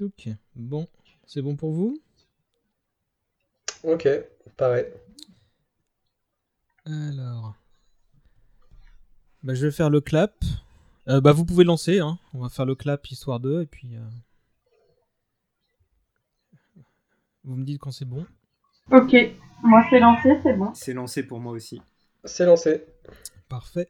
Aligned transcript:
Ok, 0.00 0.28
bon, 0.54 0.86
c'est 1.26 1.40
bon 1.42 1.56
pour 1.56 1.72
vous? 1.72 1.98
Ok, 3.82 4.06
pareil. 4.56 4.86
Alors. 6.84 7.54
Bah, 9.42 9.54
je 9.54 9.66
vais 9.66 9.72
faire 9.72 9.90
le 9.90 10.00
clap. 10.00 10.34
Euh, 11.08 11.20
bah, 11.20 11.32
vous 11.32 11.44
pouvez 11.44 11.64
lancer, 11.64 12.00
hein. 12.00 12.18
on 12.34 12.40
va 12.40 12.48
faire 12.48 12.66
le 12.66 12.74
clap 12.74 13.06
histoire 13.10 13.40
2 13.40 13.62
et 13.62 13.66
puis. 13.66 13.96
euh, 13.96 14.00
Vous 17.44 17.54
me 17.56 17.64
dites 17.64 17.80
quand 17.80 17.92
c'est 17.92 18.04
bon. 18.04 18.26
Ok, 18.90 19.14
moi 19.62 19.84
c'est 19.88 20.00
lancé, 20.00 20.38
c'est 20.42 20.52
bon. 20.54 20.74
C'est 20.74 20.94
lancé 20.94 21.22
pour 21.22 21.40
moi 21.40 21.52
aussi. 21.52 21.80
C'est 22.24 22.44
lancé. 22.44 22.84
Parfait. 23.48 23.88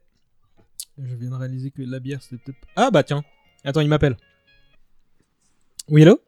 Je 0.99 1.15
viens 1.15 1.31
de 1.31 1.35
réaliser 1.35 1.71
que 1.71 1.81
la 1.81 1.99
bière 1.99 2.21
c'était 2.21 2.37
peut-être. 2.43 2.67
Ah 2.75 2.91
bah 2.91 3.03
tiens 3.03 3.23
Attends, 3.63 3.81
il 3.81 3.89
m'appelle. 3.89 4.15
Oui, 5.89 6.01
hello 6.01 6.19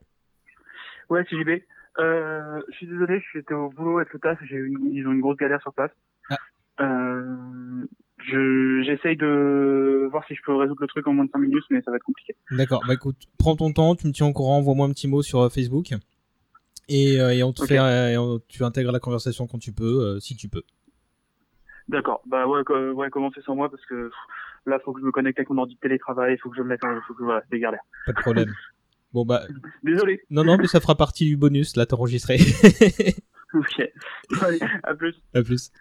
Ouais, 1.10 1.25
c'est 1.29 1.36
JB. 1.38 1.61
Euh, 2.00 2.61
je 2.70 2.75
suis 2.78 2.88
désolé, 2.88 3.21
j'étais 3.34 3.54
au 3.54 3.70
boulot 3.70 3.97
avec 3.97 4.14
le 4.14 4.20
taf, 4.20 4.38
j'ai 4.43 4.56
eu 4.56 4.68
une- 4.68 4.93
ils 4.93 5.06
ont 5.07 5.11
une 5.11 5.21
grosse 5.21 5.38
galère 5.38 5.61
sur 5.61 5.74
place. 5.74 5.92
Ah. 6.29 6.38
Euh, 6.82 7.86
je, 8.20 8.84
j'essaye 8.86 9.18
de 9.18 10.07
voir 10.11 10.24
si 10.28 10.36
je 10.36 10.42
peux 10.46 10.56
résoudre 10.56 10.82
le 10.82 10.87
truc 10.87 11.07
en 11.07 11.14
moins 11.14 11.25
de 11.25 11.32
5 11.32 11.39
minutes, 11.39 11.64
mais 11.71 11.82
ça 11.82 11.92
va 11.92 11.98
être 11.98 12.04
compliqué. 12.04 12.36
D'accord, 12.51 12.84
bah 12.87 12.93
écoute, 12.93 13.18
prends 13.37 13.56
ton 13.56 13.74
temps, 13.74 13.96
tu 13.96 14.07
me 14.07 14.14
tiens 14.14 14.28
au 14.28 14.34
courant, 14.34 14.57
envoie-moi 14.60 14.86
un 14.87 14.92
petit 14.92 15.07
mot 15.07 15.21
sur 15.21 15.42
euh, 15.42 15.50
Facebook. 15.50 15.92
Et, 16.87 17.20
euh, 17.20 17.34
et 17.34 17.43
on 17.43 17.54
te 17.54 17.65
fait, 17.65 17.76
et 17.76 18.18
on- 18.18 18.39
tu 18.48 18.64
intègres 18.64 18.92
la 18.92 19.00
conversation 19.00 19.46
quand 19.48 19.60
tu 19.60 19.73
peux, 19.73 20.20
si 20.20 20.36
tu 20.36 20.48
peux. 20.48 20.64
D'accord. 21.87 22.21
Bah 22.28 22.48
ouais, 22.48 22.62
ouais, 22.93 23.10
commencez 23.10 23.42
sans 23.42 23.56
moi 23.56 23.70
parce 23.70 23.84
que 23.87 24.06
pff, 24.07 24.15
là, 24.68 24.79
faut 24.79 24.93
que 24.93 25.01
je 25.01 25.06
me 25.06 25.12
connecte 25.12 25.39
avec 25.39 25.50
mon 25.50 25.57
ordi 25.57 25.76
de 25.76 25.79
télétravail, 25.79 26.37
faut 26.37 26.50
que 26.50 26.56
je 26.56 26.62
le 26.62 26.68
mette, 26.68 26.82
faut 27.07 27.14
que 27.15 27.23
voilà, 27.23 27.42
c'est 27.42 27.51
des 27.51 27.60
galères. 27.60 27.82
Pas 28.06 28.14
de 28.14 28.20
problème. 28.21 28.54
Bon 29.12 29.26
bah, 29.26 29.46
Désolé. 29.84 30.22
non, 30.30 30.44
non, 30.44 30.58
mais 30.58 30.68
ça 30.68 30.80
fera 30.80 30.96
partie 30.96 31.26
du 31.26 31.38
bonus, 31.38 31.76
là, 31.76 31.86
t'enregistrer. 31.86 32.40
Ok. 33.54 33.82
Allez, 34.42 34.60
à 34.84 34.94
plus. 34.94 35.16
à 35.34 35.42
plus. 35.42 35.72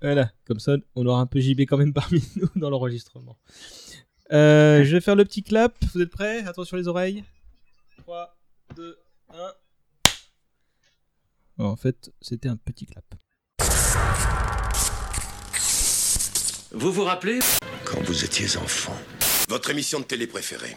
Voilà, 0.00 0.32
comme 0.46 0.58
ça, 0.58 0.76
on 0.94 1.04
aura 1.06 1.20
un 1.20 1.26
peu 1.26 1.38
JB 1.38 1.60
quand 1.60 1.76
même 1.76 1.92
parmi 1.92 2.22
nous 2.36 2.48
dans 2.56 2.70
l'enregistrement. 2.70 3.36
Euh, 4.32 4.84
je 4.84 4.92
vais 4.92 5.00
faire 5.02 5.14
le 5.14 5.24
petit 5.24 5.42
clap, 5.42 5.74
vous 5.92 6.00
êtes 6.00 6.10
prêts? 6.10 6.44
Attention 6.46 6.78
les 6.78 6.88
oreilles. 6.88 7.24
3, 7.98 8.36
2, 8.76 8.98
1. 11.58 11.64
en 11.64 11.76
fait, 11.76 12.10
c'était 12.22 12.48
un 12.48 12.56
petit 12.56 12.86
clap. 12.86 13.04
Vous 16.72 16.92
vous 16.92 17.04
rappelez? 17.04 17.38
Quand 17.84 18.00
vous 18.02 18.24
étiez 18.24 18.56
enfant. 18.56 18.96
Votre 19.48 19.70
émission 19.70 20.00
de 20.00 20.04
télé 20.04 20.26
préférée. 20.26 20.76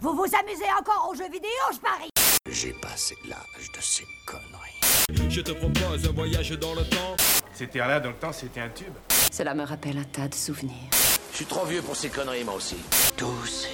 Vous 0.00 0.14
vous 0.14 0.24
amusez 0.24 0.64
encore 0.80 1.10
aux 1.10 1.14
jeux 1.14 1.30
vidéo, 1.30 1.50
je 1.70 1.78
parie 1.78 2.08
J'ai 2.50 2.72
passé 2.72 3.14
l'âge 3.28 3.70
de 3.76 3.80
ces 3.80 4.06
conneries. 4.24 5.28
Je 5.30 5.42
te 5.42 5.52
propose 5.52 6.08
un 6.08 6.12
voyage 6.12 6.50
dans 6.52 6.74
le 6.74 6.82
temps. 6.84 7.16
C'était 7.52 7.80
là 7.80 8.00
dans 8.00 8.08
le 8.10 8.16
temps, 8.16 8.32
c'était 8.32 8.60
un 8.60 8.70
tube. 8.70 8.94
Cela 9.30 9.54
me 9.54 9.64
rappelle 9.64 9.98
un 9.98 10.04
tas 10.04 10.28
de 10.28 10.34
souvenirs. 10.34 10.88
Je 11.30 11.36
suis 11.36 11.44
trop 11.44 11.66
vieux 11.66 11.82
pour 11.82 11.94
ces 11.94 12.08
conneries, 12.08 12.44
moi 12.44 12.54
aussi. 12.54 12.76
Tous 13.18 13.46
ces 13.46 13.68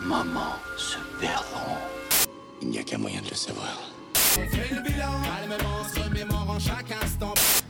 moments 0.00 0.54
se 0.76 0.98
perdront. 1.18 1.76
Il 2.62 2.68
n'y 2.68 2.78
a 2.78 2.84
qu'un 2.84 2.98
moyen 2.98 3.20
de 3.20 3.30
le 3.30 3.34
savoir. 3.34 3.90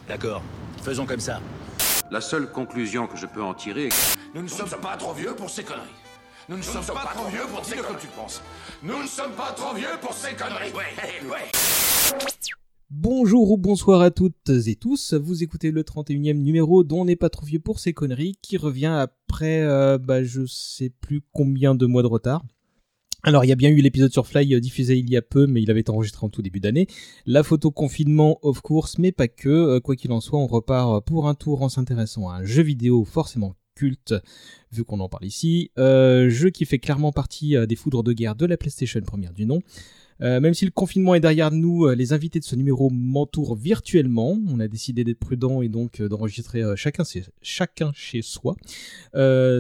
D'accord, 0.07 0.43
faisons 0.83 1.07
comme 1.07 1.21
ça. 1.21 1.41
La 2.13 2.21
seule 2.21 2.51
conclusion 2.51 3.09
que 3.09 3.17
je 3.17 3.27
peux 3.27 3.43
en 3.43 3.53
tirer 3.53 3.87
est 3.87 3.89
que 3.89 4.37
Nous 4.37 4.43
ne 4.43 4.49
sommes 4.49 4.69
pas 4.81 4.97
trop 4.97 5.13
vieux 5.13 5.35
pour 5.35 5.51
ces 5.51 5.65
conneries. 5.65 5.83
Nous 6.49 6.57
ne 6.57 6.63
sommes 6.63 6.87
pas 6.87 7.11
trop 7.13 7.29
vieux 7.29 7.47
pour 7.53 7.65
ces 7.65 7.77
conneries. 7.77 8.01
tu 8.01 8.07
penses. 8.09 8.41
Nous 8.85 9.03
ne 9.03 9.09
sommes 9.09 9.33
pas 9.33 9.53
trop 9.57 9.75
vieux 9.75 9.89
pour 10.01 10.13
ces 10.13 10.35
conneries. 10.35 10.73
Ouais, 10.73 11.29
ouais. 11.29 11.51
Bonjour 12.91 13.51
ou 13.51 13.57
bonsoir 13.57 14.01
à 14.03 14.13
toutes 14.13 14.51
et 14.51 14.77
tous, 14.77 15.15
vous 15.15 15.43
écoutez 15.43 15.73
le 15.73 15.83
31e 15.83 16.35
numéro 16.35 16.85
dont 16.85 17.01
on 17.01 17.05
n'est 17.07 17.17
pas 17.17 17.31
trop 17.31 17.45
vieux 17.45 17.59
pour 17.59 17.81
ces 17.81 17.93
conneries 17.93 18.39
qui 18.41 18.57
revient 18.57 18.87
après 18.87 19.63
euh, 19.63 19.99
bah, 19.99 20.23
je 20.23 20.47
sais 20.47 20.91
plus 20.91 21.23
combien 21.33 21.75
de 21.75 21.87
mois 21.87 22.03
de 22.03 22.07
retard. 22.07 22.45
Alors 23.27 23.45
il 23.45 23.49
y 23.49 23.53
a 23.53 23.57
bien 23.57 23.71
eu 23.71 23.81
l'épisode 23.81 24.13
sur 24.13 24.25
Fly 24.25 24.55
euh, 24.55 24.61
diffusé 24.61 24.97
il 24.97 25.11
y 25.11 25.17
a 25.17 25.23
peu 25.23 25.49
mais 25.49 25.61
il 25.61 25.69
avait 25.69 25.81
été 25.81 25.91
enregistré 25.91 26.25
en 26.25 26.29
tout 26.29 26.43
début 26.43 26.61
d'année. 26.61 26.87
La 27.27 27.43
photo 27.43 27.73
confinement 27.73 28.39
of 28.43 28.61
course 28.61 28.99
mais 28.99 29.11
pas 29.11 29.27
que, 29.27 29.49
Euh, 29.49 29.81
quoi 29.81 29.97
qu'il 29.97 30.13
en 30.13 30.21
soit 30.21 30.39
on 30.39 30.47
repart 30.47 31.05
pour 31.05 31.27
un 31.27 31.35
tour 31.35 31.63
en 31.63 31.69
s'intéressant 31.69 32.29
à 32.29 32.37
un 32.37 32.45
jeu 32.45 32.63
vidéo 32.63 33.05
forcément 33.05 33.57
culte 33.75 34.15
vu 34.73 34.85
qu'on 34.85 35.01
en 35.01 35.09
parle 35.09 35.25
ici, 35.25 35.71
euh, 35.79 36.29
jeu 36.29 36.51
qui 36.51 36.65
fait 36.65 36.79
clairement 36.79 37.13
partie 37.13 37.57
euh, 37.57 37.67
des 37.67 37.77
foudres 37.77 38.03
de 38.03 38.13
guerre 38.13 38.37
de 38.37 38.47
la 38.47 38.57
PlayStation 38.57 39.01
première 39.01 39.33
du 39.33 39.45
nom. 39.45 39.61
Euh, 40.23 40.41
même 40.41 40.55
si 40.55 40.65
le 40.65 40.71
confinement 40.71 41.15
est 41.15 41.21
derrière 41.21 41.51
nous, 41.51 41.85
euh, 41.87 41.95
les 41.95 42.13
invités 42.13 42.39
de 42.39 42.45
ce 42.45 42.57
numéro 42.57 42.89
m'entourent 42.91 43.55
virtuellement. 43.55 44.39
On 44.49 44.61
a 44.61 44.69
décidé 44.69 45.05
d'être 45.05 45.19
prudent 45.19 45.61
et 45.63 45.69
donc 45.69 46.01
euh, 46.01 46.09
d'enregistrer 46.09 46.63
chacun, 46.75 47.05
chez- 47.05 47.25
chacun 47.43 47.91
chez 47.95 48.23
soi. 48.23 48.57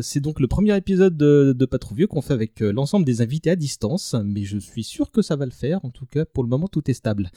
C'est 0.02 0.20
donc 0.20 0.40
le 0.40 0.46
premier 0.46 0.76
épisode 0.76 1.16
de, 1.16 1.54
de 1.56 1.64
Pas 1.66 1.78
trop 1.78 1.94
vieux 1.94 2.06
qu'on 2.06 2.22
fait 2.22 2.32
avec 2.34 2.60
l'ensemble 2.60 3.04
des 3.04 3.20
invités 3.22 3.50
à 3.50 3.56
distance, 3.56 4.14
mais 4.24 4.44
je 4.44 4.58
suis 4.58 4.84
sûr 4.84 5.10
que 5.10 5.22
ça 5.22 5.36
va 5.36 5.44
le 5.44 5.50
faire. 5.50 5.84
En 5.84 5.90
tout 5.90 6.06
cas, 6.06 6.24
pour 6.24 6.42
le 6.42 6.48
moment, 6.48 6.68
tout 6.68 6.90
est 6.90 6.94
stable. 6.94 7.30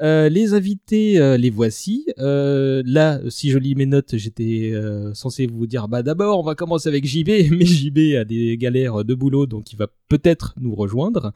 Les 0.00 0.54
invités, 0.54 1.36
les 1.38 1.50
voici. 1.50 2.06
Là, 2.16 3.20
si 3.28 3.50
je 3.50 3.58
lis 3.58 3.74
mes 3.74 3.86
notes, 3.86 4.16
j'étais 4.16 4.72
censé 5.14 5.46
vous 5.46 5.66
dire, 5.66 5.88
bah 5.88 6.02
d'abord, 6.02 6.40
on 6.40 6.42
va 6.42 6.54
commencer 6.54 6.88
avec 6.88 7.04
JB, 7.06 7.28
mais 7.50 7.64
JB 7.66 8.16
a 8.18 8.24
des 8.24 8.56
galères 8.56 9.04
de 9.04 9.14
boulot, 9.14 9.46
donc 9.46 9.72
il 9.72 9.76
va 9.76 9.88
peut-être 10.08 10.54
nous 10.60 10.74
rejoindre. 10.74 11.32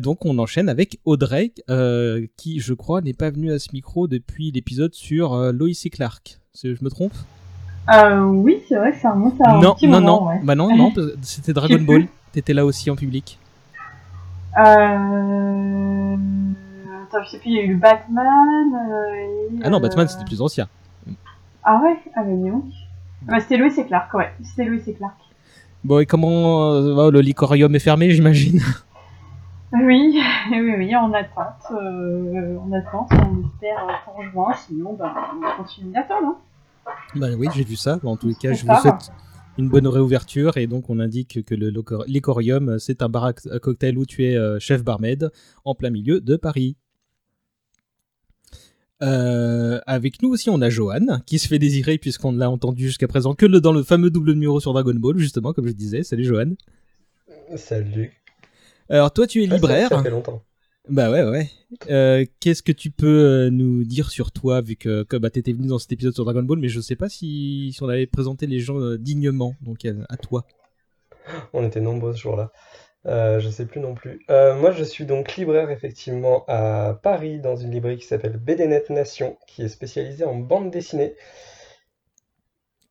Donc 0.00 0.24
on 0.24 0.38
enchaîne 0.42 0.68
avec 0.68 0.98
Audrey, 1.04 1.52
euh, 1.70 2.26
qui 2.36 2.60
je 2.60 2.74
crois 2.74 3.00
n'est 3.00 3.12
pas 3.14 3.30
venu 3.30 3.52
à 3.52 3.58
ce 3.58 3.68
micro 3.72 4.08
depuis 4.08 4.50
l'épisode 4.50 4.94
sur 4.94 5.32
euh, 5.34 5.52
Lois 5.52 5.68
et 5.84 5.90
Clark. 5.90 6.38
Je 6.62 6.76
me 6.82 6.90
trompe? 6.90 7.14
Euh, 7.92 8.20
oui, 8.24 8.58
c'est 8.68 8.76
vrai 8.76 8.92
que 8.92 8.98
ça 8.98 9.12
remonte 9.12 9.40
à 9.40 9.50
un 9.56 9.60
Non, 9.60 9.74
petit 9.74 9.88
non, 9.88 10.00
moment, 10.00 10.20
non. 10.20 10.28
ouais. 10.28 10.40
Bah 10.44 10.54
non, 10.54 10.76
non, 10.76 10.92
c'était 11.22 11.52
Dragon 11.52 11.80
Ball. 11.86 12.06
T'étais 12.32 12.54
là 12.54 12.64
aussi 12.64 12.90
en 12.90 12.96
public. 12.96 13.38
Euh... 14.58 16.16
Attends, 17.04 17.22
je 17.24 17.30
sais 17.30 17.38
plus, 17.38 17.50
il 17.50 17.56
y 17.56 17.58
a 17.58 17.62
eu 17.62 17.72
le 17.74 17.78
Batman. 17.78 18.72
euh, 18.74 19.14
et, 19.14 19.60
Ah 19.64 19.70
non, 19.70 19.80
Batman 19.80 20.06
c'était 20.08 20.24
plus 20.24 20.40
ancien. 20.40 20.68
Ah 21.64 21.80
ouais 21.82 21.96
Ah 22.14 22.22
bah 22.22 22.30
dis 22.32 22.50
donc. 22.50 22.64
Ah 23.28 23.32
bah, 23.32 23.40
c'était 23.40 23.56
Louis 23.56 23.72
et 23.78 23.86
Clark, 23.86 24.12
ouais. 24.14 24.30
C'était 24.44 24.64
Louis 24.64 24.82
et 24.86 24.92
Clark. 24.94 25.14
Bon, 25.84 25.98
et 26.00 26.06
comment 26.06 26.72
euh, 26.72 26.94
va, 26.94 27.10
le 27.10 27.20
licorium 27.20 27.74
est 27.74 27.78
fermé, 27.80 28.10
j'imagine 28.10 28.60
Oui, 29.84 30.20
oui, 30.50 30.74
oui, 30.76 30.94
en 30.96 31.12
attente. 31.14 31.62
Euh, 31.72 32.58
en 32.58 32.70
attente, 32.72 33.08
on 33.12 33.40
espère 33.46 34.02
pour 34.04 34.22
juin, 34.22 34.52
sinon 34.66 34.94
ben, 34.94 35.12
on 35.34 35.62
continue 35.62 35.92
d'attendre. 35.92 36.26
Hein. 36.86 36.90
Bah 37.14 37.28
oui, 37.38 37.48
j'ai 37.54 37.64
vu 37.64 37.76
ça. 37.76 37.98
En 38.04 38.16
tous 38.16 38.28
les 38.28 38.34
cas, 38.34 38.52
je 38.52 38.62
vous 38.62 38.66
ça. 38.68 38.80
souhaite 38.82 39.12
une 39.58 39.68
bonne 39.68 39.86
réouverture 39.86 40.56
et 40.58 40.66
donc 40.66 40.90
on 40.90 40.98
indique 40.98 41.42
que 41.44 41.54
le 41.54 41.72
Licorium, 42.06 42.78
c'est 42.78 43.02
un 43.02 43.08
bar 43.08 43.24
à 43.26 43.32
cocktail 43.32 43.96
où 43.98 44.04
tu 44.04 44.24
es 44.24 44.36
euh, 44.36 44.58
chef 44.58 44.82
barmaid 44.84 45.30
en 45.64 45.74
plein 45.74 45.90
milieu 45.90 46.20
de 46.20 46.36
Paris. 46.36 46.76
Euh, 49.02 49.80
avec 49.86 50.22
nous 50.22 50.28
aussi, 50.28 50.48
on 50.50 50.60
a 50.60 50.68
Johan 50.70 51.20
qui 51.26 51.38
se 51.38 51.48
fait 51.48 51.58
désirer 51.58 51.98
puisqu'on 51.98 52.32
ne 52.32 52.38
l'a 52.38 52.50
entendu 52.50 52.84
jusqu'à 52.86 53.08
présent 53.08 53.34
que 53.34 53.46
le- 53.46 53.60
dans 53.60 53.72
le 53.72 53.82
fameux 53.82 54.10
double 54.10 54.32
numéro 54.32 54.60
sur 54.60 54.72
Dragon 54.72 54.94
Ball, 54.94 55.18
justement, 55.18 55.52
comme 55.52 55.66
je 55.66 55.72
disais. 55.72 56.02
Salut 56.02 56.24
Johan. 56.24 56.52
Salut. 57.56 58.12
Alors 58.92 59.12
toi, 59.12 59.26
tu 59.26 59.42
es 59.42 59.46
libraire. 59.46 59.88
Ça 59.88 60.02
fait 60.02 60.10
longtemps. 60.10 60.42
Bah 60.88 61.10
ouais, 61.10 61.22
ouais. 61.22 61.48
Euh, 61.88 62.26
Qu'est-ce 62.40 62.62
que 62.62 62.72
tu 62.72 62.90
peux 62.90 63.06
euh, 63.06 63.50
nous 63.50 63.84
dire 63.84 64.10
sur 64.10 64.32
toi, 64.32 64.60
vu 64.60 64.76
que, 64.76 65.06
bah, 65.16 65.30
t'étais 65.30 65.52
venu 65.52 65.68
dans 65.68 65.78
cet 65.78 65.92
épisode 65.92 66.12
sur 66.12 66.24
Dragon 66.24 66.42
Ball, 66.42 66.58
mais 66.58 66.68
je 66.68 66.80
sais 66.80 66.96
pas 66.96 67.08
si, 67.08 67.72
si 67.72 67.82
on 67.82 67.88
avait 67.88 68.06
présenté 68.06 68.46
les 68.46 68.60
gens 68.60 68.78
euh, 68.78 68.98
dignement, 68.98 69.54
donc 69.62 69.84
euh, 69.86 70.04
à 70.10 70.16
toi. 70.18 70.44
On 71.54 71.64
était 71.64 71.80
nombreux 71.80 72.12
ce 72.12 72.18
jour-là. 72.20 72.50
Je 73.06 73.48
sais 73.50 73.64
plus 73.64 73.80
non 73.80 73.94
plus. 73.94 74.26
Moi, 74.28 74.72
je 74.72 74.84
suis 74.84 75.06
donc 75.06 75.36
libraire 75.36 75.70
effectivement 75.70 76.44
à 76.48 76.98
Paris 77.02 77.40
dans 77.40 77.56
une 77.56 77.70
librairie 77.70 77.96
qui 77.96 78.06
s'appelle 78.06 78.36
BDNet 78.36 78.84
Nation, 78.90 79.38
qui 79.46 79.62
est 79.62 79.68
spécialisée 79.68 80.24
en 80.24 80.34
bande 80.34 80.70
dessinée. 80.70 81.14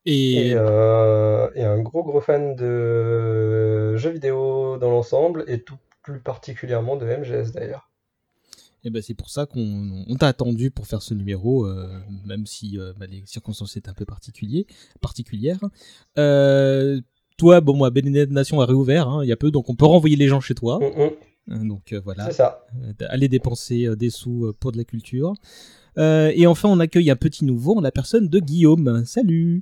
Et, 0.04 0.48
Et, 0.48 0.54
euh, 0.56 1.48
et 1.54 1.62
un 1.62 1.78
gros 1.80 2.02
gros 2.02 2.20
fan 2.20 2.56
de 2.56 3.96
jeux 3.96 4.10
vidéo 4.10 4.76
dans 4.78 4.90
l'ensemble, 4.90 5.44
et 5.46 5.62
tout 5.62 5.76
plus 6.02 6.20
particulièrement 6.20 6.96
de 6.96 7.06
MGS 7.06 7.52
d'ailleurs. 7.52 7.88
et 8.84 8.90
bah, 8.90 9.00
c'est 9.02 9.14
pour 9.14 9.30
ça 9.30 9.46
qu'on 9.46 10.04
on 10.08 10.16
t'a 10.16 10.28
attendu 10.28 10.70
pour 10.70 10.86
faire 10.86 11.02
ce 11.02 11.14
numéro, 11.14 11.66
euh, 11.66 11.88
même 12.26 12.46
si 12.46 12.78
euh, 12.78 12.92
bah, 12.98 13.06
les 13.06 13.22
circonstances 13.26 13.76
étaient 13.76 13.88
un 13.90 13.94
peu 13.94 14.04
particulières. 15.00 15.60
Euh, 16.18 17.00
toi, 17.38 17.60
bon, 17.60 17.76
moi, 17.76 17.90
Bénédicte 17.90 18.30
Nation 18.32 18.60
a 18.60 18.66
réouvert 18.66 19.08
hein, 19.08 19.24
il 19.24 19.28
y 19.28 19.32
a 19.32 19.36
peu, 19.36 19.50
donc 19.50 19.68
on 19.70 19.74
peut 19.76 19.86
renvoyer 19.86 20.16
les 20.16 20.28
gens 20.28 20.40
chez 20.40 20.54
toi. 20.54 20.78
Mm, 20.80 21.02
mm, 21.02 21.10
Euh, 21.50 21.68
Donc 21.68 21.92
euh, 21.92 22.00
voilà. 22.04 22.26
c'est 22.26 22.32
ça. 22.34 22.66
euh, 22.84 22.92
aller 23.08 23.28
dépenser 23.28 23.86
euh, 23.86 23.96
des 23.96 24.10
sous 24.10 24.46
euh, 24.46 24.52
pour 24.58 24.70
de 24.72 24.78
la 24.78 24.84
culture. 24.84 25.32
Euh, 25.98 26.32
et 26.34 26.46
enfin, 26.46 26.68
on 26.68 26.78
accueille 26.80 27.10
un 27.10 27.16
petit 27.16 27.44
nouveau 27.44 27.76
en 27.76 27.80
la 27.80 27.90
personne 27.92 28.28
de 28.28 28.38
Guillaume. 28.38 29.04
Salut 29.06 29.60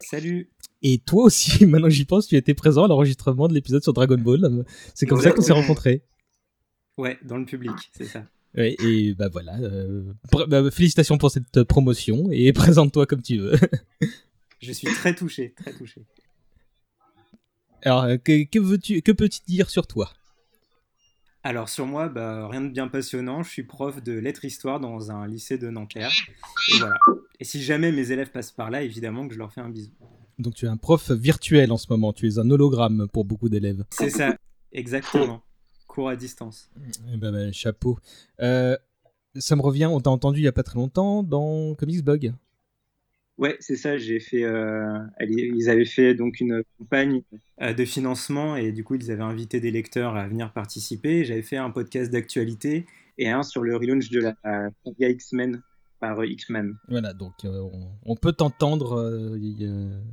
Salut. 0.00 0.50
Et 0.88 0.98
toi 0.98 1.24
aussi, 1.24 1.66
maintenant 1.66 1.88
j'y 1.88 2.04
pense, 2.04 2.28
tu 2.28 2.36
étais 2.36 2.54
présent 2.54 2.84
à 2.84 2.88
l'enregistrement 2.88 3.48
de 3.48 3.54
l'épisode 3.54 3.82
sur 3.82 3.92
Dragon 3.92 4.18
Ball. 4.18 4.64
C'est 4.94 5.04
comme 5.04 5.20
ça 5.20 5.32
qu'on 5.32 5.42
s'est 5.42 5.52
rencontrés. 5.52 6.04
Ouais, 6.96 7.18
dans 7.24 7.38
le 7.38 7.44
public, 7.44 7.74
c'est 7.92 8.04
ça. 8.04 8.24
Ouais, 8.56 8.76
et 8.78 9.12
bah 9.14 9.28
voilà. 9.28 9.58
Euh, 9.58 10.04
bah, 10.46 10.70
félicitations 10.70 11.18
pour 11.18 11.32
cette 11.32 11.64
promotion 11.64 12.28
et 12.30 12.52
présente-toi 12.54 13.04
comme 13.06 13.20
tu 13.20 13.38
veux. 13.38 13.56
Je 14.60 14.70
suis 14.70 14.86
très 14.86 15.12
touché, 15.12 15.54
très 15.56 15.72
touché. 15.72 16.02
Alors, 17.82 18.04
euh, 18.04 18.16
que, 18.16 18.58
veux-tu, 18.58 19.02
que 19.02 19.10
peux-tu 19.10 19.40
dire 19.46 19.68
sur 19.68 19.88
toi? 19.88 20.12
Alors 21.42 21.68
sur 21.68 21.86
moi, 21.86 22.08
bah, 22.08 22.46
rien 22.48 22.60
de 22.60 22.68
bien 22.68 22.86
passionnant. 22.86 23.42
Je 23.42 23.50
suis 23.50 23.64
prof 23.64 24.02
de 24.04 24.12
lettres-histoire 24.12 24.78
dans 24.78 25.10
un 25.10 25.26
lycée 25.26 25.58
de 25.58 25.68
Nanterre. 25.68 26.12
Et 26.72 26.78
voilà. 26.78 26.96
Et 27.40 27.44
si 27.44 27.60
jamais 27.60 27.90
mes 27.90 28.12
élèves 28.12 28.30
passent 28.30 28.52
par 28.52 28.70
là, 28.70 28.82
évidemment 28.82 29.26
que 29.26 29.34
je 29.34 29.38
leur 29.38 29.52
fais 29.52 29.60
un 29.60 29.68
bisou. 29.68 29.90
Donc 30.38 30.54
tu 30.54 30.66
es 30.66 30.68
un 30.68 30.76
prof 30.76 31.10
virtuel 31.10 31.72
en 31.72 31.76
ce 31.76 31.86
moment. 31.90 32.12
Tu 32.12 32.28
es 32.28 32.38
un 32.38 32.50
hologramme 32.50 33.08
pour 33.12 33.24
beaucoup 33.24 33.48
d'élèves. 33.48 33.84
C'est 33.90 34.10
ça, 34.10 34.36
exactement. 34.72 35.42
Cours 35.86 36.08
à 36.08 36.16
distance. 36.16 36.70
Eh 37.12 37.16
ben, 37.16 37.32
ben, 37.32 37.52
chapeau. 37.52 37.98
Euh, 38.40 38.76
ça 39.34 39.56
me 39.56 39.62
revient. 39.62 39.86
On 39.86 40.00
t'a 40.00 40.10
entendu 40.10 40.40
il 40.40 40.44
y 40.44 40.48
a 40.48 40.52
pas 40.52 40.62
très 40.62 40.78
longtemps 40.78 41.22
dans 41.22 41.74
Comics 41.74 42.04
Blog. 42.04 42.32
Ouais, 43.38 43.56
c'est 43.60 43.76
ça. 43.76 43.96
J'ai 43.96 44.20
fait. 44.20 44.44
Euh, 44.44 44.98
ils 45.20 45.70
avaient 45.70 45.86
fait 45.86 46.14
donc 46.14 46.40
une 46.40 46.62
campagne 46.78 47.22
euh, 47.62 47.72
de 47.72 47.84
financement 47.84 48.56
et 48.56 48.72
du 48.72 48.84
coup 48.84 48.94
ils 48.94 49.10
avaient 49.10 49.22
invité 49.22 49.60
des 49.60 49.70
lecteurs 49.70 50.16
à 50.16 50.28
venir 50.28 50.52
participer. 50.52 51.24
J'avais 51.24 51.42
fait 51.42 51.56
un 51.56 51.70
podcast 51.70 52.10
d'actualité 52.10 52.84
et 53.16 53.30
un 53.30 53.42
sur 53.42 53.62
le 53.62 53.76
relaunch 53.76 54.10
de 54.10 54.20
la 54.20 54.34
saga 54.84 55.08
X-Men 55.08 55.62
par 56.00 56.24
X-Men. 56.24 56.76
Voilà, 56.88 57.12
donc 57.12 57.44
euh, 57.44 57.68
on, 58.04 58.16
peut 58.16 58.32
t'entendre 58.32 59.36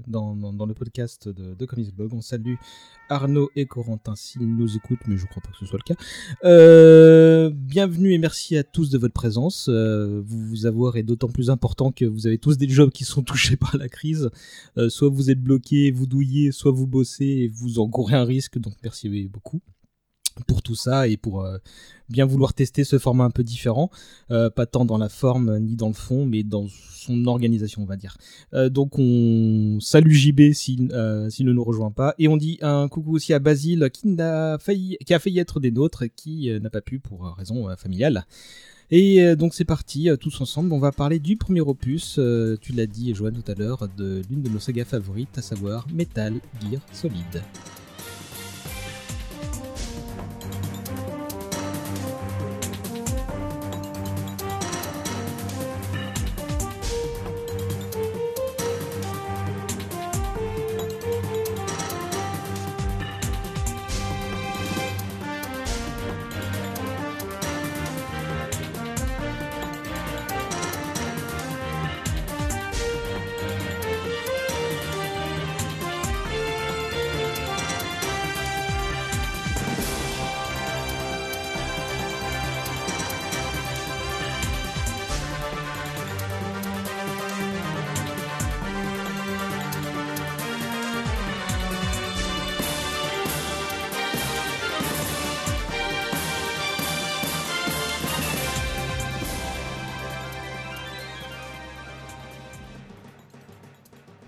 dans, 0.07 0.35
dans, 0.35 0.65
le 0.65 0.73
podcast 0.73 1.27
de, 1.27 1.53
de 1.53 1.91
Blog. 1.91 2.13
On 2.13 2.21
salue 2.21 2.55
Arnaud 3.09 3.49
et 3.55 3.65
Corentin 3.65 4.15
s'ils 4.15 4.55
nous 4.55 4.75
écoutent, 4.75 5.05
mais 5.07 5.17
je 5.17 5.25
crois 5.25 5.41
pas 5.41 5.49
que 5.49 5.57
ce 5.57 5.65
soit 5.65 5.79
le 5.79 5.93
cas. 5.93 6.01
Euh, 6.43 7.51
bienvenue 7.53 8.13
et 8.13 8.17
merci 8.17 8.57
à 8.57 8.63
tous 8.63 8.89
de 8.89 8.97
votre 8.97 9.13
présence. 9.13 9.67
Euh, 9.69 10.21
vous, 10.25 10.45
vous 10.45 10.65
avoir 10.65 10.97
est 10.97 11.03
d'autant 11.03 11.27
plus 11.27 11.49
important 11.49 11.91
que 11.91 12.05
vous 12.05 12.27
avez 12.27 12.37
tous 12.37 12.57
des 12.57 12.69
jobs 12.69 12.91
qui 12.91 13.03
sont 13.03 13.21
touchés 13.23 13.57
par 13.57 13.77
la 13.77 13.89
crise. 13.89 14.29
Euh, 14.77 14.89
soit 14.89 15.09
vous 15.09 15.29
êtes 15.29 15.41
bloqué, 15.41 15.91
vous 15.91 16.07
douillez, 16.07 16.51
soit 16.51 16.71
vous 16.71 16.87
bossez 16.87 17.25
et 17.25 17.47
vous 17.47 17.79
encourez 17.79 18.15
un 18.15 18.25
risque, 18.25 18.57
donc 18.57 18.73
merci 18.83 19.27
beaucoup 19.27 19.61
pour 20.47 20.61
tout 20.61 20.75
ça 20.75 21.07
et 21.07 21.17
pour 21.17 21.43
euh, 21.43 21.57
bien 22.09 22.25
vouloir 22.25 22.53
tester 22.53 22.83
ce 22.83 22.97
format 22.99 23.23
un 23.23 23.29
peu 23.29 23.43
différent, 23.43 23.89
euh, 24.31 24.49
pas 24.49 24.65
tant 24.65 24.85
dans 24.85 24.97
la 24.97 25.09
forme 25.09 25.59
ni 25.59 25.75
dans 25.75 25.87
le 25.87 25.93
fond, 25.93 26.25
mais 26.25 26.43
dans 26.43 26.67
son 26.67 27.25
organisation, 27.27 27.83
on 27.83 27.85
va 27.85 27.97
dire. 27.97 28.17
Euh, 28.53 28.69
donc 28.69 28.97
on 28.97 29.79
salue 29.79 30.13
JB 30.13 30.53
s'il 30.53 30.87
ne 30.87 31.51
nous 31.51 31.63
rejoint 31.63 31.91
pas 31.91 32.15
et 32.19 32.27
on 32.27 32.37
dit 32.37 32.57
un 32.61 32.87
coucou 32.87 33.15
aussi 33.15 33.33
à 33.33 33.39
Basile 33.39 33.89
qui 33.91 34.07
n'a 34.07 34.57
failli, 34.59 34.97
qui 35.05 35.13
a 35.13 35.19
failli 35.19 35.39
être 35.39 35.59
des 35.59 35.71
nôtres, 35.71 36.05
qui 36.15 36.49
n'a 36.61 36.69
pas 36.69 36.81
pu 36.81 36.99
pour 36.99 37.35
raison 37.37 37.67
familiale. 37.77 38.25
Et 38.91 39.35
donc 39.35 39.53
c'est 39.53 39.65
parti, 39.65 40.09
tous 40.19 40.41
ensemble, 40.41 40.71
on 40.71 40.79
va 40.79 40.91
parler 40.91 41.19
du 41.19 41.35
premier 41.35 41.61
opus, 41.61 42.19
tu 42.61 42.73
l'as 42.73 42.85
dit 42.85 43.15
Joanne 43.15 43.41
tout 43.41 43.51
à 43.51 43.55
l'heure, 43.55 43.87
de 43.97 44.21
l'une 44.29 44.43
de 44.43 44.49
nos 44.49 44.59
sagas 44.59 44.85
favorites, 44.85 45.37
à 45.37 45.41
savoir 45.41 45.87
Metal 45.91 46.33
Gear 46.61 46.81
Solid. 46.91 47.41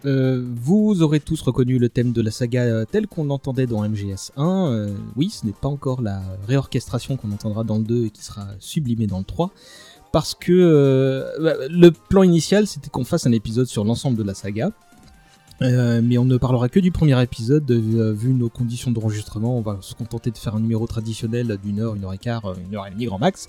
Euh, 0.05 0.43
vous 0.55 1.01
aurez 1.01 1.19
tous 1.19 1.41
reconnu 1.41 1.79
le 1.79 1.89
thème 1.89 2.11
de 2.11 2.21
la 2.21 2.29
saga 2.29 2.63
euh, 2.63 2.85
tel 2.89 3.07
qu'on 3.07 3.23
l'entendait 3.23 3.65
dans 3.65 3.87
MGS 3.87 4.31
1. 4.37 4.43
Euh, 4.45 4.89
oui, 5.15 5.29
ce 5.29 5.45
n'est 5.45 5.53
pas 5.53 5.67
encore 5.67 6.01
la 6.01 6.21
réorchestration 6.47 7.17
qu'on 7.17 7.31
entendra 7.31 7.63
dans 7.63 7.77
le 7.77 7.83
2 7.83 8.05
et 8.05 8.09
qui 8.11 8.23
sera 8.23 8.47
sublimée 8.59 9.07
dans 9.07 9.17
le 9.17 9.23
3. 9.23 9.51
Parce 10.11 10.35
que 10.35 11.25
bah, 11.41 11.55
le 11.69 11.91
plan 11.91 12.23
initial, 12.23 12.67
c'était 12.67 12.89
qu'on 12.89 13.03
fasse 13.03 13.25
un 13.25 13.31
épisode 13.31 13.67
sur 13.67 13.83
l'ensemble 13.83 14.17
de 14.17 14.23
la 14.23 14.33
saga. 14.33 14.71
mais 15.59 16.17
on 16.17 16.25
ne 16.25 16.37
parlera 16.37 16.69
que 16.69 16.79
du 16.79 16.91
premier 16.91 17.21
épisode, 17.21 17.69
vu 17.69 18.33
nos 18.33 18.47
conditions 18.47 18.91
d'enregistrement, 18.91 19.57
on 19.57 19.61
va 19.61 19.77
se 19.81 19.93
contenter 19.93 20.31
de 20.31 20.37
faire 20.37 20.55
un 20.55 20.61
numéro 20.61 20.87
traditionnel 20.87 21.57
d'une 21.61 21.81
heure, 21.81 21.95
une 21.95 22.05
heure 22.05 22.13
et 22.13 22.17
quart, 22.17 22.55
une 22.65 22.75
heure 22.75 22.87
et 22.87 22.91
demie 22.91 23.07
grand 23.07 23.19
max. 23.19 23.47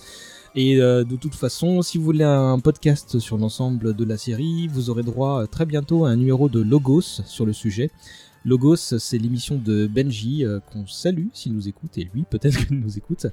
Et 0.59 0.81
euh, 0.81 1.05
de 1.05 1.17
toute 1.17 1.35
façon, 1.35 1.83
si 1.83 1.99
vous 1.99 2.05
voulez 2.05 2.25
un 2.25 2.59
podcast 2.59 3.19
sur 3.19 3.37
l'ensemble 3.37 3.95
de 3.95 4.05
la 4.07 4.17
série, 4.17 4.69
vous 4.69 4.89
aurez 4.89 5.03
droit 5.03 5.43
euh, 5.43 5.47
très 5.47 5.67
bientôt 5.67 6.07
à 6.07 6.09
un 6.09 6.17
numéro 6.17 6.49
de 6.49 6.61
Logos 6.61 7.03
sur 7.03 7.45
le 7.45 7.53
sujet. 7.53 7.91
Logos, 8.47 8.77
c'est 8.77 9.19
l'émission 9.19 9.57
de 9.63 9.87
Benji 9.87 10.47
euh, 10.47 10.61
qu'on 10.61 10.87
salue 10.87 11.27
s'il 11.35 11.53
nous 11.53 11.69
écoute, 11.69 11.99
et 11.99 12.09
lui 12.15 12.25
peut-être 12.31 12.57
qu'il 12.67 12.81
nous 12.81 12.97
écoute. 12.97 13.27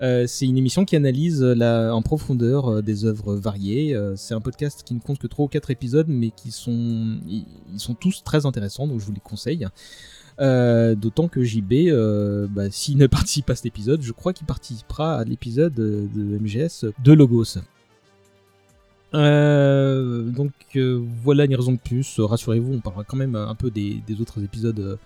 c'est 0.00 0.44
une 0.44 0.58
émission 0.58 0.84
qui 0.84 0.96
analyse 0.96 1.42
la, 1.42 1.94
en 1.94 2.02
profondeur 2.02 2.82
des 2.82 3.06
œuvres 3.06 3.36
variées. 3.36 3.98
c'est 4.16 4.34
un 4.34 4.42
podcast 4.42 4.82
qui 4.84 4.92
ne 4.92 5.00
compte 5.00 5.18
que 5.18 5.26
3 5.26 5.46
ou 5.46 5.48
4 5.48 5.70
épisodes, 5.70 6.08
mais 6.08 6.30
qui 6.30 6.50
sont, 6.50 7.20
ils 7.26 7.80
sont 7.80 7.94
tous 7.94 8.22
très 8.22 8.44
intéressants, 8.44 8.86
donc 8.86 9.00
je 9.00 9.06
vous 9.06 9.12
les 9.12 9.20
conseille. 9.20 9.66
Euh, 10.38 10.94
d'autant 10.94 11.28
que 11.28 11.42
JB, 11.42 11.72
euh, 11.88 12.46
bah, 12.48 12.70
s'il 12.70 12.98
ne 12.98 13.06
participe 13.06 13.46
pas 13.46 13.54
à 13.54 13.56
cet 13.56 13.66
épisode, 13.66 14.02
je 14.02 14.12
crois 14.12 14.32
qu'il 14.32 14.46
participera 14.46 15.16
à 15.18 15.24
l'épisode 15.24 15.74
de, 15.74 16.38
MGS 16.38 16.92
de 17.02 17.12
Logos. 17.12 17.58
Euh, 19.14 20.22
donc 20.22 20.52
voilà 21.22 21.44
une 21.44 21.54
raison 21.54 21.72
de 21.72 21.78
plus. 21.78 22.20
Rassurez-vous, 22.20 22.74
on 22.74 22.80
parlera 22.80 23.04
quand 23.04 23.16
même 23.16 23.34
un 23.34 23.54
peu 23.54 23.70
des, 23.70 24.02
autres 24.20 24.42
épisodes 24.42 24.98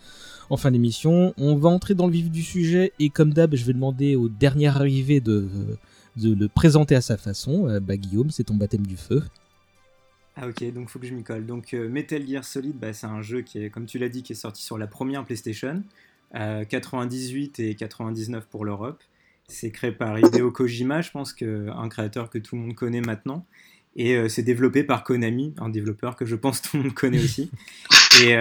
en 0.48 0.56
fin 0.56 0.70
d'émission. 0.72 1.32
On 1.38 1.54
va 1.54 1.68
entrer 1.68 1.94
dans 1.94 2.06
le 2.06 2.12
vif 2.12 2.30
du 2.30 2.42
sujet 2.42 2.92
et 2.98 3.10
comme 3.10 3.32
d'hab, 3.32 3.54
je 3.54 3.64
vais 3.64 3.72
demander 3.72 4.16
au 4.16 4.28
dernier 4.28 4.66
arrivé 4.66 5.20
de, 5.20 5.48
de 6.16 6.34
le 6.34 6.48
présenter 6.48 6.96
à 6.96 7.00
sa 7.00 7.16
façon. 7.16 7.68
bah, 7.80 7.96
Guillaume, 7.96 8.30
c'est 8.30 8.44
ton 8.44 8.54
baptême 8.54 8.86
du 8.86 8.96
feu. 8.96 9.22
Ah 10.36 10.46
ok, 10.48 10.72
donc 10.72 10.88
faut 10.88 10.98
que 10.98 11.06
je 11.06 11.14
m'y 11.14 11.24
colle. 11.24 11.44
Donc 11.44 11.74
euh, 11.74 11.88
Metal 11.88 12.26
Gear 12.26 12.44
Solid, 12.44 12.76
bah, 12.76 12.92
c'est 12.92 13.06
un 13.06 13.22
jeu 13.22 13.42
qui 13.42 13.62
est, 13.62 13.70
comme 13.70 13.86
tu 13.86 13.98
l'as 13.98 14.08
dit, 14.08 14.22
qui 14.22 14.32
est 14.32 14.36
sorti 14.36 14.62
sur 14.62 14.78
la 14.78 14.86
première 14.86 15.24
PlayStation, 15.24 15.82
98 16.32 17.60
euh, 17.60 17.70
et 17.70 17.74
99 17.74 18.46
pour 18.46 18.64
l'Europe. 18.64 19.02
C'est 19.48 19.72
créé 19.72 19.90
par 19.90 20.18
Hideo 20.18 20.52
Kojima, 20.52 21.02
je 21.02 21.10
pense 21.10 21.32
qu'un 21.32 21.88
créateur 21.88 22.30
que 22.30 22.38
tout 22.38 22.54
le 22.54 22.62
monde 22.62 22.74
connaît 22.74 23.00
maintenant. 23.00 23.44
Et 23.96 24.14
euh, 24.14 24.28
c'est 24.28 24.44
développé 24.44 24.84
par 24.84 25.02
Konami, 25.02 25.52
un 25.58 25.68
développeur 25.68 26.14
que 26.14 26.24
je 26.24 26.36
pense 26.36 26.62
tout 26.62 26.76
le 26.76 26.84
monde 26.84 26.94
connaît 26.94 27.18
aussi. 27.22 27.50
Et 28.22 28.36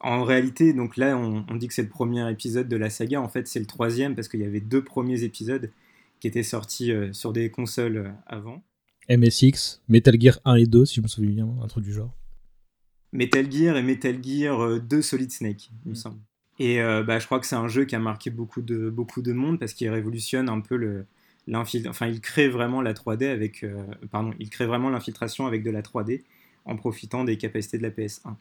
en 0.00 0.24
réalité, 0.24 0.72
donc 0.72 0.96
là, 0.96 1.16
on, 1.16 1.44
on 1.48 1.54
dit 1.54 1.66
que 1.68 1.74
c'est 1.74 1.82
le 1.82 1.88
premier 1.88 2.30
épisode 2.30 2.68
de 2.68 2.76
la 2.76 2.90
saga. 2.90 3.20
En 3.20 3.28
fait, 3.28 3.48
c'est 3.48 3.60
le 3.60 3.66
troisième 3.66 4.14
parce 4.14 4.28
qu'il 4.28 4.40
y 4.40 4.44
avait 4.44 4.60
deux 4.60 4.84
premiers 4.84 5.22
épisodes 5.22 5.70
qui 6.20 6.28
étaient 6.28 6.42
sortis 6.42 6.92
sur 7.12 7.32
des 7.32 7.50
consoles 7.50 8.12
avant. 8.26 8.62
MSX, 9.08 9.80
Metal 9.88 10.14
Gear 10.20 10.38
1 10.44 10.56
et 10.56 10.66
2, 10.66 10.84
si 10.84 10.96
je 10.96 11.00
me 11.00 11.08
souviens 11.08 11.44
bien, 11.44 11.48
un 11.62 11.66
truc 11.66 11.84
du 11.84 11.92
genre. 11.92 12.14
Metal 13.12 13.50
Gear 13.50 13.76
et 13.76 13.82
Metal 13.82 14.22
Gear 14.22 14.80
2 14.80 14.96
euh, 14.96 15.02
Solid 15.02 15.30
Snake, 15.30 15.70
il 15.84 15.90
me 15.90 15.92
mm. 15.92 15.96
semble. 15.96 16.20
Et 16.58 16.80
euh, 16.82 17.02
bah, 17.02 17.18
je 17.18 17.26
crois 17.26 17.38
que 17.40 17.46
c'est 17.46 17.56
un 17.56 17.68
jeu 17.68 17.84
qui 17.84 17.94
a 17.94 17.98
marqué 17.98 18.30
beaucoup 18.30 18.62
de, 18.62 18.90
beaucoup 18.90 19.22
de 19.22 19.32
monde 19.32 19.58
parce 19.58 19.72
qu'il 19.72 19.88
révolutionne 19.88 20.48
un 20.48 20.60
peu 20.60 20.76
le, 20.76 21.06
enfin 21.54 22.08
il 22.08 22.20
crée 22.20 22.48
vraiment 22.48 22.82
la 22.82 22.94
3D 22.94 23.26
avec, 23.26 23.62
euh, 23.62 23.82
pardon, 24.10 24.32
il 24.40 24.50
crée 24.50 24.66
vraiment 24.66 24.90
l'infiltration 24.90 25.46
avec 25.46 25.62
de 25.62 25.70
la 25.70 25.82
3D 25.82 26.24
en 26.64 26.76
profitant 26.76 27.24
des 27.24 27.38
capacités 27.38 27.78
de 27.78 27.82
la 27.84 27.90
PS1. 27.90 28.34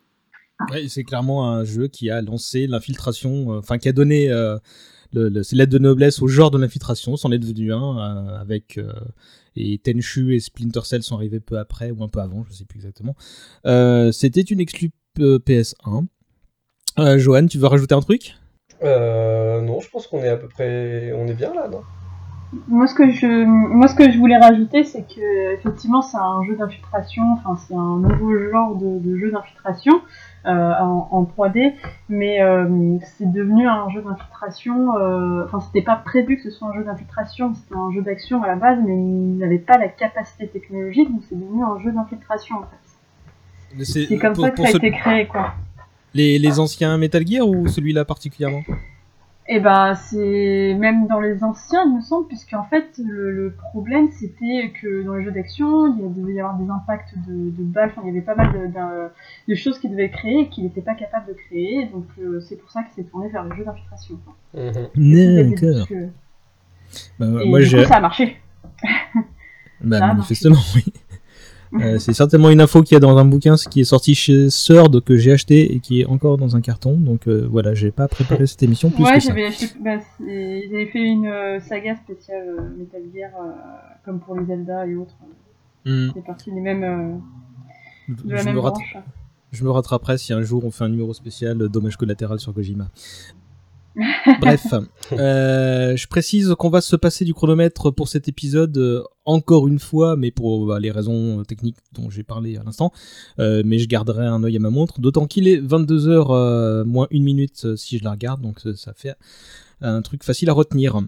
Ouais, 0.72 0.88
c'est 0.88 1.04
clairement 1.04 1.52
un 1.52 1.64
jeu 1.64 1.88
qui 1.88 2.10
a 2.10 2.22
lancé 2.22 2.66
l'infiltration, 2.66 3.50
enfin 3.50 3.78
qui 3.78 3.88
a 3.88 3.94
donné 3.94 4.32
le, 5.14 5.44
ses 5.44 5.56
lettres 5.56 5.72
de 5.72 5.80
noblesse 5.80 6.22
au 6.22 6.28
genre 6.28 6.52
de 6.52 6.58
l'infiltration, 6.58 7.16
c'en 7.18 7.32
est 7.32 7.40
devenu 7.40 7.74
un 7.74 7.98
avec 8.40 8.80
et 9.58 9.80
Tenchu 9.80 10.36
et 10.36 10.40
Splinter 10.40 10.82
Cell 10.84 11.04
sont 11.04 11.16
arrivés 11.16 11.40
peu 11.40 11.58
après 11.58 11.92
ou 11.92 12.04
un 12.04 12.08
peu 12.08 12.20
avant, 12.20 12.46
je 12.48 12.54
sais 12.54 12.66
plus 12.66 12.78
exactement. 12.78 13.16
Euh, 13.66 14.12
c'était 14.12 14.42
une 14.42 14.60
exclu 14.60 14.92
euh, 15.20 15.40
PS1. 15.40 16.06
Euh, 17.00 17.18
Johan, 17.18 17.48
tu 17.48 17.58
veux 17.58 17.68
rajouter 17.68 17.96
un 17.96 18.02
truc? 18.02 18.36
Euh, 18.84 19.62
non, 19.62 19.80
je 19.80 19.90
pense 19.90 20.08
qu'on 20.08 20.20
est 20.20 20.30
à 20.30 20.38
peu 20.38 20.48
près, 20.48 21.12
on 21.14 21.28
est 21.28 21.34
bien 21.34 21.54
là, 21.54 21.68
non? 21.68 21.82
Moi, 22.70 22.88
ce 22.88 22.96
que 22.96 23.12
je, 23.12 23.46
moi, 23.46 23.90
ce 23.90 23.96
que 23.96 24.10
je 24.10 24.18
voulais 24.18 24.38
rajouter, 24.38 24.86
c'est 24.86 25.02
que 25.02 25.54
effectivement, 25.56 26.02
c'est 26.02 26.18
un 26.18 26.42
jeu 26.48 26.56
d'infiltration. 26.56 27.24
Enfin, 27.34 27.58
c'est 27.68 27.76
un 27.76 28.00
nouveau 28.00 28.38
genre 28.50 28.76
de, 28.78 29.00
de 29.00 29.18
jeu 29.18 29.32
d'infiltration 29.32 29.96
euh, 29.96 30.00
en, 30.48 31.08
en 31.12 31.24
3D, 31.24 31.74
mais 32.10 32.42
euh, 32.42 32.98
c'est 33.18 33.32
devenu 33.32 33.68
un 33.68 33.89
jeu 33.89 34.01
d'infiltration. 34.01 34.98
euh, 34.98 35.46
Enfin, 35.46 35.60
c'était 35.60 35.82
pas 35.84 35.96
prévu 35.98 36.38
que 36.38 36.44
ce 36.44 36.51
soit 36.51 36.70
un 36.70 36.74
jeu 36.74 36.84
d'infiltration. 36.84 37.54
C'était 37.54 37.75
un 37.75 37.92
jeu 37.94 38.01
d'action 38.01 38.42
à 38.44 38.48
la 38.48 38.56
base, 38.56 38.80
mais 38.86 38.94
il 38.96 39.38
n'avait 39.38 39.58
pas 39.60 39.77
la 39.77 39.88
capacité 39.88 40.48
technologique, 40.48 41.12
donc 41.12 41.22
c'est 41.30 41.36
devenu 41.39 41.63
un 41.63 41.80
jeu 41.84 41.92
d'infiltration 41.92 42.58
en 42.58 42.62
fait. 42.63 43.84
C'est 43.84 44.18
comme 44.18 44.34
pour- 44.34 44.46
ça 44.46 44.51
que 44.51 44.62
ça 44.62 44.68
a 44.70 44.72
ce- 44.72 44.77
été 44.77 44.92
créé, 44.92 45.25
quoi. 45.27 45.54
les, 46.13 46.39
les 46.39 46.60
anciens 46.60 46.98
Metal 46.98 47.25
Gear 47.27 47.48
ou 47.48 47.68
celui-là 47.68 48.06
particulièrement? 48.06 48.62
Et 49.50 49.62
ben 49.62 49.96
c'est 49.96 50.75
même 50.77 51.08
dans 51.08 51.22
les 51.22 51.42
anciens, 51.42 51.84
il 51.86 51.96
me 51.96 52.01
semble, 52.01 52.27
puisqu'en 52.27 52.63
fait 52.66 53.00
le, 53.01 53.32
le 53.32 53.51
problème 53.54 54.10
c'était 54.12 54.74
que 54.82 55.04
dans 55.04 55.13
les 55.16 55.24
jeux 55.24 55.32
d'action, 55.32 55.96
il 55.98 56.13
devait 56.13 56.34
y 56.34 56.39
avoir 56.42 56.58
des 56.58 56.70
impacts 56.70 57.13
de, 57.27 57.51
de 57.51 57.63
balles, 57.63 57.92
enfin 57.92 58.01
il 58.04 58.08
y 58.08 58.12
avait 58.12 58.25
pas 58.25 58.36
mal 58.36 58.51
de, 58.51 58.68
de- 58.68 59.10
de 59.48 59.56
choses 59.56 59.80
qu'il 59.80 59.92
devait 59.92 60.10
créer 60.10 60.42
et 60.42 60.50
qu'il 60.50 60.66
n'était 60.66 60.82
pas 60.82 60.96
capable 60.96 61.27
de 61.27 61.34
créer, 61.34 61.86
donc 61.94 62.06
euh, 62.20 62.42
c'est 62.42 62.58
pour 62.58 62.70
ça 62.72 62.84
qu'il 62.84 62.94
s'est 63.01 63.10
tourné 63.10 63.30
vers 63.30 63.46
les 63.46 63.56
jeux 63.56 63.63
d'infiltration. 63.63 64.18
quoi. 64.25 64.36
D'accord. 65.46 65.88
Que- 65.88 66.10
Bah, 67.20 67.25
Et 67.44 67.50
moi, 67.50 67.60
coup, 67.84 67.88
ça 67.88 67.96
a 67.96 68.01
marché. 68.01 68.38
Bah, 69.82 70.00
Ça 70.00 70.06
a 70.06 70.08
manifestement, 70.16 70.58
oui. 70.75 70.94
Euh, 71.74 72.00
c'est 72.00 72.14
certainement 72.14 72.50
une 72.50 72.62
info 72.62 72.82
qu'il 72.82 72.96
y 72.96 72.98
a 72.98 73.00
dans 73.00 73.18
un 73.18 73.26
bouquin 73.26 73.58
ce 73.58 73.68
qui 73.68 73.82
est 73.82 73.86
sorti 73.86 74.16
chez 74.16 74.50
Sword 74.50 75.02
que 75.04 75.18
j'ai 75.18 75.34
acheté 75.34 75.74
et 75.74 75.80
qui 75.80 76.02
est 76.02 76.06
encore 76.06 76.38
dans 76.38 76.56
un 76.56 76.62
carton. 76.62 76.98
Donc 76.98 77.28
euh, 77.28 77.48
voilà, 77.50 77.74
j'ai 77.74 77.92
pas 77.92 78.08
préparé 78.08 78.48
cette 78.48 78.64
émission 78.64 78.90
plus 78.90 79.04
ouais, 79.04 79.16
que 79.16 79.20
ça. 79.20 79.30
j'avais 79.30 79.46
acheté, 79.48 79.68
bah, 79.84 79.98
ils 80.22 80.70
avaient 80.74 80.88
fait 80.88 81.04
une 81.04 81.28
euh, 81.28 81.60
saga 81.60 81.96
spéciale 81.96 82.56
euh, 82.60 82.78
Metal 82.78 83.02
Gear, 83.14 83.32
comme 84.06 84.20
pour 84.20 84.36
les 84.36 84.46
Zelda 84.46 84.88
et 84.88 84.96
autres. 84.96 85.16
Hmm. 85.86 86.10
C'est 86.14 86.24
parti 86.24 86.52
des 86.52 86.62
mêmes, 86.62 87.22
de 88.08 88.32
la 88.32 88.38
Je 88.38 88.46
même 88.46 88.56
me, 88.56 88.62
branche. 88.62 88.98
je 89.52 89.64
me 89.64 89.70
rattraperai 89.70 90.18
si 90.18 90.34
un 90.34 90.42
jour 90.42 90.64
on 90.66 90.72
fait 90.72 90.84
un 90.84 90.90
numéro 90.90 91.14
spécial 91.14 91.58
dommage 91.70 91.98
collatéral 91.98 92.40
sur 92.40 92.54
Kojima. 92.54 92.90
Bref, 94.39 94.66
euh, 95.13 95.96
je 95.96 96.08
précise 96.08 96.54
qu'on 96.58 96.70
va 96.70 96.82
se 96.82 96.96
passer 96.96 97.25
du 97.25 97.34
chronomètre 97.34 97.92
pour 97.92 98.08
cet 98.08 98.27
épisode 98.27 98.77
euh, 98.77 99.04
encore 99.25 99.68
une 99.68 99.80
fois, 99.80 100.16
mais 100.16 100.32
pour 100.32 100.68
bah, 100.68 100.80
les 100.80 100.92
raisons 100.92 101.44
techniques 101.44 101.77
dont 101.94 102.10
j'ai 102.10 102.24
parlé 102.24 102.58
à 102.58 102.63
l'instant. 102.63 102.92
Euh, 103.39 103.63
mais 103.66 103.80
je 103.80 103.88
garderai 103.88 104.25
un 104.25 104.44
œil 104.44 104.56
à 104.56 104.60
ma 104.60 104.70
montre, 104.70 105.00
d'autant 105.01 105.25
qu'il 105.25 105.48
est 105.48 105.60
22h 105.60 106.27
euh, 106.30 106.86
moins 106.86 107.08
une 107.12 107.24
minute 107.24 107.66
euh, 107.66 107.75
si 107.75 107.98
je 107.98 108.04
la 108.04 108.12
regarde, 108.12 108.42
donc 108.42 108.60
euh, 108.66 108.75
ça 108.75 108.94
fait 108.94 109.16
un 109.82 110.01
truc 110.01 110.24
facile 110.24 110.50
à 110.50 110.54
retenir. 110.54 111.00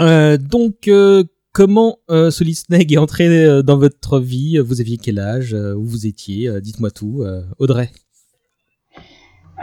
Euh, 0.00 0.36
donc, 0.36 0.88
euh, 0.88 1.24
comment 1.52 1.98
euh, 2.10 2.30
Solid 2.30 2.56
Snake 2.56 2.92
est 2.92 2.98
entré 2.98 3.28
euh, 3.28 3.62
dans 3.62 3.78
votre 3.78 4.20
vie? 4.20 4.58
Vous 4.58 4.80
aviez 4.80 4.98
quel 4.98 5.18
âge? 5.18 5.54
Euh, 5.54 5.74
Où 5.74 5.84
vous 5.84 6.06
étiez? 6.06 6.48
Euh, 6.48 6.60
Dites-moi 6.60 6.90
tout. 6.90 7.22
Euh, 7.22 7.42
Audrey. 7.58 7.90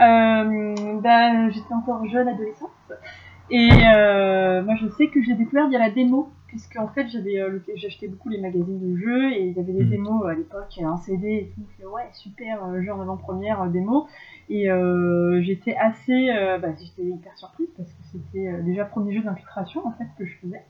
Euh, 0.00 1.00
bah, 1.00 1.50
j'étais 1.50 1.72
encore 1.74 2.04
jeune 2.06 2.28
adolescente. 2.28 2.70
Et 3.50 3.68
euh, 3.86 4.62
moi 4.62 4.74
je 4.80 4.88
sais 4.88 5.08
que 5.08 5.22
j'ai 5.22 5.34
découvert 5.34 5.68
via 5.68 5.78
la 5.78 5.90
démo 5.90 6.32
puisque 6.46 6.76
en 6.76 6.88
fait 6.88 7.08
j'avais 7.08 7.38
euh, 7.40 7.58
j'achetais 7.76 8.08
beaucoup 8.08 8.30
les 8.30 8.40
magazines 8.40 8.80
de 8.80 8.96
jeux 8.96 9.32
et 9.32 9.42
il 9.48 9.52
y 9.52 9.60
avait 9.60 9.72
des 9.74 9.84
Mhm. 9.84 9.90
démos 9.90 10.26
à 10.26 10.32
l'époque 10.34 10.78
un 10.82 10.96
CD 10.96 11.28
et 11.28 11.52
tout. 11.54 11.88
Ouais 11.88 12.08
super 12.14 12.80
jeu 12.82 12.90
en 12.92 13.02
avant-première 13.02 13.66
démo. 13.66 14.06
Et 14.48 14.70
euh, 14.70 15.42
j'étais 15.42 15.76
assez 15.76 16.30
euh, 16.30 16.56
bah, 16.58 16.68
j'étais 16.82 17.06
hyper 17.06 17.36
surprise 17.36 17.68
parce 17.76 17.90
que 17.92 18.02
c'était 18.12 18.48
euh, 18.48 18.62
déjà 18.62 18.86
premier 18.86 19.12
jeu 19.14 19.20
d'infiltration 19.22 19.86
en 19.86 19.92
fait 19.92 20.06
que 20.18 20.24
je 20.24 20.34
faisais 20.38 20.62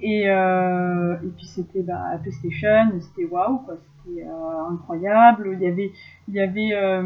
et, 0.00 0.28
euh, 0.30 1.14
et 1.22 1.28
puis 1.36 1.46
c'était 1.46 1.82
bah, 1.82 2.18
PlayStation, 2.22 2.90
c'était 3.00 3.24
waouh, 3.30 3.58
quoi, 3.58 3.76
c'était 4.04 4.24
euh, 4.24 4.72
incroyable. 4.72 5.56
Il 5.60 5.62
y 5.62 5.66
avait, 5.66 5.92
il 6.28 6.34
y 6.34 6.40
avait 6.40 6.72
euh, 6.72 7.02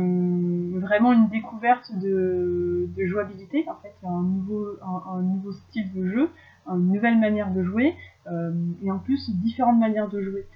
vraiment 0.78 1.12
une 1.12 1.28
découverte 1.28 1.90
de, 2.00 2.88
de 2.96 3.04
jouabilité, 3.06 3.64
en 3.68 3.74
fait, 3.82 3.94
un 4.06 4.22
nouveau, 4.22 4.66
un, 4.82 5.18
un 5.18 5.22
nouveau 5.22 5.52
style 5.52 5.92
de 5.92 6.06
jeu, 6.06 6.30
une 6.68 6.92
nouvelle 6.92 7.18
manière 7.18 7.52
de 7.52 7.62
jouer, 7.62 7.94
et 8.82 8.90
en 8.90 8.98
plus 8.98 9.30
différentes 9.42 9.80
manières 9.80 10.08
de 10.08 10.22
jouer. 10.22 10.46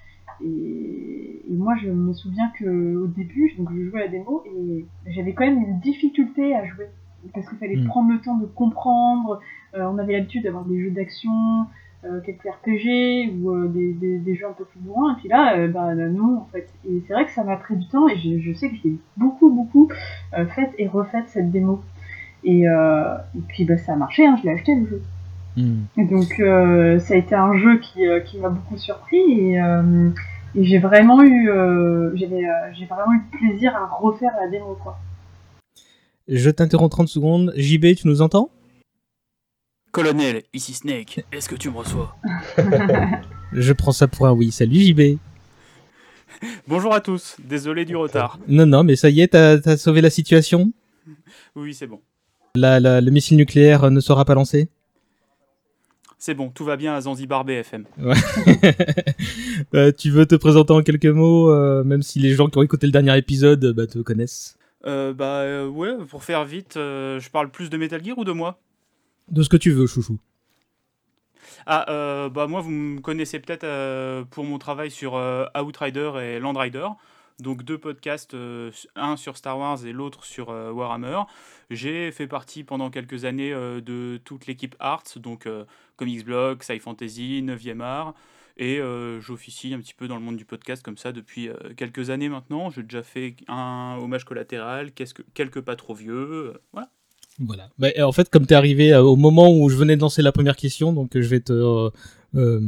Et, 0.41 1.43
et 1.49 1.55
moi, 1.57 1.75
je 1.77 1.91
me 1.91 2.13
souviens 2.13 2.51
que 2.59 2.97
au 2.97 3.07
début, 3.07 3.53
donc 3.59 3.71
je 3.75 3.89
jouais 3.89 4.03
à 4.03 4.05
la 4.05 4.11
démo 4.11 4.45
et 4.47 4.85
j'avais 5.07 5.33
quand 5.33 5.47
même 5.47 5.61
une 5.63 5.81
difficulté 5.81 6.55
à 6.55 6.65
jouer 6.65 6.87
parce 7.35 7.49
qu'il 7.49 7.59
fallait 7.59 7.77
Mm. 7.77 7.87
prendre 7.89 8.13
le 8.13 8.21
temps 8.21 8.37
de 8.37 8.47
comprendre. 8.47 9.41
Euh, 9.75 9.85
on 9.85 9.99
avait 9.99 10.13
l'habitude 10.13 10.45
d'avoir 10.45 10.65
des 10.65 10.81
jeux 10.83 10.91
d'action, 10.91 11.31
euh, 12.05 12.21
quelques 12.21 12.45
RPG 12.47 13.33
ou 13.35 13.51
euh, 13.51 13.69
des, 13.69 13.93
des, 13.95 14.19
des 14.19 14.35
jeux 14.35 14.47
un 14.47 14.53
peu 14.53 14.65
plus 14.65 14.81
loin. 14.87 15.15
Et 15.15 15.21
puis 15.21 15.29
là, 15.29 15.59
euh, 15.59 15.69
bah 15.69 15.95
non 15.95 16.39
en 16.39 16.49
fait. 16.53 16.69
Et 16.89 17.03
c'est 17.07 17.13
vrai 17.13 17.27
que 17.27 17.33
ça 17.33 17.45
m'a 17.45 17.57
pris 17.57 17.77
du 17.77 17.87
temps 17.89 18.09
et 18.09 18.17
je, 18.17 18.39
je 18.41 18.53
sais 18.53 18.71
que 18.71 18.77
j'ai 18.83 18.95
beaucoup 19.17 19.51
beaucoup 19.51 19.89
fait 20.33 20.71
et 20.79 20.87
refait 20.87 21.23
cette 21.27 21.51
démo. 21.51 21.83
Et, 22.45 22.63
et 22.63 23.41
puis 23.49 23.65
bah, 23.65 23.77
ça 23.77 23.95
a 23.95 23.97
marché, 23.97 24.25
hein, 24.25 24.37
je 24.41 24.47
l'ai 24.47 24.55
acheté 24.55 24.75
le 24.77 24.87
jeu. 24.87 25.03
Et 25.97 26.05
donc 26.05 26.39
euh, 26.39 26.99
ça 26.99 27.15
a 27.15 27.17
été 27.17 27.35
un 27.35 27.57
jeu 27.57 27.79
qui, 27.79 28.07
euh, 28.07 28.21
qui 28.21 28.39
m'a 28.39 28.51
beaucoup 28.51 28.77
surpris 28.77 29.17
et, 29.17 29.63
euh, 29.63 30.11
et 30.55 30.65
j'ai 30.65 30.79
vraiment 30.79 31.23
eu 31.23 31.51
j'ai 32.15 32.27
vraiment 32.27 33.13
eu 33.15 33.23
plaisir 33.39 33.75
à 33.75 33.87
refaire 33.87 34.33
la 34.39 34.49
démo 34.49 34.77
quoi. 34.83 34.99
Je 36.29 36.51
t'interromps 36.51 36.91
30 36.91 37.09
secondes. 37.09 37.53
JB, 37.57 37.95
tu 37.97 38.09
nous 38.09 38.21
entends? 38.21 38.51
Colonel, 40.01 40.43
ici 40.53 40.75
Snake, 40.75 41.25
est-ce 41.33 41.49
que 41.49 41.55
tu 41.55 41.71
me 41.71 41.79
reçois 41.79 42.15
Je 43.55 43.73
prends 43.73 43.93
ça 43.93 44.07
pour 44.07 44.27
un 44.27 44.33
oui. 44.33 44.53
Salut 44.53 44.79
JB. 44.79 45.17
Bonjour 46.69 46.93
à 46.93 47.01
tous, 47.01 47.35
désolé 47.43 47.87
du 47.87 47.97
retard. 47.97 48.39
Non, 48.47 48.67
non, 48.67 48.85
mais 48.85 48.95
ça 48.95 49.09
y 49.09 49.23
est, 49.23 49.29
t'as 49.29 49.57
t'as 49.59 49.79
sauvé 49.79 50.03
la 50.03 50.11
situation 50.11 50.71
Oui, 51.55 51.73
c'est 51.73 51.87
bon. 51.87 52.03
La- 52.57 52.79
la- 52.79 53.01
Le 53.01 53.11
missile 53.11 53.39
nucléaire 53.39 53.85
euh, 53.85 53.91
ne 53.91 54.01
sera 54.01 54.27
pas 54.27 54.35
lancé 54.35 54.69
C'est 56.19 56.35
bon, 56.35 56.51
tout 56.51 56.67
va 56.67 56.77
bien 56.77 56.95
à 56.95 57.01
Zanzibar 57.01 57.47
BFM. 57.47 57.87
Ouais. 57.99 58.17
Euh, 59.73 59.93
tu 59.99 60.11
veux 60.11 60.27
te 60.27 60.35
présenter 60.35 60.75
en 60.75 60.83
quelques 60.83 61.07
mots, 61.07 61.51
euh, 61.51 61.85
même 61.85 62.03
si 62.03 62.19
les 62.19 62.35
gens 62.35 62.49
qui 62.49 62.59
ont 62.59 62.63
écouté 62.63 62.87
le 62.87 62.93
dernier 62.93 63.17
épisode 63.17 63.73
bah, 63.75 63.87
te 63.87 63.99
connaissent 64.01 64.59
Euh, 64.85 65.15
bah 65.15 65.39
euh, 65.41 65.67
ouais, 65.67 65.95
pour 66.11 66.23
faire 66.23 66.45
vite, 66.45 66.73
je 66.75 67.31
parle 67.31 67.51
plus 67.51 67.71
de 67.71 67.79
Metal 67.79 68.05
Gear 68.05 68.19
ou 68.19 68.25
de 68.25 68.33
moi? 68.33 68.59
De 69.29 69.43
ce 69.43 69.49
que 69.49 69.57
tu 69.57 69.73
veux, 69.73 69.87
chouchou. 69.87 70.19
Ah, 71.67 71.91
euh, 71.91 72.29
bah 72.29 72.47
moi 72.47 72.61
vous 72.61 72.71
me 72.71 73.01
connaissez 73.01 73.41
peut-être 73.41 73.65
euh, 73.65 74.25
pour 74.25 74.45
mon 74.45 74.59
travail 74.59 74.91
sur 74.91 75.17
euh, 75.17 75.47
Outrider 75.61 76.13
et 76.23 76.39
Land 76.39 76.53
Rider, 76.53 76.87
donc 77.41 77.63
deux 77.65 77.79
podcasts, 77.79 78.35
euh, 78.35 78.71
un 78.95 79.17
sur 79.17 79.37
Star 79.37 79.59
Wars 79.59 79.85
et 79.85 79.93
l'autre 79.93 80.25
sur 80.25 80.49
Warhammer. 80.49 81.23
J'ai 81.71 82.13
fait 82.13 82.29
partie 82.29 82.63
pendant 82.63 82.91
quelques 82.91 83.25
années 83.25 83.53
de 83.53 84.21
toute 84.25 84.47
l'équipe 84.47 84.77
Arts, 84.79 85.05
donc 85.17 85.49
Comics 85.97 86.25
Blog, 86.25 86.63
Sci 86.63 86.79
Fantasy, 86.79 87.43
9e 87.43 87.81
art, 87.81 88.15
et 88.57 88.81
j'officie 89.21 89.75
un 89.75 89.81
petit 89.81 89.95
peu 89.95 90.07
dans 90.07 90.17
le 90.17 90.23
monde 90.23 90.37
du 90.37 90.45
podcast 90.45 90.85
comme 90.85 90.97
ça 90.97 91.11
depuis 91.13 91.49
quelques 91.77 92.11
années 92.11 92.29
maintenant. 92.29 92.71
J'ai 92.71 92.85
déjà 92.85 93.03
fait 93.03 93.35
un 93.49 93.99
hommage 94.01 94.25
collatéral, 94.25 94.93
qu'est-ce 94.93 95.15
que- 95.15 95.23
quelques 95.35 95.61
pas 95.61 95.75
trop 95.75 95.95
vieux, 95.95 96.55
voilà. 96.73 96.89
Voilà. 97.39 97.69
Bah, 97.79 97.89
en 98.01 98.13
fait, 98.13 98.31
comme 98.31 98.47
t'es 98.47 98.55
arrivé 98.55 98.93
euh, 98.93 99.03
au 99.03 99.17
moment 99.17 99.51
où 99.51 99.69
je 99.69 99.77
venais 99.77 99.97
de 99.97 100.01
lancer 100.01 100.23
la 100.23 100.33
première 100.33 100.57
question, 100.57 100.93
donc 100.93 101.17
euh, 101.17 101.23
je 101.23 101.29
vais 101.29 101.41
te 101.41 101.53
euh, 101.53 102.61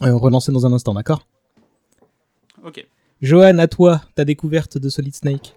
relancer 0.00 0.52
dans 0.52 0.66
un 0.66 0.72
instant, 0.72 0.94
d'accord? 0.94 1.26
Ok. 2.64 2.86
Johan, 3.20 3.58
à 3.58 3.66
toi, 3.66 4.02
ta 4.14 4.24
découverte 4.24 4.78
de 4.78 4.88
Solid 4.88 5.14
Snake. 5.14 5.56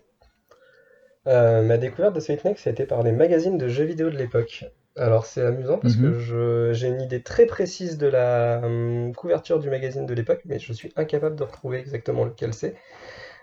Euh, 1.28 1.62
ma 1.62 1.78
découverte 1.78 2.16
de 2.16 2.20
Solid 2.20 2.42
Snake, 2.42 2.60
ça 2.60 2.70
a 2.70 2.74
été 2.74 2.86
par 2.86 3.04
les 3.04 3.12
magazines 3.12 3.58
de 3.58 3.68
jeux 3.68 3.84
vidéo 3.84 4.10
de 4.10 4.18
l'époque. 4.18 4.66
Alors 4.98 5.26
c'est 5.26 5.42
amusant 5.42 5.78
parce 5.78 5.96
Mhm. 5.96 6.02
que 6.02 6.20
je- 6.20 6.74
j'ai 6.74 6.88
une 6.90 7.00
idée 7.02 7.22
très 7.22 7.46
précise 7.46 7.98
de 7.98 8.08
la 8.08 8.60
hum, 8.64 9.14
couverture 9.16 9.60
du 9.60 9.70
magazine 9.70 10.06
de 10.06 10.14
l'époque, 10.14 10.42
mais 10.46 10.60
je 10.60 10.74
suis 10.74 10.92
incapable 10.98 11.36
de 11.38 11.44
retrouver 11.44 11.78
exactement 11.80 12.26
lequel 12.26 12.54
c'est. 12.54 12.76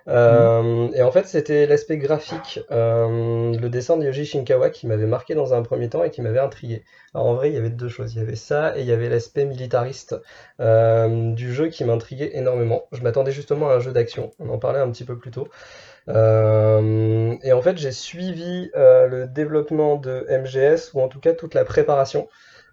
Euh, 0.06 0.88
Et 0.94 1.02
en 1.02 1.10
fait, 1.12 1.26
c'était 1.26 1.66
l'aspect 1.66 1.98
graphique, 1.98 2.60
euh, 2.70 3.52
le 3.58 3.68
dessin 3.68 3.96
de 3.98 4.04
Yoji 4.04 4.24
Shinkawa 4.24 4.70
qui 4.70 4.86
m'avait 4.86 5.06
marqué 5.06 5.34
dans 5.34 5.52
un 5.54 5.62
premier 5.62 5.88
temps 5.90 6.02
et 6.04 6.10
qui 6.10 6.22
m'avait 6.22 6.38
intrigué. 6.38 6.84
Alors 7.14 7.26
en 7.26 7.34
vrai, 7.34 7.50
il 7.50 7.54
y 7.54 7.58
avait 7.58 7.70
deux 7.70 7.88
choses. 7.88 8.14
Il 8.14 8.18
y 8.18 8.22
avait 8.22 8.36
ça 8.36 8.76
et 8.78 8.80
il 8.82 8.86
y 8.86 8.92
avait 8.92 9.08
l'aspect 9.10 9.44
militariste 9.44 10.16
euh, 10.60 11.32
du 11.34 11.52
jeu 11.52 11.68
qui 11.68 11.84
m'intriguait 11.84 12.30
énormément. 12.36 12.84
Je 12.92 13.02
m'attendais 13.02 13.32
justement 13.32 13.68
à 13.70 13.74
un 13.74 13.80
jeu 13.80 13.92
d'action. 13.92 14.30
On 14.38 14.48
en 14.50 14.58
parlait 14.58 14.80
un 14.80 14.90
petit 14.90 15.04
peu 15.04 15.18
plus 15.18 15.30
tôt. 15.30 15.48
Et 17.42 17.52
en 17.52 17.62
fait, 17.62 17.76
j'ai 17.78 17.92
suivi 17.92 18.70
le 18.74 19.26
développement 19.26 19.96
de 19.96 20.26
MGS, 20.28 20.92
ou 20.94 21.00
en 21.02 21.08
tout 21.08 21.20
cas 21.20 21.32
toute 21.34 21.54
la 21.54 21.64
préparation. 21.64 22.28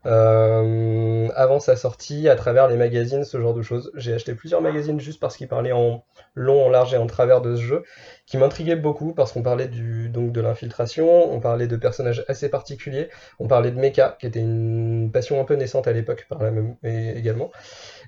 Euh, 0.05 1.27
avant 1.35 1.59
sa 1.59 1.75
sortie 1.75 2.29
à 2.29 2.35
travers 2.35 2.67
les 2.67 2.77
magazines, 2.77 3.23
ce 3.23 3.39
genre 3.39 3.53
de 3.53 3.61
choses. 3.61 3.91
J'ai 3.95 4.13
acheté 4.13 4.35
plusieurs 4.35 4.61
magazines 4.61 4.99
juste 4.99 5.19
parce 5.19 5.37
qu'ils 5.37 5.47
parlaient 5.47 5.71
en 5.71 6.03
long, 6.35 6.65
en 6.65 6.69
large 6.69 6.93
et 6.93 6.97
en 6.97 7.07
travers 7.07 7.41
de 7.41 7.55
ce 7.55 7.61
jeu, 7.61 7.83
qui 8.25 8.37
m'intriguait 8.37 8.75
beaucoup 8.75 9.13
parce 9.13 9.31
qu'on 9.31 9.41
parlait 9.43 9.67
du, 9.67 10.09
donc 10.09 10.31
de 10.31 10.41
l'infiltration, 10.41 11.31
on 11.33 11.39
parlait 11.39 11.67
de 11.67 11.75
personnages 11.75 12.23
assez 12.27 12.49
particuliers, 12.49 13.09
on 13.39 13.47
parlait 13.47 13.71
de 13.71 13.79
mecha, 13.79 14.17
qui 14.19 14.27
était 14.27 14.39
une 14.41 15.11
passion 15.11 15.39
un 15.41 15.45
peu 15.45 15.55
naissante 15.55 15.87
à 15.87 15.93
l'époque 15.93 16.25
par 16.29 16.41
la 16.43 16.51
même 16.51 16.75
et- 16.83 17.17
également. 17.17 17.51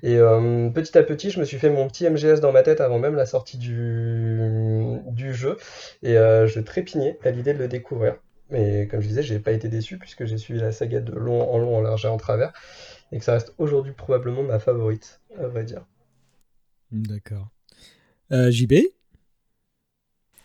Et 0.04 0.18
euh, 0.18 0.70
petit 0.70 0.98
à 0.98 1.04
petit, 1.04 1.30
je 1.32 1.40
me 1.40 1.46
suis 1.46 1.58
fait 1.60 1.70
mon 1.70 1.88
petit 1.88 2.06
MGS 2.06 2.42
dans 2.42 2.52
ma 2.52 2.64
tête 2.64 2.82
avant 2.82 3.00
même 3.00 3.16
la 3.16 3.26
sortie 3.26 3.58
du, 3.58 5.00
du 5.08 5.34
jeu, 5.34 5.58
et 6.04 6.18
euh, 6.18 6.48
je 6.48 6.60
trépignais 6.60 7.18
à 7.24 7.32
l'idée 7.32 7.54
de 7.54 7.60
le 7.60 7.68
découvrir. 7.68 8.16
Mais 8.50 8.88
comme 8.88 9.02
je 9.02 9.08
disais, 9.08 9.24
j'ai 9.24 9.40
pas 9.40 9.52
été 9.52 9.68
déçu 9.68 9.98
puisque 9.98 10.26
j'ai 10.26 10.38
suivi 10.38 10.60
la 10.60 10.72
saga 10.72 11.02
de 11.02 11.12
long 11.14 11.42
en 11.52 11.58
long, 11.58 11.78
en 11.78 11.82
large 11.82 12.06
et 12.06 12.08
en 12.08 12.18
travers, 12.18 12.54
et 13.12 13.20
que 13.20 13.24
ça 13.24 13.34
reste 13.34 13.54
aujourd'hui 13.58 13.94
probablement 13.94 14.44
ma 14.44 14.60
favorite, 14.60 15.22
à 15.38 15.48
vrai 15.48 15.64
dire. 15.64 15.86
D'accord. 16.92 17.50
Euh, 18.32 18.52
JB 18.52 18.74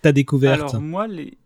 Ta 0.02 0.12
découverte 0.12 0.60
Alors 0.60 0.80
moi, 0.80 1.06
les... 1.06 1.38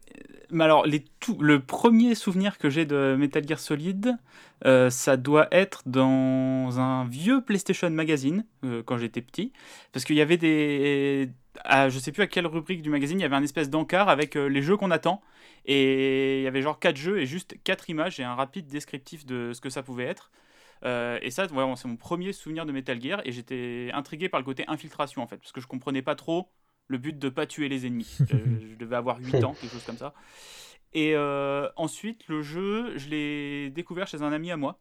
mais 0.50 0.64
alors, 0.64 0.86
les 0.86 1.04
tout... 1.20 1.38
le 1.40 1.60
premier 1.60 2.14
souvenir 2.14 2.56
que 2.56 2.70
j'ai 2.70 2.86
de 2.86 3.16
Metal 3.18 3.46
Gear 3.46 3.58
Solid, 3.58 4.16
euh, 4.64 4.88
ça 4.88 5.18
doit 5.18 5.48
être 5.52 5.82
dans 5.86 6.78
un 6.78 7.06
vieux 7.06 7.42
PlayStation 7.42 7.90
Magazine, 7.90 8.46
euh, 8.64 8.82
quand 8.82 8.96
j'étais 8.96 9.20
petit, 9.20 9.52
parce 9.92 10.04
qu'il 10.06 10.16
y 10.16 10.22
avait 10.22 10.38
des... 10.38 11.28
à- 11.64 11.88
je 11.88 11.98
sais 11.98 12.12
plus 12.12 12.22
à 12.22 12.26
quelle 12.26 12.46
rubrique 12.46 12.82
du 12.82 12.90
magazine, 12.90 13.18
il 13.18 13.22
y 13.22 13.26
avait 13.26 13.36
un 13.36 13.42
espèce 13.42 13.70
d'encart 13.70 14.08
avec 14.08 14.36
euh, 14.36 14.46
les 14.48 14.62
jeux 14.62 14.76
qu'on 14.76 14.90
attend, 14.90 15.22
et 15.64 16.38
il 16.40 16.44
y 16.44 16.46
avait 16.46 16.62
genre 16.62 16.78
4 16.78 16.96
jeux 16.96 17.18
et 17.20 17.26
juste 17.26 17.56
4 17.64 17.90
images 17.90 18.20
et 18.20 18.24
un 18.24 18.34
rapide 18.34 18.66
descriptif 18.66 19.26
de 19.26 19.52
ce 19.52 19.60
que 19.60 19.70
ça 19.70 19.82
pouvait 19.82 20.04
être. 20.04 20.30
Euh, 20.84 21.18
et 21.22 21.30
ça, 21.30 21.48
c'est 21.48 21.54
mon 21.88 21.96
premier 21.96 22.32
souvenir 22.32 22.66
de 22.66 22.72
Metal 22.72 23.00
Gear, 23.00 23.20
et 23.24 23.32
j'étais 23.32 23.90
intrigué 23.94 24.28
par 24.28 24.40
le 24.40 24.44
côté 24.44 24.64
infiltration, 24.68 25.22
en 25.22 25.26
fait, 25.26 25.38
parce 25.38 25.52
que 25.52 25.60
je 25.60 25.66
comprenais 25.66 26.02
pas 26.02 26.14
trop 26.14 26.50
le 26.88 26.98
but 26.98 27.18
de 27.18 27.28
pas 27.28 27.46
tuer 27.46 27.68
les 27.68 27.86
ennemis. 27.86 28.16
je, 28.20 28.36
je 28.70 28.74
devais 28.76 28.96
avoir 28.96 29.18
8 29.18 29.42
ans, 29.42 29.54
quelque 29.54 29.72
chose 29.72 29.84
comme 29.84 29.98
ça. 29.98 30.14
Et 30.92 31.14
euh, 31.14 31.68
ensuite, 31.76 32.26
le 32.28 32.42
jeu, 32.42 32.96
je 32.96 33.08
l'ai 33.08 33.70
découvert 33.70 34.06
chez 34.06 34.22
un 34.22 34.32
ami 34.32 34.50
à 34.50 34.56
moi. 34.56 34.78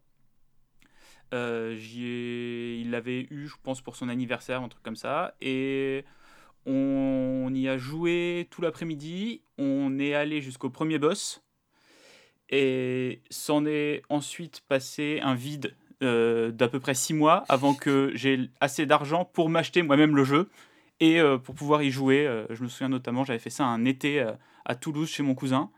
Euh, 1.34 1.76
ai- 1.76 2.80
Il 2.80 2.92
l'avait 2.92 3.28
eu, 3.32 3.48
je 3.48 3.56
pense, 3.64 3.82
pour 3.82 3.96
son 3.96 4.10
anniversaire, 4.10 4.62
un 4.62 4.70
truc 4.70 4.84
comme 4.84 4.96
ça. 4.96 5.36
Et 5.42 6.06
on, 6.66 7.52
y 7.54 7.68
a 7.68 7.78
joué 7.78 8.48
tout 8.50 8.62
l'après-midi. 8.62 9.42
On 9.58 10.00
est 10.00 10.14
allé 10.14 10.42
jusqu'au 10.42 10.70
premier 10.70 11.00
boss. 11.00 11.42
Et 12.50 13.22
s'en 13.30 13.66
est 13.66 14.04
ensuite 14.10 14.62
passé 14.68 15.20
un 15.24 15.36
vide 15.36 15.76
euh, 16.04 16.52
d'à 16.52 16.68
peu 16.68 16.80
près 16.80 16.94
6 16.94 17.14
mois 17.14 17.44
avant 17.50 17.74
que 17.74 18.12
j'ai 18.14 18.50
assez 18.60 18.86
d'argent 18.86 19.26
pour 19.26 19.50
m'acheter 19.50 19.82
moi-même 19.82 20.16
le 20.16 20.24
jeu 20.24 20.50
et 21.00 21.20
euh, 21.20 21.38
pour 21.38 21.56
pouvoir 21.56 21.82
y 21.82 21.90
jouer. 21.90 22.28
euh, 22.28 22.46
je 22.52 22.62
me 22.64 22.68
souviens 22.68 22.90
notamment, 22.90 23.24
j'avais 23.24 23.40
fait 23.40 23.50
ça 23.50 23.66
un 23.66 23.84
été 23.86 24.24
à 24.66 24.76
Toulouse 24.76 25.10
chez 25.10 25.24
mon 25.24 25.34
cousin. 25.34 25.70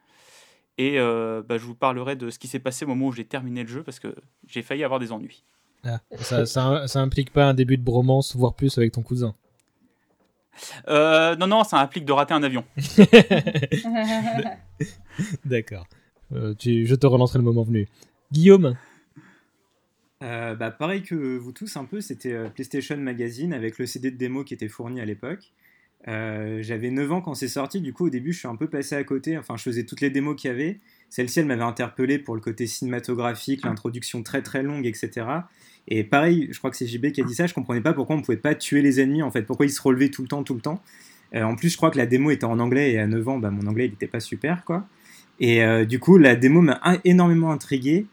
Et 0.79 0.97
bah, 0.97 1.57
je 1.57 1.65
vous 1.65 1.75
parlerai 1.75 2.15
de 2.15 2.29
ce 2.29 2.37
qui 2.37 2.47
s'est 2.47 2.59
passé 2.59 2.85
au 2.85 2.89
moment 2.89 3.07
où 3.07 3.11
j'ai 3.11 3.25
terminé 3.25 3.63
le 3.63 3.69
jeu 3.69 3.83
parce 3.83 3.99
que 3.99 4.13
j'ai 4.45 4.61
failli 4.61 4.83
avoir 4.83 4.99
des 4.99 5.11
ennuis. 5.11 5.43
Ah, 5.83 5.99
ça, 6.19 6.45
ça, 6.45 6.87
ça 6.87 6.99
implique 6.99 7.31
pas 7.31 7.45
un 7.45 7.53
début 7.53 7.77
de 7.77 7.83
bromance, 7.83 8.35
voire 8.35 8.55
plus 8.55 8.77
avec 8.77 8.91
ton 8.91 9.01
cousin. 9.01 9.35
Euh, 10.87 11.35
non, 11.35 11.47
non, 11.47 11.63
ça 11.63 11.79
implique 11.79 12.05
de 12.05 12.11
rater 12.11 12.33
un 12.33 12.43
avion. 12.43 12.63
D'accord. 15.45 15.87
Euh, 16.33 16.53
je 16.59 16.95
te 16.95 17.07
relancerai 17.07 17.39
le 17.39 17.45
moment 17.45 17.63
venu. 17.63 17.87
Guillaume 18.31 18.75
Euh, 20.23 20.55
bah, 20.55 20.71
pareil 20.71 21.03
que 21.03 21.37
vous 21.37 21.51
tous, 21.51 21.77
un 21.77 21.85
peu, 21.85 22.01
c'était 22.01 22.49
PlayStation 22.49 22.97
Magazine 22.97 23.53
avec 23.53 23.77
le 23.77 23.85
CD 23.85 24.11
de 24.11 24.17
démo 24.17 24.43
qui 24.43 24.53
était 24.53 24.67
fourni 24.67 24.99
à 24.99 25.05
l'époque. 25.05 25.53
Euh, 26.07 26.61
J'avais 26.61 26.91
9 26.91 27.11
ans 27.11 27.21
quand 27.21 27.33
c'est 27.33 27.47
sorti, 27.47 27.81
du 27.81 27.93
coup, 27.93 28.05
au 28.05 28.09
début, 28.09 28.33
je 28.33 28.39
suis 28.39 28.47
un 28.47 28.55
peu 28.55 28.69
passé 28.69 28.95
à 28.95 29.03
côté. 29.03 29.37
Enfin, 29.37 29.57
je 29.57 29.63
faisais 29.63 29.83
toutes 29.83 30.01
les 30.01 30.09
démos 30.09 30.35
qu'il 30.39 30.49
y 30.49 30.53
avait. 30.53 30.79
Celle-ci, 31.09 31.39
elle 31.39 31.45
m'avait 31.45 31.63
interpellé 31.63 32.19
pour 32.19 32.35
le 32.35 32.41
côté 32.41 32.67
cinématographique, 32.67 33.63
l'introduction 33.63 34.23
très 34.23 34.41
très 34.41 34.63
longue, 34.63 34.85
etc. 34.85 35.25
Et 35.87 36.03
pareil, 36.03 36.49
je 36.51 36.57
crois 36.57 36.69
que 36.69 36.77
c'est 36.77 36.87
JB 36.87 37.11
qui 37.11 37.21
a 37.21 37.23
dit 37.23 37.33
ça, 37.33 37.47
je 37.47 37.53
comprenais 37.53 37.81
pas 37.81 37.93
pourquoi 37.93 38.15
on 38.15 38.21
pouvait 38.21 38.37
pas 38.37 38.55
tuer 38.55 38.81
les 38.81 38.99
ennemis, 38.99 39.23
en 39.23 39.31
fait, 39.31 39.43
pourquoi 39.43 39.65
ils 39.65 39.71
se 39.71 39.81
relevaient 39.81 40.09
tout 40.09 40.21
le 40.21 40.27
temps, 40.27 40.43
tout 40.43 40.53
le 40.53 40.61
temps. 40.61 40.81
Euh, 41.35 41.43
en 41.43 41.55
plus, 41.55 41.69
je 41.69 41.77
crois 41.77 41.91
que 41.91 41.97
la 41.97 42.05
démo 42.05 42.31
était 42.31 42.45
en 42.45 42.59
anglais 42.59 42.91
et 42.91 42.99
à 42.99 43.07
9 43.07 43.27
ans, 43.27 43.37
bah, 43.37 43.51
mon 43.51 43.67
anglais, 43.67 43.85
il 43.85 43.93
était 43.93 44.07
pas 44.07 44.19
super, 44.19 44.63
quoi. 44.65 44.85
Et 45.39 45.63
euh, 45.63 45.85
du 45.85 45.99
coup, 45.99 46.17
la 46.17 46.35
démo 46.35 46.61
m'a 46.61 46.81
énormément 47.05 47.51
intrigué 47.51 48.05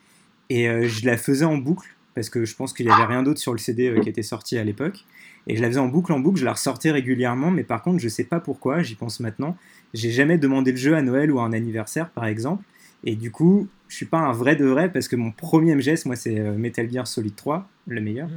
et 0.51 0.69
euh, 0.69 0.87
je 0.87 1.07
la 1.07 1.17
faisais 1.17 1.45
en 1.45 1.57
boucle 1.57 1.89
parce 2.15 2.29
que 2.29 2.45
je 2.45 2.55
pense 2.55 2.73
qu'il 2.73 2.87
n'y 2.87 2.93
avait 2.93 3.07
rien 3.07 3.23
d'autre 3.23 3.41
sur 3.41 3.53
le 3.53 3.59
CD 3.59 3.93
qui 4.03 4.09
était 4.09 4.23
sorti 4.23 4.57
à 4.57 4.63
l'époque. 4.63 5.05
Et 5.47 5.57
je 5.57 5.63
la 5.63 5.69
faisais 5.69 5.81
en 5.81 5.89
boucle 5.89 6.13
en 6.13 6.21
boucle, 6.21 6.39
je 6.39 6.45
la 6.45 6.53
ressortais 6.53 6.91
régulièrement, 6.91 7.51
mais 7.51 7.65
par 7.65 7.83
contre, 7.83 7.99
je 7.99 8.09
sais 8.09 8.25
pas 8.25 8.41
pourquoi, 8.41 8.83
j'y 8.83 8.95
pense 8.95 9.21
maintenant. 9.21 9.57
J'ai 9.95 10.11
jamais 10.11 10.39
demandé 10.39 10.71
le 10.71 10.77
jeu 10.77 10.95
à 10.95 11.03
Noël 11.03 11.31
ou 11.33 11.41
à 11.41 11.45
un 11.45 11.53
anniversaire, 11.53 12.11
par 12.11 12.27
exemple. 12.27 12.63
Et 13.05 13.17
du 13.17 13.31
coup, 13.31 13.69
je 13.89 13.97
suis 13.97 14.07
pas 14.07 14.19
un 14.19 14.33
vrai 14.33 14.57
de 14.57 14.65
vrai 14.65 14.91
parce 14.91 15.09
que 15.09 15.17
mon 15.17 15.31
premier 15.31 15.75
MGS, 15.75 16.07
moi, 16.07 16.17
c'est 16.17 16.39
euh, 16.39 16.55
Metal 16.55 16.91
Gear 16.91 17.07
Solid 17.07 17.35
3, 17.37 17.69
le 17.89 18.01
meilleur, 18.01 18.29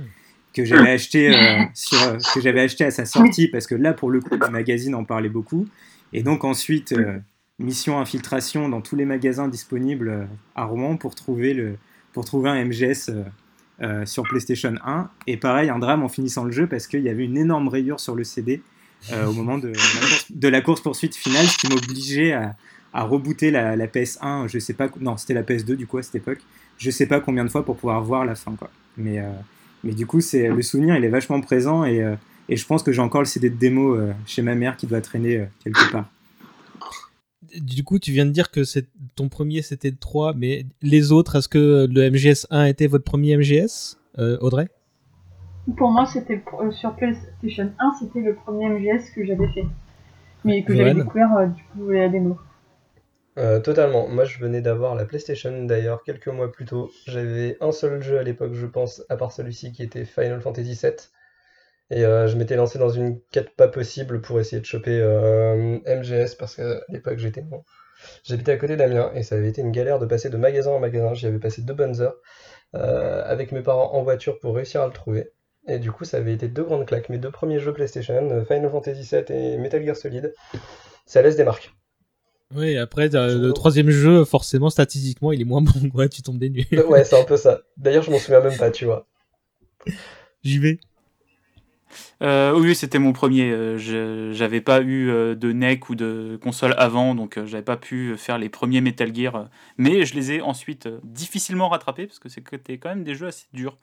que 0.53 0.65
j'avais 0.65 0.91
acheté, 0.91 1.29
euh, 1.35 1.63
sur, 1.73 2.01
euh, 2.03 2.17
que 2.33 2.41
j'avais 2.41 2.61
acheté 2.61 2.83
à 2.83 2.91
sa 2.91 3.05
sortie 3.05 3.47
parce 3.47 3.65
que 3.67 3.75
là, 3.75 3.93
pour 3.93 4.09
le 4.09 4.19
coup, 4.19 4.35
le 4.35 4.49
magazine 4.49 4.93
en 4.95 5.03
parlait 5.03 5.29
beaucoup. 5.29 5.67
Et 6.13 6.21
donc 6.23 6.43
ensuite, 6.43 6.91
euh, 6.93 7.17
mission 7.59 7.99
infiltration 7.99 8.69
dans 8.69 8.81
tous 8.81 8.95
les 8.95 9.05
magasins 9.05 9.47
disponibles 9.47 10.27
à 10.55 10.65
Rouen 10.65 10.97
pour 10.97 11.15
trouver, 11.15 11.53
le, 11.53 11.77
pour 12.13 12.25
trouver 12.25 12.49
un 12.49 12.63
MGS 12.65 13.09
euh, 13.09 13.23
euh, 13.81 14.05
sur 14.05 14.23
PlayStation 14.23 14.73
1. 14.85 15.09
Et 15.27 15.37
pareil, 15.37 15.69
un 15.69 15.79
drame 15.79 16.03
en 16.03 16.09
finissant 16.09 16.43
le 16.43 16.51
jeu 16.51 16.67
parce 16.67 16.87
qu'il 16.87 17.01
y 17.01 17.09
avait 17.09 17.25
une 17.25 17.37
énorme 17.37 17.67
rayure 17.67 17.99
sur 17.99 18.15
le 18.15 18.23
CD 18.23 18.61
euh, 19.13 19.27
au 19.27 19.33
moment 19.33 19.57
de, 19.57 19.67
la 19.69 19.73
course- 19.73 20.25
de 20.31 20.47
la 20.47 20.61
course-poursuite 20.61 21.15
finale, 21.15 21.45
ce 21.47 21.57
qui 21.57 21.67
m'obligeait 21.69 22.33
à, 22.33 22.55
à 22.97 23.03
rebooter 23.03 23.51
la, 23.51 23.75
la 23.75 23.87
PS1. 23.87 24.47
Je 24.47 24.59
sais 24.59 24.73
pas, 24.73 24.89
non, 24.99 25.17
c'était 25.17 25.33
la 25.33 25.43
PS2 25.43 25.75
du 25.75 25.87
coup 25.87 25.97
à 25.97 26.03
cette 26.03 26.15
époque. 26.15 26.39
Je 26.77 26.91
sais 26.91 27.05
pas 27.05 27.19
combien 27.19 27.43
de 27.43 27.49
fois 27.49 27.63
pour 27.63 27.77
pouvoir 27.77 28.03
voir 28.03 28.25
la 28.25 28.35
fin, 28.35 28.55
quoi. 28.55 28.69
Mais, 28.97 29.19
euh, 29.19 29.31
mais 29.83 29.93
du 29.93 30.05
coup, 30.05 30.21
c'est 30.21 30.49
le 30.49 30.61
souvenir, 30.61 30.95
il 30.95 31.05
est 31.05 31.09
vachement 31.09 31.39
présent 31.41 31.85
et, 31.85 32.01
euh, 32.01 32.15
et 32.49 32.55
je 32.55 32.65
pense 32.65 32.83
que 32.83 32.91
j'ai 32.91 33.01
encore 33.01 33.21
le 33.21 33.25
CD 33.25 33.49
de 33.49 33.55
démo 33.55 33.95
euh, 33.95 34.13
chez 34.25 34.41
ma 34.41 34.55
mère 34.55 34.77
qui 34.77 34.87
doit 34.87 35.01
traîner 35.01 35.37
euh, 35.37 35.45
quelque 35.63 35.91
part. 35.91 36.09
Du 37.61 37.83
coup, 37.83 37.99
tu 37.99 38.11
viens 38.11 38.25
de 38.25 38.31
dire 38.31 38.51
que 38.51 38.63
c'est 38.63 38.87
ton 39.15 39.29
premier 39.29 39.61
c'était 39.61 39.89
le 39.89 39.97
3, 39.97 40.33
mais 40.33 40.65
les 40.81 41.11
autres, 41.11 41.37
est-ce 41.37 41.47
que 41.47 41.87
le 41.89 42.11
MGS 42.11 42.47
1 42.49 42.65
était 42.65 42.87
votre 42.87 43.03
premier 43.03 43.37
MGS 43.37 43.97
euh, 44.19 44.37
Audrey? 44.41 44.67
Pour 45.75 45.91
moi, 45.91 46.05
c'était 46.05 46.41
euh, 46.61 46.71
sur 46.71 46.95
PlayStation 46.95 47.71
1, 47.79 47.93
c'était 47.99 48.21
le 48.21 48.35
premier 48.35 48.69
MGS 48.69 49.11
que 49.13 49.25
j'avais 49.25 49.47
fait. 49.49 49.65
Mais 50.45 50.63
que 50.63 50.75
j'avais 50.75 50.93
découvert 50.93 51.35
euh, 51.35 51.47
du 51.47 51.61
coup 51.63 51.89
la 51.89 52.07
démo. 52.07 52.37
Euh, 53.37 53.59
totalement. 53.59 54.07
Moi, 54.07 54.25
je 54.25 54.39
venais 54.39 54.61
d'avoir 54.61 54.95
la 54.95 55.05
PlayStation 55.05 55.63
d'ailleurs 55.65 56.03
quelques 56.03 56.27
mois 56.27 56.51
plus 56.51 56.65
tôt. 56.65 56.91
J'avais 57.05 57.57
un 57.61 57.71
seul 57.71 58.01
jeu 58.01 58.17
à 58.17 58.23
l'époque, 58.23 58.53
je 58.53 58.65
pense, 58.65 59.03
à 59.09 59.17
part 59.17 59.31
celui-ci 59.31 59.71
qui 59.71 59.83
était 59.83 60.05
Final 60.05 60.41
Fantasy 60.41 60.73
VII. 60.73 60.93
Et 61.89 62.03
euh, 62.03 62.27
je 62.27 62.35
m'étais 62.35 62.55
lancé 62.55 62.79
dans 62.79 62.89
une 62.89 63.21
quête 63.31 63.55
pas 63.55 63.67
possible 63.67 64.21
pour 64.21 64.39
essayer 64.39 64.59
de 64.59 64.65
choper 64.65 64.99
euh, 64.99 65.79
MGS 65.85 66.35
parce 66.37 66.55
qu'à 66.55 66.81
l'époque 66.89 67.17
j'étais 67.17 67.41
bon. 67.41 67.63
J'habitais 68.23 68.51
à 68.51 68.57
côté 68.57 68.75
d'Amiens 68.75 69.11
et 69.13 69.23
ça 69.23 69.35
avait 69.35 69.49
été 69.49 69.61
une 69.61 69.71
galère 69.71 69.99
de 69.99 70.05
passer 70.05 70.29
de 70.29 70.37
magasin 70.37 70.71
en 70.71 70.79
magasin. 70.79 71.13
J'y 71.13 71.27
avais 71.27 71.39
passé 71.39 71.61
deux 71.61 71.73
bonnes 71.73 72.01
heures 72.01 72.17
avec 72.73 73.51
mes 73.51 73.61
parents 73.61 73.93
en 73.93 74.03
voiture 74.03 74.39
pour 74.39 74.55
réussir 74.55 74.81
à 74.81 74.87
le 74.87 74.93
trouver. 74.93 75.31
Et 75.67 75.79
du 75.79 75.91
coup, 75.91 76.05
ça 76.05 76.17
avait 76.17 76.33
été 76.33 76.47
deux 76.47 76.63
grandes 76.63 76.85
claques. 76.85 77.09
Mes 77.09 77.17
deux 77.17 77.31
premiers 77.31 77.59
jeux 77.59 77.73
PlayStation, 77.73 78.45
Final 78.45 78.69
Fantasy 78.69 79.03
VII 79.03 79.23
et 79.29 79.57
Metal 79.57 79.83
Gear 79.83 79.95
Solid, 79.95 80.33
ça 81.05 81.21
laisse 81.21 81.37
des 81.37 81.43
marques. 81.43 81.73
Oui, 82.55 82.77
après, 82.77 83.13
euh, 83.15 83.37
le 83.39 83.51
troisième 83.53 83.89
jeu, 83.89 84.23
forcément, 84.23 84.69
statistiquement, 84.69 85.31
il 85.31 85.41
est 85.41 85.45
moins 85.45 85.61
bon. 85.61 85.71
Ouais, 85.93 86.07
tu 86.09 86.21
tombes 86.21 86.39
des 86.39 86.49
nues. 86.49 86.67
ouais, 86.87 87.03
c'est 87.03 87.19
un 87.19 87.25
peu 87.25 87.37
ça. 87.37 87.61
D'ailleurs, 87.75 88.03
je 88.03 88.11
m'en 88.11 88.19
souviens 88.19 88.39
même 88.39 88.57
pas, 88.57 88.71
tu 88.71 88.85
vois. 88.85 89.05
J'y 90.43 90.59
vais. 90.59 90.79
Euh, 92.21 92.57
oui, 92.57 92.73
c'était 92.75 92.99
mon 92.99 93.13
premier. 93.13 93.51
euh, 93.51 93.77
je- 93.77 94.31
J'avais 94.33 94.61
pas 94.61 94.81
eu 94.81 95.09
euh, 95.09 95.35
de 95.35 95.51
NEC 95.51 95.89
ou 95.89 95.95
de 95.95 96.37
console 96.41 96.73
avant, 96.77 97.15
donc 97.15 97.37
euh, 97.37 97.45
j'avais 97.45 97.63
pas 97.63 97.77
pu 97.77 98.15
faire 98.17 98.37
les 98.37 98.49
premiers 98.49 98.81
Metal 98.81 99.13
Gear. 99.15 99.35
euh, 99.35 99.43
mais 99.77 100.05
je 100.05 100.15
les 100.15 100.33
ai 100.33 100.41
ensuite 100.41 100.87
euh, 100.87 100.99
difficilement 101.03 101.69
rattrapés 101.69 102.07
parce 102.07 102.19
que 102.19 102.27
c'était 102.29 102.77
quand 102.77 102.89
même 102.89 103.03
des 103.03 103.15
jeux 103.15 103.27
assez 103.27 103.45
durs. 103.53 103.77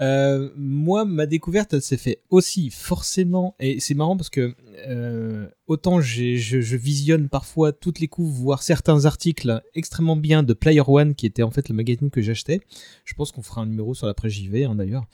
Euh, 0.00 0.48
moi, 0.56 1.04
ma 1.04 1.26
découverte, 1.26 1.78
s'est 1.80 1.96
fait 1.96 2.22
aussi 2.30 2.70
forcément, 2.70 3.54
et 3.60 3.78
c'est 3.78 3.94
marrant 3.94 4.16
parce 4.16 4.30
que 4.30 4.54
euh, 4.88 5.46
autant 5.66 6.00
je, 6.00 6.76
visionne 6.76 7.28
parfois 7.28 7.72
toutes 7.72 8.00
les 8.00 8.08
coups, 8.08 8.32
voire 8.32 8.62
certains 8.62 9.04
articles 9.04 9.62
extrêmement 9.74 10.16
bien 10.16 10.42
de 10.42 10.54
Player 10.54 10.82
One, 10.86 11.14
qui 11.14 11.26
était 11.26 11.42
en 11.42 11.50
fait 11.50 11.68
le 11.68 11.74
magazine 11.74 12.10
que 12.10 12.20
j'achetais. 12.20 12.60
Je 13.04 13.14
pense 13.14 13.32
qu'on 13.32 13.42
fera 13.42 13.62
un 13.62 13.66
numéro 13.66 13.94
sur 13.94 14.06
l'après 14.06 14.30
JV 14.30 14.64
hein, 14.64 14.74
d'ailleurs. 14.74 15.04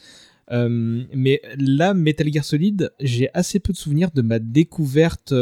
Euh, 0.50 1.04
mais 1.12 1.42
là, 1.58 1.92
Metal 1.92 2.32
Gear 2.32 2.44
Solid, 2.44 2.90
j'ai 3.00 3.28
assez 3.34 3.60
peu 3.60 3.74
de 3.74 3.78
souvenirs 3.78 4.10
de 4.14 4.22
ma 4.22 4.38
découverte 4.38 5.34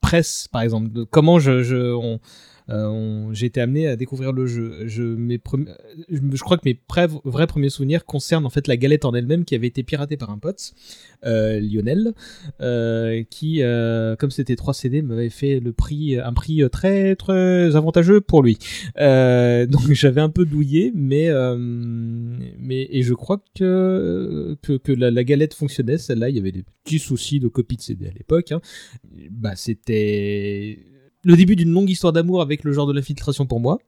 presse, 0.00 0.48
par 0.50 0.62
exemple, 0.62 0.90
de 0.90 1.04
comment 1.04 1.38
je, 1.38 1.92
on- 2.68 3.32
j'ai 3.32 3.46
été 3.46 3.60
amené 3.60 3.86
à 3.86 3.96
découvrir 3.96 4.32
le 4.32 4.46
jeu. 4.46 4.86
Je, 4.86 5.02
mes 5.02 5.38
premi- 5.38 5.68
je, 6.08 6.40
crois 6.42 6.56
que 6.58 6.62
mes 6.64 6.78
vrais 7.24 7.46
premiers 7.46 7.70
souvenirs 7.70 8.04
concernent 8.04 8.46
en 8.46 8.50
fait 8.50 8.66
la 8.66 8.76
galette 8.76 9.04
en 9.04 9.14
elle-même 9.14 9.44
qui 9.44 9.54
avait 9.54 9.66
été 9.68 9.82
piratée 9.82 10.16
par 10.16 10.30
un 10.30 10.38
pote, 10.38 10.72
euh, 11.24 11.60
Lionel, 11.60 12.12
euh, 12.60 13.22
qui, 13.30 13.62
euh, 13.62 14.16
comme 14.16 14.30
c'était 14.30 14.56
3 14.56 14.74
CD, 14.74 15.02
m'avait 15.02 15.30
fait 15.30 15.60
le 15.60 15.72
prix, 15.72 16.18
un 16.18 16.32
prix 16.32 16.62
très 16.70 17.14
très 17.16 17.76
avantageux 17.76 18.20
pour 18.20 18.42
lui. 18.42 18.58
Euh, 18.98 19.66
donc 19.66 19.82
j'avais 19.92 20.20
un 20.20 20.30
peu 20.30 20.44
douillé, 20.44 20.92
mais 20.94 21.28
euh, 21.28 21.56
mais 21.58 22.88
et 22.90 23.02
je 23.02 23.14
crois 23.14 23.42
que 23.54 24.56
que, 24.62 24.92
la 24.92 25.24
galette 25.24 25.54
fonctionnait. 25.54 25.98
Celle-là, 25.98 26.30
il 26.30 26.36
y 26.36 26.38
avait 26.38 26.52
des 26.52 26.64
petits 26.84 26.98
soucis 26.98 27.40
de 27.40 27.48
copie 27.48 27.76
de 27.76 27.82
CD 27.82 28.06
à 28.08 28.12
l'époque. 28.12 28.52
hein. 28.52 28.60
Bah 29.30 29.56
c'était 29.56 30.78
le 31.26 31.36
début 31.36 31.56
d'une 31.56 31.72
longue 31.72 31.90
histoire 31.90 32.12
d'amour 32.12 32.40
avec 32.40 32.62
le 32.62 32.72
genre 32.72 32.86
de 32.86 32.92
l'infiltration 32.92 33.46
pour 33.46 33.60
moi. 33.60 33.78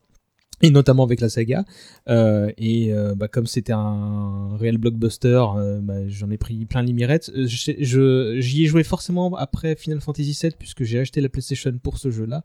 Et 0.61 0.71
notamment 0.71 1.05
avec 1.05 1.21
la 1.21 1.29
saga. 1.29 1.65
Euh, 2.09 2.51
et 2.59 2.93
euh, 2.93 3.15
bah, 3.15 3.29
comme 3.29 3.47
c'était 3.47 3.73
un 3.73 4.57
réel 4.57 4.77
blockbuster, 4.77 5.41
euh, 5.57 5.81
bah, 5.81 6.09
j'en 6.09 6.31
ai 6.31 6.37
pris 6.37 6.65
plein 6.65 6.83
les 6.83 6.93
mirettes. 6.93 7.31
J'y 7.37 8.65
ai 8.65 8.67
joué 8.67 8.83
forcément 8.83 9.37
après 9.37 9.77
Final 9.77 10.01
Fantasy 10.01 10.37
VII, 10.43 10.51
puisque 10.59 10.83
j'ai 10.83 10.99
acheté 10.99 11.21
la 11.21 11.29
PlayStation 11.29 11.79
pour 11.81 11.99
ce 11.99 12.11
jeu-là. 12.11 12.43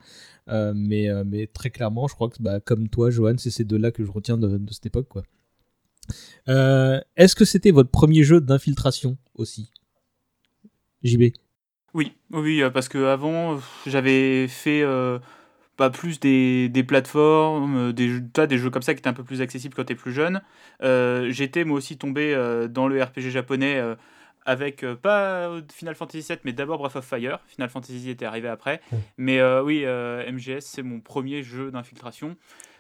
Mais, 0.76 1.10
très 1.54 1.72
clairement, 1.72 2.08
je 2.08 2.14
crois 2.14 2.30
que 2.30 2.36
bah, 2.40 2.60
comme 2.60 2.88
toi, 2.88 3.10
Johan, 3.10 3.34
c'est 3.40 3.50
ces 3.50 3.64
deux-là 3.64 3.92
que 3.92 4.06
je 4.06 4.12
retiens 4.12 4.38
de, 4.38 4.62
cette 4.72 4.86
époque. 4.86 5.10
Est-ce 6.46 7.36
que 7.36 7.46
c'était 7.46 7.72
votre 7.72 7.90
premier 7.90 8.24
jeu 8.24 8.42
d'infiltration 8.42 9.18
aussi? 9.34 9.72
JB 11.02 11.34
Oui, 11.94 12.14
oui, 12.32 12.62
euh, 12.64 12.70
parce 12.70 12.90
que 12.90 13.06
avant, 13.06 13.60
j'avais 13.86 14.48
fait 14.48 14.82
euh, 14.82 15.20
pas 15.78 15.90
plus 15.92 16.20
des, 16.20 16.70
des 16.70 16.84
plateformes, 16.84 17.90
euh, 17.90 17.94
des, 17.94 18.10
jeux- 18.10 18.48
des 18.48 18.58
jeux 18.58 18.70
comme 18.72 18.82
ça 18.82 18.94
qui 18.94 19.00
étaient 19.00 19.10
un 19.10 19.14
peu 19.14 19.24
plus 19.24 19.42
accessibles 19.42 19.76
quand 19.76 19.84
t'es 19.86 19.96
plus 19.96 20.12
jeune. 20.14 20.42
Euh, 20.82 21.30
J'étais 21.32 21.64
moi 21.66 21.78
aussi 21.78 21.98
tombé 21.98 22.34
euh, 22.34 22.68
dans 22.68 22.88
le 22.88 23.02
RPG 23.02 23.30
japonais 23.30 23.80
avec 24.46 24.84
euh, 24.84 24.96
pas 24.96 25.52
Final 25.72 25.96
Fantasy 25.96 26.26
VII, 26.28 26.40
mais 26.44 26.52
d'abord 26.54 26.80
Breath 26.80 26.96
of 26.96 27.06
Fire. 27.06 27.40
Final 27.48 27.70
Fantasy 27.70 28.10
était 28.10 28.26
arrivé 28.26 28.48
après. 28.48 28.82
Mais 29.18 29.40
euh, 29.40 29.64
oui, 29.64 29.84
euh, 29.86 30.30
MGS, 30.32 30.62
c'est 30.62 30.84
mon 30.84 31.00
premier 31.00 31.44
jeu 31.44 31.70
d'infiltration. 31.72 32.36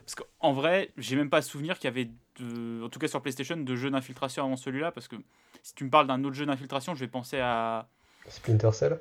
Parce 0.06 0.15
qu'en 0.15 0.52
vrai, 0.52 0.89
j'ai 0.97 1.15
même 1.15 1.30
pas 1.30 1.41
souvenir 1.41 1.78
qu'il 1.80 1.86
y 1.88 1.93
avait, 1.93 2.10
de, 2.39 2.84
en 2.84 2.89
tout 2.89 2.99
cas 2.99 3.08
sur 3.08 3.21
PlayStation, 3.21 3.56
de 3.56 3.76
jeux 3.76 3.89
d'infiltration 3.91 4.43
avant 4.43 4.58
celui-là. 4.58 4.91
Parce 4.91 5.08
que 5.08 5.15
si 5.62 5.73
tu 5.76 5.86
me 5.86 5.89
parles 5.89 6.08
d'un 6.08 6.21
autre 6.26 6.36
jeu 6.36 6.45
d'infiltration, 6.45 6.95
je 6.95 6.99
vais 6.99 7.08
penser 7.08 7.39
à 7.39 7.88
Splinter 8.28 8.72
Cell 8.74 9.00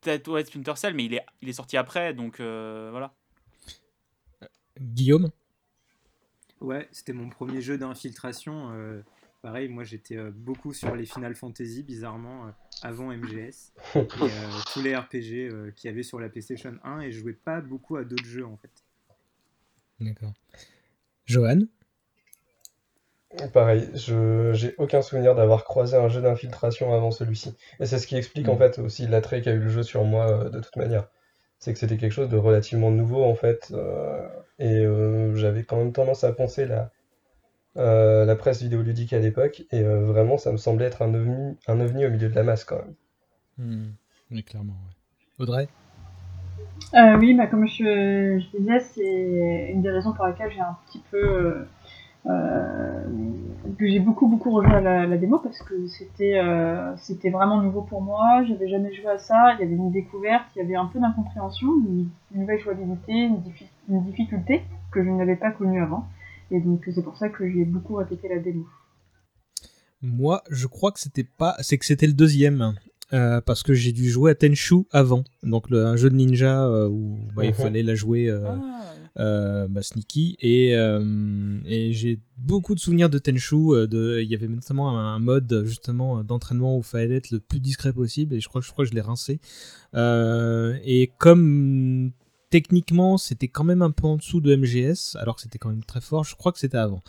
peut-être 0.00 0.28
ouais, 0.30 0.44
Splinter 0.44 0.76
Cell, 0.76 0.94
mais 0.94 1.04
il 1.04 1.14
est, 1.14 1.24
il 1.42 1.48
est 1.48 1.52
sorti 1.52 1.76
après, 1.76 2.14
donc 2.14 2.38
euh, 2.38 2.88
voilà. 2.90 3.12
Guillaume 4.80 5.30
Ouais, 6.60 6.88
c'était 6.92 7.12
mon 7.12 7.28
premier 7.28 7.60
jeu 7.60 7.76
d'infiltration. 7.76 8.70
euh, 8.72 9.02
pareil, 9.42 9.68
moi 9.68 9.84
j'étais 9.84 10.16
euh, 10.16 10.30
beaucoup 10.32 10.72
sur 10.72 10.94
les 10.94 11.06
Final 11.06 11.34
Fantasy, 11.34 11.82
bizarrement, 11.82 12.46
euh, 12.46 12.50
avant 12.82 13.12
MGS. 13.12 13.72
et 13.94 13.98
euh, 13.98 14.06
tous 14.72 14.80
les 14.82 14.94
RPG 14.96 15.50
euh, 15.50 15.70
qu'il 15.72 15.90
y 15.90 15.92
avait 15.92 16.02
sur 16.02 16.20
la 16.20 16.28
PlayStation 16.28 16.74
1, 16.84 17.00
et 17.00 17.12
je 17.12 17.20
jouais 17.20 17.32
pas 17.32 17.60
beaucoup 17.60 17.96
à 17.96 18.04
d'autres 18.04 18.24
jeux 18.26 18.46
en 18.46 18.56
fait. 18.56 18.84
D'accord. 20.00 20.32
Johan 21.24 21.62
Pareil, 23.52 23.88
je 23.94 24.52
j'ai 24.52 24.74
aucun 24.78 25.02
souvenir 25.02 25.34
d'avoir 25.34 25.64
croisé 25.64 25.96
un 25.96 26.08
jeu 26.08 26.20
d'infiltration 26.22 26.92
avant 26.94 27.10
celui-ci. 27.10 27.56
Et 27.80 27.86
c'est 27.86 27.98
ce 27.98 28.06
qui 28.06 28.16
explique 28.16 28.48
en 28.48 28.56
fait 28.56 28.78
aussi 28.78 29.06
l'attrait 29.06 29.40
qu'a 29.42 29.52
eu 29.52 29.58
le 29.58 29.68
jeu 29.68 29.82
sur 29.82 30.04
moi 30.04 30.30
euh, 30.30 30.48
de 30.50 30.60
toute 30.60 30.76
manière. 30.76 31.08
C'est 31.58 31.72
que 31.72 31.78
c'était 31.78 31.96
quelque 31.96 32.12
chose 32.12 32.28
de 32.28 32.36
relativement 32.36 32.90
nouveau 32.90 33.24
en 33.24 33.34
fait. 33.34 33.70
euh, 33.74 34.28
et 34.58 34.84
euh, 34.84 35.34
j'avais 35.36 35.64
quand 35.64 35.76
même 35.76 35.92
tendance 35.92 36.24
à 36.24 36.32
penser 36.32 36.66
la, 36.66 36.92
euh, 37.78 38.24
la 38.26 38.36
presse 38.36 38.62
vidéoludique 38.62 39.12
à 39.14 39.20
l'époque. 39.20 39.62
Et 39.72 39.82
euh, 39.82 40.04
vraiment, 40.06 40.38
ça 40.38 40.52
me 40.52 40.58
semblait 40.58 40.86
être 40.86 41.02
un 41.02 41.14
ovni, 41.14 41.58
un 41.68 41.80
ovni 41.80 42.06
au 42.06 42.10
milieu 42.10 42.28
de 42.30 42.34
la 42.36 42.44
masse 42.44 42.64
quand 42.64 42.78
même. 42.78 42.96
Hmm, 43.58 43.96
Oui, 44.30 44.44
clairement. 44.44 44.74
ouais. 44.74 44.94
Audrey? 45.38 45.68
Euh, 46.94 47.16
oui, 47.18 47.34
bah, 47.34 47.46
comme 47.46 47.66
je, 47.66 48.38
je 48.38 48.58
disais, 48.58 48.80
c'est 48.80 49.70
une 49.72 49.82
des 49.82 49.90
raisons 49.90 50.12
pour 50.12 50.26
lesquelles 50.26 50.52
j'ai 50.52 50.60
un 50.60 50.76
petit 50.86 51.02
peu. 51.10 51.16
euh, 51.18 51.68
que 53.78 53.86
j'ai 53.86 54.00
beaucoup 54.00 54.26
beaucoup 54.28 54.50
rejoué 54.52 54.72
à 54.74 54.80
la, 54.80 55.06
la 55.06 55.16
démo 55.16 55.38
parce 55.38 55.58
que 55.58 55.86
c'était 55.86 56.38
euh, 56.38 56.96
c'était 56.96 57.30
vraiment 57.30 57.60
nouveau 57.62 57.82
pour 57.82 58.00
moi, 58.02 58.42
j'avais 58.48 58.68
jamais 58.68 58.92
joué 58.94 59.06
à 59.08 59.18
ça, 59.18 59.54
il 59.54 59.60
y 59.60 59.64
avait 59.64 59.74
une 59.74 59.90
découverte, 59.92 60.44
il 60.54 60.60
y 60.60 60.62
avait 60.62 60.76
un 60.76 60.86
peu 60.86 60.98
d'incompréhension, 60.98 61.68
une, 61.86 62.08
une 62.34 62.40
nouvelle 62.40 62.60
jouabilité, 62.60 63.12
une, 63.12 63.36
diffi- 63.38 63.68
une 63.88 64.02
difficulté 64.04 64.62
que 64.92 65.04
je 65.04 65.10
n'avais 65.10 65.36
pas 65.36 65.50
connue 65.50 65.80
avant. 65.82 66.06
Et 66.50 66.60
donc 66.60 66.82
c'est 66.94 67.02
pour 67.02 67.16
ça 67.16 67.28
que 67.28 67.48
j'ai 67.50 67.64
beaucoup 67.64 67.94
répété 67.96 68.28
la 68.28 68.38
démo. 68.38 68.66
Moi, 70.02 70.42
je 70.50 70.66
crois 70.66 70.92
que 70.92 71.00
c'était 71.00 71.24
pas, 71.24 71.56
c'est 71.60 71.78
que 71.78 71.84
c'était 71.86 72.06
le 72.06 72.12
deuxième. 72.12 72.74
euh, 73.12 73.40
parce 73.40 73.62
que 73.62 73.72
j'ai 73.72 73.92
dû 73.92 74.08
jouer 74.10 74.32
à 74.32 74.34
Tenchu 74.34 74.84
avant, 74.90 75.22
donc 75.44 75.70
le, 75.70 75.86
un 75.86 75.94
jeu 75.96 76.10
de 76.10 76.16
ninja 76.16 76.64
euh, 76.66 76.88
où 76.88 77.16
bah, 77.36 77.44
il 77.44 77.48
Mhm. 77.50 77.54
fallait 77.54 77.82
la 77.84 77.94
jouer 77.94 78.28
euh, 78.28 78.48
euh, 78.48 78.58
bah, 79.16 79.82
sneaky 79.82 80.36
et, 80.40 80.76
euh, 80.76 81.58
et 81.64 81.92
j'ai 81.92 82.20
beaucoup 82.36 82.74
de 82.74 82.80
souvenirs 82.80 83.08
de 83.08 83.18
Tenchu. 83.18 83.56
euh, 83.74 83.86
de, 83.86 84.20
il 84.22 84.28
y 84.28 84.34
avait 84.34 84.48
notamment 84.48 84.98
un, 84.98 85.18
mode 85.18 85.62
justement 85.64 86.22
d'entraînement 86.22 86.76
où 86.76 86.80
il 86.80 86.84
fallait 86.84 87.16
être 87.16 87.30
le 87.30 87.40
plus 87.40 87.60
discret 87.60 87.92
possible 87.92 88.34
et 88.34 88.40
je 88.40 88.48
crois, 88.48 88.60
je 88.60 88.70
crois 88.70 88.84
que 88.84 88.90
je 88.90 88.94
l'ai 88.94 89.00
rincé. 89.00 89.40
Euh, 89.94 90.76
et 90.84 91.12
comme 91.18 92.12
techniquement 92.50 93.16
c'était 93.16 93.48
quand 93.48 93.64
même 93.64 93.82
un 93.82 93.90
peu 93.90 94.06
en 94.06 94.16
dessous 94.16 94.40
de 94.40 94.54
MGS, 94.54 95.16
alors 95.16 95.36
que 95.36 95.42
c'était 95.42 95.58
quand 95.58 95.70
même 95.70 95.84
très 95.84 96.00
fort, 96.00 96.24
je 96.24 96.36
crois 96.36 96.52
que 96.52 96.58
c'était 96.58 96.78
avant. 96.78 97.02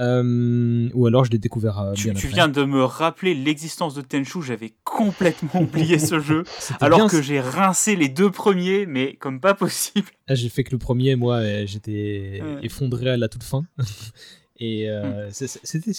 Euh, 0.00 0.88
ou 0.94 1.06
alors 1.06 1.24
je 1.26 1.30
l'ai 1.30 1.38
découvert 1.38 1.78
euh, 1.78 1.92
Tu, 1.92 2.04
bien 2.04 2.14
tu 2.14 2.26
après. 2.26 2.34
viens 2.36 2.48
de 2.48 2.64
me 2.64 2.82
rappeler 2.82 3.34
l'existence 3.34 3.94
de 3.94 4.00
Tenchu, 4.00 4.40
j'avais 4.42 4.72
complètement 4.84 5.60
oublié 5.60 5.98
ce 5.98 6.18
jeu, 6.18 6.44
alors 6.80 6.98
bien, 7.00 7.08
que 7.08 7.20
j'ai 7.20 7.40
rincé 7.40 7.94
les 7.94 8.08
deux 8.08 8.30
premiers, 8.30 8.86
mais 8.86 9.14
comme 9.16 9.38
pas 9.40 9.52
possible. 9.54 10.08
Ah, 10.28 10.34
j'ai 10.34 10.48
fait 10.48 10.64
que 10.64 10.70
le 10.72 10.78
premier, 10.78 11.14
moi, 11.16 11.42
j'étais 11.66 12.40
Ouais. 12.42 12.58
effondré 12.62 13.10
à 13.10 13.16
la 13.16 13.28
toute 13.28 13.42
fin. 13.44 13.64
Et 14.56 14.88
euh, 14.88 15.28
c'est- 15.32 15.60
c'était 15.64 15.92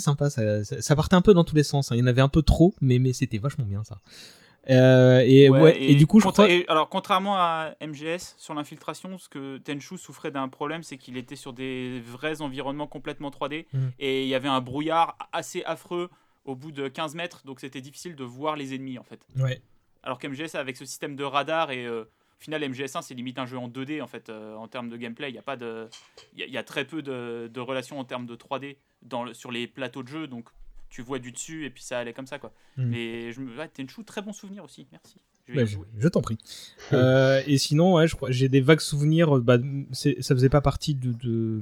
sympa, 0.00 0.28
ça, 0.28 0.64
ça, 0.64 0.82
ça 0.82 0.96
partait 0.96 1.14
un 1.14 1.20
peu 1.22 1.34
dans 1.34 1.44
tous 1.44 1.54
les 1.54 1.62
sens. 1.62 1.92
hein. 1.92 1.94
Il 1.94 2.00
y 2.00 2.02
en 2.02 2.06
avait 2.08 2.20
un 2.20 2.28
peu 2.28 2.42
trop, 2.42 2.74
mais, 2.80 2.98
mais 2.98 3.12
c'était 3.12 3.38
vachement 3.38 3.64
bien 3.64 3.84
ça. 3.84 3.98
Euh, 4.70 5.22
et, 5.26 5.50
ouais, 5.50 5.80
et, 5.82 5.94
du 5.96 6.06
coup, 6.06 6.20
je 6.20 6.28
crois. 6.28 6.48
et 6.48 6.64
alors, 6.68 6.88
contrairement 6.88 7.34
à 7.36 7.74
MGS, 7.80 8.34
sur 8.38 8.54
l'infiltration, 8.54 9.18
ce 9.18 9.28
que 9.28 9.58
Tenchu 9.58 9.98
souffrait 9.98 10.30
d'un 10.30 10.48
problème, 10.48 10.82
c'est 10.82 10.98
qu'il 10.98 11.16
était 11.16 11.36
sur 11.36 11.52
des 11.52 12.00
vrais 12.00 12.42
environnements 12.42 12.86
complètement 12.86 13.30
3D, 13.30 13.66
Mhm. 13.72 13.92
et 13.98 14.22
il 14.22 14.28
y 14.28 14.34
avait 14.34 14.48
un 14.48 14.60
brouillard 14.60 15.16
assez 15.32 15.64
affreux 15.64 16.10
au 16.44 16.54
bout 16.54 16.70
de 16.72 16.88
15 16.88 17.14
mètres, 17.14 17.42
donc 17.44 17.60
c'était 17.60 17.80
difficile 17.80 18.14
de 18.16 18.24
voir 18.24 18.56
les 18.56 18.74
ennemis, 18.74 18.98
en 18.98 19.04
fait. 19.04 19.20
Ouais. 19.36 19.60
Alors 20.04 20.18
qu'MGS, 20.18 20.54
avec 20.54 20.76
ce 20.76 20.84
système 20.84 21.16
de 21.16 21.24
radar, 21.24 21.70
et 21.70 21.84
euh, 21.84 22.02
au 22.02 22.42
final, 22.42 22.62
MGS1, 22.62 23.02
c'est 23.02 23.14
limite 23.14 23.38
un 23.38 23.46
jeu 23.46 23.56
en 23.58 23.68
2D, 23.68 24.00
en 24.02 24.06
fait, 24.08 24.28
euh, 24.28 24.54
en 24.56 24.66
termes 24.68 24.88
de 24.88 24.96
gameplay, 24.96 25.28
il 25.30 25.34
y 25.34 25.38
a 25.38 25.42
pas 25.42 25.56
de... 25.56 25.88
Il 26.34 26.40
y, 26.40 26.42
a- 26.42 26.46
il 26.46 26.52
y 26.52 26.58
a 26.58 26.64
très 26.64 26.84
peu 26.84 27.02
de, 27.02 27.48
de 27.52 27.60
relations 27.60 27.98
en 28.00 28.04
termes 28.04 28.26
de 28.26 28.34
3D 28.36 28.76
dans 29.02 29.22
le- 29.24 29.34
sur 29.34 29.50
les 29.52 29.66
plateaux 29.68 30.02
de 30.02 30.08
jeu, 30.08 30.26
donc 30.26 30.48
tu 30.92 31.02
vois 31.02 31.18
du 31.18 31.32
dessus, 31.32 31.64
et 31.66 31.70
puis 31.70 31.82
ça 31.82 31.98
allait 31.98 32.12
comme 32.12 32.26
ça, 32.28 32.38
quoi. 32.38 32.52
Mhm. 32.76 32.88
Mais 32.90 33.32
je 33.32 33.40
me... 33.40 33.56
ouais, 33.58 33.68
Tenchu, 33.68 34.04
très 34.04 34.22
bon 34.22 34.32
souvenir 34.32 34.62
aussi, 34.62 34.86
merci. 34.92 35.16
Je 35.48 35.54
Bah, 35.56 35.64
je, 35.64 35.76
je 35.98 36.08
t'en 36.08 36.20
prie. 36.20 36.38
Euh, 36.92 37.42
et 37.48 37.58
sinon, 37.58 37.94
ouais, 37.94 38.06
je 38.06 38.14
crois, 38.14 38.30
j'ai 38.30 38.48
des 38.48 38.60
vagues 38.60 38.80
souvenirs. 38.80 39.38
euh, 39.38 39.40
Bah, 39.40 39.58
ça 39.92 40.34
faisait 40.36 40.48
pas 40.48 40.60
partie 40.60 40.94
de. 40.94 41.12
de- 41.12 41.60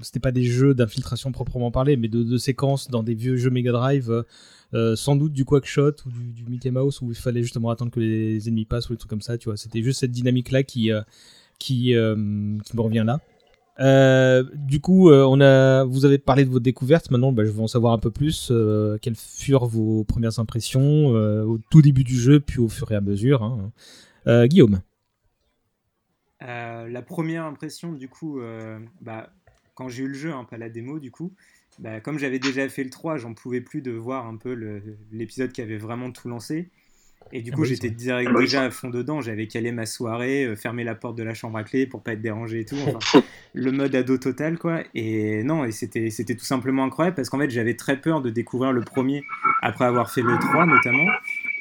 C'était 0.00 0.20
pas 0.20 0.30
des 0.30 0.44
jeux 0.44 0.74
d'infiltration 0.74 1.32
proprement 1.32 1.70
parlé, 1.72 1.96
mais 1.96 2.06
de, 2.08 2.22
de 2.22 2.38
séquences 2.38 2.88
dans 2.90 3.02
des 3.02 3.14
vieux 3.14 3.36
jeux 3.36 3.50
Mega 3.50 3.72
Drive. 3.72 4.24
euh, 4.74 4.96
sans 4.96 5.16
doute 5.16 5.32
du 5.32 5.44
Quackshot 5.44 5.92
ou 6.06 6.10
du, 6.10 6.32
du 6.32 6.44
Mickey 6.46 6.70
Mouse 6.70 7.00
où 7.00 7.10
il 7.10 7.16
fallait 7.16 7.42
justement 7.42 7.70
attendre 7.70 7.90
que 7.92 8.00
les 8.00 8.48
ennemis 8.48 8.64
passent 8.64 8.88
ou 8.90 8.92
des 8.94 8.98
trucs 8.98 9.10
comme 9.10 9.22
ça. 9.22 9.38
Tu 9.38 9.48
vois, 9.48 9.56
c'était 9.56 9.82
juste 9.82 10.00
cette 10.00 10.10
dynamique 10.12 10.50
là 10.50 10.62
qui 10.64 10.90
euh, 10.92 11.00
qui 11.58 11.76
qui 11.94 11.96
me 11.96 12.80
revient 12.80 13.04
là. 13.06 13.20
Euh, 13.80 14.44
du 14.54 14.80
coup, 14.80 15.10
euh, 15.10 15.24
on 15.28 15.40
a, 15.40 15.84
vous 15.84 16.04
avez 16.04 16.18
parlé 16.18 16.44
de 16.44 16.50
votre 16.50 16.62
découverte. 16.62 17.10
Maintenant, 17.10 17.32
bah, 17.32 17.44
je 17.44 17.50
veux 17.50 17.60
en 17.60 17.66
savoir 17.66 17.92
un 17.92 17.98
peu 17.98 18.10
plus. 18.10 18.48
euh, 18.50 18.98
quelles 19.02 19.16
furent 19.16 19.66
vos 19.66 20.04
premières 20.04 20.38
impressions 20.38 21.06
au 21.08 21.58
tout 21.70 21.82
début 21.82 22.04
du 22.04 22.16
jeu, 22.16 22.40
puis 22.40 22.58
au 22.58 22.68
fur 22.68 22.90
et 22.92 22.94
à 22.96 23.00
mesure. 23.00 23.42
hein. 23.42 23.72
Guillaume. 24.46 24.80
La 26.40 27.02
première 27.02 27.44
impression, 27.44 27.92
du 27.92 28.08
coup, 28.08 28.40
bah, 29.00 29.30
quand 29.74 29.88
j'ai 29.88 30.04
eu 30.04 30.08
le 30.08 30.14
jeu, 30.14 30.32
hein, 30.32 30.44
pas 30.44 30.58
la 30.58 30.68
démo, 30.68 30.98
du 30.98 31.10
coup, 31.10 31.32
bah, 31.78 32.00
comme 32.00 32.18
j'avais 32.18 32.38
déjà 32.38 32.68
fait 32.68 32.84
le 32.84 32.90
3, 32.90 33.16
j'en 33.16 33.34
pouvais 33.34 33.60
plus 33.60 33.82
de 33.82 33.90
voir 33.90 34.26
un 34.26 34.36
peu 34.36 34.52
l'épisode 35.10 35.52
qui 35.52 35.62
avait 35.62 35.78
vraiment 35.78 36.12
tout 36.12 36.28
lancé. 36.28 36.70
Et 37.32 37.42
du 37.42 37.50
Ah 37.52 37.54
coup, 37.54 37.62
bah 37.62 37.68
j'étais 37.68 37.88
Ah 38.10 38.22
bah 38.32 38.40
déjà 38.40 38.62
à 38.62 38.70
fond 38.70 38.90
dedans. 38.90 39.20
J'avais 39.20 39.46
calé 39.46 39.72
ma 39.72 39.86
soirée, 39.86 40.44
euh, 40.44 40.56
fermé 40.56 40.84
la 40.84 40.94
porte 40.94 41.16
de 41.16 41.22
la 41.22 41.34
chambre 41.34 41.58
à 41.58 41.64
clé 41.64 41.86
pour 41.86 42.02
pas 42.02 42.12
être 42.12 42.20
dérangé 42.20 42.60
et 42.60 42.64
tout. 42.64 42.76
Enfin, 42.86 43.22
le 43.54 43.72
mode 43.72 43.94
ado 43.94 44.18
total, 44.18 44.58
quoi. 44.58 44.82
Et 44.94 45.42
non, 45.42 45.64
et 45.64 45.72
c'était 45.72 46.10
c'était 46.10 46.34
tout 46.34 46.44
simplement 46.44 46.84
incroyable 46.84 47.16
parce 47.16 47.30
qu'en 47.30 47.38
fait, 47.38 47.50
j'avais 47.50 47.74
très 47.74 48.00
peur 48.00 48.22
de 48.22 48.30
découvrir 48.30 48.72
le 48.72 48.82
premier 48.82 49.24
après 49.62 49.84
avoir 49.84 50.10
fait 50.10 50.22
le 50.22 50.38
3 50.38 50.66
notamment. 50.66 51.06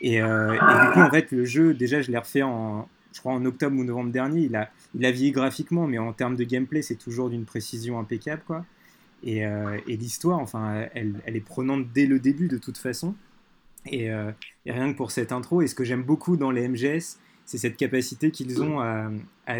Et, 0.01 0.21
euh, 0.21 0.53
et 0.53 0.57
du 0.57 0.91
coup, 0.93 0.99
en 0.99 1.09
fait, 1.09 1.31
le 1.31 1.45
jeu, 1.45 1.73
déjà, 1.73 2.01
je 2.01 2.11
l'ai 2.11 2.17
refait 2.17 2.43
en. 2.43 2.87
je 3.13 3.19
crois 3.19 3.33
en 3.33 3.45
octobre 3.45 3.77
ou 3.77 3.83
novembre 3.83 4.11
dernier. 4.11 4.41
Il 4.41 4.55
a, 4.55 4.69
il 4.95 5.05
a 5.05 5.11
vieilli 5.11 5.31
graphiquement, 5.31 5.87
mais 5.87 5.97
en 5.97 6.13
termes 6.13 6.35
de 6.35 6.43
gameplay, 6.43 6.81
c'est 6.81 6.95
toujours 6.95 7.29
d'une 7.29 7.45
précision 7.45 7.99
impeccable, 7.99 8.43
quoi. 8.45 8.65
Et, 9.23 9.45
euh, 9.45 9.77
et 9.87 9.95
l'histoire, 9.95 10.39
enfin, 10.39 10.85
elle, 10.93 11.13
elle, 11.25 11.35
est 11.37 11.45
prenante 11.45 11.85
dès 11.93 12.05
le 12.05 12.19
début 12.19 12.49
de 12.49 12.57
toute 12.57 12.77
façon. 12.77 13.15
Et, 13.87 14.09
euh, 14.11 14.31
et 14.65 14.71
rien 14.71 14.91
que 14.91 14.97
pour 14.97 15.11
cette 15.11 15.31
intro, 15.31 15.61
et 15.61 15.67
ce 15.67 15.75
que 15.75 15.83
j'aime 15.83 16.03
beaucoup 16.03 16.37
dans 16.37 16.51
les 16.51 16.67
MGS, 16.67 17.17
c'est 17.45 17.57
cette 17.57 17.77
capacité 17.77 18.31
qu'ils 18.31 18.61
ont 18.63 18.79
à, 18.79 19.11
à, 19.47 19.57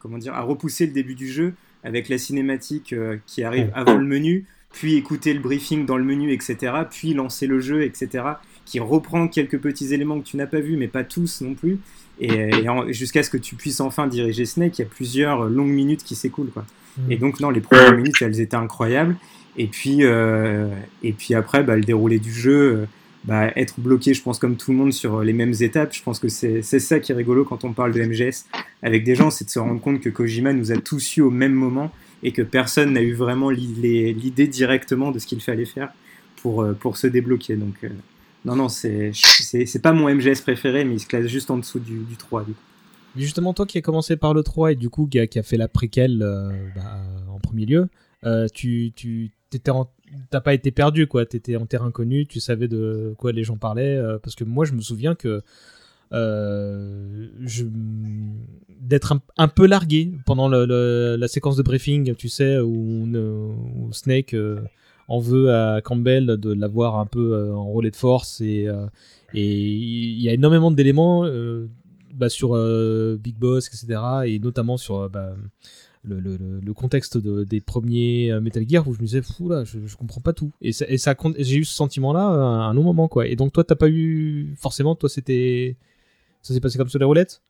comment 0.00 0.18
dire, 0.18 0.34
à 0.34 0.42
repousser 0.42 0.86
le 0.86 0.92
début 0.92 1.14
du 1.14 1.28
jeu 1.28 1.54
avec 1.84 2.08
la 2.08 2.18
cinématique 2.18 2.92
euh, 2.92 3.18
qui 3.26 3.44
arrive 3.44 3.70
avant 3.74 3.96
le 3.96 4.04
menu, 4.04 4.46
puis 4.72 4.94
écouter 4.94 5.34
le 5.34 5.40
briefing 5.40 5.86
dans 5.86 5.96
le 5.96 6.04
menu, 6.04 6.32
etc., 6.32 6.56
puis 6.90 7.14
lancer 7.14 7.46
le 7.46 7.60
jeu, 7.60 7.82
etc., 7.82 8.24
qui 8.64 8.80
reprend 8.80 9.28
quelques 9.28 9.58
petits 9.58 9.92
éléments 9.92 10.20
que 10.20 10.26
tu 10.26 10.36
n'as 10.36 10.46
pas 10.46 10.60
vus, 10.60 10.76
mais 10.76 10.88
pas 10.88 11.04
tous 11.04 11.40
non 11.40 11.54
plus, 11.54 11.78
et, 12.20 12.50
et 12.50 12.92
jusqu'à 12.92 13.22
ce 13.22 13.30
que 13.30 13.36
tu 13.36 13.56
puisses 13.56 13.80
enfin 13.80 14.06
diriger 14.06 14.44
Snake, 14.44 14.78
il 14.78 14.82
y 14.82 14.84
a 14.84 14.88
plusieurs 14.88 15.44
longues 15.44 15.72
minutes 15.72 16.04
qui 16.04 16.14
s'écoulent, 16.14 16.50
quoi. 16.50 16.64
Et 17.08 17.16
donc, 17.16 17.40
non, 17.40 17.50
les 17.50 17.60
premières 17.60 17.96
minutes, 17.96 18.20
elles 18.20 18.40
étaient 18.40 18.56
incroyables. 18.56 19.16
Et 19.56 19.66
puis, 19.66 19.98
euh, 20.00 20.68
et 21.02 21.12
puis 21.12 21.34
après, 21.34 21.62
bah, 21.62 21.76
le 21.76 21.82
déroulé 21.82 22.18
du 22.18 22.32
jeu, 22.32 22.86
bah, 23.24 23.52
être 23.56 23.78
bloqué, 23.78 24.14
je 24.14 24.22
pense, 24.22 24.38
comme 24.38 24.56
tout 24.56 24.72
le 24.72 24.76
monde 24.76 24.92
sur 24.92 25.22
les 25.22 25.32
mêmes 25.32 25.54
étapes, 25.60 25.94
je 25.94 26.02
pense 26.02 26.18
que 26.18 26.28
c'est 26.28 26.62
ça 26.62 27.00
qui 27.00 27.12
est 27.12 27.14
rigolo 27.14 27.44
quand 27.44 27.64
on 27.64 27.72
parle 27.72 27.92
de 27.92 28.02
MGS 28.02 28.46
avec 28.82 29.04
des 29.04 29.14
gens, 29.14 29.30
c'est 29.30 29.44
de 29.44 29.50
se 29.50 29.58
rendre 29.58 29.80
compte 29.80 30.00
que 30.00 30.08
Kojima 30.08 30.52
nous 30.52 30.72
a 30.72 30.76
tous 30.76 31.16
eu 31.16 31.20
au 31.20 31.30
même 31.30 31.52
moment 31.52 31.92
et 32.22 32.32
que 32.32 32.42
personne 32.42 32.92
n'a 32.92 33.02
eu 33.02 33.14
vraiment 33.14 33.50
l'idée 33.50 34.46
directement 34.46 35.10
de 35.10 35.18
ce 35.18 35.26
qu'il 35.26 35.40
fallait 35.40 35.64
faire 35.64 35.92
pour, 36.36 36.62
euh, 36.62 36.72
pour 36.72 36.96
se 36.96 37.06
débloquer. 37.06 37.56
Donc, 37.56 37.74
euh, 37.84 37.88
non, 38.44 38.56
non, 38.56 38.68
c'est 38.68 39.12
pas 39.82 39.92
mon 39.92 40.12
MGS 40.12 40.40
préféré, 40.42 40.84
mais 40.84 40.94
il 40.94 41.00
se 41.00 41.06
classe 41.06 41.26
juste 41.26 41.50
en 41.50 41.58
dessous 41.58 41.78
du, 41.78 41.98
du 41.98 42.16
3, 42.16 42.44
du 42.44 42.52
coup. 42.52 42.60
Justement, 43.16 43.52
toi 43.52 43.66
qui 43.66 43.78
as 43.78 43.82
commencé 43.82 44.16
par 44.16 44.32
le 44.32 44.42
3 44.42 44.72
et 44.72 44.74
du 44.74 44.88
coup 44.88 45.06
qui 45.06 45.18
a, 45.18 45.26
qui 45.26 45.38
a 45.38 45.42
fait 45.42 45.58
la 45.58 45.68
préquelle 45.68 46.22
euh, 46.22 46.50
bah, 46.74 47.02
en 47.28 47.38
premier 47.38 47.66
lieu, 47.66 47.88
euh, 48.24 48.46
tu, 48.52 48.92
tu 48.96 49.32
t'as 50.30 50.40
pas 50.40 50.54
été 50.54 50.70
perdu 50.70 51.06
quoi, 51.06 51.26
t'étais 51.26 51.56
en 51.56 51.66
terrain 51.66 51.90
connu, 51.90 52.26
tu 52.26 52.40
savais 52.40 52.68
de 52.68 53.14
quoi 53.18 53.32
les 53.32 53.44
gens 53.44 53.56
parlaient, 53.56 53.96
euh, 53.96 54.18
parce 54.18 54.34
que 54.34 54.44
moi 54.44 54.64
je 54.64 54.72
me 54.72 54.80
souviens 54.80 55.14
que 55.14 55.42
euh, 56.12 57.28
je 57.40 57.64
d'être 58.80 59.14
un, 59.38 59.48
peu 59.48 59.66
largué 59.66 60.12
pendant 60.26 60.48
la 60.48 61.28
séquence 61.28 61.56
de 61.56 61.62
briefing, 61.62 62.14
tu 62.14 62.28
sais, 62.28 62.58
où, 62.58 63.08
Snake 63.92 64.34
euh, 64.34 64.60
en 65.08 65.20
veut 65.20 65.54
à 65.54 65.80
Campbell 65.80 66.26
de 66.26 66.52
l'avoir 66.52 66.98
un 66.98 67.06
peu 67.06 67.52
en 67.54 67.70
relais 67.70 67.90
de 67.90 67.96
force 67.96 68.40
et 68.40 68.68
il 69.34 70.20
y 70.20 70.28
a 70.28 70.32
énormément 70.32 70.70
d'éléments 70.70 71.26
bah, 72.12 72.28
sur 72.28 72.54
Big 73.18 73.38
Boss, 73.38 73.68
etc. 73.68 74.00
Et 74.26 74.38
notamment 74.38 74.76
sur 74.76 75.08
bah, 75.08 75.34
le, 76.04 76.18
le, 76.18 76.60
le, 76.60 76.74
contexte 76.74 77.16
de, 77.16 77.44
des 77.44 77.60
premiers 77.60 78.32
euh, 78.32 78.40
Metal 78.40 78.64
Gear 78.68 78.86
où 78.88 78.94
je 78.94 79.00
me 79.00 79.06
disais, 79.06 79.22
fou 79.22 79.48
là, 79.48 79.64
je, 79.64 79.78
je 79.86 79.96
comprends 79.96 80.20
pas 80.20 80.32
tout. 80.32 80.50
Et, 80.60 80.72
ça, 80.72 80.84
et 80.88 80.98
ça, 80.98 81.14
j'ai 81.38 81.56
eu 81.56 81.64
ce 81.64 81.74
sentiment-là 81.74 82.20
à 82.20 82.68
un 82.68 82.74
long 82.74 82.82
moment, 82.82 83.08
quoi. 83.08 83.26
Et 83.26 83.36
donc, 83.36 83.52
toi, 83.52 83.64
t'as 83.64 83.76
pas 83.76 83.88
eu. 83.88 84.54
Forcément, 84.58 84.94
toi, 84.94 85.08
c'était. 85.08 85.76
Ça 86.42 86.54
s'est 86.54 86.60
passé 86.60 86.76
comme 86.76 86.88
sur 86.88 86.98
les 86.98 87.04
roulettes? 87.04 87.40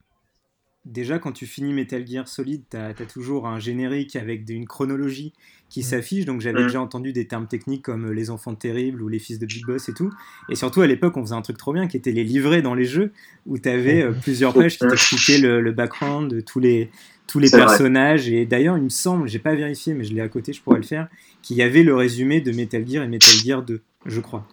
Déjà, 0.85 1.17
quand 1.17 1.31
tu 1.31 1.47
finis 1.47 1.73
Metal 1.73 2.05
Gear 2.05 2.27
Solid, 2.27 2.63
tu 2.69 2.75
as, 2.75 2.93
toujours 3.05 3.47
un 3.47 3.57
générique 3.57 4.17
avec 4.17 4.47
une 4.49 4.67
chronologie 4.67 5.33
qui 5.69 5.79
mm. 5.79 5.83
s'affiche. 5.83 6.25
Donc, 6.25 6.41
j'avais 6.41 6.59
mm. 6.59 6.67
déjà 6.67 6.81
entendu 6.81 7.13
des 7.13 7.25
termes 7.25 7.47
techniques 7.47 7.83
comme 7.83 8.11
les 8.11 8.29
enfants 8.29 8.53
terribles 8.53 9.01
ou 9.01 9.07
les 9.07 9.17
fils 9.17 9.39
de 9.39 9.45
Big 9.47 9.65
Boss 9.65 9.89
et 9.89 9.93
tout. 9.93 10.11
Et 10.49 10.55
surtout, 10.55 10.81
à 10.81 10.87
l'époque, 10.87 11.15
on 11.17 11.21
faisait 11.21 11.35
un 11.35 11.41
truc 11.41 11.57
trop 11.57 11.73
bien 11.73 11.87
qui 11.87 11.97
était 11.97 12.11
les 12.11 12.25
livrets 12.25 12.61
dans 12.61 12.75
les 12.75 12.85
jeux 12.85 13.13
où 13.47 13.57
tu 13.57 13.69
avais 13.69 14.03
euh, 14.03 14.11
plusieurs 14.11 14.53
pages 14.53 14.77
qui 14.77 14.85
t'expliquaient 14.85 15.39
le, 15.39 15.61
le, 15.61 15.71
background 15.71 16.29
de 16.29 16.41
tous 16.41 16.59
les, 16.59 16.91
tous 17.27 17.39
les 17.39 17.49
personnages. 17.49 18.27
Vrai. 18.27 18.37
Et 18.37 18.45
d'ailleurs, 18.45 18.77
il 18.77 18.83
me 18.83 18.89
semble, 18.89 19.27
j'ai 19.27 19.39
pas 19.39 19.55
vérifié, 19.55 19.93
mais 19.93 20.03
je 20.03 20.13
l'ai 20.13 20.21
à 20.21 20.29
côté, 20.29 20.53
je 20.53 20.61
pourrais 20.61 20.77
le 20.77 20.83
faire, 20.83 21.07
qu'il 21.41 21.57
y 21.57 21.61
avait 21.61 21.83
le 21.83 21.95
résumé 21.95 22.41
de 22.41 22.51
Metal 22.51 22.87
Gear 22.87 23.03
et 23.03 23.07
Metal 23.07 23.35
Gear 23.43 23.63
2, 23.63 23.81
je 24.05 24.19
crois. 24.19 24.47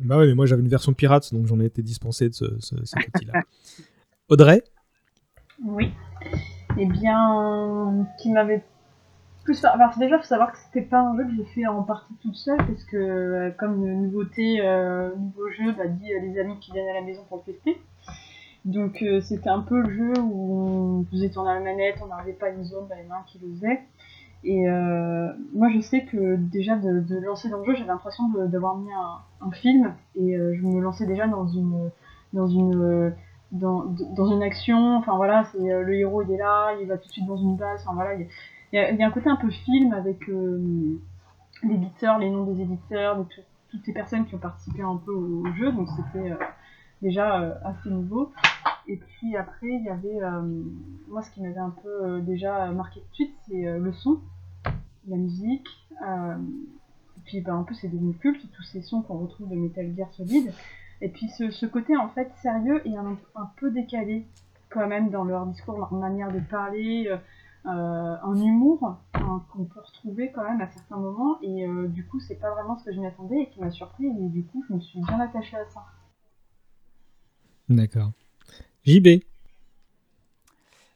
Bah 0.00 0.18
ouais, 0.18 0.26
mais 0.26 0.34
moi 0.34 0.46
j'avais 0.46 0.62
une 0.62 0.68
version 0.68 0.94
pirate, 0.94 1.32
donc 1.34 1.46
j'en 1.46 1.60
ai 1.60 1.66
été 1.66 1.82
dispensé 1.82 2.28
de 2.28 2.34
ce, 2.34 2.46
ce, 2.60 2.76
cet 2.84 3.08
outil-là. 3.14 3.42
Audrey? 4.28 4.62
Oui. 5.62 5.90
Eh 6.78 6.86
bien, 6.86 8.06
qui 8.18 8.30
m'avait 8.30 8.64
plus. 9.44 9.64
Alors, 9.64 9.90
déjà, 9.98 10.16
il 10.16 10.20
faut 10.20 10.28
savoir 10.28 10.52
que 10.52 10.58
c'était 10.58 10.86
pas 10.86 11.00
un 11.00 11.16
jeu 11.16 11.24
que 11.24 11.36
j'ai 11.36 11.44
fait 11.44 11.66
en 11.66 11.82
partie 11.82 12.14
toute 12.22 12.36
seule, 12.36 12.58
parce 12.58 12.84
que, 12.84 12.96
euh, 12.96 13.50
comme 13.58 13.84
nouveauté, 13.84 14.60
euh, 14.60 15.10
nouveau 15.16 15.50
jeu, 15.50 15.72
bah, 15.72 15.86
dit 15.86 16.12
euh, 16.12 16.20
les 16.20 16.38
amis 16.38 16.58
qui 16.60 16.72
viennent 16.72 16.88
à 16.88 16.94
la 16.94 17.02
maison 17.02 17.24
pour 17.28 17.42
le 17.44 17.52
tester. 17.52 17.80
Donc, 18.64 19.02
euh, 19.02 19.20
c'était 19.20 19.48
un 19.48 19.60
peu 19.60 19.80
le 19.80 19.90
jeu 19.90 20.12
où 20.20 21.02
on 21.02 21.04
faisait 21.10 21.30
tourner 21.30 21.54
la 21.54 21.60
manette, 21.60 21.96
on 22.02 22.06
n'arrivait 22.06 22.32
pas 22.32 22.46
à 22.46 22.50
une 22.50 22.64
zone, 22.64 22.86
bah, 22.88 22.96
les 22.96 23.08
mains 23.08 23.22
qui 23.26 23.38
le 23.38 23.48
faisaient. 23.54 23.80
Et 24.42 24.68
euh, 24.68 25.32
moi, 25.54 25.68
je 25.70 25.80
sais 25.80 26.04
que 26.04 26.36
déjà 26.36 26.76
de, 26.76 27.18
lancer 27.20 27.48
dans 27.48 27.58
le 27.58 27.64
jeu, 27.64 27.74
j'avais 27.74 27.88
l'impression 27.88 28.24
d'avoir 28.28 28.76
mis 28.76 28.92
un, 28.92 29.46
un, 29.46 29.50
film, 29.50 29.94
et 30.16 30.34
je 30.34 30.62
me 30.62 30.80
lançais 30.80 31.06
déjà 31.06 31.26
dans 31.26 31.46
une. 31.46 31.90
Dans 32.32 32.46
une 32.46 33.12
dans, 33.52 34.30
une 34.30 34.42
action, 34.42 34.96
enfin 34.96 35.16
voilà, 35.16 35.44
c'est 35.44 35.72
euh, 35.72 35.82
le 35.82 35.94
héros 35.94 36.22
il 36.22 36.32
est 36.32 36.38
là, 36.38 36.74
il 36.80 36.86
va 36.86 36.96
tout 36.96 37.08
de 37.08 37.12
suite 37.12 37.26
dans 37.26 37.36
une 37.36 37.56
base, 37.56 37.82
enfin 37.84 37.94
voilà, 37.94 38.14
il 38.14 38.28
y 38.72 38.78
a, 38.78 38.90
il 38.90 38.98
y 38.98 39.02
a 39.02 39.06
un 39.06 39.10
côté 39.10 39.28
un 39.28 39.36
peu 39.36 39.50
film 39.50 39.92
avec 39.92 40.28
euh, 40.28 40.98
l'éditeur, 41.64 42.18
les 42.18 42.30
noms 42.30 42.44
des 42.44 42.60
éditeurs, 42.62 43.24
toutes 43.70 43.84
ces 43.84 43.92
personnes 43.92 44.26
qui 44.26 44.34
ont 44.34 44.38
participé 44.38 44.82
un 44.82 44.96
peu 44.96 45.12
au, 45.12 45.42
au 45.46 45.52
jeu, 45.54 45.72
donc 45.72 45.88
c'était 45.88 46.30
euh, 46.30 46.36
déjà 47.02 47.40
euh, 47.40 47.54
assez 47.64 47.90
nouveau. 47.90 48.32
Et 48.86 48.96
puis 48.96 49.36
après, 49.36 49.68
il 49.68 49.84
y 49.84 49.88
avait, 49.88 50.22
euh, 50.22 50.42
moi 51.08 51.22
ce 51.22 51.30
qui 51.30 51.42
m'avait 51.42 51.58
un 51.58 51.74
peu 51.82 51.88
euh, 51.88 52.20
déjà 52.20 52.70
marqué 52.72 53.00
tout 53.00 53.08
de 53.08 53.14
suite, 53.14 53.34
c'est 53.48 53.78
le 53.78 53.92
son, 53.92 54.20
la 55.06 55.16
musique, 55.16 55.68
et 56.02 57.20
puis 57.24 57.40
ben, 57.40 57.58
un 57.58 57.62
peu 57.62 57.74
c'est 57.74 57.88
devenu 57.88 58.14
culte, 58.14 58.50
tous 58.52 58.62
ces 58.62 58.82
sons 58.82 59.02
qu'on 59.02 59.18
retrouve 59.18 59.48
de 59.48 59.54
Metal 59.54 59.94
Gear 59.96 60.12
Solid. 60.12 60.52
Et 61.02 61.08
puis 61.08 61.28
ce, 61.28 61.50
ce, 61.50 61.66
côté 61.66 61.96
en 61.96 62.08
fait 62.08 62.30
sérieux 62.42 62.86
et 62.86 62.96
un, 62.96 63.16
peu 63.56 63.70
décalé 63.70 64.26
quand 64.68 64.86
même 64.86 65.10
dans 65.10 65.24
leur 65.24 65.46
discours, 65.46 65.78
leur 65.78 65.92
manière 65.92 66.32
de 66.32 66.40
parler, 66.40 67.10
euh, 67.66 68.16
un 68.22 68.36
humour 68.36 68.96
hein, 69.12 69.42
qu'on 69.52 69.64
peut 69.64 69.80
retrouver 69.80 70.32
quand 70.32 70.42
même 70.42 70.60
à 70.62 70.68
certains 70.68 70.96
moments. 70.96 71.38
Et 71.42 71.66
euh, 71.66 71.88
du 71.88 72.06
coup, 72.06 72.18
c'est 72.20 72.36
pas 72.36 72.50
vraiment 72.50 72.76
ce 72.78 72.84
que 72.84 72.92
je 72.92 73.00
m'attendais 73.00 73.42
et 73.42 73.48
qui 73.50 73.60
m'a 73.60 73.70
surpris. 73.70 74.06
Et 74.06 74.28
du 74.28 74.44
coup, 74.44 74.64
je 74.68 74.74
me 74.74 74.80
suis 74.80 75.00
bien 75.00 75.20
attachée 75.20 75.56
à 75.56 75.66
ça. 75.66 75.84
D'accord. 77.70 78.12
JB 78.84 79.22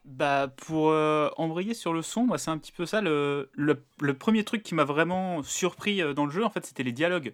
bah 0.05 0.53
pour 0.55 0.91
euh, 0.91 1.31
embrayer 1.39 1.73
sur 1.73 1.95
le 1.95 2.03
son, 2.03 2.29
c'est 2.37 2.51
un 2.51 2.59
petit 2.59 2.73
peu 2.73 2.85
ça. 2.85 3.01
Le, 3.01 3.49
le, 3.55 3.83
le 4.03 4.13
premier 4.13 4.45
truc 4.45 4.63
qui 4.63 4.75
m'a 4.75 4.85
vraiment 4.85 5.43
surpris 5.43 6.03
dans 6.15 6.27
le 6.27 6.31
jeu, 6.31 6.45
en 6.45 6.51
fait, 6.51 6.67
c'était 6.67 6.83
les 6.83 6.93
dialogues 6.93 7.33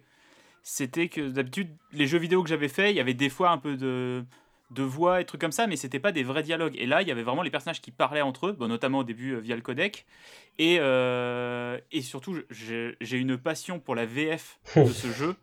c'était 0.63 1.09
que 1.09 1.29
d'habitude, 1.29 1.69
les 1.91 2.07
jeux 2.07 2.19
vidéo 2.19 2.43
que 2.43 2.49
j'avais 2.49 2.67
fait, 2.67 2.91
il 2.91 2.95
y 2.95 2.99
avait 2.99 3.13
des 3.13 3.29
fois 3.29 3.49
un 3.49 3.57
peu 3.57 3.77
de, 3.77 4.23
de 4.69 4.83
voix 4.83 5.21
et 5.21 5.25
trucs 5.25 5.41
comme 5.41 5.51
ça, 5.51 5.67
mais 5.67 5.75
c'était 5.75 5.99
pas 5.99 6.11
des 6.11 6.23
vrais 6.23 6.43
dialogues. 6.43 6.75
Et 6.77 6.85
là, 6.85 7.01
il 7.01 7.07
y 7.07 7.11
avait 7.11 7.23
vraiment 7.23 7.41
les 7.41 7.49
personnages 7.49 7.81
qui 7.81 7.91
parlaient 7.91 8.21
entre 8.21 8.47
eux, 8.47 8.51
bon, 8.53 8.67
notamment 8.67 8.99
au 8.99 9.03
début 9.03 9.33
euh, 9.33 9.39
via 9.39 9.55
le 9.55 9.61
codec. 9.61 10.05
Et, 10.59 10.77
euh, 10.79 11.79
et 11.91 12.01
surtout, 12.01 12.37
j'ai 12.49 13.17
une 13.17 13.37
passion 13.37 13.79
pour 13.79 13.95
la 13.95 14.05
VF 14.05 14.59
de 14.75 14.85
ce 14.85 15.07
jeu. 15.11 15.35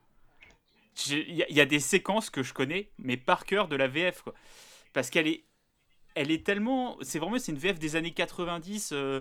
Il 1.07 1.35
y, 1.35 1.61
a 1.61 1.67
des 1.67 1.81
séquences 1.81 2.31
que 2.31 2.43
je 2.43 2.53
connais, 2.53 2.91
mais 2.99 3.17
par 3.17 3.45
cœur 3.47 3.69
de 3.69 3.77
la 3.77 3.89
VF. 3.89 4.25
Parce 4.93 5.11
qu'elle 5.11 5.29
est, 5.29 5.45
elle 6.15 6.31
est 6.31 6.45
tellement. 6.45 6.97
C'est 7.03 7.19
vraiment 7.19 7.39
c'est 7.39 7.53
une 7.53 7.59
VF 7.59 7.79
des 7.79 7.97
années 7.97 8.13
90 8.13 8.91
euh, 8.93 9.21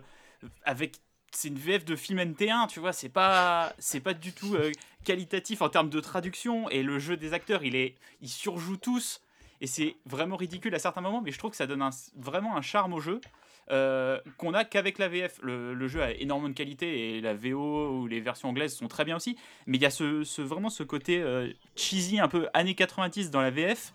avec 0.63 0.97
c'est 1.31 1.49
une 1.49 1.59
VF 1.59 1.85
de 1.85 1.95
film 1.95 2.19
NT1, 2.19 2.67
tu 2.67 2.79
vois, 2.79 2.93
c'est 2.93 3.09
pas 3.09 3.73
c'est 3.79 3.99
pas 3.99 4.13
du 4.13 4.33
tout 4.33 4.55
euh, 4.55 4.71
qualitatif 5.03 5.61
en 5.61 5.69
termes 5.69 5.89
de 5.89 5.99
traduction 5.99 6.69
et 6.69 6.83
le 6.83 6.99
jeu 6.99 7.17
des 7.17 7.33
acteurs, 7.33 7.63
il 7.63 7.75
est 7.75 7.95
ils 8.21 8.29
surjouent 8.29 8.77
tous 8.77 9.21
et 9.61 9.67
c'est 9.67 9.97
vraiment 10.05 10.35
ridicule 10.35 10.73
à 10.75 10.79
certains 10.79 11.01
moments, 11.01 11.21
mais 11.21 11.31
je 11.31 11.39
trouve 11.39 11.51
que 11.51 11.57
ça 11.57 11.67
donne 11.67 11.87
vraiment 12.15 12.55
un 12.55 12.61
charme 12.61 12.93
au 12.93 12.99
jeu 12.99 13.19
euh, 13.69 14.19
qu'on 14.37 14.53
a 14.53 14.63
qu'avec 14.63 14.97
la 14.97 15.09
VF. 15.09 15.39
Le, 15.43 15.87
jeu 15.87 16.01
a 16.01 16.11
énormément 16.11 16.49
de 16.49 16.53
qualité 16.53 17.17
et 17.17 17.21
la 17.21 17.33
VO 17.33 17.89
ou 17.91 18.07
les 18.07 18.21
versions 18.21 18.49
anglaises 18.49 18.75
sont 18.75 18.87
très 18.87 19.05
bien 19.05 19.15
aussi, 19.15 19.37
mais 19.65 19.77
il 19.77 19.81
y 19.81 19.85
a 19.85 19.89
ce, 19.89 20.41
vraiment 20.41 20.69
ce 20.69 20.83
côté 20.83 21.21
euh, 21.21 21.49
cheesy 21.75 22.19
un 22.19 22.27
peu 22.27 22.47
années 22.53 22.75
90 22.75 23.31
dans 23.31 23.41
la 23.41 23.51
VF 23.51 23.93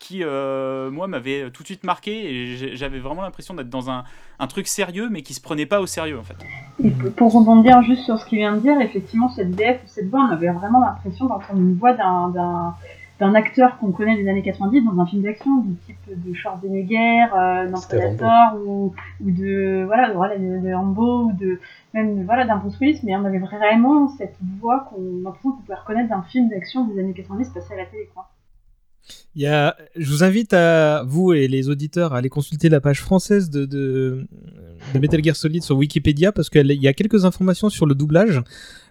qui, 0.00 0.22
euh, 0.22 0.90
moi, 0.90 1.06
m'avait 1.06 1.50
tout 1.50 1.62
de 1.62 1.68
suite 1.68 1.84
marqué 1.84 2.12
et 2.12 2.76
j'avais 2.76 2.98
vraiment 2.98 3.22
l'impression 3.22 3.54
d'être 3.54 3.70
dans 3.70 3.90
un, 3.90 4.04
un, 4.38 4.46
truc 4.46 4.66
sérieux, 4.66 5.08
mais 5.08 5.22
qui 5.22 5.32
se 5.32 5.40
prenait 5.40 5.64
pas 5.64 5.80
au 5.80 5.86
sérieux, 5.86 6.18
en 6.18 6.22
fait. 6.22 6.36
Et 6.82 6.90
pour 6.90 7.32
rebondir 7.32 7.80
juste 7.82 8.02
sur 8.04 8.18
ce 8.18 8.26
qu'il 8.26 8.38
vient 8.38 8.54
de 8.54 8.60
dire, 8.60 8.78
effectivement, 8.82 9.30
cette 9.30 9.54
VF, 9.54 9.80
cette 9.86 10.10
voix, 10.10 10.26
on 10.28 10.32
avait 10.32 10.50
vraiment 10.50 10.80
l'impression 10.80 11.24
d'entendre 11.26 11.60
une 11.60 11.76
voix 11.76 11.94
d'un 11.94 12.74
d'un 13.20 13.34
acteur 13.34 13.78
qu'on 13.78 13.92
connaît 13.92 14.16
des 14.16 14.28
années 14.28 14.42
90 14.42 14.82
dans 14.82 15.00
un 15.00 15.06
film 15.06 15.22
d'action 15.22 15.58
du 15.58 15.74
type 15.86 15.96
de 16.08 16.34
Schwarzenegger, 16.34 17.26
euh, 17.36 17.70
dans 17.70 17.80
Predator 17.80 18.56
ou, 18.66 18.92
ou 19.20 19.30
de 19.30 19.84
voilà 19.86 20.08
de, 20.08 20.14
voilà, 20.14 20.36
de, 20.36 20.66
de 20.66 20.72
Rambo 20.72 21.26
ou 21.26 21.32
de 21.32 21.60
même 21.92 22.24
voilà 22.24 22.44
d'un 22.44 22.56
Bruce 22.56 22.78
Willis, 22.80 23.00
mais 23.04 23.14
on 23.14 23.24
avait 23.24 23.38
vraiment 23.38 24.08
cette 24.08 24.36
voix 24.60 24.88
qu'on 24.90 24.96
a 24.96 25.24
l'impression 25.24 25.52
qu'on 25.52 25.62
pouvait 25.62 25.78
reconnaître 25.78 26.08
d'un 26.08 26.22
film 26.22 26.48
d'action 26.48 26.86
des 26.86 26.98
années 26.98 27.14
90 27.14 27.50
passé 27.50 27.74
à 27.74 27.76
la 27.76 27.86
télé 27.86 28.08
quoi. 28.12 28.28
Il 29.34 29.42
y 29.42 29.46
a, 29.46 29.76
je 29.96 30.10
vous 30.10 30.24
invite 30.24 30.54
à 30.54 31.02
vous 31.06 31.32
et 31.32 31.46
les 31.46 31.68
auditeurs 31.68 32.14
à 32.14 32.18
aller 32.18 32.30
consulter 32.30 32.68
la 32.68 32.80
page 32.80 33.02
française 33.02 33.50
de, 33.50 33.66
de, 33.66 34.26
de 34.94 34.98
Metal 34.98 35.22
Gear 35.22 35.36
Solid 35.36 35.62
sur 35.62 35.76
Wikipédia 35.76 36.32
parce 36.32 36.48
qu'il 36.48 36.72
y 36.72 36.88
a 36.88 36.92
quelques 36.94 37.24
informations 37.24 37.68
sur 37.68 37.84
le 37.84 37.94
doublage. 37.94 38.40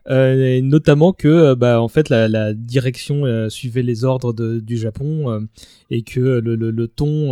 Euh, 0.09 0.59
notamment 0.61 1.13
que 1.13 1.29
euh, 1.29 1.55
bah, 1.55 1.81
en 1.81 1.87
fait 1.87 2.09
la, 2.09 2.27
la 2.27 2.53
direction 2.53 3.25
euh, 3.25 3.47
suivait 3.47 3.83
les 3.83 4.03
ordres 4.03 4.33
de, 4.33 4.59
du 4.59 4.77
Japon 4.77 5.47
et 5.89 6.01
que 6.01 6.19
le, 6.19 6.55
le, 6.55 6.71
le 6.71 6.87
ton 6.89 7.29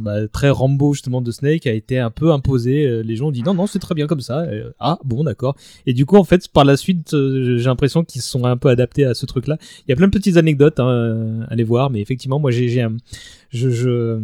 bah, 0.00 0.26
très 0.28 0.50
Rambo 0.50 0.92
justement 0.94 1.20
de 1.22 1.30
Snake 1.30 1.66
a 1.66 1.72
été 1.72 1.98
un 1.98 2.10
peu 2.10 2.32
imposé. 2.32 3.02
Les 3.04 3.16
gens 3.16 3.28
ont 3.28 3.30
dit 3.30 3.42
non 3.42 3.54
non 3.54 3.66
c'est 3.66 3.78
très 3.78 3.94
bien 3.94 4.06
comme 4.06 4.20
ça. 4.20 4.44
ah 4.80 4.98
bon 5.04 5.24
d'accord. 5.24 5.56
Et 5.86 5.92
du 5.92 6.04
coup 6.06 6.16
en 6.16 6.24
fait 6.24 6.48
par 6.48 6.64
la 6.64 6.76
suite 6.76 7.10
j'ai 7.12 7.64
l'impression 7.64 8.04
qu'ils 8.04 8.22
se 8.22 8.28
sont 8.30 8.44
un 8.44 8.56
peu 8.56 8.68
adaptés 8.68 9.04
à 9.04 9.14
ce 9.14 9.26
truc 9.26 9.46
là. 9.46 9.56
Il 9.86 9.90
y 9.90 9.92
a 9.92 9.96
plein 9.96 10.08
de 10.08 10.12
petites 10.12 10.36
anecdotes 10.36 10.80
hein, 10.80 11.42
à 11.48 11.52
aller 11.52 11.64
voir 11.64 11.90
mais 11.90 12.00
effectivement 12.00 12.40
moi 12.40 12.50
j'ai 12.50 12.68
j'ai 12.68 12.86
je, 13.50 13.70
je 13.70 14.20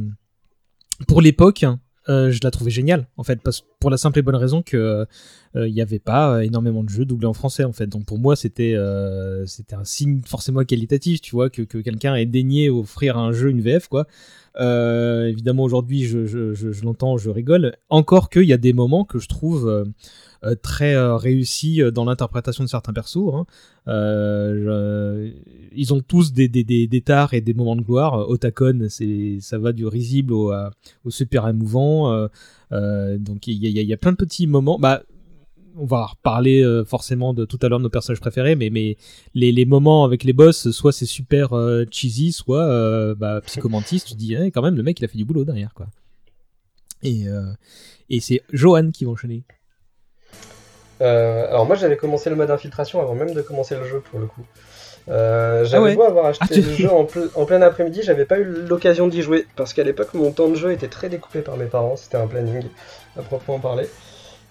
pour 1.07 1.21
l'époque 1.21 1.65
euh, 2.09 2.31
je 2.31 2.41
la 2.43 2.51
trouvais 2.51 2.71
géniale 2.71 3.07
en 3.19 3.25
fait 3.25 3.43
parce 3.43 3.63
pour 3.79 3.91
la 3.91 3.99
simple 3.99 4.19
et 4.19 4.23
bonne 4.23 4.37
raison 4.37 4.63
que 4.63 5.07
il 5.55 5.61
euh, 5.61 5.69
n'y 5.69 5.83
avait 5.83 5.99
pas 5.99 6.43
énormément 6.45 6.83
de 6.83 6.89
jeux 6.89 7.05
doublés 7.05 7.27
en 7.27 7.35
français 7.35 7.65
en 7.65 7.73
fait. 7.73 7.87
Donc 7.87 8.07
pour 8.07 8.19
moi 8.19 8.37
c'était 8.37 8.75
euh, 8.75 9.45
c'était 9.45 9.75
un 9.75 9.85
signe 9.85 10.23
forcément 10.25 10.65
qualitatif 10.65 11.21
tu 11.21 11.33
vois 11.33 11.51
que, 11.51 11.61
que 11.61 11.77
quelqu'un 11.77 12.15
ait 12.15 12.25
daigné 12.25 12.71
offrir 12.71 13.19
un 13.19 13.33
jeu 13.33 13.51
une 13.51 13.61
VF 13.61 13.89
quoi. 13.89 14.07
Évidemment 14.59 15.63
aujourd'hui 15.63 16.05
je, 16.05 16.25
je, 16.25 16.55
je, 16.55 16.73
je 16.73 16.85
l'entends 16.85 17.19
je 17.19 17.29
rigole. 17.29 17.77
Encore 17.91 18.31
qu'il 18.31 18.45
y 18.45 18.53
a 18.55 18.59
des 18.59 18.73
moments 18.73 19.05
que 19.05 19.19
je 19.19 19.29
trouve 19.29 19.69
euh, 19.69 19.85
très 20.63 20.95
euh, 20.95 21.17
réussi 21.17 21.83
euh, 21.83 21.91
dans 21.91 22.05
l'interprétation 22.05 22.65
de 22.65 22.69
certains 22.69 22.93
persos. 22.93 23.35
Hein. 23.35 23.47
ils 25.73 25.93
ont 25.93 26.01
tous 26.01 26.33
des, 26.33 26.49
des, 26.49 27.01
tares 27.01 27.35
et 27.35 27.41
des 27.41 27.55
moments 27.55 27.77
de 27.77 27.83
gloire. 27.83 28.29
Otakon, 28.29 28.87
ça 28.89 29.59
va 29.59 29.73
du 29.73 29.87
risible 29.87 30.33
au, 30.33 30.53
super 31.09 31.49
émouvant. 31.49 32.29
donc 32.71 33.47
il 33.47 33.57
y 33.57 33.93
a, 33.93 33.97
plein 33.97 34.13
de 34.13 34.17
petits 34.17 34.47
moments. 34.47 34.79
Bah, 34.79 35.03
on 35.77 35.87
va 35.87 36.07
reparler 36.07 36.83
forcément 36.87 37.33
de 37.33 37.45
tout 37.45 37.59
à 37.63 37.69
l'heure 37.69 37.79
de 37.79 37.85
nos 37.85 37.91
personnages 37.91 38.21
préférés, 38.21 38.55
mais, 38.55 38.97
les, 39.35 39.65
moments 39.65 40.05
avec 40.05 40.25
les 40.25 40.33
boss, 40.33 40.71
soit 40.71 40.93
c'est 40.93 41.07
super 41.07 41.51
cheesy, 41.91 42.33
soit 42.33 42.65
euh, 42.65 43.15
bah, 43.15 43.41
psychomantis, 43.43 44.03
tu 44.07 44.15
dis 44.15 44.35
eh, 44.35 44.51
quand 44.51 44.63
même 44.63 44.77
le 44.77 44.83
mec 44.83 45.01
il 45.01 45.05
a 45.05 45.09
fait 45.09 45.19
du 45.19 45.25
boulot 45.25 45.45
derrière 45.45 45.75
quoi. 45.75 45.89
Et 47.03 48.21
c'est 48.21 48.43
Johan 48.53 48.91
qui 48.91 49.05
va 49.05 49.13
enchaîner. 49.13 49.45
Euh, 51.01 51.49
alors 51.49 51.67
moi 51.67 51.77
j'avais 51.77 51.97
commencé 51.97 52.29
le 52.29 52.37
mode 52.37 52.51
infiltration 52.51 53.01
avant 53.01 53.15
même 53.15 53.33
de 53.33 53.41
commencer 53.41 53.75
le 53.77 53.85
jeu 53.85 54.01
pour 54.01 54.21
le 54.21 54.27
coup. 54.27 54.43
Euh, 55.09 55.65
j'avais 55.65 55.93
ah 55.93 55.95
beau 55.95 56.03
avoir 56.03 56.27
acheté 56.27 56.45
ah, 56.51 56.55
le 56.57 56.63
jeu 56.63 56.91
en, 56.93 57.07
en, 57.35 57.45
plein 57.47 57.63
après-midi, 57.63 58.01
j'avais 58.03 58.27
pas 58.27 58.39
eu 58.39 58.45
l'occasion 58.45 59.09
d'y 59.09 59.23
jouer 59.23 59.47
parce 59.57 59.73
qu'à 59.73 59.83
l'époque 59.83 60.13
mon 60.13 60.31
temps 60.31 60.49
de 60.49 60.57
jeu 60.57 60.73
était 60.73 60.89
très 60.89 61.09
découpé 61.09 61.41
par 61.41 61.57
mes 61.57 61.67
parents, 61.67 61.97
c'était 61.97 62.19
un 62.19 62.27
planning 62.27 62.65
à 63.19 63.23
proprement 63.23 63.59
parler. 63.59 63.89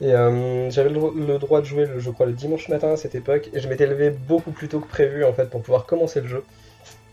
Et 0.01 0.13
euh, 0.13 0.69
j'avais 0.71 0.89
le, 0.89 1.37
droit 1.37 1.59
de 1.59 1.65
jouer, 1.65 1.85
le, 1.85 1.99
je 1.99 2.09
crois, 2.09 2.25
le 2.25 2.31
dimanche 2.31 2.69
matin 2.69 2.93
à 2.93 2.95
cette 2.95 3.15
époque, 3.15 3.49
et 3.53 3.59
je 3.59 3.67
m'étais 3.67 3.85
levé 3.85 4.09
beaucoup 4.09 4.51
plus 4.51 4.69
tôt 4.69 4.79
que 4.79 4.87
prévu 4.87 5.25
en 5.25 5.33
fait 5.33 5.49
pour 5.49 5.61
pouvoir 5.61 5.85
commencer 5.85 6.21
le 6.21 6.27
jeu. 6.27 6.43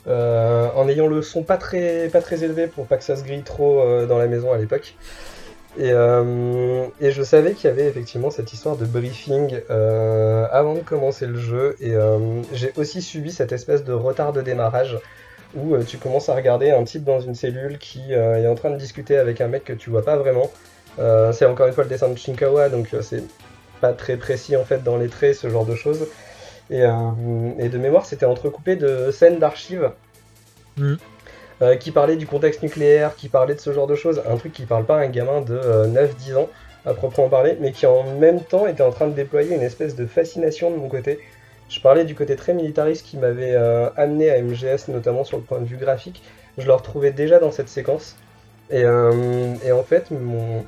en 0.07 0.89
ayant 0.89 1.09
le 1.09 1.21
son 1.21 1.43
pas 1.43 1.59
très, 1.59 2.09
pas 2.09 2.23
très 2.23 2.43
élevé 2.43 2.69
pour 2.69 2.87
pas 2.87 2.97
que 2.97 3.05
ça 3.05 3.17
se 3.17 3.25
grille 3.25 3.43
trop 3.43 4.07
dans 4.07 4.19
la 4.19 4.29
maison 4.29 4.53
à 4.53 4.57
l'époque. 4.57 4.95
Et, 5.79 5.91
euh, 5.93 6.87
et, 7.01 7.13
je 7.13 7.23
savais 7.23 7.53
qu'il 7.53 7.69
y 7.69 7.73
avait 7.73 7.87
effectivement 7.87 8.31
cette 8.31 8.53
histoire 8.53 8.77
de 8.77 8.87
briefing 8.87 9.61
euh, 9.69 10.47
avant 10.51 10.75
de 10.75 10.81
commencer 10.81 11.27
le 11.27 11.39
jeu. 11.39 11.77
Et 11.81 11.93
euh, 11.95 12.43
j'ai 12.53 12.73
aussi 12.77 13.03
subi 13.03 13.31
cette 13.31 13.53
espèce 13.53 13.85
de 13.85 13.93
retard 13.93 14.33
de 14.33 14.41
démarrage 14.41 14.99
où 15.55 15.77
tu 15.85 15.99
commences 15.99 16.29
à 16.29 16.35
regarder 16.35 16.71
un 16.71 16.85
type 16.85 17.05
dans 17.05 17.21
une 17.21 17.35
cellule 17.35 17.79
qui 17.79 18.13
est 18.13 18.47
en 18.47 18.55
train 18.55 18.71
de 18.71 18.77
discuter 18.77 19.17
avec 19.17 19.41
un 19.41 19.49
mec 19.49 19.65
que 19.65 19.73
tu 19.73 19.91
vois 19.91 20.05
pas 20.05 20.17
vraiment. 20.17 20.51
C'est 21.33 21.47
encore 21.47 21.67
une 21.67 21.73
fois 21.73 21.85
le 21.85 21.89
dessin 21.89 22.09
de 22.09 22.19
Shinkawa, 22.19 22.69
donc 22.69 22.95
c'est 23.01 23.23
pas 23.81 23.93
très 23.93 24.17
précis 24.17 24.57
en 24.57 24.65
fait 24.65 24.83
dans 24.83 24.99
les 24.99 25.09
traits, 25.09 25.37
ce 25.37 25.49
genre 25.49 25.65
de 25.65 25.75
choses. 25.75 26.09
Et, 26.69 26.83
de 26.83 27.79
mémoire, 27.79 28.05
c'était 28.05 28.27
entrecoupé 28.27 28.77
de 28.77 29.11
scènes 29.13 29.39
d'archives. 29.39 29.93
Mmh. 30.77 30.97
Euh, 31.63 31.77
qui 31.77 31.91
parlait 31.91 32.17
du 32.17 32.27
contexte 32.27 32.63
nucléaire, 32.63 33.17
qui 33.17 33.31
parlait 33.31 33.55
de 33.55 33.61
ce 33.61 33.73
genre 33.73 33.87
de 33.87 33.95
choses, 33.95 34.21
un 34.29 34.37
truc 34.37 34.53
qui 34.53 34.67
parle 34.67 34.85
pas 34.85 34.99
à 34.99 35.01
un 35.01 35.09
gamin 35.09 35.41
de 35.41 35.57
9-10 35.57 35.63
euh, 35.65 36.37
ans 36.37 36.51
à 36.85 36.93
proprement 36.93 37.31
parler, 37.31 37.57
mais 37.61 37.73
qui 37.73 37.87
en 37.87 38.05
même 38.19 38.43
temps 38.43 38.67
était 38.67 38.83
en 38.83 38.91
train 38.91 39.07
de 39.07 39.15
déployer 39.15 39.57
une 39.57 39.63
espèce 39.63 39.97
de 39.97 40.05
fascination 40.05 40.71
de 40.71 40.77
mon 40.77 40.89
côté. 40.91 41.19
Je 41.71 41.81
parlais 41.81 42.05
du 42.05 42.15
côté 42.15 42.37
très 42.37 42.53
militariste 42.53 43.07
qui 43.07 43.17
m'avait 43.17 43.55
euh, 43.55 43.89
amené 43.97 44.31
à 44.31 44.41
MGS, 44.43 44.89
notamment 44.89 45.25
sur 45.25 45.39
le 45.39 45.45
point 45.45 45.59
de 45.59 45.65
vue 45.65 45.79
graphique. 45.79 46.23
Je 46.59 46.67
le 46.67 46.75
retrouvais 46.75 47.11
déjà 47.11 47.39
dans 47.39 47.51
cette 47.51 47.71
séquence. 47.71 48.17
Et, 48.69 48.85
en 48.85 49.83
fait, 49.85 50.09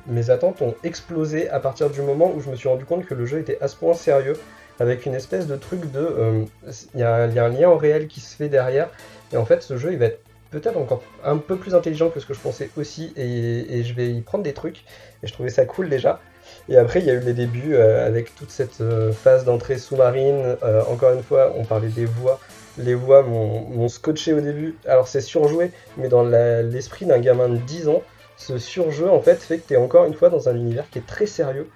mes 0.07 0.29
attentes 0.29 0.61
ont 0.61 0.73
explosé 0.83 1.49
à 1.49 1.59
partir 1.59 1.89
du 1.89 2.01
moment 2.01 2.31
où 2.33 2.39
je 2.39 2.49
me 2.49 2.55
suis 2.55 2.69
rendu 2.69 2.85
compte 2.85 3.05
que 3.05 3.13
le 3.13 3.25
jeu 3.25 3.39
était 3.39 3.57
à 3.61 3.67
ce 3.67 3.75
point 3.75 3.93
sérieux, 3.93 4.37
avec 4.79 5.05
une 5.05 5.15
espèce 5.15 5.47
de 5.47 5.57
truc 5.57 5.91
de... 5.91 6.45
Il 6.93 6.99
y, 7.01 7.03
a 7.03 7.15
un 7.15 7.49
lien 7.49 7.69
au 7.69 7.77
réel 7.77 8.07
qui 8.07 8.21
se 8.21 8.37
fait 8.37 8.47
derrière. 8.47 8.89
Et 9.33 9.37
en 9.37 9.43
fait, 9.43 9.61
ce 9.61 9.75
jeu, 9.75 9.91
il 9.91 9.99
va 9.99 10.05
être 10.05 10.21
peut-être 10.51 10.77
encore 10.77 11.03
un 11.23 11.37
peu 11.37 11.55
plus 11.55 11.75
intelligent 11.75 12.09
que 12.09 12.19
ce 12.19 12.25
que 12.25 12.33
je 12.33 12.39
pensais 12.39 12.69
aussi, 12.77 13.13
et, 13.15 13.83
je 13.83 13.93
vais 13.93 14.09
y 14.09 14.21
prendre 14.21 14.43
des 14.43 14.53
trucs, 14.53 14.83
et 15.23 15.27
je 15.27 15.33
trouvais 15.33 15.49
ça 15.49 15.65
cool 15.65 15.89
déjà. 15.89 16.19
Et 16.67 16.77
après, 16.77 16.99
il 16.99 17.05
y 17.05 17.09
a 17.09 17.13
eu 17.13 17.19
les 17.19 17.33
débuts 17.33 17.75
euh, 17.75 18.05
avec 18.05 18.35
toute 18.35 18.49
cette 18.49 18.81
euh, 18.81 19.11
phase 19.11 19.45
d'entrée 19.45 19.77
sous-marine. 19.77 20.57
Euh, 20.63 20.83
encore 20.89 21.13
une 21.13 21.21
fois, 21.21 21.53
on 21.55 21.63
parlait 21.63 21.89
des 21.89 22.05
voix. 22.05 22.39
Les 22.77 22.95
voix 22.95 23.23
m'ont 23.23 23.89
scotché 23.89 24.33
au 24.33 24.41
début. 24.41 24.77
Alors, 24.87 25.07
c'est 25.07 25.21
surjoué, 25.21 25.71
mais 25.97 26.07
dans 26.07 26.23
l'esprit 26.23 27.05
d'un 27.05 27.19
gamin 27.19 27.49
de 27.49 27.57
10 27.57 27.89
ans, 27.89 28.01
ce 28.37 28.57
surjeu 28.57 29.09
en 29.09 29.19
fait 29.19 29.35
fait 29.35 29.57
que 29.57 29.67
tu 29.67 29.73
es 29.73 29.77
encore 29.77 30.05
une 30.05 30.13
fois 30.13 30.29
dans 30.29 30.47
un 30.47 30.55
univers 30.55 30.89
qui 30.89 30.99
est 30.99 31.05
très 31.05 31.25
sérieux 31.25 31.67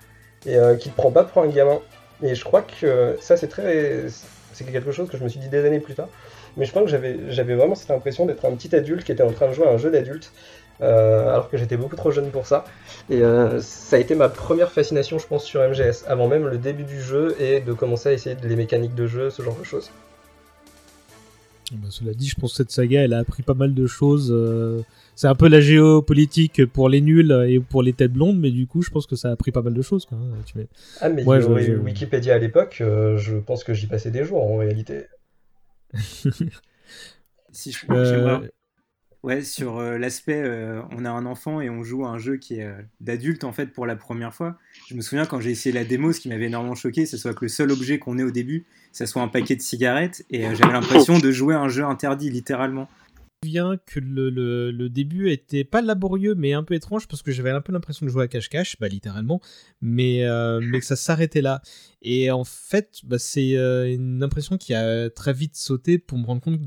et 0.45 0.55
qui 0.79 0.89
te 0.89 0.95
prend 0.95 1.11
pas 1.11 1.25
pour 1.25 1.41
un 1.41 1.47
gamin. 1.47 1.79
Et 2.21 2.35
je 2.35 2.43
crois 2.45 2.61
que 2.61 3.17
ça, 3.19 3.35
c'est 3.35 3.49
très. 3.49 4.05
C'est 4.53 4.63
quelque 4.63 4.93
chose 4.93 5.09
que 5.09 5.17
je 5.17 5.23
me 5.23 5.29
suis 5.29 5.41
dit 5.41 5.49
des 5.49 5.65
années 5.65 5.81
plus 5.81 5.95
tard 5.95 6.07
mais 6.57 6.65
je 6.65 6.71
pense 6.71 6.89
que 6.91 6.97
j'avais 7.29 7.55
vraiment 7.55 7.75
cette 7.75 7.91
impression 7.91 8.25
d'être 8.25 8.45
un 8.45 8.51
petit 8.55 8.75
adulte 8.75 9.03
qui 9.03 9.11
était 9.11 9.23
en 9.23 9.31
train 9.31 9.47
de 9.47 9.53
jouer 9.53 9.67
à 9.67 9.71
un 9.71 9.77
jeu 9.77 9.89
d'adulte, 9.89 10.31
euh, 10.81 11.29
alors 11.29 11.49
que 11.49 11.57
j'étais 11.57 11.77
beaucoup 11.77 11.95
trop 11.95 12.11
jeune 12.11 12.29
pour 12.29 12.45
ça. 12.45 12.65
Et 13.09 13.21
euh, 13.21 13.59
ça 13.61 13.95
a 13.95 13.99
été 13.99 14.15
ma 14.15 14.29
première 14.29 14.71
fascination, 14.71 15.19
je 15.19 15.27
pense, 15.27 15.43
sur 15.43 15.61
MGS, 15.61 16.05
avant 16.07 16.27
même 16.27 16.47
le 16.47 16.57
début 16.57 16.83
du 16.83 17.01
jeu 17.01 17.35
et 17.39 17.59
de 17.59 17.73
commencer 17.73 18.09
à 18.09 18.13
essayer 18.13 18.35
les 18.43 18.55
mécaniques 18.55 18.95
de 18.95 19.07
jeu, 19.07 19.29
ce 19.29 19.41
genre 19.41 19.57
de 19.57 19.63
choses. 19.63 19.91
Bah, 21.71 21.87
cela 21.89 22.13
dit, 22.13 22.27
je 22.27 22.35
pense 22.35 22.51
que 22.51 22.57
cette 22.57 22.71
saga, 22.71 23.01
elle 23.01 23.13
a 23.13 23.19
appris 23.19 23.41
pas 23.41 23.55
mal 23.55 23.73
de 23.73 23.87
choses. 23.87 24.29
Euh, 24.31 24.81
c'est 25.15 25.27
un 25.27 25.35
peu 25.35 25.47
la 25.47 25.61
géopolitique 25.61 26.65
pour 26.65 26.89
les 26.89 27.01
nuls 27.01 27.31
et 27.47 27.59
pour 27.59 27.81
les 27.81 27.93
têtes 27.93 28.13
blondes, 28.13 28.39
mais 28.39 28.51
du 28.51 28.67
coup, 28.67 28.81
je 28.81 28.91
pense 28.91 29.07
que 29.07 29.15
ça 29.15 29.29
a 29.29 29.31
appris 29.31 29.51
pas 29.51 29.61
mal 29.61 29.73
de 29.73 29.81
choses. 29.81 30.05
Quoi. 30.05 30.17
Tu 30.45 30.55
ah, 31.01 31.09
mais 31.09 31.23
Wikipédia 31.23 32.35
à 32.35 32.37
l'époque, 32.37 32.77
je 32.79 33.37
pense 33.37 33.63
que 33.63 33.73
j'y 33.73 33.87
passais 33.87 34.11
des 34.11 34.23
jours 34.23 34.43
en 34.43 34.57
réalité. 34.57 35.05
si 37.51 37.71
je 37.71 37.85
euh, 37.89 38.39
Ouais, 39.23 39.41
sur 39.41 39.77
euh, 39.77 39.97
l'aspect, 39.97 40.41
euh, 40.43 40.81
on 40.91 41.05
a 41.05 41.09
un 41.09 41.25
enfant 41.25 41.61
et 41.61 41.69
on 41.69 41.81
joue 41.81 42.05
à 42.05 42.09
un 42.09 42.17
jeu 42.17 42.35
qui 42.35 42.55
est 42.55 42.69
d'adulte 42.99 43.45
en 43.45 43.53
fait 43.53 43.67
pour 43.67 43.85
la 43.85 43.95
première 43.95 44.33
fois. 44.33 44.57
Je 44.89 44.95
me 44.95 45.01
souviens 45.01 45.25
quand 45.25 45.39
j'ai 45.39 45.51
essayé 45.51 45.73
la 45.73 45.85
démo, 45.85 46.11
ce 46.11 46.19
qui 46.19 46.27
m'avait 46.27 46.47
énormément 46.47 46.75
choqué, 46.75 47.05
ce 47.05 47.15
soit 47.15 47.33
que 47.33 47.45
le 47.45 47.49
seul 47.49 47.71
objet 47.71 47.99
qu'on 47.99 48.17
ait 48.17 48.23
au 48.23 48.31
début, 48.31 48.65
ça 48.91 49.05
soit 49.05 49.21
un 49.21 49.29
paquet 49.29 49.55
de 49.55 49.61
cigarettes 49.61 50.25
et 50.29 50.43
j'avais 50.55 50.73
l'impression 50.73 51.19
de 51.19 51.31
jouer 51.31 51.55
à 51.55 51.61
un 51.61 51.69
jeu 51.69 51.85
interdit 51.85 52.29
littéralement 52.29 52.89
souviens 53.43 53.77
que 53.85 53.99
le, 53.99 54.29
le, 54.29 54.89
début 54.89 55.29
était 55.29 55.63
pas 55.63 55.81
laborieux 55.81 56.35
mais 56.35 56.53
un 56.53 56.63
peu 56.63 56.73
étrange 56.73 57.07
parce 57.07 57.21
que 57.21 57.31
j'avais 57.31 57.51
un 57.51 57.61
peu 57.61 57.71
l'impression 57.73 58.05
de 58.05 58.11
jouer 58.11 58.23
à 58.23 58.27
cache-cache, 58.27 58.77
bah 58.79 58.87
littéralement, 58.87 59.41
mais, 59.81 60.23
euh, 60.23 60.59
mais 60.61 60.79
que 60.79 60.85
ça 60.85 60.95
s'arrêtait 60.95 61.41
là. 61.41 61.61
Et 62.01 62.31
en 62.31 62.43
fait, 62.43 62.99
bah, 63.03 63.19
c'est 63.19 63.55
euh, 63.57 63.93
une 63.93 64.23
impression 64.23 64.57
qui 64.57 64.73
a 64.73 65.09
très 65.09 65.33
vite 65.33 65.55
sauté 65.55 65.97
pour 65.97 66.17
me 66.17 66.25
rendre 66.25 66.41
compte 66.41 66.59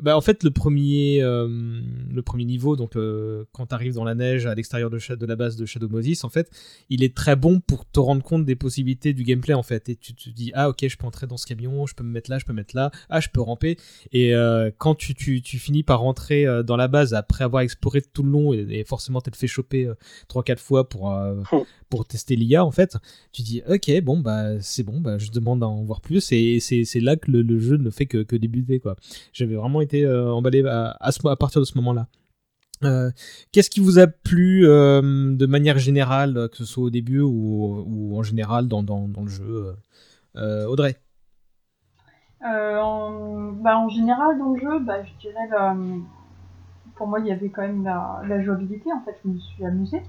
bah, 0.00 0.16
en 0.16 0.20
fait, 0.20 0.44
le 0.44 0.50
premier, 0.50 1.22
euh, 1.22 1.48
le 1.48 2.22
premier 2.22 2.44
niveau, 2.44 2.76
donc 2.76 2.94
euh, 2.94 3.44
quand 3.52 3.66
tu 3.66 3.74
arrives 3.74 3.94
dans 3.94 4.04
la 4.04 4.14
neige 4.14 4.46
à 4.46 4.54
l'extérieur 4.54 4.90
de, 4.90 4.98
de, 5.14 5.26
la 5.26 5.34
base 5.34 5.56
de 5.56 5.66
Shadow 5.66 5.88
Moses, 5.88 6.22
en 6.22 6.28
fait, 6.28 6.50
il 6.88 7.02
est 7.02 7.16
très 7.16 7.34
bon 7.34 7.58
pour 7.58 7.84
te 7.84 7.98
rendre 7.98 8.22
compte 8.22 8.44
des 8.44 8.54
possibilités 8.54 9.12
du 9.12 9.24
gameplay, 9.24 9.54
en 9.54 9.64
fait. 9.64 9.88
Et 9.88 9.96
tu 9.96 10.14
te 10.14 10.30
dis, 10.30 10.52
ah 10.54 10.68
ok, 10.68 10.86
je 10.86 10.96
peux 10.96 11.06
entrer 11.06 11.26
dans 11.26 11.36
ce 11.36 11.46
camion, 11.46 11.86
je 11.86 11.94
peux 11.94 12.04
me 12.04 12.10
mettre 12.10 12.30
là, 12.30 12.38
je 12.38 12.44
peux 12.44 12.52
me 12.52 12.58
mettre 12.58 12.76
là, 12.76 12.92
ah, 13.10 13.18
je 13.18 13.28
peux 13.28 13.40
ramper. 13.40 13.76
Et 14.12 14.36
euh, 14.36 14.70
quand 14.78 14.94
tu, 14.94 15.14
tu, 15.14 15.42
tu, 15.42 15.58
finis 15.58 15.82
par 15.82 16.00
rentrer 16.00 16.46
dans 16.64 16.76
la 16.76 16.86
base 16.86 17.14
après 17.14 17.42
avoir 17.42 17.62
exploré 17.62 18.00
tout 18.00 18.22
le 18.22 18.30
long, 18.30 18.52
et, 18.52 18.84
forcément 18.84 19.20
t'es 19.20 19.32
fait 19.34 19.48
choper 19.48 19.90
3-4 20.30 20.58
fois 20.58 20.88
pour, 20.88 21.12
oh. 21.52 21.66
pour 21.88 22.06
tester 22.06 22.36
l'IA, 22.36 22.64
en 22.64 22.70
fait, 22.70 22.96
tu 23.32 23.42
dis, 23.42 23.62
ok, 23.68 24.00
bon, 24.02 24.20
bah 24.20 24.60
c'est 24.60 24.84
bon, 24.84 25.00
bah, 25.00 25.18
je 25.18 25.30
demande 25.30 25.62
à 25.64 25.66
en 25.66 25.82
voir 25.82 26.00
plus. 26.00 26.30
Et 26.30 26.60
c'est 26.60 27.00
là 27.00 27.16
que 27.16 27.30
le, 27.32 27.58
jeu 27.58 27.76
ne 27.76 27.90
fait 27.90 28.06
que, 28.06 28.22
que 28.22 28.36
débuter, 28.36 28.78
quoi. 28.78 28.94
J'avais 29.32 29.56
vraiment 29.56 29.80
été 29.80 29.87
euh, 29.94 30.30
emballé 30.32 30.64
à, 30.66 30.96
à, 31.00 31.36
partir 31.36 31.60
de 31.60 31.66
ce 31.66 31.76
moment-là. 31.78 32.06
Euh, 32.84 33.10
qu'est-ce 33.52 33.70
qui 33.70 33.80
vous 33.80 33.98
a 33.98 34.06
plu 34.06 34.66
euh, 34.66 35.00
de 35.34 35.46
manière 35.46 35.78
générale, 35.78 36.48
que 36.50 36.56
ce 36.56 36.64
soit 36.64 36.84
au 36.84 36.90
début 36.90 37.20
ou, 37.20 38.16
en 38.16 38.22
général 38.22 38.68
dans, 38.68 38.82
dans, 38.82 39.08
le 39.22 39.28
jeu 39.28 39.74
Audrey? 40.36 40.96
En, 42.40 43.52
bah, 43.52 43.78
en, 43.78 43.88
général 43.88 44.38
dans 44.38 44.52
le 44.52 44.60
jeu, 44.60 44.78
bah, 44.80 45.02
je 45.04 45.10
dirais 45.20 45.48
pour 46.94 47.06
moi, 47.06 47.20
il 47.20 47.26
y 47.26 47.32
avait 47.32 47.48
quand 47.48 47.62
même 47.62 47.84
la, 47.84 48.22
la 48.26 48.42
jouabilité. 48.42 48.92
En 48.92 49.00
fait, 49.04 49.16
je 49.24 49.30
me 49.30 49.38
suis 49.38 49.64
amusée. 49.64 50.02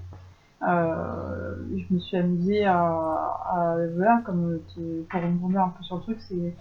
Je 0.62 1.94
me 1.94 1.98
suis 1.98 2.16
amusée 2.16 2.64
à, 2.66 2.78
à 2.78 3.76
voilà, 3.96 4.22
comme 4.24 4.60
pour 5.08 5.20
rebondir 5.20 5.62
un 5.62 5.74
peu 5.76 5.82
sur 5.82 5.96
le 5.96 6.02
truc, 6.02 6.18
c'est 6.20 6.54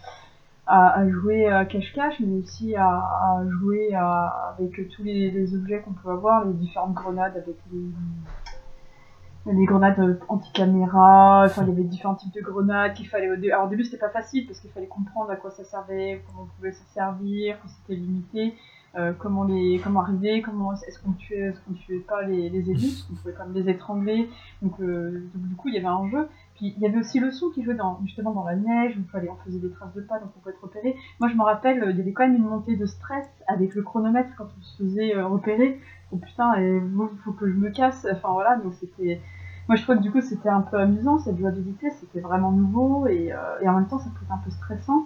à, 0.70 1.10
jouer 1.10 1.48
à 1.48 1.66
cache-cache, 1.66 2.20
mais 2.20 2.38
aussi 2.38 2.76
à, 2.76 3.44
jouer 3.60 3.96
avec 3.96 4.90
tous 4.90 5.04
les, 5.04 5.56
objets 5.56 5.82
qu'on 5.82 5.94
peut 5.94 6.10
avoir, 6.10 6.46
les 6.46 6.54
différentes 6.54 6.94
grenades 6.94 7.36
avec 7.36 7.56
les, 7.72 9.66
grenades 9.66 10.00
euh, 10.00 10.20
anti-caméra, 10.28 11.48
il 11.58 11.68
y 11.68 11.72
avait 11.72 11.84
différents 11.84 12.14
types 12.14 12.34
de 12.36 12.42
grenades 12.42 12.94
qu'il 12.94 13.08
fallait. 13.08 13.30
Alors 13.52 13.66
au 13.66 13.70
début 13.70 13.84
c'était 13.84 13.98
pas 13.98 14.10
facile 14.10 14.46
parce 14.46 14.60
qu'il 14.60 14.70
fallait 14.70 14.86
comprendre 14.86 15.32
à 15.32 15.38
quoi 15.38 15.50
ça 15.50 15.64
servait, 15.64 16.22
comment 16.28 16.44
on 16.44 16.56
pouvait 16.58 16.72
s'en 16.72 16.86
servir, 16.94 17.60
que 17.64 17.68
c'était 17.68 18.00
limité, 18.00 18.54
euh, 18.96 19.12
comment 19.18 19.46
les 19.46 19.82
comment 19.84 20.02
arriver, 20.02 20.44
comment 20.44 20.74
est-ce 20.74 21.00
qu'on 21.00 21.14
tuait, 21.14 21.48
est-ce 21.48 21.60
qu'on 21.62 21.74
tuait 21.74 22.00
pas 22.00 22.22
les, 22.24 22.48
ennemis, 22.48 22.78
parce 22.78 23.02
qu'on 23.04 23.16
pouvait 23.16 23.34
quand 23.34 23.48
même 23.48 23.56
les 23.56 23.72
étrangler. 23.72 24.30
Euh, 24.62 25.28
donc, 25.34 25.48
du 25.48 25.56
coup 25.56 25.70
il 25.70 25.74
y 25.74 25.78
avait 25.78 25.88
un 25.88 26.08
jeu. 26.10 26.28
Puis 26.60 26.74
il 26.76 26.84
y 26.84 26.86
avait 26.86 26.97
aussi 26.99 27.20
le 27.22 27.32
son 27.32 27.49
qui 27.51 27.64
jouait 27.64 27.74
dans, 27.74 27.99
justement 28.03 28.34
dans 28.34 28.43
la 28.43 28.55
neige, 28.55 28.97
où 28.97 28.99
il 28.99 29.05
fallait, 29.05 29.30
on 29.30 29.38
faisait 29.45 29.60
des 29.60 29.70
traces 29.72 29.93
de 29.93 30.01
pas, 30.01 30.20
donc 30.20 30.30
on 30.36 30.39
pouvait 30.41 30.51
être 30.53 30.62
repéré. 30.62 30.95
Moi 31.22 31.30
je 31.30 31.36
me 31.36 31.43
rappelle, 31.43 31.82
euh, 31.84 31.91
il 31.91 31.97
y 31.97 32.01
avait 32.01 32.12
quand 32.12 32.24
même 32.28 32.36
une 32.36 32.43
montée 32.43 32.76
de 32.76 32.86
stress 32.86 33.26
avec 33.47 33.76
le 33.76 33.82
chronomètre 33.82 34.30
quand 34.38 34.47
on 34.60 34.62
se 34.64 34.84
faisait 34.84 35.16
euh, 35.16 35.26
repérer. 35.26 35.80
Oh 36.12 36.18
putain, 36.18 36.55
et 36.55 36.80
moi, 36.82 37.10
il 37.14 37.20
faut 37.20 37.32
que 37.32 37.47
je 37.47 37.53
me 37.55 37.70
casse. 37.70 38.05
Enfin 38.12 38.30
voilà, 38.34 38.57
donc 38.57 38.74
c'était. 38.74 39.22
Moi 39.70 39.76
je 39.78 39.84
trouvais 39.84 39.99
que 39.99 40.03
du 40.03 40.12
coup 40.12 40.22
c'était 40.22 40.49
un 40.49 40.62
peu 40.62 40.78
amusant, 40.78 41.18
cette 41.20 41.38
jouabilité, 41.38 41.91
c'était 41.91 42.20
vraiment 42.20 42.51
nouveau 42.51 43.07
et, 43.07 43.32
euh, 43.32 43.38
et 43.62 43.70
en 43.70 43.76
même 43.76 43.88
temps 43.88 43.99
ça 43.99 44.10
peut 44.10 44.26
être 44.26 44.34
un 44.34 44.39
peu 44.43 44.49
stressant 44.51 45.05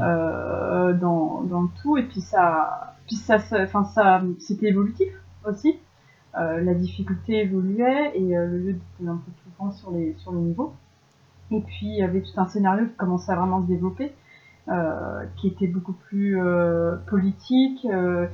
euh, 0.00 0.92
dans, 0.94 1.42
dans 1.42 1.62
le 1.62 1.68
tout. 1.82 1.96
Et 1.96 2.04
puis 2.04 2.20
ça, 2.20 2.94
puis 3.06 3.16
ça, 3.16 3.38
ça- 3.38 3.62
enfin 3.62 3.84
ça, 3.84 4.22
c'était 4.38 4.68
évolutif 4.68 5.08
aussi. 5.46 5.78
Euh, 6.38 6.60
la 6.62 6.74
difficulté 6.74 7.40
évoluait 7.42 8.12
et 8.16 8.34
le 8.36 8.62
jeu 8.62 8.70
était 8.70 9.08
un 9.08 9.16
peu 9.16 9.30
tout 9.42 9.45
le 9.64 9.72
sur 9.72 9.90
les 9.90 10.14
sur 10.18 10.32
les 10.32 10.40
niveaux. 10.40 10.74
Et 11.50 11.60
puis 11.60 11.86
il 11.86 11.96
y 11.96 12.02
avait 12.02 12.22
tout 12.22 12.38
un 12.38 12.46
scénario 12.46 12.86
qui 12.86 12.94
commençait 12.94 13.32
à 13.32 13.36
vraiment 13.36 13.62
se 13.62 13.66
développer, 13.66 14.12
euh, 14.68 15.24
qui 15.36 15.48
était 15.48 15.68
beaucoup 15.68 15.92
plus 15.92 16.40
euh, 16.40 16.96
politique 17.06 17.86
euh, 17.86 18.26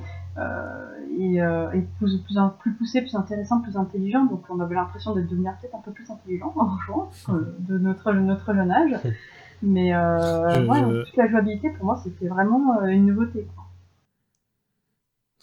et, 1.19 1.35
et 1.35 1.81
plus, 1.99 2.17
plus, 2.21 2.35
plus 2.59 2.73
poussé, 2.73 3.01
plus 3.01 3.15
intéressant, 3.15 3.61
plus 3.61 3.77
intelligent. 3.77 4.25
Donc 4.25 4.43
on 4.49 4.59
avait 4.59 4.75
l'impression 4.75 5.13
de 5.13 5.21
devenir 5.21 5.53
peut-être 5.61 5.75
un 5.75 5.81
peu 5.81 5.91
plus 5.91 6.09
intelligent 6.09 6.53
en 6.57 6.77
jouant 6.79 7.09
de 7.27 7.77
notre, 7.77 8.11
notre 8.13 8.53
jeune 8.53 8.71
âge. 8.71 8.99
Mais 9.65 9.95
ouais, 9.95 11.03
toute 11.05 11.15
la 11.15 11.27
jouabilité 11.29 11.69
pour 11.69 11.85
moi 11.85 12.01
c'était 12.03 12.27
vraiment 12.27 12.83
une 12.83 13.05
nouveauté. 13.05 13.47
quoi. 13.55 13.62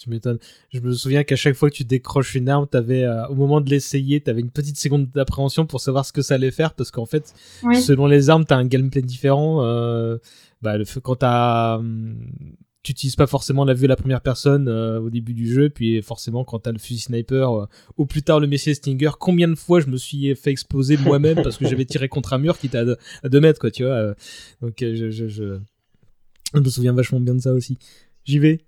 Tu 0.03 0.09
m'étonnes. 0.09 0.39
Je 0.73 0.81
me 0.81 0.93
souviens 0.95 1.25
qu'à 1.25 1.37
chaque 1.37 1.55
fois 1.55 1.69
que 1.69 1.75
tu 1.75 1.85
décroches 1.85 2.35
une 2.35 2.49
arme, 2.49 2.67
t'avais, 2.67 3.05
euh, 3.05 3.27
au 3.27 3.35
moment 3.35 3.61
de 3.61 3.69
l'essayer, 3.69 4.19
t'avais 4.23 4.41
une 4.41 4.51
petite 4.51 4.79
seconde 4.79 5.11
d'appréhension 5.11 5.67
pour 5.67 5.83
savoir 5.83 6.07
ce 6.07 6.13
que 6.15 6.23
ça 6.23 6.37
allait 6.37 6.51
faire, 6.51 6.73
parce 6.73 6.91
qu'en 6.91 7.05
fait, 7.05 7.35
Oui. 7.65 7.83
selon 7.83 8.07
les 8.07 8.31
armes, 8.31 8.47
t'as 8.47 8.57
un 8.57 8.65
gameplay 8.65 9.03
différent. 9.03 9.63
Euh, 9.63 10.17
bah, 10.63 10.79
le 10.79 10.85
quand 11.03 11.17
t'as, 11.17 11.77
hum, 11.77 12.17
tu 12.83 12.93
utilises 12.93 13.15
pas 13.17 13.27
forcément 13.27 13.67
la 13.67 13.75
vue 13.75 13.85
à 13.85 13.89
la 13.89 13.97
première 13.97 14.23
personne 14.23 14.69
euh, 14.69 15.01
au 15.01 15.11
début 15.11 15.35
du 15.35 15.53
jeu, 15.53 15.69
puis 15.69 16.01
forcément 16.01 16.45
quand 16.45 16.61
t'as 16.61 16.73
le 16.73 16.79
fusil 16.79 17.01
sniper, 17.01 17.53
euh, 17.53 17.67
ou 17.99 18.07
plus 18.07 18.23
tard 18.23 18.41
le 18.41 18.47
Messier 18.47 18.73
Stinger, 18.73 19.11
combien 19.21 19.49
de 19.49 19.55
fois 19.55 19.81
je 19.81 19.89
me 19.89 19.99
suis 19.99 20.35
fait 20.35 20.51
exploser 20.51 20.97
moi-même 20.97 21.43
parce 21.43 21.59
que 21.59 21.69
j'avais 21.69 21.85
tiré 21.85 22.09
contre 22.09 22.33
un 22.33 22.39
mur 22.39 22.59
qui 22.59 22.69
était 22.69 22.79
à 22.79 22.87
2 22.87 22.97
à 23.23 23.29
deux 23.29 23.41
mètres, 23.41 23.61
quoi, 23.61 23.71
tu 23.71 23.85
vois. 23.85 24.15
donc 24.63 24.77
je, 24.81 25.11
je, 25.11 25.29
je, 25.29 25.59
je 26.55 26.59
me 26.59 26.69
souviens 26.71 26.95
vachement 26.95 27.21
bien 27.21 27.35
de 27.35 27.41
ça 27.41 27.53
aussi. 27.53 27.77
J'y 28.25 28.39
vais. 28.39 28.61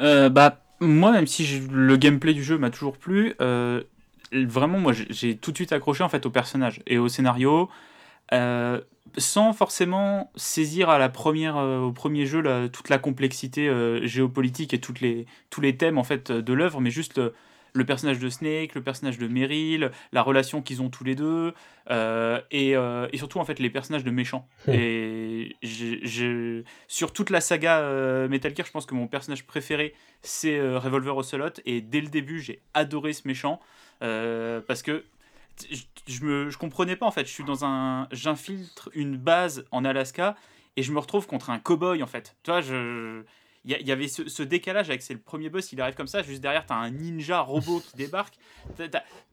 Euh, 0.00 0.28
bah, 0.28 0.60
moi, 0.80 1.12
même 1.12 1.26
si 1.26 1.60
le 1.70 1.96
gameplay 1.96 2.34
du 2.34 2.42
jeu 2.44 2.58
m'a 2.58 2.70
toujours 2.70 2.98
plu, 2.98 3.34
euh, 3.40 3.82
vraiment, 4.32 4.78
moi, 4.78 4.92
j'ai- 4.92 5.36
tout 5.36 5.52
de 5.52 5.56
suite 5.56 5.72
accroché 5.72 6.02
en 6.02 6.08
fait 6.08 6.26
au 6.26 6.30
personnage 6.30 6.82
et 6.86 6.98
au 6.98 7.08
scénario, 7.08 7.68
euh, 8.32 8.80
sans 9.18 9.52
forcément 9.52 10.32
saisir 10.36 10.90
à 10.90 10.98
la 10.98 11.08
première, 11.08 11.56
au 11.56 11.92
premier 11.92 12.26
jeu 12.26 12.42
toute 12.72 12.88
la 12.88 12.98
complexité 12.98 13.70
géopolitique 14.06 14.74
et 14.74 14.80
toutes 14.80 15.00
les, 15.00 15.26
tous 15.50 15.60
les 15.60 15.76
thèmes 15.76 15.98
en 15.98 16.04
fait 16.04 16.32
de 16.32 16.52
l'œuvre, 16.52 16.80
mais 16.80 16.90
juste 16.90 17.20
le, 17.74 17.84
personnage 17.84 18.18
de 18.18 18.28
Snake, 18.28 18.74
le 18.74 18.82
personnage 18.82 19.18
de 19.18 19.26
Meryl, 19.28 19.90
la 20.12 20.22
relation 20.22 20.62
qu'ils 20.62 20.80
ont 20.80 20.90
tous 20.90 21.04
les 21.04 21.14
deux, 21.14 21.52
euh, 21.90 22.40
et, 22.50 22.76
euh, 22.76 23.08
et 23.12 23.18
surtout 23.18 23.40
en 23.40 23.44
fait 23.44 23.58
les 23.58 23.70
personnages 23.70 24.04
de 24.04 24.10
méchants. 24.10 24.48
et 24.68 25.56
j'ai- 25.62 26.00
j'ai- 26.02 26.64
sur 26.88 27.12
toute 27.12 27.30
la 27.30 27.40
saga 27.40 27.80
euh, 27.80 28.28
Metal 28.28 28.54
Gear, 28.56 28.66
je 28.66 28.72
pense 28.72 28.86
que 28.86 28.94
mon 28.94 29.08
personnage 29.08 29.44
préféré 29.44 29.94
c'est 30.22 30.58
Revolver 30.60 31.16
Ocelot, 31.16 31.50
et 31.66 31.80
dès 31.80 32.00
le 32.00 32.08
début 32.08 32.40
j'ai 32.40 32.62
adoré 32.74 33.12
ce 33.12 33.26
méchant 33.26 33.60
parce 34.00 34.82
que 34.82 35.04
je, 35.70 35.82
je 36.06 36.24
me 36.24 36.50
je 36.50 36.58
comprenais 36.58 36.96
pas 36.96 37.06
en 37.06 37.10
fait. 37.10 37.26
Je 37.26 37.32
suis 37.32 37.44
dans 37.44 37.64
un 37.64 38.08
j'infiltre 38.12 38.90
une 38.94 39.16
base 39.16 39.64
en 39.70 39.84
Alaska 39.84 40.36
et 40.76 40.82
je 40.82 40.92
me 40.92 40.98
retrouve 40.98 41.26
contre 41.26 41.50
un 41.50 41.58
cowboy 41.58 42.02
en 42.02 42.06
fait. 42.06 42.36
Tu 42.42 42.50
vois, 42.50 42.60
je 42.60 43.22
il 43.64 43.86
y, 43.86 43.92
avait 43.92 44.08
ce, 44.08 44.42
décalage 44.42 44.90
avec 44.90 45.00
c'est 45.00 45.14
le 45.14 45.20
premier 45.20 45.48
boss, 45.48 45.72
il 45.72 45.80
arrive 45.80 45.94
comme 45.94 46.06
ça, 46.06 46.22
juste 46.22 46.42
derrière 46.42 46.66
t'as 46.66 46.74
un 46.74 46.90
ninja 46.90 47.40
robot 47.40 47.80
qui 47.80 47.96
débarque. 47.96 48.34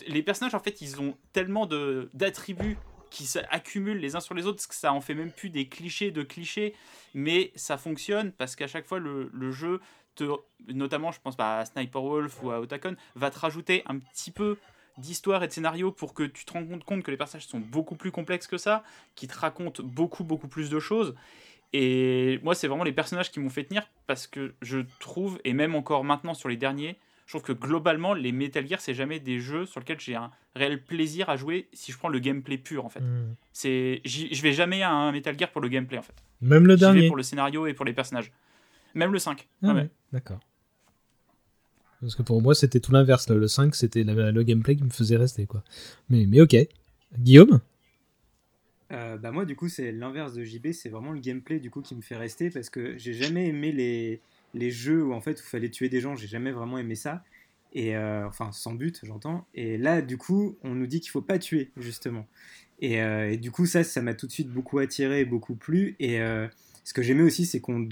Les 0.07 0.23
personnages 0.23 0.55
en 0.55 0.59
fait 0.59 0.81
ils 0.81 1.01
ont 1.01 1.17
tellement 1.33 1.67
d'attributs 2.13 2.77
qui 3.09 3.25
s'accumulent 3.25 3.99
les 3.99 4.15
uns 4.15 4.21
sur 4.21 4.33
les 4.33 4.45
autres 4.45 4.65
que 4.65 4.73
ça 4.73 4.93
en 4.93 5.01
fait 5.01 5.15
même 5.15 5.31
plus 5.31 5.49
des 5.49 5.67
clichés 5.67 6.11
de 6.11 6.23
clichés, 6.23 6.73
mais 7.13 7.51
ça 7.55 7.77
fonctionne 7.77 8.31
parce 8.31 8.55
qu'à 8.55 8.67
chaque 8.67 8.87
fois 8.87 8.99
le, 8.99 9.29
le 9.33 9.51
jeu 9.51 9.81
te, 10.15 10.23
notamment 10.69 11.11
je 11.11 11.19
pense 11.19 11.35
bah, 11.35 11.59
à 11.59 11.65
Sniper 11.65 12.01
Wolf 12.01 12.41
ou 12.41 12.51
à 12.51 12.61
Otakon, 12.61 12.95
va 13.15 13.31
te 13.31 13.39
rajouter 13.39 13.83
un 13.85 13.99
petit 13.99 14.31
peu 14.31 14.57
d'histoire 14.97 15.43
et 15.43 15.47
de 15.47 15.53
scénario 15.53 15.91
pour 15.91 16.13
que 16.13 16.23
tu 16.23 16.45
te 16.45 16.53
rendes 16.53 16.83
compte 16.83 17.03
que 17.03 17.11
les 17.11 17.17
personnages 17.17 17.47
sont 17.47 17.59
beaucoup 17.59 17.95
plus 17.95 18.11
complexes 18.11 18.47
que 18.47 18.57
ça, 18.57 18.83
qui 19.15 19.27
te 19.27 19.37
racontent 19.37 19.83
beaucoup 19.83 20.23
beaucoup 20.23 20.47
plus 20.47 20.69
de 20.69 20.79
choses. 20.79 21.15
Et 21.73 22.39
moi, 22.43 22.53
c'est 22.55 22.67
vraiment 22.67 22.83
les 22.83 22.91
personnages 22.91 23.31
qui 23.31 23.39
m'ont 23.39 23.49
fait 23.49 23.63
tenir 23.63 23.83
parce 24.07 24.27
que 24.27 24.53
je 24.61 24.79
trouve, 24.99 25.39
et 25.45 25.53
même 25.53 25.75
encore 25.75 26.03
maintenant 26.03 26.33
sur 26.33 26.49
les 26.49 26.57
derniers, 26.57 26.97
je 27.25 27.37
trouve 27.37 27.43
que 27.43 27.53
globalement, 27.53 28.13
les 28.13 28.33
Metal 28.33 28.67
Gear, 28.67 28.81
c'est 28.81 28.93
jamais 28.93 29.21
des 29.21 29.39
jeux 29.39 29.65
sur 29.65 29.79
lesquels 29.79 29.99
j'ai 30.01 30.15
un 30.15 30.31
réel 30.53 30.83
plaisir 30.83 31.29
à 31.29 31.37
jouer 31.37 31.69
si 31.71 31.93
je 31.93 31.97
prends 31.97 32.09
le 32.09 32.19
gameplay 32.19 32.57
pur 32.57 32.83
en 32.83 32.89
fait. 32.89 32.99
Mm. 32.99 33.35
C'est, 33.53 34.01
je 34.03 34.41
vais 34.41 34.51
jamais 34.51 34.81
à 34.81 34.91
un 34.91 35.13
Metal 35.13 35.37
Gear 35.39 35.49
pour 35.49 35.61
le 35.61 35.69
gameplay 35.69 35.97
en 35.97 36.01
fait. 36.01 36.15
Même 36.41 36.67
le 36.67 36.75
J'y 36.75 36.81
vais 36.81 36.91
dernier. 36.93 37.07
pour 37.07 37.15
le 37.15 37.23
scénario 37.23 37.67
et 37.67 37.73
pour 37.73 37.85
les 37.85 37.93
personnages. 37.93 38.31
Même 38.95 39.13
le 39.13 39.19
5. 39.19 39.47
Ah 39.63 39.67
Ouais, 39.67 39.73
ouais, 39.73 39.79
ouais. 39.81 39.89
D'accord. 40.11 40.39
Parce 42.01 42.15
que 42.15 42.23
pour 42.23 42.41
moi, 42.41 42.53
c'était 42.55 42.79
tout 42.79 42.91
l'inverse. 42.91 43.29
Le 43.29 43.47
5, 43.47 43.75
c'était 43.75 44.03
le 44.03 44.43
gameplay 44.43 44.75
qui 44.75 44.83
me 44.83 44.89
faisait 44.89 45.17
rester. 45.17 45.45
quoi. 45.45 45.63
Mais, 46.09 46.25
mais 46.27 46.41
ok. 46.41 46.55
Guillaume? 47.17 47.61
Euh, 48.91 49.17
bah 49.17 49.31
moi 49.31 49.45
du 49.45 49.55
coup 49.55 49.69
c'est 49.69 49.91
l'inverse 49.91 50.33
de 50.33 50.43
JB, 50.43 50.71
c'est 50.73 50.89
vraiment 50.89 51.11
le 51.11 51.19
gameplay 51.19 51.59
du 51.59 51.69
coup 51.69 51.81
qui 51.81 51.95
me 51.95 52.01
fait 52.01 52.17
rester 52.17 52.49
parce 52.49 52.69
que 52.69 52.97
j'ai 52.97 53.13
jamais 53.13 53.47
aimé 53.47 53.71
les, 53.71 54.19
les 54.53 54.71
jeux 54.71 55.03
où 55.03 55.13
en 55.13 55.21
fait 55.21 55.39
il 55.39 55.49
fallait 55.49 55.69
tuer 55.69 55.89
des 55.89 56.01
gens, 56.01 56.15
j'ai 56.15 56.27
jamais 56.27 56.51
vraiment 56.51 56.77
aimé 56.77 56.95
ça. 56.95 57.23
Et 57.73 57.95
euh, 57.95 58.27
enfin 58.27 58.51
sans 58.51 58.73
but 58.73 58.99
j'entends. 59.03 59.45
Et 59.55 59.77
là 59.77 60.01
du 60.01 60.17
coup 60.17 60.57
on 60.63 60.75
nous 60.75 60.87
dit 60.87 60.99
qu'il 60.99 61.11
faut 61.11 61.21
pas 61.21 61.39
tuer 61.39 61.71
justement. 61.77 62.27
Et, 62.81 63.01
euh, 63.01 63.31
et 63.31 63.37
du 63.37 63.51
coup 63.51 63.65
ça 63.65 63.83
ça 63.83 64.01
m'a 64.01 64.13
tout 64.13 64.27
de 64.27 64.31
suite 64.31 64.49
beaucoup 64.49 64.79
attiré, 64.79 65.23
beaucoup 65.23 65.55
plu. 65.55 65.95
Et 65.99 66.19
euh, 66.19 66.47
ce 66.83 66.93
que 66.93 67.01
j'aimais 67.01 67.23
aussi 67.23 67.45
c'est 67.45 67.61
qu'on 67.61 67.87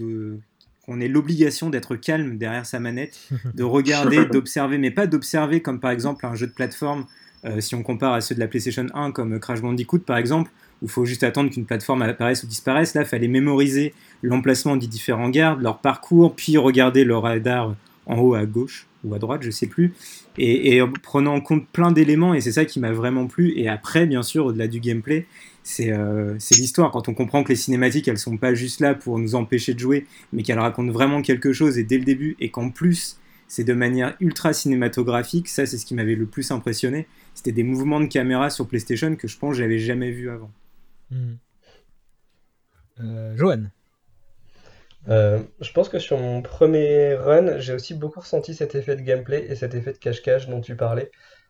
ait 0.99 1.07
l'obligation 1.07 1.69
d'être 1.69 1.95
calme 1.95 2.37
derrière 2.37 2.65
sa 2.65 2.81
manette, 2.81 3.29
de 3.53 3.63
regarder, 3.63 4.25
d'observer, 4.25 4.77
mais 4.77 4.91
pas 4.91 5.07
d'observer 5.07 5.61
comme 5.61 5.79
par 5.79 5.91
exemple 5.91 6.25
un 6.25 6.35
jeu 6.35 6.47
de 6.47 6.53
plateforme 6.53 7.05
euh, 7.45 7.61
si 7.61 7.75
on 7.75 7.83
compare 7.83 8.13
à 8.13 8.21
ceux 8.21 8.35
de 8.35 8.39
la 8.39 8.47
PlayStation 8.47 8.85
1 8.93 9.11
comme 9.11 9.39
Crash 9.39 9.61
Bandicoot 9.61 9.99
par 9.99 10.17
exemple, 10.17 10.51
où 10.81 10.85
il 10.85 10.91
faut 10.91 11.05
juste 11.05 11.23
attendre 11.23 11.49
qu'une 11.49 11.65
plateforme 11.65 12.01
apparaisse 12.01 12.43
ou 12.43 12.47
disparaisse. 12.47 12.93
Là, 12.93 13.01
il 13.01 13.07
fallait 13.07 13.27
mémoriser 13.27 13.93
l'emplacement 14.21 14.75
des 14.75 14.87
différents 14.87 15.29
gardes, 15.29 15.61
leur 15.61 15.79
parcours, 15.79 16.35
puis 16.35 16.57
regarder 16.57 17.03
leur 17.03 17.23
radar 17.23 17.75
en 18.05 18.17
haut 18.17 18.33
à 18.33 18.45
gauche 18.45 18.87
ou 19.03 19.13
à 19.13 19.19
droite, 19.19 19.43
je 19.43 19.49
sais 19.49 19.67
plus, 19.67 19.93
et, 20.37 20.81
en 20.81 20.91
prenant 20.91 21.35
en 21.35 21.41
compte 21.41 21.67
plein 21.67 21.91
d'éléments, 21.91 22.33
et 22.33 22.41
c'est 22.41 22.51
ça 22.51 22.65
qui 22.65 22.79
m'a 22.79 22.91
vraiment 22.91 23.27
plu. 23.27 23.53
Et 23.55 23.69
après, 23.69 24.05
bien 24.05 24.23
sûr, 24.23 24.45
au-delà 24.45 24.67
du 24.67 24.79
gameplay, 24.79 25.25
c'est 25.63 25.91
euh, 25.91 26.35
c'est 26.39 26.55
l'histoire. 26.55 26.91
Quand 26.91 27.07
on 27.07 27.13
comprend 27.13 27.43
que 27.43 27.49
les 27.49 27.55
cinématiques, 27.55 28.07
elles 28.07 28.17
sont 28.17 28.37
pas 28.37 28.53
juste 28.53 28.81
là 28.81 28.95
pour 28.95 29.19
nous 29.19 29.35
empêcher 29.35 29.73
de 29.73 29.79
jouer, 29.79 30.05
mais 30.33 30.43
qu'elles 30.43 30.59
racontent 30.59 30.91
vraiment 30.91 31.21
quelque 31.21 31.53
chose, 31.53 31.77
et 31.77 31.83
dès 31.83 31.97
le 31.97 32.03
début, 32.03 32.35
et 32.39 32.49
qu'en 32.49 32.71
plus, 32.71 33.19
c'est 33.47 33.63
de 33.63 33.73
manière 33.73 34.15
ultra 34.19 34.53
cinématographique, 34.53 35.47
ça 35.47 35.65
c'est 35.65 35.77
ce 35.77 35.85
qui 35.85 35.95
m'avait 35.95 36.15
le 36.15 36.25
plus 36.25 36.51
impressionné. 36.51 37.07
C'était 37.33 37.51
des 37.51 37.63
mouvements 37.63 37.99
de 37.99 38.05
caméra 38.05 38.49
sur 38.49 38.67
PlayStation 38.67 39.15
que 39.15 39.27
je 39.27 39.37
pense 39.37 39.55
j'avais 39.55 39.79
jamais 39.79 40.11
vu 40.11 40.29
avant. 40.29 40.51
Hmm. 41.11 41.35
Euh, 42.99 43.33
Euh, 45.07 45.39
je 45.61 45.71
pense 45.71 45.89
que 45.89 45.97
sur 45.99 46.17
mon 46.17 46.41
premier 46.41 47.15
run, 47.15 47.59
j'ai 47.59 47.73
aussi 47.73 47.93
beaucoup 47.93 48.19
ressenti 48.19 48.53
cet 48.53 48.75
effet 48.75 48.95
de 48.95 49.01
gameplay 49.01 49.45
et 49.49 49.55
cet 49.55 49.73
effet 49.73 49.93
de 49.93 49.97
cache-cache 49.97 50.47
dont 50.47 50.61
tu 50.61 50.75
parlais. 50.75 51.09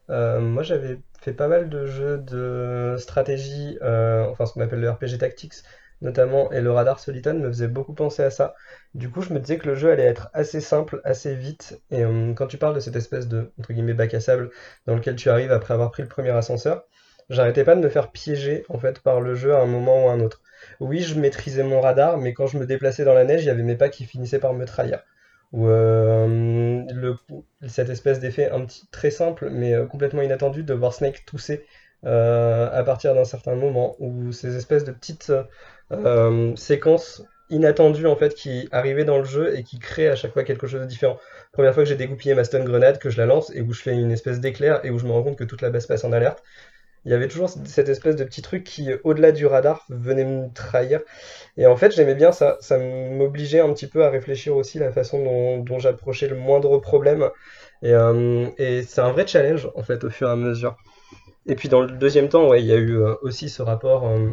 Euh, 0.09 0.39
moi, 0.39 0.63
j'avais 0.63 0.99
fait 1.21 1.33
pas 1.33 1.47
mal 1.47 1.69
de 1.69 1.85
jeux 1.85 2.17
de 2.19 2.95
stratégie, 2.99 3.77
enfin 3.81 4.45
ce 4.45 4.53
qu'on 4.53 4.61
appelle 4.61 4.79
le 4.79 4.89
RPG 4.89 5.17
Tactics, 5.19 5.55
notamment, 6.01 6.51
et 6.51 6.61
le 6.61 6.71
radar 6.71 6.99
Soliton 6.99 7.33
me 7.35 7.47
faisait 7.49 7.67
beaucoup 7.67 7.93
penser 7.93 8.23
à 8.23 8.29
ça. 8.29 8.53
Du 8.93 9.09
coup, 9.11 9.21
je 9.21 9.33
me 9.33 9.39
disais 9.39 9.57
que 9.57 9.67
le 9.67 9.75
jeu 9.75 9.91
allait 9.91 10.03
être 10.05 10.29
assez 10.33 10.61
simple, 10.61 11.01
assez 11.03 11.35
vite. 11.35 11.81
Et 11.91 12.03
quand 12.35 12.47
tu 12.47 12.57
parles 12.57 12.75
de 12.75 12.79
cette 12.79 12.95
espèce 12.95 13.27
de, 13.27 13.51
entre 13.59 13.73
guillemets, 13.73 13.93
bac 13.93 14.13
à 14.13 14.19
sable 14.21 14.51
dans 14.85 14.95
lequel 14.95 15.15
tu 15.15 15.29
arrives 15.29 15.51
après 15.51 15.73
avoir 15.73 15.91
pris 15.91 16.03
le 16.03 16.09
premier 16.09 16.31
ascenseur, 16.31 16.83
j'arrêtais 17.29 17.63
pas 17.63 17.75
de 17.75 17.81
me 17.81 17.89
faire 17.89 18.11
piéger, 18.11 18.65
en 18.69 18.79
fait, 18.79 18.99
par 18.99 19.21
le 19.21 19.35
jeu 19.35 19.53
à 19.53 19.59
un 19.59 19.65
moment 19.65 20.05
ou 20.05 20.09
à 20.09 20.13
un 20.13 20.19
autre. 20.19 20.41
Oui, 20.79 21.01
je 21.01 21.19
maîtrisais 21.19 21.63
mon 21.63 21.81
radar, 21.81 22.17
mais 22.17 22.33
quand 22.33 22.47
je 22.47 22.57
me 22.57 22.65
déplaçais 22.65 23.05
dans 23.05 23.13
la 23.13 23.23
neige, 23.23 23.43
il 23.43 23.47
y 23.47 23.49
avait 23.49 23.63
mes 23.63 23.75
pas 23.75 23.89
qui 23.89 24.05
finissaient 24.05 24.39
par 24.39 24.53
me 24.53 24.65
trahir. 24.65 25.03
Ou 25.51 25.67
euh, 25.67 26.83
cette 27.67 27.89
espèce 27.89 28.19
d'effet 28.19 28.49
un 28.51 28.65
petit 28.65 28.87
très 28.91 29.09
simple, 29.11 29.49
mais 29.49 29.73
euh, 29.73 29.85
complètement 29.85 30.21
inattendu 30.21 30.63
de 30.63 30.73
voir 30.73 30.93
Snake 30.93 31.25
tousser 31.25 31.65
euh, 32.05 32.69
à 32.71 32.83
partir 32.83 33.15
d'un 33.15 33.25
certain 33.25 33.55
moment, 33.55 33.95
ou 33.99 34.31
ces 34.31 34.55
espèces 34.55 34.83
de 34.83 34.91
petites 34.91 35.31
séquences 36.55 37.23
inattendues 37.49 38.05
en 38.05 38.15
fait 38.15 38.35
qui 38.35 38.69
arrivaient 38.71 39.05
dans 39.05 39.17
le 39.17 39.23
jeu 39.23 39.57
et 39.57 39.63
qui 39.63 39.79
créent 39.79 40.09
à 40.09 40.15
chaque 40.15 40.33
fois 40.33 40.43
quelque 40.43 40.67
chose 40.67 40.81
de 40.81 40.85
différent. 40.85 41.17
Première 41.51 41.73
fois 41.73 41.83
que 41.83 41.89
j'ai 41.89 41.95
dégoupillé 41.95 42.35
ma 42.35 42.43
stun 42.43 42.63
grenade, 42.63 42.99
que 42.99 43.09
je 43.09 43.17
la 43.17 43.25
lance 43.25 43.51
et 43.55 43.61
où 43.61 43.73
je 43.73 43.81
fais 43.81 43.93
une 43.93 44.11
espèce 44.11 44.39
d'éclair 44.39 44.81
et 44.83 44.91
où 44.91 44.99
je 44.99 45.05
me 45.05 45.11
rends 45.11 45.23
compte 45.23 45.37
que 45.37 45.43
toute 45.43 45.61
la 45.61 45.71
base 45.71 45.87
passe 45.87 46.03
en 46.03 46.11
alerte. 46.11 46.43
Il 47.09 47.13
y 47.13 47.15
avait 47.15 47.27
toujours 47.27 47.49
cette 47.49 47.89
espèce 47.89 48.15
de 48.15 48.23
petit 48.23 48.43
truc 48.43 48.63
qui, 48.63 48.89
au-delà 49.03 49.31
du 49.31 49.47
radar, 49.47 49.83
venait 49.89 50.25
me 50.25 50.53
trahir. 50.53 51.01
Et 51.57 51.65
en 51.65 51.75
fait, 51.75 51.91
j'aimais 51.91 52.13
bien 52.13 52.31
ça. 52.31 52.57
Ça 52.61 52.77
m'obligeait 52.77 53.61
un 53.61 53.73
petit 53.73 53.87
peu 53.87 54.05
à 54.05 54.11
réfléchir 54.11 54.55
aussi 54.55 54.77
la 54.77 54.91
façon 54.91 55.23
dont, 55.23 55.57
dont 55.59 55.79
j'approchais 55.79 56.27
le 56.27 56.35
moindre 56.35 56.77
problème. 56.77 57.29
Et, 57.81 57.93
euh, 57.93 58.47
et 58.59 58.83
c'est 58.83 59.01
un 59.01 59.11
vrai 59.11 59.25
challenge, 59.27 59.69
en 59.75 59.83
fait, 59.83 60.03
au 60.03 60.11
fur 60.11 60.29
et 60.29 60.31
à 60.33 60.35
mesure. 60.35 60.77
Et 61.47 61.55
puis 61.55 61.69
dans 61.69 61.81
le 61.81 61.91
deuxième 61.91 62.29
temps, 62.29 62.47
ouais, 62.49 62.61
il 62.61 62.67
y 62.67 62.73
a 62.73 62.77
eu 62.77 62.97
euh, 62.97 63.15
aussi 63.23 63.49
ce 63.49 63.61
rapport. 63.63 64.07
euh, 64.07 64.31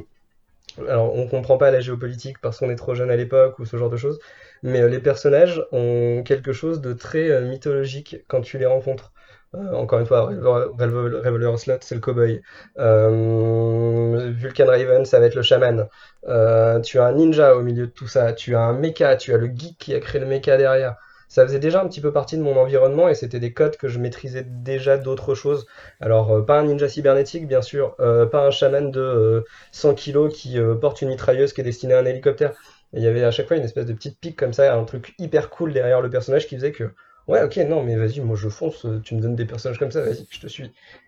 alors, 0.89 1.15
on 1.15 1.27
comprend 1.29 1.59
pas 1.59 1.71
la 1.71 1.81
géopolitique 1.81 2.39
parce 2.41 2.59
qu'on 2.59 2.71
est 2.71 2.77
trop 2.77 2.95
jeune 2.95 3.11
à 3.11 3.17
l'époque 3.17 3.59
ou 3.59 3.65
ce 3.67 3.77
genre 3.79 3.91
de 3.91 3.97
choses, 3.97 4.19
mais 4.63 4.87
les 4.89 5.01
personnages 5.01 5.63
ont 5.73 6.23
quelque 6.25 6.53
chose 6.53 6.81
de 6.83 6.93
très 6.93 7.43
mythologique 7.43 8.19
quand 8.29 8.43
tu 8.43 8.59
les 8.59 8.67
rencontres. 8.67 9.13
Euh, 9.55 9.73
encore 9.75 10.01
une 10.01 10.07
fois, 10.07 10.31
Revol- 10.31 10.77
Revol- 10.77 11.17
Revolver 11.25 11.59
Slot, 11.59 11.79
c'est 11.81 11.95
le 11.95 12.01
cowboy. 12.01 12.43
Euh, 12.79 14.33
Vulcan 14.35 14.67
Raven, 14.67 15.05
ça 15.05 15.19
va 15.21 15.27
être 15.27 15.35
le 15.35 15.43
chaman. 15.43 15.89
Euh, 16.29 16.81
tu 16.81 16.99
as 16.99 17.07
un 17.07 17.13
ninja 17.13 17.57
au 17.57 17.63
milieu 17.63 17.87
de 17.87 17.93
tout 17.93 18.09
ça. 18.09 18.33
Tu 18.33 18.55
as 18.57 18.61
un 18.61 18.73
mecha, 18.75 19.17
tu 19.17 19.33
as 19.33 19.39
le 19.39 19.47
geek 19.47 19.79
qui 19.79 19.95
a 19.95 20.01
créé 20.01 20.21
le 20.21 20.27
mecha 20.27 20.57
derrière. 20.57 20.97
Ça 21.29 21.45
faisait 21.45 21.59
déjà 21.59 21.81
un 21.83 21.89
petit 21.89 22.01
peu 22.01 22.13
partie 22.13 22.37
de 22.37 22.43
mon 22.43 22.57
environnement 22.57 23.09
et 23.09 23.15
c'était 23.15 23.41
des 23.41 23.53
codes 23.53 23.77
que 23.77 23.89
je 23.89 23.99
maîtrisais 23.99 24.45
déjà 24.47 24.97
d'autres 24.97 25.35
choses. 25.35 25.67
Alors, 26.01 26.45
pas 26.47 26.61
un 26.61 26.65
ninja 26.65 26.89
cybernétique, 26.89 27.49
bien 27.49 27.63
sûr, 27.63 27.97
pas 27.97 28.47
un 28.47 28.51
chaman 28.51 28.91
de 28.93 29.01
euh, 29.01 29.41
100 29.73 29.95
kilos 29.95 30.33
qui 30.33 30.59
porte 30.81 31.03
une 31.03 31.09
mitrailleuse 31.09 31.53
qui 31.53 31.61
est 31.63 31.65
destinée 31.65 31.95
à 31.95 31.99
un 32.01 32.05
hélicoptère. 32.05 32.53
Il 32.93 33.03
y 33.03 33.09
avait 33.09 33.25
à 33.25 33.31
chaque 33.33 33.49
fois 33.49 33.57
une 33.57 33.65
espèce 33.65 33.87
de 33.87 33.93
petite 33.93 34.21
pique 34.21 34.39
comme 34.39 34.53
ça, 34.53 34.73
un 34.75 34.85
truc 34.85 35.15
hyper 35.19 35.51
cool 35.51 35.73
derrière 35.73 36.01
le 36.01 36.11
personnage 36.11 36.47
qui 36.47 36.55
faisait 36.57 36.73
que, 36.73 36.93
ouais, 37.29 37.43
ok, 37.43 37.57
non, 37.69 37.83
mais 37.83 37.97
vas-y, 37.97 38.21
moi 38.21 38.37
je 38.37 38.49
fonce, 38.49 38.85
euh, 38.85 39.01
tu 39.01 39.15
me 39.15 39.21
donnes 39.21 39.37
des 39.37 39.47
personnages 39.47 39.79
comme 39.79 39.91
ça, 39.91 40.03
vas-y, 40.03 40.27
je 40.31 40.41
te 40.41 40.47
suis. 40.47 40.65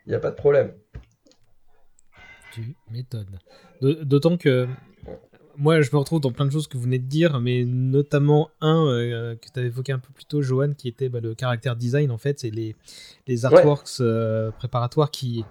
Il 0.07 0.11
n'y 0.11 0.15
a 0.15 0.21
pas 0.21 0.31
de 0.31 0.37
problème. 0.37 0.73
Tu 2.53 2.77
m'étonnes. 2.91 3.39
D'autant 3.81 4.37
que 4.37 4.67
moi, 5.57 5.81
je 5.81 5.91
me 5.93 5.99
retrouve 5.99 6.21
dans 6.21 6.31
plein 6.31 6.47
de 6.47 6.53
choses 6.53 6.69
que 6.69 6.77
vous 6.77 6.85
venez 6.85 7.01
de 7.01 7.07
dire, 7.09 7.41
mais 7.41 7.65
notamment 7.65 8.49
un 8.61 8.87
euh, 8.87 9.35
que 9.35 9.49
tu 9.53 9.59
avais 9.59 9.69
évoqué 9.69 9.91
un 9.93 9.99
peu 9.99 10.13
plus 10.13 10.25
tôt, 10.25 10.41
Johan, 10.41 10.73
qui 10.73 10.87
était 10.87 11.09
bah, 11.09 11.19
le 11.21 11.35
caractère 11.35 11.75
design, 11.75 12.13
en 12.13 12.19
fait, 12.19 12.39
c'est 12.39 12.51
les, 12.51 12.77
les 13.27 13.45
artworks 13.45 13.89
euh, 14.01 14.53
préparatoires 14.53 15.11
qui, 15.11 15.45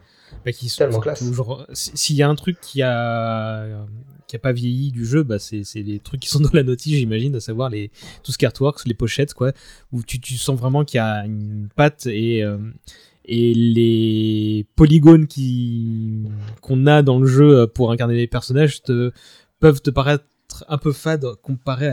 bah, 0.45 0.53
qui 0.53 0.69
sont 0.69 0.77
Tellement 0.77 1.01
classe. 1.01 1.19
toujours. 1.19 1.65
S'il 1.73 2.15
y 2.15 2.23
a 2.23 2.29
un 2.29 2.35
truc 2.35 2.59
qui 2.61 2.81
a 2.81 3.85
qui 4.27 4.35
a 4.35 4.39
pas 4.39 4.51
vieilli 4.51 4.91
du 4.91 5.05
jeu, 5.05 5.23
bah 5.23 5.39
c'est 5.39 5.63
les 5.75 5.99
trucs 5.99 6.21
qui 6.21 6.29
sont 6.29 6.39
dans 6.39 6.51
la 6.53 6.63
notice, 6.63 6.95
j'imagine, 6.95 7.35
à 7.35 7.39
savoir 7.39 7.69
les 7.69 7.91
tout 8.23 8.31
ce 8.31 8.37
qui 8.37 8.45
est 8.45 8.47
artworks, 8.47 8.85
les 8.85 8.93
pochettes, 8.93 9.33
quoi, 9.33 9.53
où 9.91 10.03
tu, 10.03 10.19
tu 10.19 10.37
sens 10.37 10.59
vraiment 10.59 10.85
qu'il 10.85 10.97
y 10.97 11.01
a 11.01 11.25
une 11.25 11.69
patte 11.75 12.05
et 12.07 12.43
euh, 12.43 12.57
et 13.25 13.53
les 13.53 14.65
polygones 14.75 15.27
qu'on 16.61 16.87
a 16.87 17.01
dans 17.01 17.19
le 17.19 17.27
jeu 17.27 17.67
pour 17.67 17.91
incarner 17.91 18.15
les 18.15 18.27
personnages 18.27 18.81
te, 18.81 19.11
peuvent 19.59 19.81
te 19.81 19.89
paraître 19.89 20.23
un 20.67 20.77
peu 20.77 20.91
fade 20.91 21.25
comparé 21.41 21.91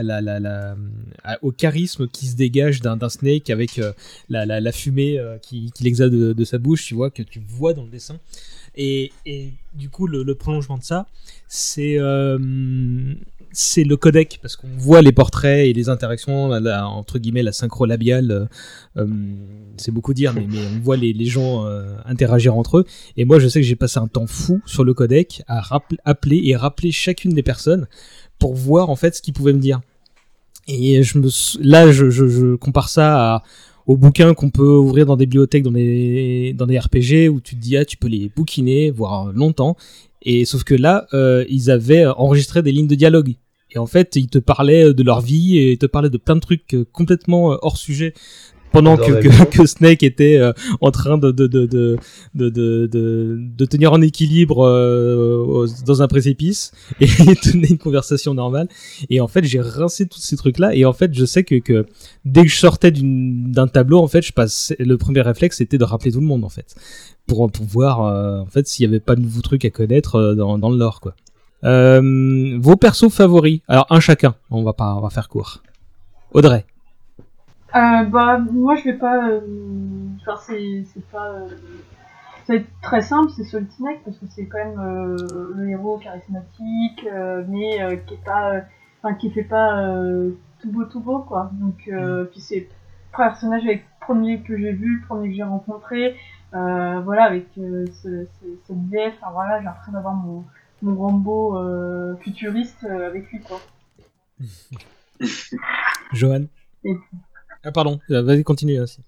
au 1.41 1.51
charisme 1.51 2.07
qui 2.07 2.27
se 2.27 2.35
dégage 2.35 2.81
d'un 2.81 3.09
Snake 3.09 3.49
avec 3.49 3.79
euh, 3.79 3.91
la 4.29 4.71
fumée 4.71 5.19
euh, 5.19 5.37
qui, 5.37 5.71
qui 5.73 5.83
l'exhale 5.83 6.09
de, 6.09 6.33
de 6.33 6.43
sa 6.45 6.57
bouche, 6.57 6.85
tu 6.85 6.95
vois, 6.95 7.09
que 7.09 7.21
tu 7.21 7.41
vois 7.45 7.73
dans 7.73 7.83
le 7.83 7.89
dessin. 7.89 8.17
Et, 8.77 9.11
du 9.73 9.89
coup, 9.89 10.07
le, 10.07 10.35
prolongement 10.35 10.77
de 10.77 10.83
ça, 10.83 11.07
c'est 11.47 11.97
euh, 11.97 12.37
c'est 13.51 13.85
le 13.85 13.95
codec, 13.95 14.39
parce 14.41 14.57
qu'on 14.57 14.67
voit 14.77 15.01
les 15.01 15.13
portraits 15.13 15.65
et 15.65 15.71
les 15.71 15.87
interactions, 15.87 16.51
entre 16.51 17.19
guillemets, 17.19 17.43
la 17.43 17.53
synchro 17.53 17.85
labiale, 17.85 18.31
euh, 18.31 18.45
euh, 18.97 19.07
c'est 19.77 19.91
beaucoup 19.91 20.13
dire, 20.13 20.33
mais, 20.33 20.45
on 20.75 20.79
voit 20.79 20.97
les, 20.97 21.25
gens 21.25 21.65
interagir 22.05 22.55
entre 22.57 22.79
eux. 22.79 22.85
Et 23.17 23.25
moi, 23.25 23.39
je 23.39 23.47
sais 23.47 23.61
que 23.61 23.65
j'ai 23.65 23.75
passé 23.75 23.99
un 23.99 24.07
temps 24.07 24.27
fou 24.27 24.61
sur 24.65 24.83
le 24.83 24.93
codec 24.93 25.43
à 25.47 25.63
appeler 26.03 26.41
et 26.45 26.55
rappeler 26.55 26.91
chacune 26.91 27.33
des 27.33 27.43
personnes 27.43 27.87
pour 28.39 28.55
voir 28.55 28.89
en 28.89 28.95
fait 28.95 29.15
ce 29.15 29.21
qu'ils 29.21 29.33
pouvaient 29.33 29.53
me 29.53 29.59
dire. 29.59 29.79
Et 30.67 31.01
là, 31.59 31.91
je 31.91 32.55
compare 32.55 32.89
ça 32.89 33.35
à, 33.35 33.43
aux 33.87 33.97
bouquins 33.97 34.33
qu'on 34.33 34.49
peut 34.49 34.77
ouvrir 34.77 35.05
dans 35.05 35.15
des 35.15 35.25
bibliothèques, 35.25 35.63
dans 35.63 35.71
des, 35.71 36.53
dans 36.57 36.65
des 36.65 36.79
RPG 36.79 37.29
où 37.29 37.39
tu 37.39 37.55
te 37.55 37.61
dis, 37.61 37.77
ah, 37.77 37.85
tu 37.85 37.97
peux 37.97 38.07
les 38.07 38.29
bouquiner, 38.35 38.91
voire 38.91 39.31
longtemps. 39.31 39.77
Et 40.21 40.45
sauf 40.45 40.63
que 40.63 40.73
là, 40.73 41.07
euh, 41.13 41.45
ils 41.49 41.69
avaient 41.69 42.05
enregistré 42.05 42.63
des 42.63 42.71
lignes 42.71 42.87
de 42.87 42.95
dialogue. 42.95 43.35
Et 43.71 43.77
en 43.77 43.85
fait, 43.85 44.15
ils 44.15 44.27
te 44.27 44.39
parlaient 44.39 44.93
de 44.93 45.03
leur 45.03 45.21
vie 45.21 45.57
et 45.57 45.73
ils 45.73 45.77
te 45.77 45.85
parlaient 45.85 46.09
de 46.09 46.17
plein 46.17 46.35
de 46.35 46.39
trucs 46.39 46.73
euh, 46.73 46.85
complètement 46.91 47.53
euh, 47.53 47.57
hors 47.61 47.77
sujet 47.77 48.13
pendant 48.75 48.97
que, 48.97 49.65
Snake 49.65 50.03
était 50.03 50.37
euh, 50.37 50.51
en 50.81 50.91
train 50.91 51.17
de, 51.17 51.31
de, 51.31 51.47
de, 51.47 51.65
de, 51.65 51.97
de, 52.33 52.49
de, 52.49 52.87
de, 52.87 53.37
de 53.39 53.65
tenir 53.65 53.93
en 53.93 54.01
équilibre 54.01 54.65
euh, 54.65 55.67
dans 55.85 56.01
un 56.01 56.07
précipice 56.07 56.71
et 56.99 57.07
tenait 57.35 57.69
une 57.69 57.77
conversation 57.77 58.33
normale. 58.33 58.67
Et 59.09 59.21
en 59.21 59.27
fait, 59.27 59.43
j'ai 59.45 59.61
rincé 59.61 60.07
tous 60.07 60.19
ces 60.19 60.35
trucs-là. 60.35 60.75
Et 60.75 60.85
en 60.85 60.93
fait, 60.93 61.13
je 61.13 61.25
sais 61.25 61.43
que, 61.43 61.55
que 61.55 61.85
dès 62.25 62.43
que 62.43 62.49
je 62.49 62.57
sortais 62.57 62.91
d'un 62.91 63.67
tableau, 63.67 63.99
en 63.99 64.07
fait, 64.07 64.21
je 64.21 64.33
passais, 64.33 64.75
le 64.79 64.97
premier 64.97 65.21
réflexe, 65.21 65.57
c'était 65.57 65.77
de 65.77 65.85
rappeler 65.85 66.11
tout 66.11 66.19
le 66.19 66.27
monde, 66.27 66.43
en 66.43 66.49
fait. 66.49 66.75
Pour, 67.27 67.49
pour 67.49 67.65
voir, 67.65 68.03
euh, 68.03 68.41
en 68.41 68.47
fait, 68.47 68.67
s'il 68.67 68.85
y 68.85 68.87
avait 68.87 68.99
pas 68.99 69.15
de 69.15 69.21
nouveaux 69.21 69.41
trucs 69.41 69.65
à 69.65 69.69
connaître 69.69 70.33
dans, 70.33 70.57
dans 70.57 70.69
le 70.69 70.77
lore, 70.77 70.99
quoi. 70.99 71.15
Vos 71.63 72.75
persos 72.75 73.09
favoris. 73.09 73.61
Alors, 73.67 73.87
un 73.89 73.99
chacun. 73.99 74.35
On 74.51 74.63
va 74.63 74.73
pas, 74.73 74.93
on 74.95 75.01
va 75.01 75.09
faire 75.09 75.29
court. 75.29 75.63
Audrey. 76.33 76.65
Euh, 77.75 78.03
bah, 78.05 78.39
moi, 78.39 78.75
je 78.75 78.83
vais 78.85 78.93
pas. 78.97 79.27
euh, 79.29 79.41
Enfin, 80.21 80.37
c'est 80.47 80.85
c'est 80.93 81.05
pas. 81.09 81.29
euh, 81.31 81.49
Ça 82.47 82.53
va 82.53 82.59
être 82.59 82.67
très 82.81 83.01
simple, 83.01 83.31
c'est 83.35 83.43
Solid 83.43 83.71
Snake, 83.71 84.01
parce 84.05 84.17
que 84.17 84.25
c'est 84.27 84.45
quand 84.47 84.57
même 84.57 84.79
euh, 84.79 85.17
le 85.55 85.69
héros 85.69 85.97
charismatique, 85.97 87.05
euh, 87.11 87.43
mais 87.47 87.81
euh, 87.83 87.95
qui 87.97 88.15
est 88.15 88.23
pas. 88.25 88.53
euh, 88.55 88.61
Enfin, 89.03 89.13
qui 89.15 89.29
fait 89.29 89.43
pas 89.43 89.85
euh, 89.87 90.31
tout 90.61 90.71
beau 90.71 90.83
tout 90.85 90.99
beau, 90.99 91.19
quoi. 91.19 91.51
Donc, 91.53 91.87
euh, 91.89 92.23
puis 92.25 92.41
c'est 92.41 92.61
le 92.61 92.67
personnage 93.15 93.63
avec 93.65 93.83
le 93.83 94.05
premier 94.05 94.41
que 94.41 94.57
j'ai 94.57 94.71
vu, 94.71 94.99
le 94.99 95.05
premier 95.05 95.29
que 95.29 95.35
j'ai 95.35 95.43
rencontré. 95.43 96.15
Euh, 96.55 97.01
voilà, 97.01 97.25
avec 97.25 97.45
euh, 97.59 97.85
ce, 98.01 98.25
ce, 98.25 98.45
cette 98.65 98.77
vieille, 98.89 99.11
enfin 99.19 99.31
voilà, 99.31 99.59
j'ai 99.59 99.65
l'impression 99.65 99.91
d'avoir 99.91 100.15
mon, 100.15 100.43
mon 100.81 100.95
Rambo 100.95 101.57
euh, 101.59 102.15
futuriste 102.21 102.83
euh, 102.89 103.07
avec 103.07 103.29
lui, 103.31 103.39
quoi. 103.41 103.59
Johan? 106.13 106.45
Ah, 107.65 107.71
pardon. 107.71 107.99
Euh, 108.11 108.21
Vas-y, 108.23 108.43
continue 108.43 108.79
aussi. 108.79 109.01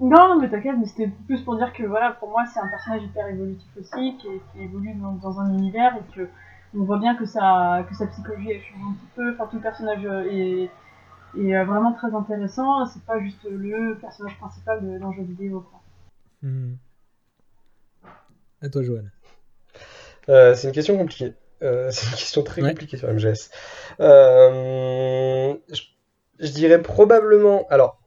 Non, 0.00 0.28
non, 0.28 0.40
mais 0.40 0.48
t'inquiète, 0.50 0.76
mais 0.78 0.86
c'était 0.86 1.10
plus 1.26 1.40
pour 1.42 1.56
dire 1.56 1.72
que 1.72 1.82
voilà, 1.84 2.12
pour 2.12 2.28
moi, 2.30 2.44
c'est 2.52 2.60
un 2.60 2.68
personnage 2.68 3.02
hyper 3.02 3.26
évolutif 3.28 3.66
aussi, 3.80 4.16
qui, 4.18 4.28
évolue 4.60 4.94
dans, 4.94 5.12
dans 5.12 5.40
un 5.40 5.52
univers 5.54 5.96
et 5.96 6.14
que 6.14 6.28
on 6.76 6.84
voit 6.84 6.98
bien 6.98 7.16
que 7.16 7.24
sa, 7.24 7.84
que 7.88 7.94
sa 7.96 8.06
psychologie 8.08 8.50
elle 8.52 8.60
change 8.60 8.80
un 8.90 8.92
petit 8.94 9.08
peu. 9.16 9.32
Enfin, 9.34 9.46
tout 9.50 9.56
le 9.56 9.62
personnage 9.62 10.04
euh, 10.04 10.30
est, 10.30 10.70
est 11.40 11.56
euh, 11.56 11.64
vraiment 11.64 11.92
très 11.94 12.14
intéressant. 12.14 12.84
C'est 12.86 13.02
pas 13.04 13.18
juste 13.20 13.44
le 13.50 13.96
personnage 14.00 14.36
principal 14.38 14.84
de- 14.86 14.98
d'un 14.98 15.12
jeu 15.12 15.22
vidéo. 15.22 15.64
Quoi. 15.68 15.80
Hmm. 16.42 16.74
À 18.60 18.68
toi, 18.68 18.82
Johan. 18.82 19.04
Euh, 20.28 20.54
c'est 20.54 20.68
une 20.68 20.74
question 20.74 20.96
compliquée. 20.98 21.34
Euh, 21.62 21.88
c'est 21.90 22.06
une 22.06 22.16
question 22.16 22.42
très 22.42 22.62
Ouais. 22.62 22.70
compliquée 22.70 22.98
sur 22.98 23.08
MGS. 23.08 23.50
Euh, 24.00 25.54
je, 25.72 25.82
je 26.38 26.50
dirais 26.52 26.82
probablement. 26.82 27.66
Alors, 27.70 28.00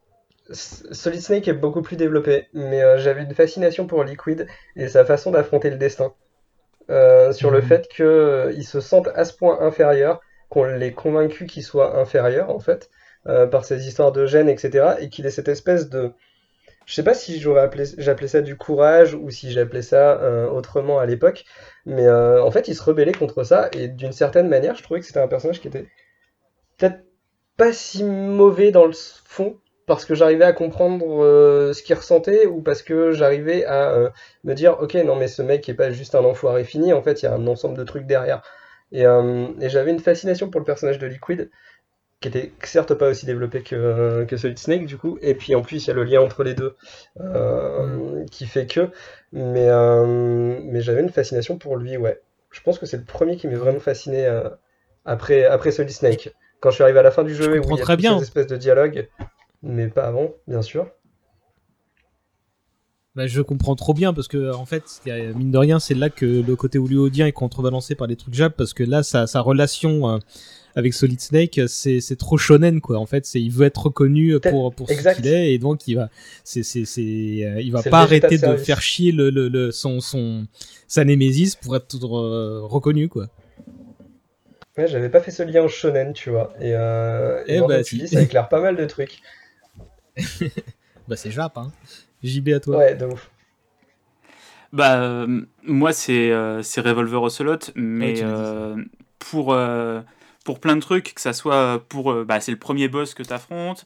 Solid 0.52 1.22
Snake 1.22 1.48
est 1.48 1.54
beaucoup 1.54 1.82
plus 1.82 1.98
développé, 1.98 2.48
mais 2.54 2.84
euh, 2.84 2.98
j'avais 2.98 3.24
une 3.24 3.34
fascination 3.36 3.88
pour 3.88 4.04
Liquid 4.04 4.48
et 4.76 4.88
sa 4.90 5.06
façon 5.06 5.32
d'affronter 5.32 5.70
le 5.70 5.78
destin. 5.78 6.14
Euh, 6.90 7.32
sur 7.34 7.52
le 7.52 7.62
Mhm. 7.62 7.64
fait 7.64 7.88
qu'ils 7.88 8.66
se 8.66 8.82
sentent 8.82 9.10
à 9.16 9.26
ce 9.26 9.34
point 9.36 9.62
inférieurs, 9.62 10.20
qu'on 10.50 10.66
les 10.66 10.94
convaincu 10.94 11.46
qu'ils 11.48 11.64
soient 11.64 11.98
inférieurs, 12.00 12.50
en 12.50 12.60
fait, 12.60 12.90
euh, 13.28 13.48
par 13.48 13.66
ces 13.66 13.88
histoires 13.88 14.12
de 14.12 14.26
gènes, 14.26 14.50
etc., 14.50 14.98
et 15.00 15.10
qu'il 15.10 15.26
ait 15.26 15.32
cette 15.32 15.48
espèce 15.50 15.90
de 15.90 16.14
je 16.86 16.94
sais 16.96 17.04
pas 17.04 17.14
si 17.14 17.40
j'aurais 17.40 17.62
appelé, 17.62 17.86
j'appelais 17.98 18.28
ça 18.28 18.42
du 18.42 18.58
courage 18.58 19.14
ou 19.16 19.30
si 19.30 19.52
j'appelais 19.52 19.82
ça 19.82 20.20
euh, 20.22 20.48
autrement 20.50 21.00
à 21.00 21.06
l'époque, 21.06 21.44
mais 21.86 22.06
euh, 22.08 22.44
en 22.44 22.52
fait, 22.52 22.68
il 22.68 22.76
se 22.76 22.84
rebellait 22.84 23.14
contre 23.14 23.44
ça 23.44 23.70
et 23.74 23.88
d'une 23.88 24.12
certaine 24.12 24.48
manière, 24.50 24.76
je 24.76 24.84
trouvais 24.84 25.00
que 25.00 25.06
c'était 25.06 25.20
un 25.20 25.28
personnage 25.28 25.62
qui 25.62 25.68
était 25.68 25.88
peut-être 26.78 27.04
pas 27.62 27.74
si 27.74 28.04
mauvais 28.04 28.72
dans 28.72 28.88
le 28.88 28.94
fond 28.96 29.56
parce 29.86 30.06
que 30.06 30.16
j'arrivais 30.16 30.46
à 30.46 30.52
comprendre 30.52 31.24
euh, 31.24 31.74
ce 31.74 31.84
qu'il 31.84 31.96
ressentait 31.96 32.48
ou 32.48 32.60
parce 32.64 32.82
que 32.82 33.12
j'arrivais 33.12 33.66
à 33.66 33.92
euh, 33.92 34.10
me 34.44 34.56
dire 34.56 34.80
ok 34.82 34.96
non 34.96 35.16
mais 35.16 35.28
ce 35.28 35.44
mec 35.44 35.70
est 35.70 35.76
pas 35.76 35.92
juste 35.92 36.16
un 36.16 36.26
enfoiré 36.26 36.64
fini 36.64 36.92
en 36.92 37.04
fait 37.04 37.22
il 37.22 37.26
y 37.26 37.28
a 37.28 37.36
un 37.36 37.46
ensemble 37.46 37.78
de 37.78 37.84
trucs 37.84 38.08
derrière. 38.08 38.42
Et, 38.92 39.06
euh, 39.06 39.46
et 39.60 39.70
j'avais 39.70 39.92
une 39.92 40.00
fascination 40.00 40.50
pour 40.50 40.60
le 40.60 40.66
personnage 40.66 40.98
de 40.98 41.06
Liquid 41.06 41.52
qui 42.20 42.30
était 42.30 42.52
certes 42.64 42.96
pas 42.96 43.10
aussi 43.10 43.28
développé 43.28 43.62
que, 43.62 44.26
que 44.28 44.38
celui 44.38 44.56
de 44.56 44.60
Snake 44.60 44.88
du 44.88 44.98
coup. 44.98 45.20
Et 45.22 45.36
puis 45.36 45.54
en 45.54 45.62
plus 45.62 45.86
il 45.86 45.88
y 45.88 45.92
a 45.92 45.94
le 45.94 46.04
lien 46.04 46.22
entre 46.22 46.44
les 46.44 46.56
deux 46.56 46.76
euh, 47.20 48.26
qui 48.32 48.48
fait 48.48 48.66
que 48.66 48.90
mais, 49.34 49.70
mais 50.64 50.82
j'avais 50.82 51.02
une 51.02 51.12
fascination 51.12 51.60
pour 51.60 51.78
lui 51.78 51.96
ouais. 51.96 52.20
Je 52.50 52.62
pense 52.62 52.80
que 52.80 52.88
c'est 52.88 52.98
le 52.98 53.06
premier 53.06 53.38
qui 53.38 53.48
m'est 53.48 53.54
vraiment 53.54 53.80
fasciné 53.80 54.28
après, 55.06 55.46
après 55.46 55.70
celui 55.70 55.90
de 55.90 55.94
Snake 55.94 56.34
quand 56.62 56.70
je 56.70 56.76
suis 56.76 56.84
arrivé 56.84 57.00
à 57.00 57.04
la 57.04 57.12
fin 57.12 57.24
du 57.24 57.36
jeu 57.36 57.56
et 57.56 57.60
où 57.60 57.64
il 57.64 57.76
y 57.78 57.80
a 57.80 57.84
très 57.84 57.98
bien. 57.98 58.18
ces 58.18 58.24
espèces 58.24 58.48
de 58.48 58.56
dialogues 58.58 59.10
mais 59.64 59.88
pas 59.90 60.04
avant 60.06 60.32
bien 60.48 60.62
sûr 60.62 60.88
Bah, 63.14 63.28
je 63.28 63.42
comprends 63.42 63.76
trop 63.76 63.94
bien 63.94 64.14
parce 64.14 64.30
que 64.30 64.54
en 64.54 64.66
fait, 64.66 64.84
mine 65.36 65.52
de 65.52 65.58
rien, 65.58 65.80
c'est 65.80 65.94
là 65.96 66.10
que 66.10 66.26
le 66.26 66.56
côté 66.56 66.78
hollywoodien 66.80 67.28
est 67.28 67.34
contrebalancé 67.34 67.94
par 67.94 68.08
les 68.08 68.16
trucs 68.16 68.34
jap 68.34 68.56
parce 68.56 68.74
que 68.74 68.84
là, 68.84 69.04
sa, 69.04 69.28
sa 69.28 69.42
relation 69.42 70.10
euh, 70.10 70.18
avec 70.76 70.94
Solid 70.94 71.20
Snake, 71.20 71.60
c'est 71.68 72.16
trop 72.18 72.38
shonen 72.38 72.80
quoi. 72.80 72.98
En 73.00 73.06
fait, 73.06 73.26
c'est 73.26 73.42
il 73.42 73.52
veut 73.52 73.66
être 73.66 73.84
reconnu 73.88 74.40
pour 74.40 74.74
pour 74.74 74.88
ce 74.88 74.94
Exact. 74.94 75.18
qu'il 75.18 75.28
est 75.28 75.54
et 75.54 75.58
donc 75.60 75.86
il 75.90 75.96
va 75.96 76.10
c'est 76.46 76.64
c'est 76.64 76.86
c'est 76.86 77.02
euh, 77.44 77.60
il 77.62 77.74
va 77.74 77.84
pas 77.84 78.00
arrêter 78.00 78.38
de 78.38 78.56
faire 78.56 78.82
chier 78.82 79.12
le, 79.12 79.30
le, 79.30 79.50
le 79.50 79.72
son 79.72 80.00
son 80.00 80.48
sa 80.88 81.04
némésis 81.04 81.58
pour 81.58 81.76
être 81.76 81.98
euh, 82.16 82.62
reconnu 82.64 83.10
quoi. 83.10 83.28
Ouais, 84.78 84.88
j'avais 84.88 85.10
pas 85.10 85.22
fait 85.22 85.32
ce 85.32 85.44
lien 85.44 85.64
au 85.64 85.68
shonen, 85.68 86.14
tu 86.14 86.30
vois. 86.30 86.54
Et, 86.60 86.74
euh, 86.76 87.44
et 87.46 87.56
Eh 87.56 87.60
maintenant 87.60 87.68
bah, 87.68 87.84
si. 87.84 88.08
ça 88.08 88.22
éclaire 88.22 88.48
pas 88.50 88.62
mal 88.62 88.76
de 88.76 88.86
trucs. 88.86 89.22
Bah 91.08 91.16
c'est 91.16 91.32
jap 91.32 91.58
hein. 91.58 91.72
JB 92.24 92.50
à 92.50 92.60
toi. 92.60 92.78
Ouais, 92.78 92.96
de 92.96 93.06
ouf. 93.06 93.30
Bah, 94.72 95.02
euh, 95.02 95.42
moi, 95.64 95.92
c'est 95.92 96.32
euh, 96.32 96.62
c'est 96.62 96.80
Revolver 96.82 97.22
Ocelot, 97.22 97.58
mais 97.76 98.22
euh, 98.24 98.78
pour, 99.20 99.52
euh, 99.54 100.02
pour 100.46 100.60
plein 100.62 100.76
de 100.78 100.82
trucs, 100.82 101.14
que 101.16 101.22
ça 101.22 101.34
soit 101.34 101.84
pour. 101.90 102.14
bah, 102.24 102.40
c'est 102.40 102.52
le 102.52 102.60
premier 102.60 102.88
boss 102.88 103.14
que 103.14 103.24
tu 103.24 103.34
affrontes, 103.34 103.86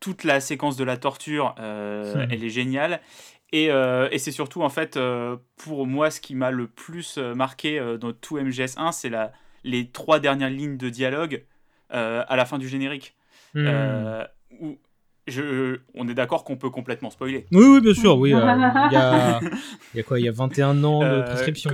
toute 0.00 0.24
la 0.24 0.40
séquence 0.40 0.76
de 0.76 0.84
la 0.84 0.96
torture, 0.98 1.54
euh, 1.58 2.26
Hmm. 2.26 2.28
elle 2.30 2.44
est 2.44 2.50
géniale. 2.50 3.00
Et, 3.52 3.70
euh, 3.70 4.08
et 4.10 4.18
c'est 4.18 4.32
surtout, 4.32 4.62
en 4.62 4.68
fait, 4.68 4.96
euh, 4.96 5.36
pour 5.56 5.86
moi, 5.86 6.10
ce 6.10 6.20
qui 6.20 6.34
m'a 6.34 6.50
le 6.50 6.66
plus 6.66 7.16
marqué 7.16 7.78
euh, 7.78 7.96
dans 7.96 8.12
tout 8.12 8.36
MGS1, 8.38 8.92
c'est 8.92 9.08
la, 9.08 9.32
les 9.66 9.88
trois 9.88 10.20
dernières 10.20 10.50
lignes 10.50 10.78
de 10.78 10.88
dialogue 10.88 11.44
euh, 11.92 12.24
à 12.26 12.36
la 12.36 12.46
fin 12.46 12.58
du 12.58 12.68
générique. 12.68 13.14
Hmm. 13.54 13.66
Euh, 13.66 14.24
où 14.60 14.78
je, 15.26 15.80
on 15.94 16.08
est 16.08 16.14
d'accord 16.14 16.44
qu'on 16.44 16.56
peut 16.56 16.70
complètement 16.70 17.10
spoiler. 17.10 17.46
Oui 17.50 17.64
oui 17.64 17.80
bien 17.80 17.94
sûr 17.94 18.16
oui. 18.16 18.32
euh, 18.32 18.38
Il 18.38 18.92
y 18.92 18.96
a 18.96 19.40
il 19.94 19.96
y 19.96 20.00
a 20.00 20.02
quoi 20.04 20.20
il 20.20 20.24
y 20.24 20.28
a 20.28 20.32
21 20.32 20.84
ans 20.84 21.00
de 21.00 21.22
prescription. 21.22 21.70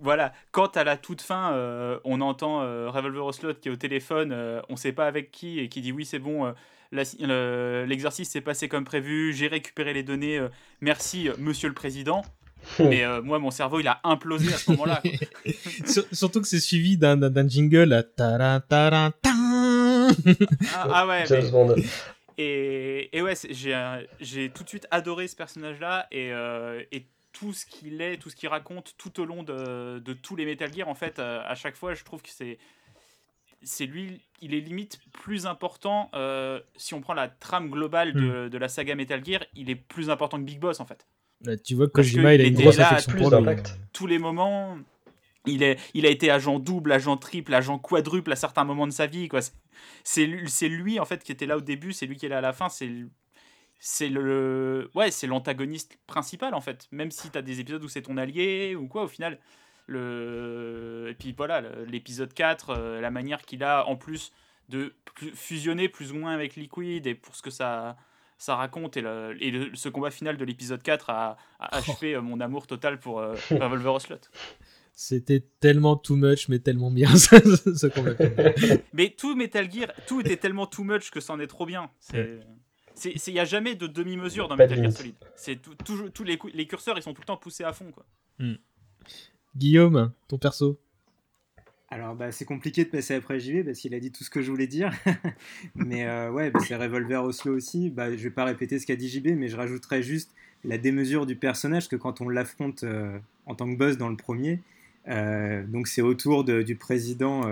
Voilà, 0.00 0.34
quand 0.50 0.76
à 0.76 0.84
la 0.84 0.98
toute 0.98 1.22
fin, 1.22 1.52
euh, 1.52 1.98
on 2.04 2.20
entend 2.20 2.60
euh, 2.60 2.90
Revolver 2.90 3.24
Ocelot 3.24 3.54
qui 3.54 3.68
est 3.68 3.72
au 3.72 3.76
téléphone, 3.76 4.32
euh, 4.32 4.60
on 4.68 4.76
sait 4.76 4.92
pas 4.92 5.06
avec 5.06 5.30
qui, 5.30 5.60
et 5.60 5.70
qui 5.70 5.80
dit 5.80 5.92
oui, 5.92 6.04
c'est 6.04 6.18
bon, 6.18 6.52
l'exercice 6.92 8.28
s'est 8.28 8.42
passé 8.42 8.68
comme 8.68 8.84
prévu, 8.84 9.32
j'ai 9.32 9.46
récupéré 9.46 9.94
les 9.94 10.02
données, 10.02 10.46
merci, 10.82 11.30
monsieur 11.38 11.68
le 11.68 11.74
président. 11.74 12.22
Mais 12.78 13.04
euh, 13.04 13.20
moi, 13.22 13.38
mon 13.38 13.50
cerveau, 13.50 13.80
il 13.80 13.88
a 13.88 14.00
implosé 14.04 14.52
à 14.52 14.56
ce 14.56 14.70
moment-là. 14.72 15.02
Surtout 16.12 16.40
que 16.40 16.46
c'est 16.48 16.60
suivi 16.60 16.96
d'un 16.96 17.48
jingle 17.48 17.92
à 17.92 18.02
taran, 18.02 18.60
taran, 18.68 19.10
tan. 19.22 20.08
Ah, 20.74 20.88
ah 20.92 21.06
ouais, 21.06 21.24
James 21.26 21.42
mais- 21.44 21.50
Bond. 21.50 21.74
Et, 22.36 23.16
et 23.16 23.22
ouais, 23.22 23.34
c'est- 23.34 23.52
j'ai 24.20 24.50
tout 24.50 24.64
de 24.64 24.68
suite 24.68 24.86
adoré 24.90 25.28
ce 25.28 25.36
personnage-là 25.36 26.06
et, 26.10 26.32
euh, 26.32 26.82
et 26.90 27.06
tout 27.32 27.52
ce 27.52 27.64
qu'il 27.66 28.00
est, 28.00 28.16
tout 28.16 28.30
ce 28.30 28.36
qu'il 28.36 28.48
raconte 28.48 28.94
tout 28.98 29.20
au 29.20 29.24
long 29.24 29.42
de, 29.42 29.98
de 29.98 30.12
tous 30.12 30.36
les 30.36 30.44
Metal 30.44 30.72
Gear, 30.72 30.88
en 30.88 30.94
fait, 30.94 31.18
euh, 31.18 31.40
à 31.46 31.54
chaque 31.54 31.76
fois, 31.76 31.94
je 31.94 32.02
trouve 32.04 32.22
que 32.22 32.30
c'est 32.30 32.58
c'est 33.66 33.86
lui, 33.86 34.20
il 34.42 34.52
est 34.52 34.60
limite 34.60 34.98
plus 35.12 35.46
important. 35.46 36.10
euh, 36.14 36.60
si 36.76 36.92
on 36.92 37.00
prend 37.00 37.14
la 37.14 37.28
trame 37.28 37.70
globale 37.70 38.12
de, 38.12 38.48
de 38.48 38.58
la 38.58 38.68
saga 38.68 38.94
Metal 38.94 39.24
Gear, 39.24 39.42
il 39.54 39.70
est 39.70 39.74
plus 39.74 40.10
important 40.10 40.36
que 40.38 40.42
Big 40.42 40.58
Boss 40.60 40.80
en 40.80 40.84
fait. 40.86 41.06
Là, 41.42 41.56
tu 41.56 41.74
vois 41.74 41.86
que 41.88 41.92
Kojima 41.92 42.34
il 42.34 42.40
a 42.40 42.44
une 42.48 42.54
grosse 42.62 42.76
affection 42.92 43.12
pour. 43.22 43.30
Tous 43.92 44.06
les 44.06 44.18
moments, 44.18 44.78
il, 45.46 45.62
est, 45.62 45.78
il 45.94 46.06
a 46.06 46.08
été 46.10 46.30
agent 46.30 46.58
double, 46.58 46.92
agent 46.92 47.16
triple, 47.18 47.52
agent 47.54 47.78
quadruple 47.78 48.32
à 48.32 48.36
certains 48.36 48.64
moments 48.64 48.86
de 48.86 48.92
sa 48.92 49.06
vie. 49.06 49.28
quoi. 49.28 49.40
C'est- 49.42 49.52
C'est 50.46 50.68
lui, 50.68 50.98
en 51.00 51.04
fait 51.04 51.22
qui 51.22 51.32
était 51.32 51.46
là 51.46 51.56
au 51.56 51.60
début, 51.60 51.92
c'est 51.92 52.06
lui 52.06 52.16
qui 52.16 52.26
est 52.26 52.30
là 52.30 52.38
à 52.38 52.40
la 52.40 52.52
fin. 52.52 52.68
C'est 52.68 52.90
c'est 53.80 54.08
le 54.08 54.88
ouais 54.94 55.10
c'est 55.10 55.26
l'antagoniste 55.26 55.98
principal 56.06 56.54
en 56.54 56.60
fait 56.62 56.86
même 56.90 57.10
si 57.10 57.28
tu 57.28 57.36
as 57.36 57.42
des 57.42 57.60
épisodes 57.60 57.82
où 57.84 57.88
c'est 57.88 58.00
ton 58.02 58.16
allié 58.16 58.74
ou 58.76 58.86
quoi 58.86 59.02
au 59.02 59.08
final 59.08 59.38
le 60.04 61.08
et 61.10 61.14
puis 61.14 61.34
voilà 61.36 61.60
l'épisode 61.90 62.32
4 62.32 62.70
euh, 62.70 63.00
la 63.00 63.10
manière 63.10 63.42
qu'il 63.42 63.62
a 63.62 63.86
en 63.86 63.96
plus 63.96 64.32
de 64.70 64.94
fusionner 65.34 65.88
plus 65.88 66.12
ou 66.12 66.16
moins 66.16 66.32
avec 66.32 66.56
Liquid 66.56 67.06
et 67.06 67.14
pour 67.14 67.36
ce 67.36 67.42
que 67.42 67.50
ça 67.50 67.96
ça 68.44 68.56
raconte 68.56 68.96
et, 68.98 69.00
le, 69.00 69.36
et 69.40 69.50
le- 69.50 69.74
ce 69.74 69.88
combat 69.88 70.10
final 70.10 70.36
de 70.36 70.44
l'épisode 70.44 70.82
4 70.82 71.08
a, 71.10 71.36
a 71.58 71.76
achevé 71.78 72.14
euh, 72.14 72.20
mon 72.20 72.40
amour 72.40 72.66
total 72.66 73.00
pour 73.00 73.18
euh, 73.20 73.34
Revolver 73.50 73.94
Ocelot 73.94 74.18
C'était 74.92 75.40
tellement 75.60 75.96
too 75.96 76.14
much, 76.16 76.48
mais 76.48 76.58
tellement 76.58 76.90
bien 76.90 77.08
ce, 77.16 77.36
ce 77.74 77.86
combat. 77.86 78.12
mais 78.92 79.10
tout 79.16 79.34
Metal 79.34 79.70
Gear 79.72 79.88
tout 80.06 80.20
était 80.20 80.36
tellement 80.36 80.66
too 80.66 80.84
much 80.84 81.10
que 81.10 81.20
c'en 81.20 81.40
est 81.40 81.46
trop 81.46 81.64
bien 81.64 81.90
c'est 82.96 83.10
il 83.26 83.32
n'y 83.32 83.40
a 83.40 83.44
jamais 83.46 83.74
de 83.76 83.86
demi-mesure 83.88 84.46
dans 84.46 84.56
Metal 84.56 84.76
Gear. 84.80 84.92
Solid. 84.92 85.14
C'est 85.34 85.56
tout- 85.60 85.74
toujours- 85.84 86.12
tous 86.12 86.22
les, 86.22 86.38
les 86.52 86.66
curseurs, 86.66 86.96
ils 86.98 87.02
sont 87.02 87.12
tout 87.14 87.22
le 87.22 87.26
temps 87.26 87.36
poussés 87.36 87.64
à 87.64 87.72
fond. 87.72 87.90
Quoi. 87.90 88.04
Guillaume, 89.56 90.12
ton 90.28 90.38
perso? 90.38 90.78
Alors, 91.90 92.14
bah, 92.14 92.32
c'est 92.32 92.44
compliqué 92.44 92.84
de 92.84 92.88
passer 92.88 93.14
après 93.14 93.38
JV 93.38 93.62
parce 93.62 93.78
qu'il 93.78 93.94
a 93.94 94.00
dit 94.00 94.10
tout 94.10 94.24
ce 94.24 94.30
que 94.30 94.42
je 94.42 94.50
voulais 94.50 94.66
dire. 94.66 94.90
mais 95.74 96.06
euh, 96.06 96.30
ouais, 96.30 96.50
c'est 96.66 96.76
Revolver 96.76 97.22
Oslo 97.22 97.54
aussi. 97.54 97.90
Bah, 97.90 98.10
je 98.10 98.22
vais 98.22 98.30
pas 98.30 98.44
répéter 98.44 98.78
ce 98.78 98.86
qu'a 98.86 98.96
dit 98.96 99.08
JB, 99.08 99.36
mais 99.36 99.48
je 99.48 99.56
rajouterais 99.56 100.02
juste 100.02 100.30
la 100.64 100.78
démesure 100.78 101.26
du 101.26 101.36
personnage 101.36 101.88
que 101.88 101.96
quand 101.96 102.20
on 102.20 102.28
l'affronte 102.28 102.84
euh, 102.84 103.18
en 103.46 103.54
tant 103.54 103.70
que 103.70 103.76
boss 103.76 103.98
dans 103.98 104.08
le 104.08 104.16
premier, 104.16 104.60
euh, 105.08 105.62
donc 105.66 105.86
c'est 105.86 106.00
autour 106.00 106.44
du 106.44 106.74
président 106.74 107.42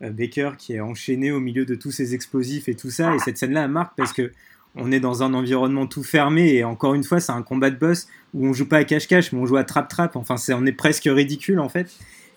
Baker 0.00 0.52
qui 0.56 0.74
est 0.74 0.80
enchaîné 0.80 1.32
au 1.32 1.40
milieu 1.40 1.64
de 1.64 1.74
tous 1.74 1.90
ces 1.90 2.14
explosifs 2.14 2.68
et 2.68 2.76
tout 2.76 2.90
ça. 2.90 3.14
Et 3.14 3.18
cette 3.18 3.38
scène-là 3.38 3.66
marque 3.66 3.96
parce 3.96 4.12
que 4.12 4.30
on 4.76 4.92
est 4.92 5.00
dans 5.00 5.22
un 5.22 5.34
environnement 5.34 5.86
tout 5.86 6.02
fermé 6.02 6.54
et 6.54 6.64
encore 6.64 6.94
une 6.94 7.04
fois, 7.04 7.20
c'est 7.20 7.32
un 7.32 7.42
combat 7.42 7.70
de 7.70 7.76
boss 7.76 8.08
où 8.32 8.46
on 8.46 8.52
joue 8.52 8.68
pas 8.68 8.78
à 8.78 8.84
cache-cache, 8.84 9.32
mais 9.32 9.38
on 9.38 9.46
joue 9.46 9.56
à 9.56 9.64
trap-trap. 9.64 10.16
Enfin, 10.16 10.36
c'est, 10.36 10.52
on 10.52 10.64
est 10.66 10.72
presque 10.72 11.04
ridicule 11.04 11.60
en 11.60 11.68
fait. 11.68 11.92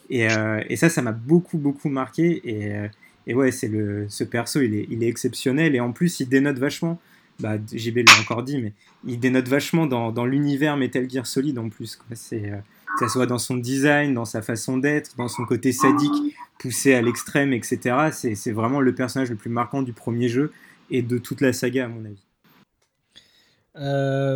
Et, 0.10 0.30
euh, 0.30 0.62
et 0.70 0.76
ça, 0.76 0.89
ça 0.89 1.01
m'a 1.01 1.12
beaucoup, 1.12 1.58
beaucoup 1.58 1.89
marqué. 1.89 2.41
Et, 2.43 2.74
euh, 2.74 2.88
et 3.26 3.34
ouais, 3.34 3.51
c'est 3.51 3.68
le, 3.68 4.05
ce 4.10 4.24
perso, 4.24 4.62
il 4.62 4.74
est, 4.74 4.88
il 4.89 5.03
est 5.03 5.08
exceptionnel. 5.08 5.76
Et 5.76 5.80
en 5.80 5.91
plus, 5.91 6.20
il 6.20 6.30
dénote 6.30 6.60
vachement. 6.60 6.99
Bah, 7.39 7.58
JB 7.72 7.97
l'a 7.97 8.20
encore 8.20 8.41
dit, 8.41 8.58
mais 8.58 8.74
il 9.05 9.20
dénote 9.20 9.47
vachement 9.47 9.86
dans, 9.86 10.12
dans 10.12 10.26
l'univers 10.26 10.76
Metal 10.76 11.08
Gear 11.10 11.28
Solid 11.28 11.60
en 11.60 11.70
plus. 11.70 11.95
Quoi. 11.95 12.16
C'est, 12.16 12.51
euh, 12.51 12.58
que 12.97 13.05
ça 13.05 13.10
soit 13.10 13.28
dans 13.28 13.38
son 13.38 13.58
design, 13.58 14.14
dans 14.14 14.26
sa 14.26 14.41
façon 14.41 14.78
d'être, 14.78 15.16
dans 15.18 15.28
son 15.28 15.45
côté 15.45 15.72
sadique, 15.72 16.36
poussé 16.58 16.95
à 16.95 17.01
l'extrême, 17.01 17.53
etc. 17.53 18.10
C'est, 18.12 18.34
c'est 18.34 18.51
vraiment 18.51 18.82
le 18.82 18.95
personnage 18.95 19.30
le 19.30 19.36
plus 19.36 19.51
marquant 19.51 19.84
du 19.84 19.93
premier 19.93 20.30
jeu 20.30 20.51
et 20.89 21.03
de 21.03 21.20
toute 21.20 21.41
la 21.41 21.53
saga, 21.53 21.86
à 21.86 21.88
mon 21.89 22.05
avis. 22.05 22.24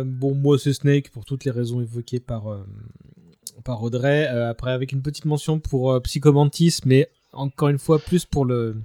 Bon, 0.04 0.36
moi 0.36 0.56
c'est 0.56 0.72
Snake 0.72 1.10
pour 1.10 1.24
toutes 1.24 1.44
les 1.44 1.50
raisons 1.50 1.80
évoquées 1.80 2.20
par, 2.20 2.64
par 3.64 3.82
Audrey. 3.82 4.26
Euh, 4.30 4.50
après, 4.50 4.72
avec 4.72 4.92
une 4.92 5.02
petite 5.02 5.24
mention 5.24 5.58
pour 5.58 5.92
euh, 5.92 6.00
Psychomantis, 6.00 6.78
mais 6.84 7.08
encore 7.32 7.68
une 7.68 7.78
fois, 7.78 7.98
plus 7.98 8.24
pour 8.24 8.44
le, 8.44 8.76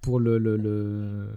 pour 0.00 0.20
le, 0.20 0.38
le, 0.38 0.56
le, 0.56 1.28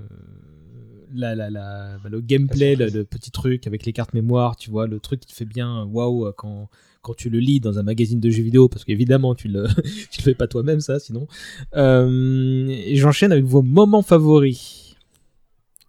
la, 1.14 1.36
la, 1.36 1.50
la- 1.50 1.98
bah, 2.04 2.10
le 2.10 2.22
gameplay, 2.22 2.76
le, 2.76 2.88
le 2.90 3.04
petit 3.04 3.32
truc 3.32 3.68
avec 3.68 3.86
les 3.86 3.94
cartes 3.94 4.14
mémoire, 4.14 4.56
tu 4.56 4.70
vois, 4.70 4.88
le 4.88 5.00
truc 5.00 5.20
qui 5.22 5.34
fait 5.34 5.46
bien 5.46 5.84
waouh 5.86 6.28
euh, 6.28 6.34
quand, 6.36 6.70
quand 7.02 7.14
tu 7.16 7.30
le 7.30 7.40
lis 7.40 7.60
dans 7.60 7.80
un 7.80 7.84
magazine 7.84 8.20
de 8.20 8.30
jeux 8.30 8.44
vidéo, 8.44 8.68
parce 8.70 8.84
qu'évidemment, 8.84 9.36
tu 9.36 9.48
le, 9.48 9.68
tu 10.12 10.20
le 10.20 10.24
fais 10.24 10.36
pas 10.36 10.48
toi-même, 10.48 10.80
ça, 10.82 11.00
sinon. 11.00 11.28
Euh, 11.76 12.68
et 12.70 12.96
j'enchaîne 12.96 13.32
avec 13.32 13.46
vos 13.46 13.62
moments 13.62 14.02
favoris. 14.02 14.96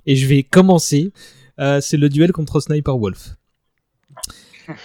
Et 0.06 0.16
je 0.16 0.26
vais 0.26 0.42
commencer. 0.42 1.12
Euh, 1.60 1.80
c'est 1.80 1.96
le 1.96 2.08
duel 2.08 2.32
contre 2.32 2.60
Sniper 2.60 2.96
Wolf. 2.96 3.34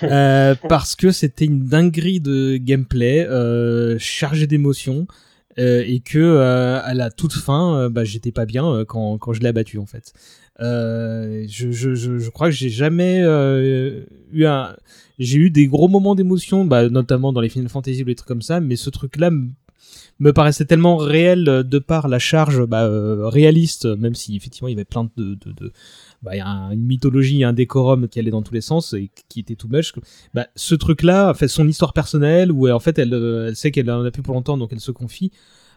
Euh, 0.03 0.55
parce 0.69 0.95
que 0.95 1.11
c'était 1.11 1.45
une 1.45 1.65
dinguerie 1.65 2.19
de 2.19 2.57
gameplay, 2.57 3.25
euh, 3.27 3.97
chargé 3.99 4.47
d'émotions. 4.47 5.07
euh, 5.59 5.83
et 5.85 5.99
que 5.99 6.17
euh, 6.17 6.81
à 6.81 6.93
la 6.95 7.11
toute 7.11 7.33
fin, 7.33 7.89
bah, 7.89 8.03
j'étais 8.03 8.31
pas 8.31 8.45
bien 8.45 8.85
quand, 8.87 9.17
quand 9.19 9.33
je 9.33 9.41
l'ai 9.41 9.49
abattu 9.49 9.77
en 9.77 9.85
fait. 9.85 10.13
Je, 10.59 11.45
je, 11.71 11.93
je, 11.93 12.29
crois 12.29 12.47
que 12.47 12.55
j'ai 12.55 12.69
jamais 12.69 13.19
eu 14.31 14.45
un. 14.45 14.75
J'ai 15.19 15.37
eu 15.37 15.49
des 15.51 15.67
gros 15.67 15.87
moments 15.87 16.15
d'émotion, 16.15 16.65
bah, 16.65 16.89
notamment 16.89 17.33
dans 17.33 17.41
les 17.41 17.49
Final 17.49 17.69
Fantasy 17.69 18.01
ou 18.01 18.05
des 18.05 18.15
trucs 18.15 18.27
comme 18.27 18.41
ça, 18.41 18.59
mais 18.59 18.75
ce 18.75 18.89
truc-là 18.89 19.29
me 20.19 20.33
paraissait 20.33 20.65
tellement 20.65 20.97
réel 20.97 21.43
de 21.43 21.79
par 21.79 22.07
la 22.07 22.17
charge 22.17 22.65
bah, 22.65 22.89
réaliste, 23.29 23.85
même 23.85 24.15
si 24.15 24.35
effectivement 24.35 24.69
il 24.69 24.71
y 24.71 24.75
avait 24.75 24.85
plein 24.85 25.09
de 25.17 25.37
bah, 26.23 26.35
y 26.35 26.39
a 26.39 26.47
un- 26.47 26.71
une 26.71 26.85
mythologie, 26.85 27.43
un 27.43 27.53
décorum 27.53 28.07
qui 28.07 28.17
allait 28.19 28.31
dans 28.31 28.41
tous 28.41 28.53
les 28.53 28.61
sens 28.61 28.93
et 28.93 29.11
qui 29.29 29.41
était 29.41 29.55
tout 29.55 29.67
moche. 29.67 29.93
Bah, 30.33 30.47
ce 30.55 30.73
truc-là 30.75 31.33
fait 31.33 31.47
son 31.47 31.67
histoire 31.67 31.93
personnelle 31.93 32.51
où 32.51 32.67
en 32.69 32.79
fait 32.79 32.97
elle, 32.97 33.13
euh, 33.13 33.49
elle 33.49 33.55
sait 33.55 33.71
qu'elle 33.71 33.91
en 33.91 34.03
a 34.03 34.09
plus 34.11 34.23
pour 34.23 34.33
longtemps 34.33 34.57
donc 34.57 34.71
elle 34.73 34.79
se 34.79 34.91
confie. 34.91 35.31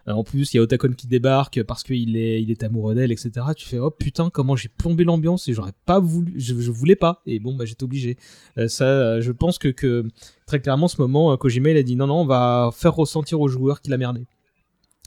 Euh, 0.07 0.13
En 0.13 0.23
plus, 0.23 0.53
il 0.53 0.57
y 0.57 0.59
a 0.61 0.63
Otakon 0.63 0.93
qui 0.93 1.05
débarque 1.07 1.61
parce 1.63 1.83
qu'il 1.83 2.15
est, 2.15 2.41
il 2.41 2.49
est 2.49 2.63
amoureux 2.63 2.95
d'elle, 2.95 3.11
etc. 3.11 3.31
Tu 3.57 3.67
fais, 3.67 3.77
oh 3.77 3.91
putain, 3.91 4.29
comment 4.29 4.55
j'ai 4.55 4.69
plombé 4.69 5.03
l'ambiance 5.03 5.49
et 5.49 5.53
j'aurais 5.53 5.73
pas 5.85 5.99
voulu, 5.99 6.33
je, 6.37 6.55
je 6.57 6.71
voulais 6.71 6.95
pas. 6.95 7.21
Et 7.25 7.39
bon, 7.39 7.53
bah, 7.55 7.65
j'étais 7.65 7.83
obligé. 7.83 8.15
Euh, 8.57 8.69
ça, 8.69 8.85
euh, 8.85 9.21
je 9.21 9.33
pense 9.33 9.57
que, 9.59 10.05
très 10.45 10.61
clairement, 10.61 10.87
ce 10.87 11.01
moment, 11.01 11.33
euh, 11.33 11.35
Kojima, 11.35 11.71
il 11.71 11.77
a 11.77 11.83
dit 11.83 11.97
non, 11.97 12.07
non, 12.07 12.21
on 12.21 12.25
va 12.25 12.69
faire 12.73 12.95
ressentir 12.95 13.41
aux 13.41 13.49
joueurs 13.49 13.81
qu'il 13.81 13.91
a 13.93 13.97
merdé. 13.97 14.25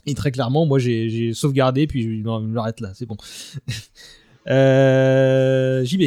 Et 0.05 0.13
très 0.13 0.31
clairement, 0.31 0.67
moi, 0.67 0.77
j'ai 0.77 1.33
sauvegardé, 1.33 1.87
puis 1.87 2.03
je 2.03 2.09
non, 2.23 2.47
j'arrête 2.53 2.79
là, 2.79 2.91
c'est 2.93 3.07
bon. 3.07 3.17
euh, 4.49 5.83
JB. 5.85 6.03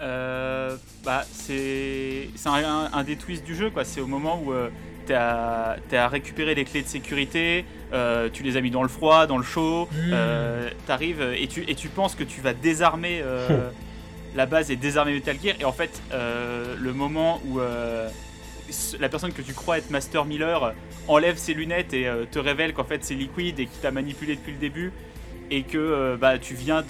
Euh, 0.00 0.76
bah, 1.04 1.24
c'est 1.32 2.28
un, 2.44 2.90
un 2.92 3.04
des 3.04 3.16
twists 3.16 3.44
du 3.44 3.54
jeu, 3.54 3.70
quoi. 3.70 3.84
C'est 3.84 4.00
au 4.00 4.06
moment 4.06 4.40
où 4.44 4.52
euh, 4.52 4.68
t'as 5.06 5.76
as 5.92 6.08
récupéré 6.08 6.54
les 6.54 6.64
clés 6.64 6.82
de 6.82 6.88
sécurité, 6.88 7.64
euh, 7.92 8.28
tu 8.32 8.42
les 8.42 8.56
as 8.56 8.60
mis 8.60 8.70
dans 8.70 8.82
le 8.82 8.88
froid, 8.88 9.26
dans 9.26 9.38
le 9.38 9.44
chaud, 9.44 9.88
Mmh. 9.92 10.14
t'arrives 10.86 11.22
et 11.36 11.46
tu, 11.46 11.64
et 11.68 11.74
tu 11.74 11.88
penses 11.88 12.14
que 12.14 12.24
tu 12.24 12.40
vas 12.40 12.52
désarmer 12.52 13.20
euh, 13.22 13.70
la 14.34 14.46
base 14.46 14.70
et 14.70 14.76
désarmer 14.76 15.12
Metal 15.14 15.36
Gear, 15.42 15.54
et 15.60 15.64
en 15.64 15.72
fait, 15.72 16.02
le 16.12 16.92
moment 16.92 17.40
où 17.48 17.58
la 18.98 19.08
personne 19.08 19.32
que 19.32 19.42
tu 19.42 19.52
crois 19.54 19.78
être 19.78 19.90
Master 19.90 20.24
Miller 20.24 20.74
enlève 21.08 21.36
ses 21.36 21.54
lunettes 21.54 21.94
et 21.94 22.10
te 22.32 22.38
révèle 22.40 22.72
qu'en 22.72 22.82
fait 22.84 23.04
c'est 23.04 23.14
Liquid 23.14 23.60
et 23.60 23.66
qu'il 23.66 23.80
t'a 23.80 23.92
manipulé 23.92 24.34
depuis 24.34 24.52
le 24.52 24.58
début 24.58 24.92
et 25.50 25.62
que 25.62 25.78
euh, 25.78 26.16
bah, 26.16 26.38
tu 26.38 26.54
viens 26.54 26.82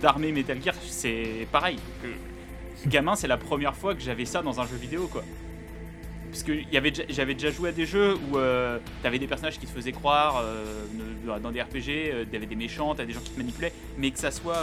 d'armer 0.00 0.32
Metal 0.32 0.60
Gear, 0.62 0.74
c'est 0.82 1.46
pareil. 1.50 1.78
Gamin, 2.86 3.14
c'est 3.14 3.28
la 3.28 3.36
première 3.36 3.74
fois 3.76 3.94
que 3.94 4.00
j'avais 4.00 4.24
ça 4.24 4.42
dans 4.42 4.60
un 4.60 4.66
jeu 4.66 4.76
vidéo, 4.76 5.08
quoi. 5.08 5.22
Parce 6.30 6.44
que 6.44 6.52
j'avais 6.72 7.34
déjà 7.34 7.50
joué 7.50 7.68
à 7.68 7.72
des 7.72 7.84
jeux 7.84 8.14
où 8.14 8.38
euh, 8.38 8.78
t'avais 9.02 9.18
des 9.18 9.26
personnages 9.26 9.58
qui 9.58 9.66
te 9.66 9.70
faisaient 9.70 9.92
croire 9.92 10.40
euh, 10.42 11.38
dans 11.42 11.50
des 11.50 11.60
RPG, 11.60 12.26
t'avais 12.32 12.46
des 12.46 12.56
méchants, 12.56 12.94
t'avais 12.94 13.08
des 13.08 13.12
gens 13.12 13.20
qui 13.20 13.32
te 13.32 13.38
manipulaient, 13.38 13.72
mais 13.98 14.10
que 14.10 14.18
ça 14.18 14.30
soit 14.30 14.56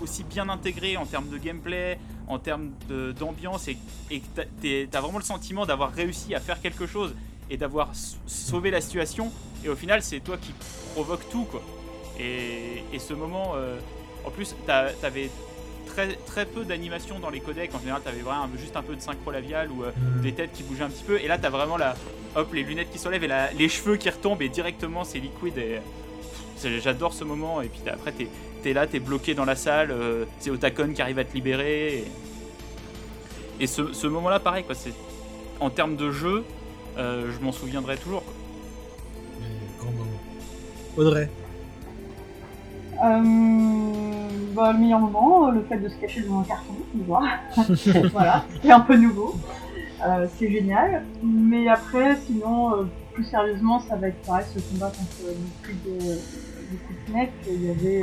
aussi 0.00 0.24
bien 0.24 0.48
intégré 0.48 0.96
en 0.96 1.04
termes 1.04 1.28
de 1.28 1.36
gameplay, 1.36 1.98
en 2.26 2.38
termes 2.38 2.70
d'ambiance, 3.18 3.68
et, 3.68 3.76
que 4.20 4.42
t'as- 4.90 5.00
vraiment 5.00 5.18
le 5.18 5.24
sentiment 5.24 5.66
d'avoir 5.66 5.92
réussi 5.92 6.34
à 6.34 6.40
faire 6.40 6.60
quelque 6.60 6.86
chose 6.86 7.14
et 7.50 7.58
d'avoir 7.58 7.90
sauvé 8.26 8.70
la 8.70 8.80
situation, 8.80 9.30
et 9.62 9.68
au 9.68 9.76
final, 9.76 10.02
c'est 10.02 10.20
toi 10.20 10.38
qui 10.38 10.52
provoque 10.94 11.28
tout, 11.28 11.44
quoi. 11.44 11.62
Et, 12.20 12.82
et 12.92 12.98
ce 12.98 13.12
moment, 13.14 13.52
euh, 13.56 13.78
en 14.24 14.30
plus, 14.30 14.54
t'avais 14.66 15.30
très, 15.86 16.08
très 16.26 16.46
peu 16.46 16.64
d'animation 16.64 17.18
dans 17.18 17.30
les 17.30 17.40
codecs. 17.40 17.74
En 17.74 17.78
général, 17.80 18.00
t'avais 18.02 18.20
vraiment 18.22 18.48
juste 18.58 18.76
un 18.76 18.82
peu 18.82 18.94
de 18.96 19.00
synchro 19.00 19.30
labial 19.30 19.70
ou 19.70 19.84
euh, 19.84 19.90
Mhm. 20.16 20.22
des 20.22 20.32
têtes 20.32 20.52
qui 20.52 20.62
bougeaient 20.62 20.84
un 20.84 20.88
petit 20.90 21.04
peu. 21.04 21.20
Et 21.20 21.26
là, 21.28 21.38
t'as 21.38 21.50
vraiment 21.50 21.76
la, 21.76 21.94
hop, 22.36 22.52
les 22.52 22.62
lunettes 22.62 22.90
qui 22.90 22.98
s'enlèvent 22.98 23.24
et 23.24 23.28
la- 23.28 23.52
les 23.52 23.68
cheveux 23.68 23.96
qui 23.96 24.08
retombent 24.10 24.42
et 24.42 24.48
directement 24.48 25.04
c'est 25.04 25.18
liquide. 25.18 25.58
Et, 25.58 25.80
J'adore 26.80 27.12
ce 27.12 27.24
moment. 27.24 27.60
Et 27.60 27.68
puis 27.68 27.80
après, 27.90 28.12
t'es 28.12 28.28
es 28.64 28.72
là, 28.72 28.86
t'es 28.86 28.98
bloqué 29.00 29.34
dans 29.34 29.44
la 29.44 29.56
salle. 29.56 29.90
euh, 29.90 30.24
c'est 30.38 30.48
Otakon 30.50 30.94
qui 30.94 31.02
arrive 31.02 31.18
à 31.18 31.24
te 31.24 31.34
libérer. 31.34 31.98
Et, 31.98 32.04
et 33.60 33.66
ce, 33.66 33.92
ce 33.92 34.06
moment-là, 34.06 34.40
pareil, 34.40 34.64
quoi. 34.64 34.74
En 35.60 35.68
termes 35.68 35.96
de 35.96 36.10
jeu, 36.10 36.42
euh, 36.96 37.30
je 37.32 37.44
m'en 37.44 37.52
souviendrai 37.52 37.98
toujours. 37.98 38.22
quoi. 38.24 38.32
Grand 39.78 39.90
moment. 39.92 40.10
Audrey. 40.96 41.28
Euh, 43.04 43.22
bah, 44.54 44.72
le 44.72 44.78
meilleur 44.78 45.00
moment, 45.00 45.48
euh, 45.48 45.52
le 45.52 45.62
fait 45.64 45.76
de 45.76 45.88
se 45.88 45.96
cacher 45.96 46.22
devant 46.22 46.40
un 46.40 46.44
carton, 46.44 46.74
tu 46.92 47.02
vois. 47.02 47.24
voilà, 48.12 48.44
c'est 48.62 48.70
un 48.70 48.80
peu 48.80 48.96
nouveau. 48.96 49.34
Euh, 50.06 50.26
c'est 50.36 50.50
génial. 50.50 51.04
Mais 51.22 51.68
après, 51.68 52.16
sinon, 52.26 52.88
plus 53.12 53.24
sérieusement, 53.24 53.80
ça 53.80 53.96
va 53.96 54.08
être 54.08 54.22
pareil, 54.26 54.46
ce 54.54 54.60
combat 54.60 54.86
contre 54.86 55.34
le 55.66 55.90
de, 55.90 55.98
de. 55.98 56.18
Il 57.50 57.66
y 57.66 57.70
avait. 57.70 58.02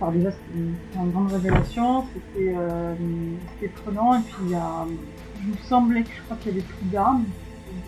Alors 0.00 0.12
déjà, 0.12 0.30
c'était 0.30 0.58
une, 0.58 1.10
grande 1.10 1.32
révélation, 1.32 2.04
c'était 2.12 2.54
euh, 2.56 2.94
prenant, 3.84 4.14
et 4.14 4.22
puis 4.22 4.34
il 4.44 4.50
y 4.50 4.54
a. 4.54 4.86
Il 5.42 5.52
me 5.52 5.56
semblait 5.68 6.02
que 6.02 6.10
je 6.16 6.22
crois 6.22 6.36
qu'il 6.36 6.52
y 6.52 6.54
avait 6.56 6.64
plus 6.64 6.86
d'armes 6.92 7.24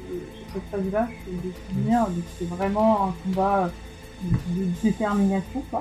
sur 0.09 0.55
cette 0.55 0.71
phase-là, 0.71 1.09
je 1.11 1.31
fais 1.31 1.49
des 1.49 1.55
souvenirs, 1.69 2.07
donc 2.07 2.25
c'était 2.33 2.55
vraiment 2.55 3.09
un 3.09 3.15
combat 3.25 3.71
de 4.23 4.65
détermination, 4.83 5.63
quoi. 5.71 5.81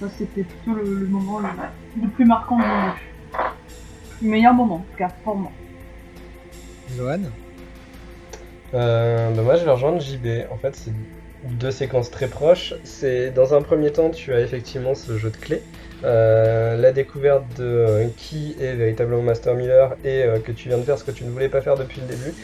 Ça, 0.00 0.06
c'était 0.18 0.42
plutôt 0.42 0.74
le, 0.74 0.82
le 0.82 1.06
moment 1.06 1.40
le, 1.40 1.48
le 2.02 2.08
plus 2.08 2.24
marquant 2.24 2.56
du 2.56 2.62
jeu. 2.62 3.38
Le 4.22 4.28
meilleur 4.28 4.54
moment, 4.54 4.76
en 4.76 4.78
tout 4.78 4.96
cas, 4.98 5.10
pour 5.24 5.36
moi. 5.36 5.50
Johan. 6.96 7.20
Euh, 8.74 9.30
bah 9.30 9.42
moi, 9.42 9.56
je 9.56 9.64
vais 9.64 9.70
rejoindre 9.70 10.00
JB. 10.00 10.26
En 10.50 10.56
fait, 10.56 10.74
c'est 10.74 10.92
deux 11.44 11.70
séquences 11.70 12.10
très 12.10 12.26
proches. 12.28 12.74
C'est 12.84 13.30
dans 13.30 13.54
un 13.54 13.62
premier 13.62 13.92
temps, 13.92 14.10
tu 14.10 14.32
as 14.32 14.40
effectivement 14.40 14.94
ce 14.94 15.16
jeu 15.18 15.30
de 15.30 15.36
clés, 15.36 15.62
euh, 16.04 16.76
la 16.76 16.92
découverte 16.92 17.44
de 17.58 17.64
euh, 17.64 18.06
qui 18.16 18.56
est 18.60 18.74
véritablement 18.74 19.22
Master 19.22 19.54
Miller 19.54 19.96
et 20.04 20.22
euh, 20.22 20.38
que 20.38 20.52
tu 20.52 20.68
viens 20.68 20.78
de 20.78 20.82
faire 20.82 20.98
ce 20.98 21.04
que 21.04 21.10
tu 21.10 21.24
ne 21.24 21.30
voulais 21.30 21.48
pas 21.48 21.60
faire 21.60 21.76
depuis 21.76 22.00
le 22.00 22.06
début. 22.06 22.34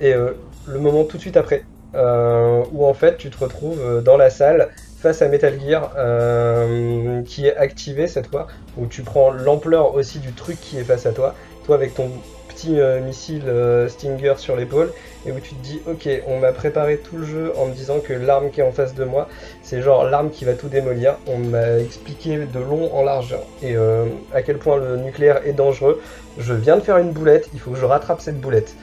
Et 0.00 0.12
euh, 0.14 0.32
le 0.66 0.78
moment 0.78 1.04
tout 1.04 1.16
de 1.16 1.22
suite 1.22 1.36
après, 1.36 1.64
euh, 1.94 2.64
où 2.72 2.84
en 2.84 2.94
fait 2.94 3.16
tu 3.16 3.30
te 3.30 3.38
retrouves 3.38 4.02
dans 4.02 4.16
la 4.16 4.30
salle 4.30 4.70
face 5.02 5.20
à 5.20 5.28
Metal 5.28 5.58
Gear 5.60 5.90
euh, 5.98 7.22
qui 7.22 7.46
est 7.48 7.56
activé 7.56 8.06
cette 8.06 8.28
fois, 8.28 8.46
où 8.78 8.86
tu 8.86 9.02
prends 9.02 9.32
l'ampleur 9.32 9.96
aussi 9.96 10.20
du 10.20 10.32
truc 10.32 10.60
qui 10.60 10.78
est 10.78 10.84
face 10.84 11.06
à 11.06 11.12
toi, 11.12 11.34
toi 11.66 11.74
avec 11.74 11.94
ton 11.94 12.08
petit 12.48 12.78
euh, 12.78 13.00
missile 13.00 13.42
euh, 13.48 13.88
Stinger 13.88 14.34
sur 14.36 14.54
l'épaule, 14.54 14.92
et 15.26 15.32
où 15.32 15.40
tu 15.40 15.56
te 15.56 15.62
dis 15.64 15.80
ok, 15.88 16.08
on 16.28 16.38
m'a 16.38 16.52
préparé 16.52 16.98
tout 16.98 17.16
le 17.16 17.26
jeu 17.26 17.52
en 17.58 17.66
me 17.66 17.74
disant 17.74 17.98
que 17.98 18.12
l'arme 18.12 18.50
qui 18.50 18.60
est 18.60 18.64
en 18.64 18.70
face 18.70 18.94
de 18.94 19.02
moi, 19.02 19.28
c'est 19.64 19.82
genre 19.82 20.04
l'arme 20.04 20.30
qui 20.30 20.44
va 20.44 20.52
tout 20.52 20.68
démolir. 20.68 21.16
On 21.26 21.38
m'a 21.38 21.78
expliqué 21.80 22.36
de 22.36 22.60
long 22.60 22.94
en 22.94 23.02
large 23.02 23.34
et 23.60 23.74
à 24.32 24.42
quel 24.42 24.58
point 24.58 24.76
le 24.76 24.96
nucléaire 24.98 25.44
est 25.44 25.52
dangereux. 25.52 26.00
Je 26.38 26.54
viens 26.54 26.76
de 26.76 26.82
faire 26.82 26.98
une 26.98 27.10
boulette, 27.10 27.48
il 27.54 27.60
faut 27.60 27.72
que 27.72 27.78
je 27.78 27.84
rattrape 27.84 28.20
cette 28.20 28.40
boulette. 28.40 28.76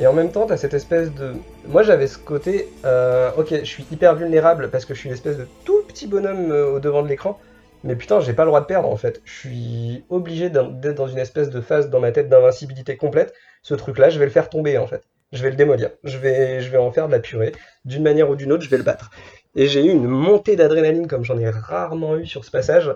Et 0.00 0.06
en 0.06 0.14
même 0.14 0.32
temps, 0.32 0.46
t'as 0.46 0.56
cette 0.56 0.72
espèce 0.72 1.12
de. 1.14 1.34
Moi, 1.68 1.82
j'avais 1.82 2.06
ce 2.06 2.16
côté. 2.16 2.68
euh, 2.86 3.30
ok, 3.36 3.48
je 3.50 3.64
suis 3.64 3.84
hyper 3.92 4.14
vulnérable 4.14 4.70
parce 4.70 4.86
que 4.86 4.94
je 4.94 4.98
suis 4.98 5.08
une 5.10 5.14
espèce 5.14 5.36
de 5.36 5.46
tout 5.66 5.82
petit 5.86 6.06
bonhomme 6.06 6.50
euh, 6.50 6.76
au 6.76 6.80
devant 6.80 7.02
de 7.02 7.08
l'écran. 7.08 7.38
Mais 7.84 7.96
putain, 7.96 8.20
j'ai 8.20 8.32
pas 8.32 8.44
le 8.44 8.48
droit 8.48 8.62
de 8.62 8.66
perdre 8.66 8.88
en 8.88 8.96
fait. 8.96 9.20
Je 9.24 9.32
suis 9.32 10.04
obligé 10.08 10.48
d'être 10.48 10.94
dans 10.94 11.06
une 11.06 11.18
espèce 11.18 11.50
de 11.50 11.60
phase 11.60 11.90
dans 11.90 12.00
ma 12.00 12.12
tête 12.12 12.30
d'invincibilité 12.30 12.96
complète. 12.96 13.34
Ce 13.62 13.74
truc-là, 13.74 14.08
je 14.08 14.18
vais 14.18 14.24
le 14.24 14.30
faire 14.30 14.48
tomber 14.48 14.78
en 14.78 14.86
fait. 14.86 15.02
Je 15.32 15.42
vais 15.42 15.50
le 15.50 15.56
démolir. 15.56 15.90
Je 16.02 16.16
vais, 16.16 16.76
en 16.78 16.92
faire 16.92 17.06
de 17.06 17.12
la 17.12 17.20
purée. 17.20 17.52
D'une 17.84 18.02
manière 18.02 18.30
ou 18.30 18.36
d'une 18.36 18.52
autre, 18.52 18.62
je 18.64 18.70
vais 18.70 18.78
le 18.78 18.82
battre. 18.82 19.10
Et 19.54 19.66
j'ai 19.66 19.84
eu 19.84 19.90
une 19.90 20.06
montée 20.06 20.56
d'adrénaline 20.56 21.08
comme 21.08 21.24
j'en 21.24 21.38
ai 21.38 21.48
rarement 21.50 22.16
eu 22.16 22.26
sur 22.26 22.44
ce 22.44 22.50
passage. 22.50 22.90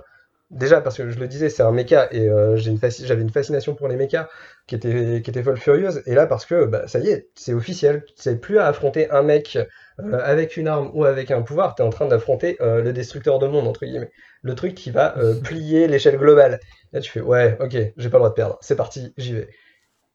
Déjà 0.50 0.80
parce 0.80 0.96
que 0.96 1.10
je 1.10 1.18
le 1.18 1.28
disais, 1.28 1.48
c'est 1.48 1.62
un 1.62 1.70
mecha 1.70 2.08
et 2.12 2.28
euh, 2.28 2.56
j'avais 2.56 3.22
une 3.22 3.30
fascination 3.30 3.74
pour 3.74 3.88
les 3.88 3.96
mechas 3.96 4.28
qui 4.66 4.74
était, 4.74 5.20
qui 5.22 5.30
était 5.30 5.42
folle 5.42 5.58
furieuse. 5.58 6.02
Et 6.06 6.14
là 6.14 6.26
parce 6.26 6.46
que 6.46 6.64
bah, 6.64 6.86
ça 6.88 6.98
y 6.98 7.08
est, 7.08 7.28
c'est 7.34 7.52
officiel. 7.52 8.04
C'est 8.16 8.40
plus 8.40 8.58
à 8.58 8.66
affronter 8.66 9.10
un 9.10 9.22
mec 9.22 9.58
euh, 10.00 10.20
avec 10.22 10.56
une 10.56 10.68
arme 10.68 10.90
ou 10.94 11.04
avec 11.04 11.30
un 11.30 11.42
pouvoir. 11.42 11.74
T'es 11.74 11.82
en 11.82 11.90
train 11.90 12.06
d'affronter 12.06 12.56
euh, 12.60 12.82
le 12.82 12.92
destructeur 12.92 13.38
de 13.38 13.46
monde 13.46 13.66
entre 13.66 13.84
guillemets, 13.84 14.10
le 14.42 14.54
truc 14.54 14.74
qui 14.74 14.90
va 14.90 15.18
euh, 15.18 15.34
plier 15.42 15.86
l'échelle 15.86 16.16
globale. 16.16 16.60
Là 16.92 17.00
tu 17.00 17.10
fais 17.10 17.20
ouais, 17.20 17.56
ok, 17.60 17.76
j'ai 17.96 18.10
pas 18.10 18.16
le 18.16 18.20
droit 18.20 18.30
de 18.30 18.34
perdre. 18.34 18.58
C'est 18.60 18.76
parti, 18.76 19.12
j'y 19.16 19.34
vais. 19.34 19.48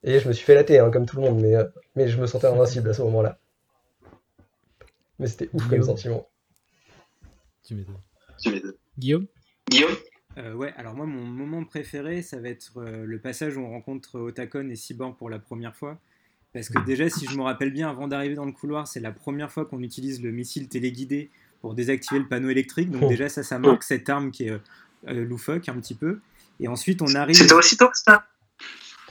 Et 0.03 0.19
je 0.19 0.27
me 0.27 0.33
suis 0.33 0.45
fait 0.45 0.55
latter 0.55 0.79
hein, 0.79 0.91
comme 0.91 1.05
tout 1.05 1.17
le 1.17 1.23
monde, 1.23 1.41
mais 1.41 1.55
euh, 1.55 1.65
mais 1.95 2.07
je 2.07 2.19
me 2.19 2.25
sentais 2.25 2.47
invincible 2.47 2.89
à 2.89 2.93
ce 2.93 3.01
moment-là. 3.03 3.37
Mais 5.19 5.27
c'était 5.27 5.49
ouf 5.53 5.67
comme 5.67 5.83
sentiment. 5.83 6.29
Tu 7.63 7.75
m'étonnes. 7.75 8.73
Guillaume? 8.97 9.27
Guillaume? 9.69 9.95
Euh, 10.37 10.53
ouais, 10.53 10.73
alors 10.77 10.93
moi, 10.95 11.05
mon 11.05 11.25
moment 11.25 11.63
préféré, 11.65 12.21
ça 12.21 12.39
va 12.39 12.49
être 12.49 12.71
euh, 12.77 13.03
le 13.05 13.19
passage 13.19 13.57
où 13.57 13.61
on 13.61 13.69
rencontre 13.69 14.19
Otakon 14.19 14.69
et 14.69 14.75
Cyborg 14.75 15.15
pour 15.17 15.29
la 15.29 15.39
première 15.39 15.75
fois. 15.75 15.97
Parce 16.53 16.69
que 16.69 16.79
déjà, 16.85 17.09
si 17.09 17.25
je 17.27 17.35
me 17.37 17.43
rappelle 17.43 17.71
bien, 17.71 17.89
avant 17.89 18.07
d'arriver 18.07 18.35
dans 18.35 18.45
le 18.45 18.51
couloir, 18.51 18.87
c'est 18.87 18.99
la 18.99 19.11
première 19.11 19.51
fois 19.51 19.65
qu'on 19.65 19.81
utilise 19.83 20.21
le 20.21 20.31
missile 20.31 20.67
téléguidé 20.67 21.29
pour 21.61 21.73
désactiver 21.75 22.19
le 22.19 22.27
panneau 22.27 22.49
électrique. 22.49 22.89
Donc 22.89 23.03
Oh. 23.05 23.07
déjà, 23.09 23.29
ça, 23.29 23.43
ça 23.43 23.59
marque 23.59 23.83
cette 23.83 24.09
arme 24.09 24.31
qui 24.31 24.45
est 24.45 24.51
euh, 24.51 24.57
euh, 25.09 25.25
loufoque 25.25 25.67
un 25.69 25.75
petit 25.75 25.93
peu. 25.95 26.19
Et 26.59 26.67
ensuite, 26.67 27.01
on 27.01 27.13
arrive... 27.15 27.35
C'est 27.35 27.47
toi 27.47 27.57
aussi, 27.59 27.77
toi, 27.77 27.91
ça? 27.93 28.25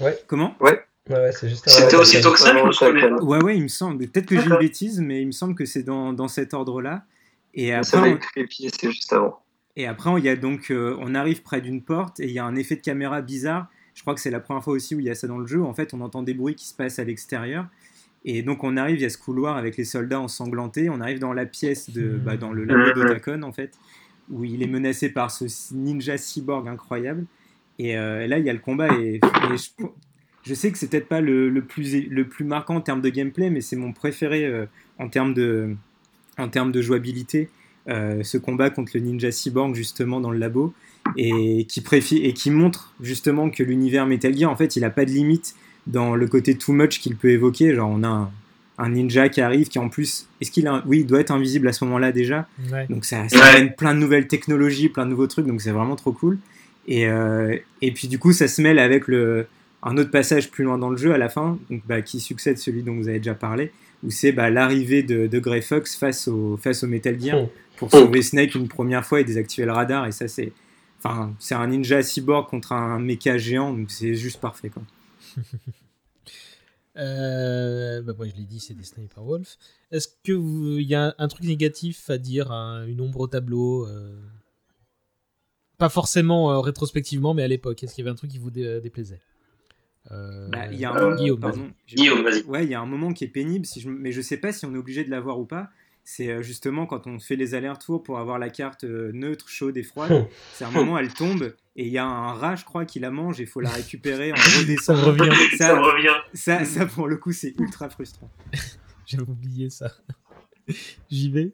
Ouais. 0.00 0.18
Comment? 0.26 0.56
Ouais. 0.60 0.84
Ouais, 1.08 1.16
ouais, 1.16 1.32
c'est 1.32 1.48
juste 1.48 1.68
C'était 1.68 1.96
aussitôt 1.96 2.32
que 2.32 2.38
ça, 2.38 2.56
je 2.56 2.64
me 2.64 2.72
souviens. 2.72 3.16
Ouais, 3.18 3.42
ouais, 3.42 3.56
il 3.56 3.62
me 3.62 3.68
semble. 3.68 4.06
Peut-être 4.08 4.26
que 4.26 4.36
j'ai 4.38 4.46
une 4.46 4.58
bêtise, 4.58 5.00
mais 5.00 5.22
il 5.22 5.26
me 5.26 5.32
semble 5.32 5.54
que 5.54 5.64
c'est 5.64 5.82
dans, 5.82 6.12
dans 6.12 6.28
cet 6.28 6.54
ordre-là. 6.54 7.04
Et 7.54 7.70
Ça 7.82 7.98
après, 7.98 8.10
on- 8.12 8.16
être 8.16 8.28
épié, 8.36 8.68
c'est 8.78 8.90
juste 8.90 9.12
avant. 9.12 9.40
Et 9.78 9.86
après, 9.86 10.10
il 10.18 10.24
y 10.24 10.28
a 10.28 10.34
donc, 10.36 10.70
euh, 10.70 10.96
on 11.00 11.14
arrive 11.14 11.42
près 11.42 11.60
d'une 11.60 11.80
porte 11.80 12.18
et 12.18 12.24
il 12.24 12.32
y 12.32 12.40
a 12.40 12.44
un 12.44 12.56
effet 12.56 12.74
de 12.74 12.80
caméra 12.80 13.22
bizarre. 13.22 13.68
Je 13.94 14.02
crois 14.02 14.14
que 14.14 14.20
c'est 14.20 14.30
la 14.30 14.40
première 14.40 14.62
fois 14.62 14.74
aussi 14.74 14.94
où 14.96 15.00
il 15.00 15.06
y 15.06 15.10
a 15.10 15.14
ça 15.14 15.28
dans 15.28 15.38
le 15.38 15.46
jeu. 15.46 15.62
En 15.62 15.72
fait, 15.72 15.94
on 15.94 16.00
entend 16.00 16.22
des 16.24 16.34
bruits 16.34 16.56
qui 16.56 16.66
se 16.66 16.74
passent 16.74 16.98
à 16.98 17.04
l'extérieur. 17.04 17.64
Et 18.24 18.42
donc, 18.42 18.64
on 18.64 18.76
arrive, 18.76 18.96
il 18.96 19.02
y 19.02 19.04
a 19.04 19.08
ce 19.10 19.16
couloir 19.18 19.56
avec 19.56 19.76
les 19.76 19.84
soldats 19.84 20.20
ensanglantés. 20.20 20.90
On 20.90 21.00
arrive 21.00 21.20
dans 21.20 21.32
la 21.32 21.46
pièce, 21.46 21.90
de, 21.90 22.08
bah, 22.18 22.36
dans 22.36 22.52
le 22.52 22.64
labo 22.64 22.88
Mhm. 22.88 22.92
d'Otacon, 22.94 23.42
en 23.44 23.52
fait, 23.52 23.78
où 24.30 24.44
il 24.44 24.62
est 24.64 24.66
menacé 24.66 25.10
par 25.10 25.30
ce 25.30 25.44
ninja 25.72 26.18
cyborg 26.18 26.66
incroyable. 26.68 27.24
Et 27.78 27.96
euh, 27.96 28.26
là, 28.26 28.38
il 28.38 28.44
y 28.44 28.50
a 28.50 28.52
le 28.52 28.58
combat. 28.58 28.88
Et, 28.98 29.20
et 29.52 29.56
je, 29.56 29.84
je 30.42 30.54
sais 30.54 30.72
que 30.72 30.78
c'est 30.78 30.88
peut-être 30.90 31.08
pas 31.08 31.20
le, 31.20 31.48
le 31.48 31.62
plus, 31.62 32.08
le 32.08 32.26
plus 32.26 32.44
marquant 32.44 32.74
en 32.74 32.80
termes 32.80 33.00
de 33.00 33.10
gameplay, 33.10 33.48
mais 33.48 33.60
c'est 33.60 33.76
mon 33.76 33.92
préféré 33.92 34.44
euh, 34.44 34.66
en 34.98 35.08
termes 35.08 35.34
de, 35.34 35.76
en 36.36 36.48
termes 36.48 36.72
de 36.72 36.82
jouabilité. 36.82 37.48
Euh, 37.88 38.22
ce 38.22 38.38
combat 38.38 38.70
contre 38.70 38.92
le 38.94 39.00
ninja 39.00 39.30
cyborg 39.30 39.74
justement 39.74 40.20
dans 40.20 40.30
le 40.30 40.38
labo 40.38 40.72
et 41.16 41.64
qui, 41.68 41.80
préfi- 41.80 42.22
et 42.24 42.32
qui 42.34 42.50
montre 42.50 42.92
justement 43.00 43.48
que 43.50 43.62
l'univers 43.62 44.06
Metal 44.06 44.36
Gear 44.36 44.50
en 44.50 44.56
fait 44.56 44.76
il 44.76 44.84
a 44.84 44.90
pas 44.90 45.04
de 45.04 45.10
limite 45.10 45.54
dans 45.86 46.14
le 46.14 46.26
côté 46.26 46.54
too 46.56 46.72
much 46.72 47.00
qu'il 47.00 47.16
peut 47.16 47.30
évoquer 47.30 47.74
genre 47.74 47.90
on 47.90 48.02
a 48.04 48.08
un, 48.08 48.30
un 48.78 48.88
ninja 48.90 49.28
qui 49.30 49.40
arrive 49.40 49.68
qui 49.68 49.78
en 49.78 49.88
plus 49.88 50.26
est-ce 50.40 50.50
qu'il 50.50 50.66
a 50.66 50.82
oui 50.86 51.00
il 51.00 51.06
doit 51.06 51.20
être 51.20 51.30
invisible 51.30 51.66
à 51.68 51.72
ce 51.72 51.84
moment-là 51.84 52.12
déjà 52.12 52.46
Ouais. 52.70 52.86
donc 52.90 53.04
ça, 53.06 53.26
ça 53.28 53.38
Ouais. 53.38 53.56
amène 53.56 53.74
plein 53.74 53.94
de 53.94 54.00
nouvelles 54.00 54.26
technologies 54.28 54.88
plein 54.90 55.06
de 55.06 55.10
nouveaux 55.10 55.26
trucs 55.28 55.46
donc 55.46 55.62
c'est 55.62 55.70
vraiment 55.70 55.96
trop 55.96 56.12
cool 56.12 56.38
et, 56.86 57.06
euh, 57.08 57.56
et 57.80 57.92
puis 57.92 58.08
du 58.08 58.18
coup 58.18 58.32
ça 58.32 58.46
se 58.48 58.60
mêle 58.60 58.78
avec 58.78 59.08
le 59.08 59.46
un 59.82 59.96
autre 59.96 60.10
passage 60.10 60.50
plus 60.50 60.64
loin 60.64 60.76
dans 60.76 60.90
le 60.90 60.96
jeu 60.96 61.12
à 61.14 61.18
la 61.18 61.28
fin 61.28 61.58
donc, 61.70 61.82
bah, 61.88 62.02
qui 62.02 62.20
succède 62.20 62.58
celui 62.58 62.82
dont 62.82 62.94
vous 62.96 63.08
avez 63.08 63.18
déjà 63.18 63.34
parlé 63.34 63.70
où 64.04 64.10
c'est 64.10 64.30
bah, 64.32 64.50
l'arrivée 64.50 65.02
de, 65.02 65.26
de 65.26 65.38
Grey 65.38 65.60
Fox 65.62 65.96
face 65.96 66.28
au, 66.28 66.56
face 66.62 66.84
au 66.84 66.86
Metal 66.86 67.18
Gear 67.18 67.42
Mm. 67.42 67.46
Pour 67.78 67.90
sauver 67.90 68.22
Snake 68.22 68.54
une 68.54 68.68
première 68.68 69.04
fois 69.06 69.20
et 69.20 69.24
désactiver 69.24 69.66
le 69.66 69.72
radar 69.72 70.06
et 70.06 70.12
ça 70.12 70.28
c'est 70.28 70.52
enfin 70.98 71.34
c'est 71.38 71.54
un 71.54 71.66
ninja 71.68 72.02
cyborg 72.02 72.48
contre 72.48 72.72
un 72.72 72.98
mecha 72.98 73.38
géant 73.38 73.72
donc 73.72 73.90
c'est 73.90 74.14
juste 74.14 74.40
parfait 74.40 74.70
quoi. 74.70 74.82
Euh, 76.96 78.02
bah 78.02 78.12
moi 78.16 78.26
je 78.26 78.34
l'ai 78.34 78.42
dit, 78.44 78.58
c'est 78.58 78.74
des 78.74 78.82
Sniper 78.82 79.22
Wolf. 79.22 79.56
Est-ce 79.92 80.08
que 80.24 80.32
vous- 80.32 80.78
il 80.78 80.86
y 80.88 80.96
a 80.96 81.14
un, 81.18 81.28
truc 81.28 81.44
négatif 81.46 82.10
à 82.10 82.18
dire, 82.18 82.50
un- 82.50 82.86
une 82.86 83.00
ombre 83.00 83.20
au 83.20 83.26
tableau 83.28 83.86
euh, 83.86 84.18
Pas 85.76 85.88
forcément 85.88 86.50
euh, 86.50 86.58
rétrospectivement, 86.58 87.34
mais 87.34 87.44
à 87.44 87.48
l'époque. 87.48 87.84
Est-ce 87.84 87.94
qu'il 87.94 88.02
y 88.04 88.08
avait 88.08 88.12
un 88.12 88.16
truc 88.16 88.30
qui 88.32 88.38
vous 88.38 88.50
dé- 88.50 88.80
déplaisait? 88.80 89.20
Euh, 90.10 90.48
Bah, 90.48 90.66
il 90.72 90.78
y 90.80 90.84
a 90.84 90.90
un 90.90 90.96
Euh, 90.96 91.04
moment, 91.04 91.16
Guillaume, 91.16 91.38
pardon, 91.40 91.70
Guillaume, 91.86 92.22
vas-y. 92.24 92.42
Ouais, 92.44 92.64
il 92.64 92.70
y 92.70 92.74
a 92.74 92.80
un 92.80 92.86
moment 92.86 93.12
qui 93.12 93.22
est 93.22 93.28
pénible, 93.28 93.64
si 93.64 93.80
je, 93.80 93.88
mais 93.88 94.10
je 94.10 94.20
sais 94.20 94.38
pas 94.38 94.52
si 94.52 94.66
on 94.66 94.74
est 94.74 94.78
obligé 94.78 95.04
de 95.04 95.10
l'avoir 95.10 95.38
ou 95.38 95.44
pas. 95.44 95.70
C'est 96.10 96.30
euh, 96.30 96.40
justement 96.40 96.86
quand 96.86 97.06
on 97.06 97.18
fait 97.18 97.36
les 97.36 97.54
allers-retours 97.54 98.02
pour 98.02 98.18
avoir 98.18 98.38
la 98.38 98.48
carte 98.48 98.84
euh, 98.84 99.12
neutre, 99.12 99.46
chaude 99.50 99.76
et 99.76 99.82
froide. 99.82 100.26
C'est 100.54 100.64
un 100.64 100.70
moment, 100.70 100.96
elle 100.96 101.12
tombe 101.12 101.54
et 101.76 101.86
il 101.86 101.92
y 101.92 101.98
a 101.98 102.06
un 102.06 102.32
rat, 102.32 102.56
je 102.56 102.64
crois, 102.64 102.86
qui 102.86 102.98
la 102.98 103.10
mange 103.10 103.40
et 103.40 103.42
il 103.42 103.46
faut 103.46 103.60
la 103.60 103.68
récupérer 103.68 104.32
en 104.32 104.36
redescendant. 104.58 105.02
Ça 105.02 105.06
revient. 105.10 105.48
Ça, 105.50 105.56
Ça 105.58 105.80
revient. 105.82 106.16
ça, 106.32 106.64
ça, 106.64 106.86
pour 106.86 107.08
le 107.08 107.18
coup, 107.18 107.32
c'est 107.32 107.54
ultra 107.60 107.90
frustrant. 107.90 108.30
J'avais 109.06 109.28
oublié 109.28 109.68
ça. 109.68 109.92
J'y 111.10 111.30
vais. 111.30 111.52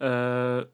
Euh, 0.00 0.64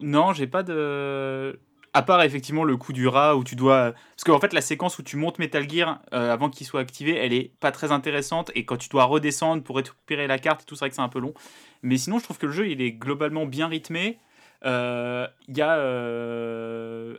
non, 0.00 0.32
j'ai 0.32 0.48
pas 0.48 0.64
de. 0.64 1.60
À 1.94 2.02
part 2.02 2.22
effectivement 2.22 2.64
le 2.64 2.76
coup 2.78 2.94
du 2.94 3.06
rat 3.06 3.36
où 3.36 3.44
tu 3.44 3.54
dois. 3.54 3.92
Parce 3.92 4.24
qu'en 4.24 4.40
fait, 4.40 4.54
la 4.54 4.62
séquence 4.62 4.98
où 4.98 5.02
tu 5.02 5.16
montes 5.18 5.38
Metal 5.38 5.68
Gear 5.68 6.00
euh, 6.14 6.32
avant 6.32 6.48
qu'il 6.48 6.66
soit 6.66 6.80
activé, 6.80 7.14
elle 7.16 7.34
est 7.34 7.52
pas 7.60 7.70
très 7.70 7.92
intéressante. 7.92 8.50
Et 8.54 8.64
quand 8.64 8.78
tu 8.78 8.88
dois 8.88 9.04
redescendre 9.04 9.62
pour 9.62 9.76
récupérer 9.76 10.26
la 10.26 10.38
carte 10.38 10.62
et 10.62 10.64
tout, 10.64 10.74
c'est 10.74 10.88
que 10.88 10.94
c'est 10.94 11.02
un 11.02 11.10
peu 11.10 11.20
long. 11.20 11.34
Mais 11.82 11.98
sinon, 11.98 12.18
je 12.18 12.24
trouve 12.24 12.38
que 12.38 12.46
le 12.46 12.52
jeu, 12.52 12.68
il 12.70 12.80
est 12.80 12.92
globalement 12.92 13.44
bien 13.44 13.68
rythmé. 13.68 14.18
Euh, 14.64 15.26
Il 15.48 15.58
y 15.58 15.60
a. 15.60 15.76
euh, 15.76 17.14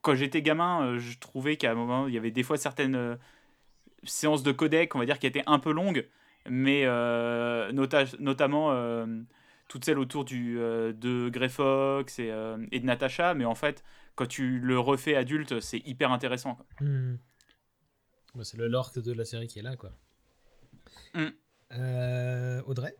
Quand 0.00 0.14
j'étais 0.14 0.40
gamin, 0.40 0.96
je 0.98 1.18
trouvais 1.18 1.56
qu'à 1.56 1.72
un 1.72 1.74
moment, 1.74 2.08
il 2.08 2.14
y 2.14 2.18
avait 2.18 2.30
des 2.30 2.42
fois 2.42 2.56
certaines 2.56 3.18
séances 4.04 4.42
de 4.42 4.52
codec, 4.52 4.94
on 4.94 5.00
va 5.00 5.04
dire, 5.06 5.18
qui 5.18 5.26
étaient 5.26 5.44
un 5.46 5.58
peu 5.58 5.72
longues. 5.72 6.08
Mais 6.48 6.84
nota- 7.72 8.04
notamment. 8.20 8.72
toutes 9.68 9.84
celles 9.84 9.98
autour 9.98 10.24
de 10.24 11.28
Grey 11.30 11.48
Fox 11.48 12.18
et, 12.18 12.32
et 12.72 12.80
de 12.80 12.86
Natasha, 12.86 13.34
mais 13.34 13.44
en 13.46 13.54
fait, 13.54 13.82
quand 14.14 14.26
tu 14.28 14.58
le 14.60 14.78
refais 14.78 15.16
adulte, 15.16 15.60
c'est 15.60 15.78
hyper 15.86 16.12
intéressant. 16.12 16.54
quoi. 16.54 16.66
Hmm. 16.80 17.16
Bah, 18.34 18.42
c'est 18.44 18.56
le 18.56 18.68
lore 18.68 18.90
de 18.96 19.12
la 19.12 19.24
série 19.24 19.46
qui 19.46 19.58
est 19.58 19.62
là, 19.62 19.76
quoi. 19.76 19.90
Hmm. 21.14 21.28
Euh, 21.72 22.62
Audrey? 22.66 22.94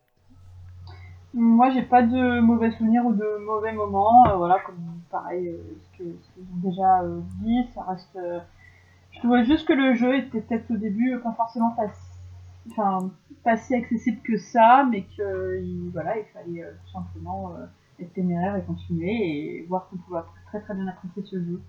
Moi, 1.33 1.71
j'ai 1.71 1.83
pas 1.83 2.03
de 2.03 2.41
mauvais 2.41 2.71
souvenirs 2.73 3.05
ou 3.05 3.13
de 3.13 3.39
mauvais 3.45 3.73
moments. 3.73 4.29
Euh, 4.29 4.37
voilà, 4.37 4.61
comme 4.61 5.01
pareil, 5.11 5.49
euh, 5.49 5.59
ce 5.83 5.99
que- 5.99 6.17
ce 6.23 6.41
ont 6.41 6.57
déjà 6.71 7.03
euh, 7.03 7.21
dit, 7.43 7.67
ça 7.75 7.83
reste. 7.83 8.15
euh, 8.17 8.39
je 9.11 9.19
trouvais 9.19 9.45
juste 9.45 9.67
que 9.67 9.73
le 9.73 9.95
jeu 9.95 10.17
était 10.17 10.41
peut-être 10.41 10.71
au 10.71 10.77
début 10.77 11.15
euh, 11.15 11.19
pas 11.19 11.33
forcément 11.33 11.71
pas, 11.73 11.89
si- 11.89 12.71
enfin, 12.71 13.11
pas 13.43 13.57
si 13.57 13.75
accessible 13.75 14.21
que 14.23 14.37
ça, 14.37 14.87
mais 14.91 15.03
que 15.17 15.61
il- 15.63 15.91
voilà, 15.93 16.19
il 16.19 16.25
fallait 16.27 16.63
euh, 16.63 16.73
tout 16.85 16.93
simplement 16.93 17.53
euh, 17.57 17.67
être 18.01 18.13
téméraire 18.13 18.57
et 18.57 18.63
continuer 18.65 19.11
et 19.59 19.67
voir 19.69 19.89
qu'on 19.89 19.97
pouvait 19.97 20.21
très 20.55 20.65
très 20.65 20.75
bien 20.75 20.87
apprécier 20.87 21.23
ce 21.25 21.37
jeu. 21.37 21.61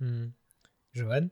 Hmm. 0.00 0.28
Johan? 0.94 1.28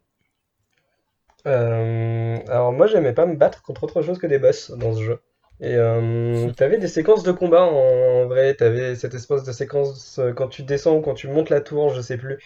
Euh, 1.46 2.38
alors 2.48 2.72
moi 2.72 2.86
j'aimais 2.86 3.12
pas 3.12 3.24
me 3.24 3.36
battre 3.36 3.62
contre 3.62 3.84
autre 3.84 4.02
chose 4.02 4.18
que 4.18 4.26
des 4.26 4.38
boss 4.38 4.70
dans 4.72 4.92
ce 4.92 5.02
jeu. 5.02 5.20
Et 5.60 5.74
euh, 5.76 6.50
t'avais 6.56 6.76
des 6.76 6.88
séquences 6.88 7.22
de 7.22 7.32
combat 7.32 7.62
en 7.62 8.26
vrai, 8.26 8.54
t'avais 8.54 8.94
cette 8.94 9.14
espèce 9.14 9.42
de 9.42 9.52
séquence 9.52 10.18
euh, 10.18 10.32
quand 10.32 10.48
tu 10.48 10.64
descends 10.64 10.96
ou 10.96 11.00
quand 11.00 11.14
tu 11.14 11.28
montes 11.28 11.48
la 11.48 11.62
tour, 11.62 11.94
je 11.94 12.00
sais 12.02 12.18
plus, 12.18 12.38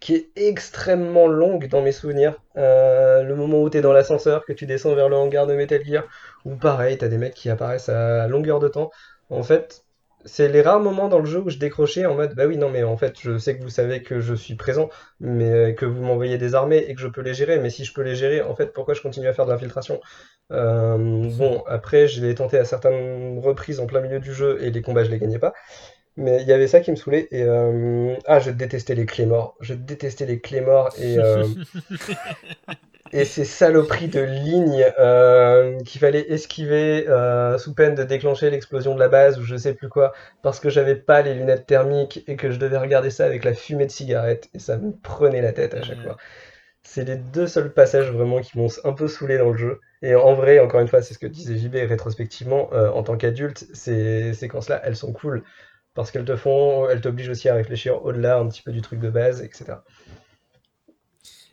qui 0.00 0.14
est 0.16 0.30
extrêmement 0.36 1.26
longue 1.26 1.68
dans 1.68 1.80
mes 1.80 1.92
souvenirs. 1.92 2.42
Euh, 2.58 3.22
le 3.22 3.36
moment 3.36 3.62
où 3.62 3.70
t'es 3.70 3.80
dans 3.80 3.92
l'ascenseur, 3.94 4.44
que 4.44 4.52
tu 4.52 4.66
descends 4.66 4.94
vers 4.94 5.08
le 5.08 5.16
hangar 5.16 5.46
de 5.46 5.54
Metal 5.54 5.82
Gear, 5.82 6.04
ou 6.44 6.56
pareil, 6.56 6.98
t'as 6.98 7.08
des 7.08 7.16
mecs 7.16 7.34
qui 7.34 7.48
apparaissent 7.48 7.88
à 7.88 8.28
longueur 8.28 8.58
de 8.58 8.68
temps. 8.68 8.90
En 9.30 9.42
fait, 9.42 9.84
c'est 10.24 10.48
les 10.48 10.62
rares 10.62 10.80
moments 10.80 11.08
dans 11.08 11.18
le 11.18 11.26
jeu 11.26 11.40
où 11.40 11.50
je 11.50 11.58
décrochais 11.58 12.04
en 12.06 12.14
mode 12.14 12.34
bah 12.34 12.46
oui 12.46 12.56
non 12.56 12.68
mais 12.70 12.82
en 12.82 12.96
fait 12.96 13.16
je 13.20 13.38
sais 13.38 13.56
que 13.56 13.62
vous 13.62 13.68
savez 13.70 14.02
que 14.02 14.20
je 14.20 14.34
suis 14.34 14.56
présent 14.56 14.88
mais 15.20 15.50
euh, 15.50 15.72
que 15.72 15.86
vous 15.86 16.02
m'envoyez 16.02 16.38
des 16.38 16.54
armées 16.54 16.84
et 16.88 16.94
que 16.94 17.00
je 17.00 17.08
peux 17.08 17.20
les 17.20 17.34
gérer. 17.34 17.58
Mais 17.58 17.70
si 17.70 17.84
je 17.84 17.92
peux 17.92 18.02
les 18.02 18.14
gérer 18.14 18.42
en 18.42 18.54
fait 18.54 18.72
pourquoi 18.72 18.94
je 18.94 19.02
continue 19.02 19.28
à 19.28 19.32
faire 19.32 19.46
de 19.46 19.52
l'infiltration? 19.52 20.00
Euh, 20.52 21.28
bon 21.36 21.62
après 21.68 22.08
je 22.08 22.24
l'ai 22.24 22.34
tenté 22.34 22.58
à 22.58 22.64
certaines 22.64 23.38
reprises 23.38 23.80
en 23.80 23.86
plein 23.86 24.00
milieu 24.00 24.20
du 24.20 24.32
jeu 24.32 24.58
et 24.62 24.70
les 24.70 24.82
combats 24.82 25.04
je 25.04 25.10
les 25.10 25.18
gagnais 25.18 25.38
pas. 25.38 25.52
Mais 26.16 26.42
il 26.42 26.48
y 26.48 26.52
avait 26.52 26.66
ça 26.66 26.80
qui 26.80 26.90
me 26.90 26.96
saoulait 26.96 27.28
et 27.30 27.44
euh, 27.44 28.16
ah 28.26 28.40
je 28.40 28.50
détestais 28.50 28.96
les 28.96 29.06
clémores 29.06 29.56
je 29.60 29.74
détestais 29.74 30.26
les 30.26 30.40
clémores 30.40 30.90
et 30.98 31.16
euh, 31.20 31.46
et 33.12 33.24
ces 33.24 33.44
saloperies 33.44 34.08
de 34.08 34.20
lignes 34.20 34.86
euh, 34.98 35.78
qu'il 35.80 36.00
fallait 36.00 36.30
esquiver 36.30 37.08
euh, 37.08 37.58
sous 37.58 37.74
peine 37.74 37.94
de 37.94 38.04
déclencher 38.04 38.50
l'explosion 38.50 38.94
de 38.94 39.00
la 39.00 39.08
base 39.08 39.38
ou 39.38 39.44
je 39.44 39.56
sais 39.56 39.74
plus 39.74 39.88
quoi, 39.88 40.12
parce 40.42 40.60
que 40.60 40.70
j'avais 40.70 40.96
pas 40.96 41.22
les 41.22 41.34
lunettes 41.34 41.66
thermiques 41.66 42.24
et 42.26 42.36
que 42.36 42.50
je 42.50 42.58
devais 42.58 42.78
regarder 42.78 43.10
ça 43.10 43.24
avec 43.24 43.44
la 43.44 43.54
fumée 43.54 43.86
de 43.86 43.90
cigarette 43.90 44.48
et 44.54 44.58
ça 44.58 44.76
me 44.76 44.92
prenait 44.92 45.42
la 45.42 45.52
tête 45.52 45.74
à 45.74 45.82
chaque 45.82 46.02
fois. 46.02 46.16
C'est 46.82 47.04
les 47.04 47.16
deux 47.16 47.46
seuls 47.46 47.72
passages 47.72 48.10
vraiment 48.10 48.40
qui 48.40 48.56
m'ont 48.56 48.68
un 48.84 48.92
peu 48.92 49.08
saoulé 49.08 49.36
dans 49.36 49.50
le 49.50 49.58
jeu. 49.58 49.80
Et 50.00 50.14
en 50.14 50.34
vrai, 50.34 50.58
encore 50.58 50.80
une 50.80 50.88
fois, 50.88 51.02
c'est 51.02 51.12
ce 51.12 51.18
que 51.18 51.26
disait 51.26 51.56
JB 51.56 51.74
rétrospectivement, 51.74 52.70
euh, 52.72 52.88
en 52.90 53.02
tant 53.02 53.16
qu'adulte, 53.16 53.66
ces 53.74 54.32
séquences-là, 54.32 54.80
elles 54.84 54.96
sont 54.96 55.12
cool 55.12 55.42
parce 55.94 56.10
qu'elles 56.12 56.24
te 56.24 56.36
font, 56.36 56.88
elles 56.88 57.00
t'obligent 57.00 57.30
aussi 57.30 57.48
à 57.48 57.54
réfléchir 57.54 58.04
au-delà 58.04 58.38
un 58.38 58.46
petit 58.48 58.62
peu 58.62 58.70
du 58.70 58.80
truc 58.80 59.00
de 59.00 59.10
base, 59.10 59.42
etc. 59.42 59.78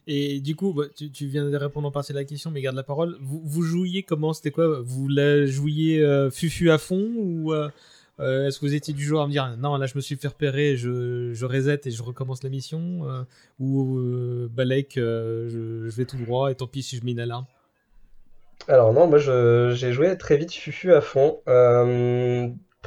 Et 0.08 0.40
du 0.40 0.56
coup, 0.56 0.74
bah, 0.74 0.84
tu, 0.96 1.26
viens 1.26 1.50
de 1.50 1.58
répondre 1.58 1.88
en 1.88 1.92
partie 1.92 2.12
à 2.12 2.16
la 2.16 2.26
question, 2.26 2.52
mais 2.52 2.62
garde 2.62 2.76
la 2.76 2.84
parole. 2.84 3.18
Vous, 3.22 3.62
jouiez 3.64 4.04
comment? 4.04 4.34
C'était 4.34 4.52
quoi? 4.52 4.82
Vous 4.82 5.08
la 5.08 5.46
jouiez 5.46 6.04
euh, 6.04 6.30
fufu 6.30 6.70
à 6.70 6.78
fond 6.78 7.10
ou 7.18 7.54
euh, 7.54 7.70
euh, 8.20 8.48
est-ce 8.48 8.60
que 8.60 8.66
vous 8.66 8.76
étiez 8.76 8.94
du 8.94 9.04
genre 9.04 9.24
à 9.24 9.28
me 9.28 9.32
dire 9.32 9.58
non, 9.58 9.76
là 9.78 9.88
je 9.88 9.96
me 9.96 10.02
suis 10.02 10.16
fait 10.16 10.28
repérer, 10.28 10.78
je, 10.78 11.34
je 11.34 11.46
reset 11.46 11.82
et 11.86 11.92
je 11.92 12.02
recommence 12.04 12.44
la 12.44 12.50
mission 12.50 13.26
Ou 13.60 14.00
Balek, 14.52 14.94
je, 14.96 15.88
je 15.90 15.96
vais 15.96 16.06
tout 16.06 16.18
droit 16.18 16.52
et 16.52 16.56
tant 16.56 16.68
pis 16.68 16.84
si 16.84 16.98
je 16.98 17.04
mets 17.04 17.12
une 17.12 17.20
alarme? 17.20 17.46
Alors 18.68 18.94
non, 18.94 19.08
moi 19.08 19.18
j'ai 19.18 19.92
joué 19.92 20.16
très 20.18 20.38
vite 20.38 20.54
Fufu 20.54 20.94
à 20.94 21.02
fond. 21.02 21.40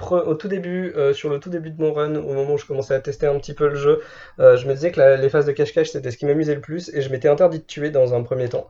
Au 0.00 0.34
tout 0.34 0.48
début, 0.48 0.92
euh, 0.96 1.12
sur 1.12 1.30
le 1.30 1.40
tout 1.40 1.50
début 1.50 1.70
de 1.70 1.80
mon 1.80 1.92
run, 1.92 2.14
au 2.16 2.34
moment 2.34 2.54
où 2.54 2.58
je 2.58 2.66
commençais 2.66 2.94
à 2.94 3.00
tester 3.00 3.26
un 3.26 3.38
petit 3.38 3.54
peu 3.54 3.68
le 3.68 3.74
jeu, 3.74 4.00
euh, 4.38 4.56
je 4.56 4.66
me 4.66 4.74
disais 4.74 4.92
que 4.92 5.20
les 5.20 5.28
phases 5.28 5.46
de 5.46 5.52
cache-cache 5.52 5.90
c'était 5.90 6.10
ce 6.10 6.16
qui 6.16 6.26
m'amusait 6.26 6.54
le 6.54 6.60
plus 6.60 6.90
et 6.94 7.02
je 7.02 7.10
m'étais 7.10 7.28
interdit 7.28 7.58
de 7.58 7.64
tuer 7.64 7.90
dans 7.90 8.14
un 8.14 8.22
premier 8.22 8.48
temps. 8.48 8.68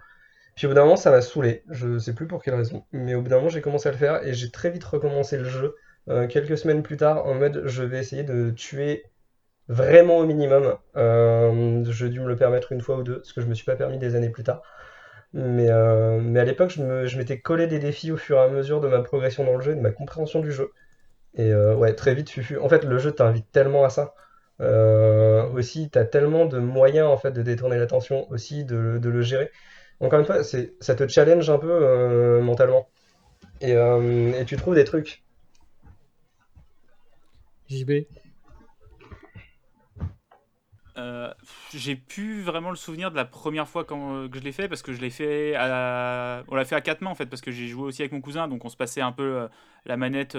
Puis 0.57 0.67
au 0.67 0.71
bout 0.71 0.75
d'un 0.75 0.83
moment 0.85 0.97
ça 0.97 1.11
m'a 1.11 1.21
saoulé, 1.21 1.63
je 1.71 1.99
sais 1.99 2.15
plus 2.15 2.27
pour 2.27 2.43
quelle 2.43 2.55
raison, 2.55 2.85
mais 2.93 3.15
au 3.15 3.23
bout 3.23 3.29
d'un 3.29 3.37
moment 3.37 3.49
j'ai 3.49 3.61
commencé 3.61 3.89
à 3.89 3.93
le 3.93 3.99
faire 3.99 4.27
et 4.27 4.35
j'ai 4.35 4.51
très 4.51 4.71
vite 4.71 4.85
recommencé 4.85 5.37
le 5.39 5.45
jeu 5.45 5.77
euh, 6.09 6.27
quelques 6.27 6.59
semaines 6.59 6.83
plus 6.83 6.97
tard 6.97 7.27
en 7.27 7.35
mode 7.35 7.63
je 7.67 7.83
vais 7.83 7.99
essayer 7.99 8.23
de 8.25 8.51
tuer 8.51 9.05
vraiment 9.69 10.19
au 10.19 10.27
minimum. 10.27 10.77
J'ai 10.95 12.09
dû 12.09 12.21
me 12.21 12.29
le 12.29 12.37
permettre 12.37 12.73
une 12.73 12.81
fois 12.81 12.97
ou 12.97 13.03
deux, 13.03 13.21
ce 13.25 13.33
que 13.35 13.41
je 13.41 13.47
me 13.47 13.55
suis 13.55 13.65
pas 13.65 13.77
permis 13.77 13.99
des 13.99 14.15
années 14.17 14.31
plus 14.31 14.45
tard. 14.45 14.63
Mais, 15.35 15.69
à 15.71 16.45
l'époque, 16.45 16.71
je 16.71 17.19
m'étais 17.19 17.39
collé 17.41 17.67
des 17.67 17.79
défis 17.79 18.11
au 18.13 18.17
fur 18.17 18.39
et 18.39 18.41
à 18.41 18.49
mesure 18.49 18.81
de 18.81 18.89
ma 18.89 19.03
progression 19.03 19.45
dans 19.45 19.57
le 19.57 19.61
jeu 19.63 19.73
et 19.73 19.77
de 19.77 19.81
ma 19.81 19.91
compréhension 19.91 20.41
du 20.41 20.53
jeu. 20.53 20.73
Et 21.35 21.53
euh, 21.53 21.75
ouais, 21.75 21.95
très 21.95 22.15
vite, 22.15 22.31
Fufu. 22.31 22.59
En 22.59 22.69
fait, 22.69 22.85
le 22.85 22.99
jeu 22.99 23.13
t'invite 23.13 23.51
tellement 23.53 23.85
à 23.85 23.91
ça. 23.91 24.15
Euh, 24.61 25.49
aussi, 25.51 25.89
t'as 25.91 26.05
tellement 26.05 26.47
de 26.47 26.59
moyens 26.59 27.07
en 27.09 27.17
fait 27.17 27.31
de 27.31 27.43
détourner 27.43 27.79
l'attention, 27.79 28.29
aussi 28.31 28.65
de, 28.65 28.99
de 28.99 29.09
le 29.09 29.23
gérer. 29.23 29.51
Encore 30.01 30.21
une 30.21 30.27
fois, 30.27 30.43
c'est, 30.45 30.75
ça 30.81 30.95
te 30.95 31.07
challenge 31.09 31.49
un 31.51 31.59
peu 31.59 31.71
euh, 31.71 32.41
mentalement. 32.43 32.89
Et, 33.61 33.75
euh, 33.75 34.33
et 34.33 34.45
tu 34.45 34.57
trouves 34.57 34.75
des 34.75 34.85
trucs. 34.85 35.25
JB. 37.69 38.07
Euh, 40.97 41.33
j'ai 41.73 41.95
plus 41.95 42.43
vraiment 42.43 42.71
le 42.71 42.77
souvenir 42.77 43.13
de 43.13 43.17
la 43.17 43.25
première 43.25 43.69
fois 43.69 43.85
quand, 43.85 44.17
euh, 44.17 44.29
que 44.29 44.37
je 44.39 44.43
l'ai 44.43 44.51
fait 44.51 44.69
parce 44.69 44.83
que 44.83 44.93
je 44.93 45.01
l'ai 45.01 45.11
fait 45.11 45.55
à, 45.57 46.43
on 46.49 46.57
l'a 46.57 46.65
fait 46.65 46.75
à 46.75 46.81
quatre 46.81 47.03
mains 47.03 47.11
en 47.11 47.15
fait 47.15 47.27
parce 47.27 47.41
que 47.41 47.53
j'ai 47.53 47.69
joué 47.69 47.85
aussi 47.85 48.03
avec 48.03 48.11
mon 48.11 48.21
cousin 48.21 48.49
donc 48.49 48.65
on 48.65 48.69
se 48.69 48.77
passait 48.77 49.01
un 49.01 49.13
peu 49.13 49.23
euh, 49.23 49.49
la 49.87 49.97
manette 49.97 50.37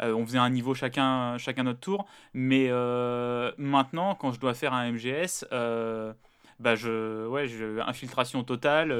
euh, 0.00 0.14
on 0.14 0.24
faisait 0.24 0.38
un 0.38 0.50
niveau 0.50 0.74
chacun 0.74 1.36
chacun 1.38 1.64
notre 1.64 1.80
tour 1.80 2.06
mais 2.34 2.68
euh, 2.70 3.52
maintenant 3.58 4.14
quand 4.14 4.32
je 4.32 4.40
dois 4.40 4.54
faire 4.54 4.72
un 4.72 4.90
MGS 4.90 5.44
euh, 5.52 6.12
bah 6.60 6.74
je 6.74 7.26
ouais 7.26 7.46
je, 7.48 7.80
infiltration 7.80 8.44
totale 8.44 8.90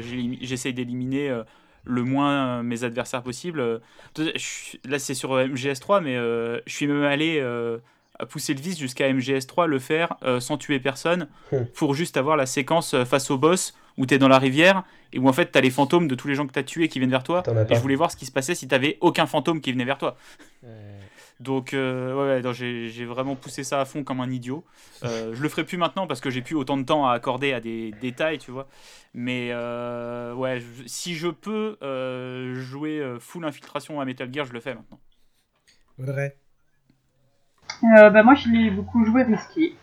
j'essaye 0.00 0.74
d'éliminer 0.74 1.42
le 1.84 2.02
moins 2.04 2.62
mes 2.62 2.84
adversaires 2.84 3.22
possible 3.22 3.80
je 4.16 4.76
là 4.88 4.98
c'est 4.98 5.14
sur 5.14 5.32
euh, 5.32 5.46
MGS3 5.46 6.02
mais 6.02 6.16
je 6.16 6.72
suis 6.72 6.86
même 6.86 7.04
allé 7.04 7.42
pousser 8.28 8.54
le 8.54 8.60
vice 8.60 8.78
jusqu'à 8.78 9.10
MGS3, 9.12 9.66
le 9.66 9.78
faire 9.78 10.14
sans 10.38 10.56
tuer 10.56 10.78
personne, 10.78 11.28
Hmm. 11.50 11.64
pour 11.74 11.94
juste 11.94 12.16
avoir 12.16 12.36
la 12.36 12.46
séquence 12.46 12.94
face 13.04 13.30
au 13.30 13.38
boss 13.38 13.74
où 13.98 14.06
tu 14.06 14.14
es 14.14 14.18
dans 14.18 14.28
la 14.28 14.38
rivière 14.38 14.84
et 15.12 15.18
où 15.18 15.28
en 15.28 15.32
fait 15.32 15.52
tu 15.52 15.58
as 15.58 15.60
les 15.60 15.70
fantômes 15.70 16.08
de 16.08 16.14
tous 16.14 16.28
les 16.28 16.34
gens 16.34 16.46
que 16.46 16.52
tu 16.52 16.58
as 16.58 16.62
tués 16.64 16.88
qui 16.88 16.98
viennent 16.98 17.10
vers 17.10 17.22
toi. 17.24 17.42
Et 17.70 17.74
je 17.74 17.80
voulais 17.80 17.96
voir 17.96 18.10
ce 18.10 18.16
qui 18.16 18.26
se 18.26 18.32
passait 18.32 18.54
si 18.54 18.68
t'avais 18.68 18.98
aucun 19.00 19.26
fantôme 19.26 19.60
qui 19.60 19.72
venait 19.72 19.84
vers 19.84 19.98
toi. 19.98 20.16
Donc, 21.40 21.74
euh, 21.74 22.40
ouais, 22.42 22.52
j'ai 22.54 23.04
vraiment 23.04 23.34
poussé 23.34 23.64
ça 23.64 23.80
à 23.80 23.84
fond 23.84 24.04
comme 24.04 24.20
un 24.20 24.30
idiot. 24.30 24.64
Euh, 25.02 25.34
je 25.34 25.42
le 25.42 25.48
ferai 25.48 25.64
plus 25.64 25.76
maintenant 25.76 26.06
parce 26.06 26.20
que 26.20 26.30
j'ai 26.30 26.40
plus 26.40 26.54
autant 26.54 26.76
de 26.76 26.84
temps 26.84 27.06
à 27.08 27.12
accorder 27.14 27.52
à 27.52 27.60
des 27.60 27.90
détails, 28.00 28.38
tu 28.38 28.52
vois. 28.52 28.68
Mais 29.12 29.48
euh, 29.50 30.34
ouais, 30.34 30.60
je- 30.60 30.86
si 30.86 31.14
je 31.14 31.28
peux 31.28 31.76
euh, 31.82 32.54
jouer 32.54 33.00
euh, 33.00 33.18
full 33.18 33.44
infiltration 33.44 34.00
à 34.00 34.04
Metal 34.04 34.32
Gear, 34.32 34.46
je 34.46 34.52
le 34.52 34.60
fais 34.60 34.74
maintenant. 34.74 35.00
Audrey. 35.98 36.36
Euh, 37.98 38.10
bah 38.10 38.22
moi 38.22 38.34
je 38.34 38.48
l'ai 38.48 38.70
beaucoup 38.70 39.04
joué 39.04 39.24
risqué. 39.24 39.74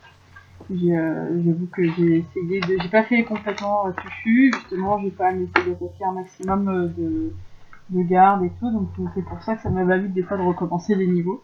J'ai, 0.69 0.95
euh, 0.97 1.43
J'avoue 1.43 1.67
que 1.67 1.83
j'ai 1.83 2.17
essayé 2.19 2.59
de. 2.61 2.77
J'ai 2.81 2.89
pas 2.89 3.03
fait 3.03 3.23
complètement 3.23 3.87
euh, 3.87 3.91
tuchu, 4.01 4.51
justement, 4.53 4.99
j'ai 5.01 5.11
quand 5.11 5.25
même 5.31 5.43
essayé 5.43 5.71
d'attaquer 5.73 6.05
un 6.05 6.11
maximum 6.13 6.67
euh, 6.67 6.87
de, 6.87 7.33
de 7.89 8.03
garde 8.03 8.43
et 8.43 8.51
tout, 8.59 8.71
donc 8.71 8.89
c'est 9.15 9.23
pour 9.25 9.41
ça 9.41 9.55
que 9.55 9.63
ça 9.63 9.69
m'a 9.69 9.83
valu 9.83 10.09
des 10.09 10.21
fois 10.23 10.37
de 10.37 10.43
recommencer 10.43 10.93
les 10.95 11.07
niveaux. 11.07 11.43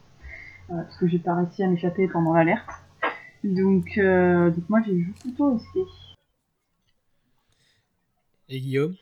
euh, 0.70 0.76
parce 0.84 0.98
que 0.98 1.08
j'ai 1.08 1.20
pas 1.20 1.36
réussi 1.36 1.64
à 1.64 1.68
m'échapper 1.68 2.08
pendant 2.08 2.34
l'alerte. 2.34 2.70
Donc, 3.44 3.98
euh, 3.98 4.50
donc 4.50 4.70
moi 4.70 4.82
j'ai 4.86 5.00
joué 5.00 5.14
plutôt 5.22 5.54
risqué. 5.54 5.82
Et 8.50 8.60
Guillaume? 8.60 8.96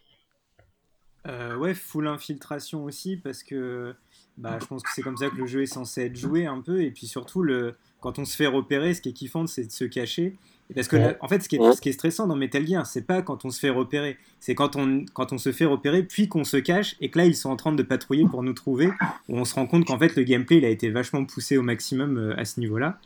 Euh, 1.28 1.56
ouais, 1.58 1.74
full 1.74 2.08
infiltration 2.08 2.84
aussi, 2.84 3.16
parce 3.18 3.44
que 3.44 3.96
bah, 4.38 4.58
je 4.60 4.66
pense 4.66 4.84
que 4.84 4.90
c'est 4.94 5.02
comme 5.02 5.16
ça 5.18 5.30
que 5.30 5.36
le 5.36 5.46
jeu 5.46 5.62
est 5.62 5.68
censé 5.68 6.06
être 6.06 6.18
joué 6.18 6.46
un 6.46 6.60
peu. 6.62 6.82
Et 6.82 6.92
puis 6.92 7.08
surtout, 7.08 7.42
le, 7.42 7.76
quand 8.04 8.20
on 8.20 8.26
se 8.26 8.36
fait 8.36 8.46
repérer, 8.48 8.94
ce 8.94 9.02
qui 9.02 9.10
est 9.10 9.14
kiffant, 9.14 9.48
c'est 9.48 9.64
de 9.66 9.72
se 9.72 9.86
cacher. 9.86 10.36
Parce 10.76 10.88
que 10.88 10.96
là, 10.96 11.16
en 11.22 11.28
fait, 11.28 11.42
ce 11.42 11.50
qui, 11.50 11.56
est, 11.58 11.60
ce 11.74 11.82
qui 11.82 11.90
est 11.90 11.94
stressant 11.94 12.26
dans 12.28 12.36
Metal 12.36 12.66
Gear, 12.66 12.86
c'est 12.86 13.06
pas 13.06 13.22
quand 13.22 13.44
on 13.46 13.50
se 13.50 13.60
fait 13.60 13.70
repérer, 13.70 14.18
c'est 14.40 14.56
quand 14.56 14.76
on, 14.76 15.04
quand 15.14 15.34
on 15.34 15.38
se 15.38 15.52
fait 15.52 15.66
repérer, 15.66 16.04
puis 16.04 16.28
qu'on 16.30 16.44
se 16.46 16.58
cache, 16.58 16.96
et 17.02 17.10
que 17.10 17.18
là, 17.20 17.26
ils 17.26 17.36
sont 17.36 17.50
en 17.50 17.56
train 17.56 17.74
de 17.74 17.84
patrouiller 17.84 18.26
pour 18.26 18.44
nous 18.44 18.54
trouver, 18.54 18.88
où 19.30 19.38
on 19.38 19.46
se 19.46 19.54
rend 19.56 19.66
compte 19.68 19.86
qu'en 19.86 20.00
fait, 20.00 20.16
le 20.16 20.24
gameplay, 20.24 20.58
il 20.58 20.66
a 20.66 20.70
été 20.70 20.90
vachement 20.90 21.26
poussé 21.26 21.58
au 21.58 21.64
maximum 21.64 22.18
euh, 22.18 22.40
à 22.40 22.46
ce 22.46 22.60
niveau-là. 22.60 22.98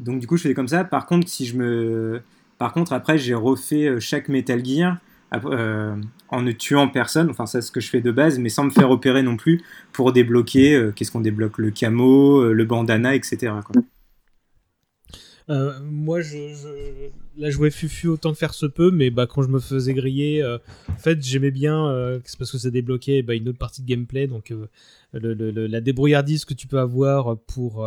Donc, 0.00 0.18
du 0.20 0.26
coup, 0.26 0.36
je 0.36 0.42
faisais 0.42 0.54
comme 0.54 0.68
ça. 0.68 0.84
Par 0.84 1.06
contre, 1.06 1.28
si 1.28 1.46
je 1.46 1.56
me. 1.56 2.20
Par 2.58 2.72
contre, 2.72 2.92
après, 2.92 3.16
j'ai 3.16 3.34
refait 3.34 3.86
euh, 3.86 4.00
chaque 4.00 4.28
Metal 4.28 4.62
Gear 4.64 4.98
euh, 5.46 5.96
en 6.28 6.42
ne 6.42 6.52
tuant 6.52 6.88
personne. 6.88 7.30
Enfin, 7.30 7.46
c'est 7.46 7.62
ce 7.62 7.70
que 7.70 7.80
je 7.80 7.88
fais 7.88 8.00
de 8.00 8.10
base, 8.10 8.38
mais 8.38 8.48
sans 8.48 8.64
me 8.64 8.70
faire 8.70 8.90
opérer 8.90 9.22
non 9.22 9.36
plus 9.36 9.62
pour 9.92 10.12
débloquer. 10.12 10.74
euh, 10.74 10.92
Qu'est-ce 10.94 11.10
qu'on 11.12 11.20
débloque? 11.20 11.58
Le 11.58 11.70
camo, 11.70 12.40
euh, 12.40 12.52
le 12.52 12.64
bandana, 12.64 13.14
etc. 13.14 13.52
quoi. 13.64 13.76
Euh, 15.50 15.78
moi, 15.82 16.22
je, 16.22 16.54
je... 16.54 17.50
jouer 17.50 17.70
Fufu 17.70 18.08
autant 18.08 18.32
que 18.32 18.38
faire 18.38 18.54
se 18.54 18.64
peut, 18.66 18.90
mais 18.90 19.10
bah, 19.10 19.26
quand 19.26 19.42
je 19.42 19.48
me 19.48 19.60
faisais 19.60 19.92
griller, 19.92 20.42
euh, 20.42 20.58
en 20.88 20.96
fait, 20.96 21.22
j'aimais 21.22 21.50
bien, 21.50 21.88
euh, 21.88 22.18
c'est 22.24 22.38
parce 22.38 22.50
que 22.50 22.58
ça 22.58 22.70
débloquait 22.70 23.22
bah, 23.22 23.34
une 23.34 23.48
autre 23.48 23.58
partie 23.58 23.82
de 23.82 23.86
gameplay, 23.86 24.26
donc 24.26 24.50
euh, 24.50 24.66
le, 25.12 25.34
la 25.66 25.80
débrouillardise 25.80 26.46
que 26.46 26.54
tu 26.54 26.66
peux 26.66 26.78
avoir 26.78 27.38
pour, 27.40 27.86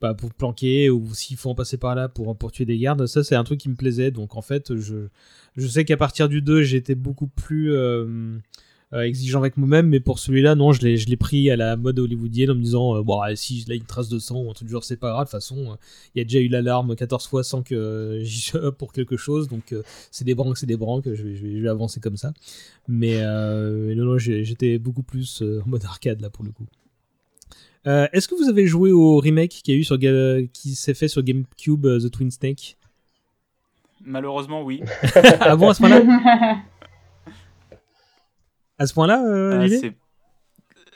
bah, 0.00 0.14
pour 0.14 0.34
planquer 0.34 0.90
ou 0.90 1.14
s'il 1.14 1.36
faut 1.38 1.50
en 1.50 1.54
passer 1.54 1.78
par 1.78 1.94
là 1.94 2.08
pour, 2.08 2.36
pour 2.36 2.52
tuer 2.52 2.66
des 2.66 2.78
gardes, 2.78 3.06
ça, 3.06 3.24
c'est 3.24 3.34
un 3.34 3.44
truc 3.44 3.58
qui 3.58 3.70
me 3.70 3.74
plaisait. 3.74 4.10
Donc, 4.10 4.36
en 4.36 4.42
fait, 4.42 4.76
je, 4.76 5.08
je 5.56 5.66
sais 5.66 5.84
qu'à 5.84 5.96
partir 5.96 6.28
du 6.28 6.42
2, 6.42 6.62
j'étais 6.62 6.94
beaucoup 6.94 7.28
plus. 7.28 7.74
Euh, 8.94 9.00
exigeant 9.02 9.40
avec 9.40 9.56
moi-même, 9.56 9.88
mais 9.88 10.00
pour 10.00 10.18
celui-là, 10.18 10.54
non, 10.54 10.72
je 10.72 10.82
l'ai, 10.82 10.96
je 10.96 11.08
l'ai 11.08 11.16
pris 11.16 11.50
à 11.50 11.56
la 11.56 11.76
mode 11.76 11.98
hollywoodienne 11.98 12.50
en 12.50 12.54
me 12.54 12.62
disant, 12.62 12.96
euh, 12.96 13.02
bon, 13.02 13.20
si 13.34 13.64
là 13.66 13.74
une 13.74 13.84
trace 13.84 14.08
de 14.08 14.18
sang 14.18 14.42
ou 14.42 14.50
un 14.50 14.52
truc 14.52 14.68
du 14.68 14.72
genre, 14.72 14.84
c'est 14.84 14.96
pas 14.96 15.10
grave, 15.10 15.22
de 15.26 15.30
toute 15.30 15.32
façon, 15.32 15.72
euh, 15.72 15.74
il 16.14 16.18
y 16.18 16.20
a 16.20 16.24
déjà 16.24 16.40
eu 16.40 16.48
l'alarme 16.48 16.94
14 16.94 17.26
fois 17.26 17.42
sans 17.42 17.62
que 17.62 17.74
euh, 17.74 18.22
j'y 18.22 18.40
sois 18.40 18.72
pour 18.76 18.92
quelque 18.92 19.16
chose, 19.16 19.48
donc 19.48 19.72
euh, 19.72 19.82
c'est 20.10 20.24
des 20.24 20.34
branques, 20.34 20.58
c'est 20.58 20.66
des 20.66 20.76
branques, 20.76 21.04
je 21.06 21.22
vais, 21.22 21.34
je 21.36 21.42
vais, 21.42 21.56
je 21.56 21.62
vais 21.62 21.68
avancer 21.68 22.00
comme 22.00 22.16
ça. 22.16 22.32
Mais 22.88 23.18
euh, 23.20 23.94
non, 23.94 24.04
non, 24.04 24.18
j'étais 24.18 24.78
beaucoup 24.78 25.02
plus 25.02 25.42
euh, 25.42 25.62
en 25.64 25.68
mode 25.70 25.84
arcade 25.84 26.20
là 26.20 26.30
pour 26.30 26.44
le 26.44 26.50
coup. 26.50 26.66
Euh, 27.86 28.06
Est-ce 28.12 28.28
que 28.28 28.34
vous 28.34 28.48
avez 28.48 28.66
joué 28.66 28.92
au 28.92 29.18
remake 29.18 29.60
qui 29.64 29.72
a 29.72 29.74
eu 29.74 29.84
sur 29.84 29.98
qui 29.98 30.74
s'est 30.74 30.94
fait 30.94 31.08
sur 31.08 31.22
GameCube, 31.22 31.84
euh, 31.86 31.98
The 31.98 32.10
Twin 32.10 32.30
Snake? 32.30 32.76
Malheureusement, 34.04 34.62
oui. 34.62 34.82
Ah 35.40 35.56
bon, 35.56 35.70
à 35.70 35.74
ce 35.74 35.80
point-là? 35.80 36.62
À 38.82 38.86
ce 38.88 38.94
point-là, 38.94 39.24
euh, 39.24 39.60
Ah, 39.60 39.64
Lily 39.64 39.78
c'est- 39.78 39.94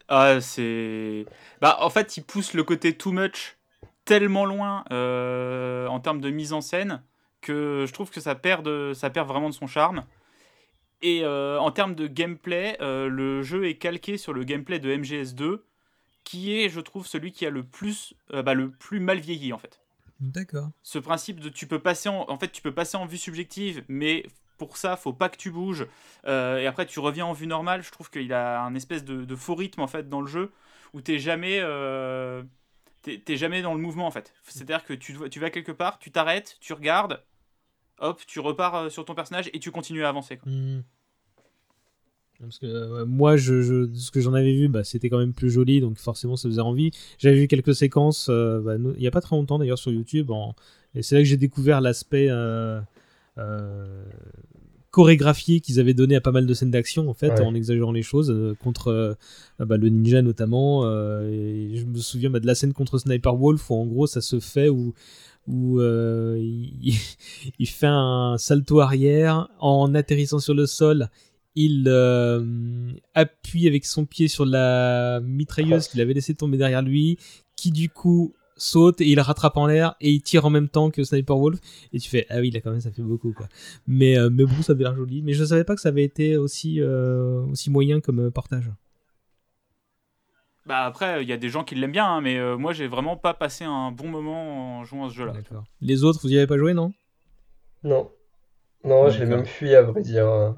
Ah, 0.08 0.40
c'est. 0.40 1.24
Bah, 1.60 1.78
en 1.82 1.88
fait, 1.88 2.16
il 2.16 2.24
pousse 2.24 2.52
le 2.52 2.64
côté 2.64 2.96
too 2.96 3.12
much 3.12 3.56
tellement 4.04 4.44
loin 4.44 4.84
euh, 4.90 5.86
en 5.86 6.00
termes 6.00 6.20
de 6.20 6.28
mise 6.30 6.52
en 6.52 6.60
scène 6.60 7.00
que 7.42 7.84
je 7.86 7.92
trouve 7.92 8.10
que 8.10 8.18
ça 8.20 8.34
perd, 8.34 8.64
de... 8.64 8.92
ça 8.92 9.08
perd 9.08 9.28
vraiment 9.28 9.48
de 9.48 9.54
son 9.54 9.68
charme. 9.68 10.02
Et 11.00 11.20
euh, 11.22 11.60
en 11.60 11.70
termes 11.70 11.94
de 11.94 12.08
gameplay, 12.08 12.76
euh, 12.80 13.06
le 13.08 13.42
jeu 13.42 13.68
est 13.68 13.76
calqué 13.76 14.16
sur 14.18 14.32
le 14.32 14.42
gameplay 14.42 14.80
de 14.80 14.90
MGS2, 14.92 15.58
qui 16.24 16.58
est, 16.58 16.68
je 16.68 16.80
trouve, 16.80 17.06
celui 17.06 17.30
qui 17.30 17.46
a 17.46 17.50
le 17.50 17.62
plus, 17.62 18.14
euh, 18.34 18.42
bah, 18.42 18.54
le 18.54 18.72
plus 18.72 18.98
mal 18.98 19.18
vieilli 19.20 19.52
en 19.52 19.58
fait 19.58 19.80
D'accord. 20.18 20.70
ce 20.82 20.98
principe 20.98 21.38
de 21.38 21.50
tu 21.50 21.68
peux 21.68 21.78
passer 21.78 22.08
en, 22.08 22.24
en 22.28 22.36
fait 22.36 22.48
tu 22.50 22.62
peux 22.62 22.72
passer 22.72 22.96
en 22.96 23.04
vue 23.06 23.18
subjective 23.18 23.84
mais 23.86 24.24
pour 24.56 24.76
ça 24.76 24.96
faut 24.96 25.12
pas 25.12 25.28
que 25.28 25.36
tu 25.36 25.50
bouges 25.50 25.86
Euh, 26.26 26.58
et 26.58 26.66
après 26.66 26.86
tu 26.86 26.98
reviens 26.98 27.26
en 27.26 27.32
vue 27.32 27.46
normale 27.46 27.82
je 27.82 27.90
trouve 27.90 28.10
qu'il 28.10 28.32
a 28.32 28.60
un 28.62 28.74
espèce 28.74 29.04
de, 29.04 29.36
faux 29.36 29.54
rythme 29.54 29.80
en 29.80 29.86
fait 29.86 30.08
dans 30.08 30.20
le 30.20 30.26
jeu 30.26 30.50
où 30.92 31.00
t'es 31.00 31.18
jamais 31.18 31.60
euh, 31.60 32.42
t'es 33.02 33.36
jamais 33.36 33.62
dans 33.62 33.74
le 33.74 33.80
mouvement 33.80 34.06
en 34.06 34.10
fait 34.10 34.32
c'est 34.42 34.62
à 34.62 34.64
dire 34.64 34.84
que 34.84 34.92
tu, 34.92 35.12
vas 35.12 35.50
quelque 35.50 35.72
part 35.72 35.98
tu 35.98 36.10
t'arrêtes 36.10 36.56
tu 36.60 36.72
regardes 36.72 37.22
hop 38.00 38.20
tu 38.26 38.40
repars 38.40 38.74
euh, 38.74 38.88
sur 38.88 39.04
ton 39.04 39.14
personnage 39.14 39.50
et 39.52 39.60
tu 39.60 39.70
continues 39.70 40.04
à 40.04 40.08
avancer. 40.08 40.40
Hmm. 40.44 40.80
Parce 42.40 42.58
que 42.58 43.04
moi, 43.04 43.38
ce 43.38 44.10
que 44.10 44.20
j'en 44.20 44.34
avais 44.34 44.52
vu, 44.52 44.68
bah, 44.68 44.84
c'était 44.84 45.08
quand 45.08 45.16
même 45.16 45.32
plus 45.32 45.48
joli, 45.48 45.80
donc 45.80 45.96
forcément 45.96 46.36
ça 46.36 46.50
faisait 46.50 46.60
envie. 46.60 46.90
J'avais 47.16 47.36
vu 47.36 47.48
quelques 47.48 47.74
séquences, 47.74 48.28
bah, 48.28 48.74
il 48.76 48.98
n'y 48.98 49.06
a 49.06 49.10
pas 49.10 49.22
très 49.22 49.34
longtemps 49.36 49.58
d'ailleurs 49.58 49.78
sur 49.78 49.90
YouTube, 49.90 50.30
et 50.94 51.02
c'est 51.02 51.14
là 51.14 51.22
que 51.22 51.26
j'ai 51.26 51.38
découvert 51.38 51.80
l'aspect 51.80 52.28
chorégraphié 54.90 55.60
qu'ils 55.60 55.78
avaient 55.78 55.92
donné 55.94 56.16
à 56.16 56.20
pas 56.22 56.32
mal 56.32 56.46
de 56.46 56.54
scènes 56.54 56.70
d'action, 56.70 57.08
en 57.08 57.14
fait, 57.14 57.28
Ouais. 57.30 57.40
en 57.42 57.54
exagérant 57.54 57.92
les 57.92 58.02
choses, 58.02 58.30
euh, 58.30 58.54
contre 58.54 58.88
euh, 58.88 59.14
bah, 59.58 59.76
le 59.76 59.88
ninja 59.90 60.22
notamment. 60.22 60.82
euh, 60.86 61.28
et 61.30 61.76
je 61.76 61.84
me 61.84 61.98
souviens 61.98 62.30
bah, 62.30 62.40
de 62.40 62.46
la 62.46 62.54
scène 62.54 62.72
contre 62.72 62.98
Sniper 62.98 63.36
Wolf, 63.36 63.70
où 63.70 63.74
en 63.74 63.86
gros 63.86 64.06
ça 64.06 64.20
se 64.20 64.40
fait 64.40 64.68
où 64.68 64.94
où 65.48 65.80
euh, 65.80 66.38
il, 66.40 66.94
il 67.58 67.68
fait 67.68 67.86
un 67.88 68.36
salto 68.38 68.80
arrière 68.80 69.48
en 69.60 69.94
atterrissant 69.94 70.38
sur 70.40 70.54
le 70.54 70.66
sol. 70.66 71.08
Il 71.54 71.84
euh, 71.88 72.90
appuie 73.14 73.66
avec 73.68 73.84
son 73.86 74.06
pied 74.06 74.28
sur 74.28 74.44
la 74.44 75.20
mitrailleuse 75.22 75.88
qu'il 75.88 76.00
avait 76.00 76.14
laissé 76.14 76.34
tomber 76.34 76.58
derrière 76.58 76.82
lui, 76.82 77.16
qui 77.54 77.70
du 77.70 77.88
coup 77.88 78.34
saute 78.56 79.00
et 79.00 79.06
il 79.06 79.20
rattrape 79.20 79.56
en 79.56 79.66
l'air 79.66 79.94
et 80.00 80.10
il 80.10 80.22
tire 80.22 80.44
en 80.46 80.50
même 80.50 80.68
temps 80.68 80.90
que 80.90 81.04
Sniper 81.04 81.36
Wolf. 81.38 81.58
Et 81.92 81.98
tu 81.98 82.08
fais 82.08 82.26
ah 82.30 82.38
oui 82.40 82.50
là 82.50 82.60
quand 82.60 82.70
même 82.70 82.80
ça 82.80 82.90
fait 82.90 83.02
beaucoup 83.02 83.32
quoi. 83.32 83.48
Mais 83.86 84.18
euh, 84.18 84.30
mais 84.30 84.44
bon 84.44 84.62
ça 84.62 84.72
avait 84.72 84.84
l'air 84.84 84.94
joli. 84.96 85.22
Mais 85.22 85.32
je 85.34 85.44
savais 85.44 85.64
pas 85.64 85.74
que 85.74 85.80
ça 85.80 85.90
avait 85.90 86.04
été 86.04 86.36
aussi 86.36 86.80
euh, 86.80 87.42
aussi 87.52 87.70
moyen 87.70 88.00
comme 88.00 88.20
euh, 88.26 88.30
partage. 88.30 88.70
bah 90.66 90.84
après 90.84 91.22
il 91.22 91.28
y 91.28 91.32
a 91.32 91.36
des 91.36 91.48
gens 91.48 91.62
qui 91.64 91.74
l'aiment 91.76 91.92
bien 91.92 92.06
hein, 92.06 92.20
mais 92.20 92.38
euh, 92.38 92.56
moi 92.56 92.72
j'ai 92.72 92.88
vraiment 92.88 93.16
pas 93.16 93.34
passé 93.34 93.64
un 93.64 93.92
bon 93.92 94.08
moment 94.08 94.78
en 94.80 94.84
jouant 94.84 95.06
à 95.06 95.10
ce 95.10 95.14
jeu 95.14 95.26
là 95.26 95.32
Les 95.80 96.02
autres 96.04 96.20
vous 96.22 96.32
y 96.32 96.36
avez 96.36 96.46
pas 96.46 96.58
joué 96.58 96.74
non? 96.74 96.92
Non. 97.84 98.10
Non, 98.84 99.08
je 99.10 99.18
l'ai 99.18 99.24
D'accord. 99.26 99.36
même 99.38 99.46
fui 99.46 99.74
à 99.74 99.82
vrai 99.82 100.00
dire. 100.02 100.54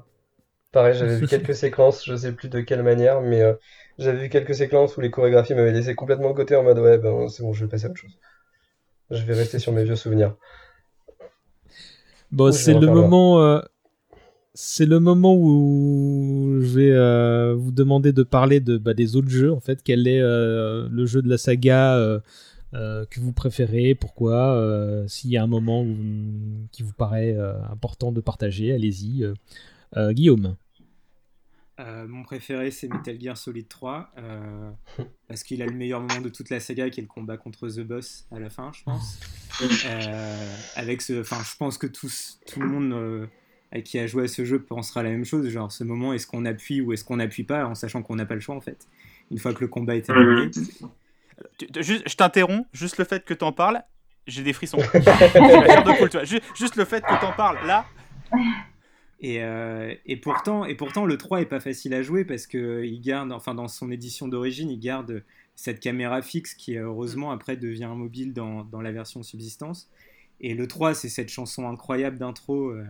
Pareil, 0.71 0.93
j'avais 0.95 1.17
vu 1.17 1.27
quelques 1.33 1.55
séquences, 1.55 2.05
je 2.05 2.15
sais 2.15 2.31
plus 2.31 2.47
de 2.49 2.59
quelle 2.61 2.83
manière, 2.83 3.21
mais 3.21 3.41
euh, 3.41 3.53
j'avais 3.99 4.23
vu 4.23 4.29
quelques 4.29 4.55
séquences 4.55 4.97
où 4.97 5.01
les 5.01 5.11
chorégraphies 5.11 5.53
m'avaient 5.53 5.71
laissé 5.71 5.93
complètement 5.93 6.31
de 6.31 6.35
côté 6.35 6.55
en 6.55 6.63
mode 6.63 6.79
ouais, 6.79 6.97
ben 6.97 7.27
c'est 7.27 7.43
bon, 7.43 7.53
je 7.53 7.65
vais 7.65 7.69
passer 7.69 7.85
à 7.85 7.89
autre 7.89 7.99
chose. 7.99 8.17
Je 9.11 9.23
vais 9.23 9.33
rester 9.33 9.59
sur 9.59 9.71
mes 9.73 9.83
vieux 9.83 9.95
souvenirs. 9.95 10.35
Bon, 12.31 12.51
c'est 12.51 12.73
le 12.73 12.87
moment. 12.87 13.41
euh, 13.43 13.59
c'est 14.53 14.85
le 14.85 14.99
moment 14.99 15.35
où 15.35 16.59
je 16.61 16.67
vais 16.67 16.91
euh, 16.91 17.55
vous 17.57 17.71
demander 17.71 18.11
de 18.11 18.23
parler 18.23 18.59
de 18.59 18.77
bah, 18.77 18.93
des 18.93 19.15
autres 19.15 19.29
jeux. 19.29 19.51
En 19.51 19.59
fait, 19.59 19.81
quel 19.83 20.07
est 20.07 20.21
euh, 20.21 20.87
le 20.91 21.05
jeu 21.05 21.21
de 21.21 21.29
la 21.29 21.37
saga 21.37 22.21
que 22.71 23.19
vous 23.19 23.33
préférez? 23.33 23.95
Pourquoi? 23.95 25.03
S'il 25.07 25.31
y 25.31 25.37
a 25.37 25.43
un 25.43 25.47
moment 25.47 25.81
où- 25.81 26.67
qui 26.71 26.83
vous 26.83 26.93
paraît 26.93 27.35
important 27.71 28.11
de 28.11 28.21
partager, 28.21 28.73
allez-y. 28.73 29.25
Guillaume. 29.97 30.55
Euh, 31.79 32.07
mon 32.07 32.23
préféré, 32.23 32.71
c'est 32.71 32.89
Metal 32.89 33.19
Gear 33.19 33.37
Solid 33.37 33.67
3, 33.67 34.11
euh, 34.17 34.71
parce 35.27 35.43
qu'il 35.43 35.61
a 35.61 35.65
le 35.65 35.73
meilleur 35.73 36.01
moment 36.01 36.19
de 36.19 36.29
toute 36.29 36.49
la 36.49 36.59
saga, 36.59 36.89
qui 36.89 36.99
est 36.99 37.03
le 37.03 37.07
combat 37.07 37.37
contre 37.37 37.69
The 37.69 37.81
Boss 37.81 38.27
à 38.31 38.39
la 38.39 38.49
fin, 38.49 38.71
je 38.73 38.83
pense. 38.83 39.19
Euh, 39.61 40.55
avec 40.77 41.01
ce, 41.01 41.19
enfin, 41.19 41.39
je 41.43 41.57
pense 41.57 41.77
que 41.77 41.85
tous, 41.85 42.39
tout 42.49 42.61
le 42.61 42.67
monde 42.67 42.93
euh, 42.93 43.27
à 43.73 43.81
qui 43.81 43.99
a 43.99 44.07
joué 44.07 44.23
à 44.23 44.27
ce 44.29 44.45
jeu 44.45 44.61
pensera 44.61 45.03
la 45.03 45.09
même 45.09 45.25
chose, 45.25 45.49
genre 45.49 45.69
ce 45.69 45.83
moment, 45.83 46.13
est-ce 46.13 46.25
qu'on 46.27 46.45
appuie 46.45 46.79
ou 46.79 46.93
est-ce 46.93 47.03
qu'on 47.03 47.17
n'appuie 47.17 47.43
pas, 47.43 47.65
en 47.65 47.75
sachant 47.75 48.01
qu'on 48.01 48.15
n'a 48.15 48.25
pas 48.25 48.35
le 48.35 48.39
choix 48.39 48.55
en 48.55 48.61
fait. 48.61 48.87
Une 49.31 49.37
fois 49.37 49.53
que 49.53 49.59
le 49.59 49.67
combat 49.67 49.97
est 49.97 50.03
terminé. 50.03 50.49
Je 51.59 52.15
t'interromps, 52.15 52.65
juste 52.71 52.99
le 52.99 53.03
fait 53.03 53.25
que 53.25 53.33
t'en 53.33 53.51
parles, 53.51 53.83
j'ai 54.27 54.43
des 54.43 54.53
frissons. 54.53 54.77
De 54.93 56.07
tu 56.07 56.17
vois. 56.17 56.23
Juste 56.23 56.77
le 56.77 56.85
fait 56.85 57.01
que 57.01 57.19
t'en 57.19 57.33
parles, 57.33 57.57
là, 57.67 57.85
Et, 59.21 59.43
euh, 59.43 59.93
et, 60.05 60.17
pourtant, 60.17 60.65
et 60.65 60.75
pourtant, 60.75 61.05
le 61.05 61.17
3 61.17 61.41
est 61.41 61.45
pas 61.45 61.59
facile 61.59 61.93
à 61.93 62.01
jouer 62.01 62.23
parce 62.23 62.47
que 62.47 62.83
il 62.85 63.01
garde, 63.01 63.31
enfin, 63.31 63.53
dans 63.53 63.67
son 63.67 63.91
édition 63.91 64.27
d'origine, 64.27 64.69
il 64.69 64.79
garde 64.79 65.23
cette 65.55 65.81
caméra 65.81 66.21
fixe 66.21 66.53
qui, 66.53 66.77
heureusement, 66.77 67.31
après 67.31 67.57
devient 67.57 67.91
mobile 67.93 68.33
dans, 68.33 68.63
dans 68.63 68.81
la 68.81 68.91
version 68.91 69.21
subsistance. 69.23 69.89
Et 70.39 70.53
le 70.53 70.67
3, 70.67 70.93
c'est 70.93 71.09
cette 71.09 71.29
chanson 71.29 71.67
incroyable 71.67 72.17
d'intro 72.17 72.69
euh, 72.69 72.85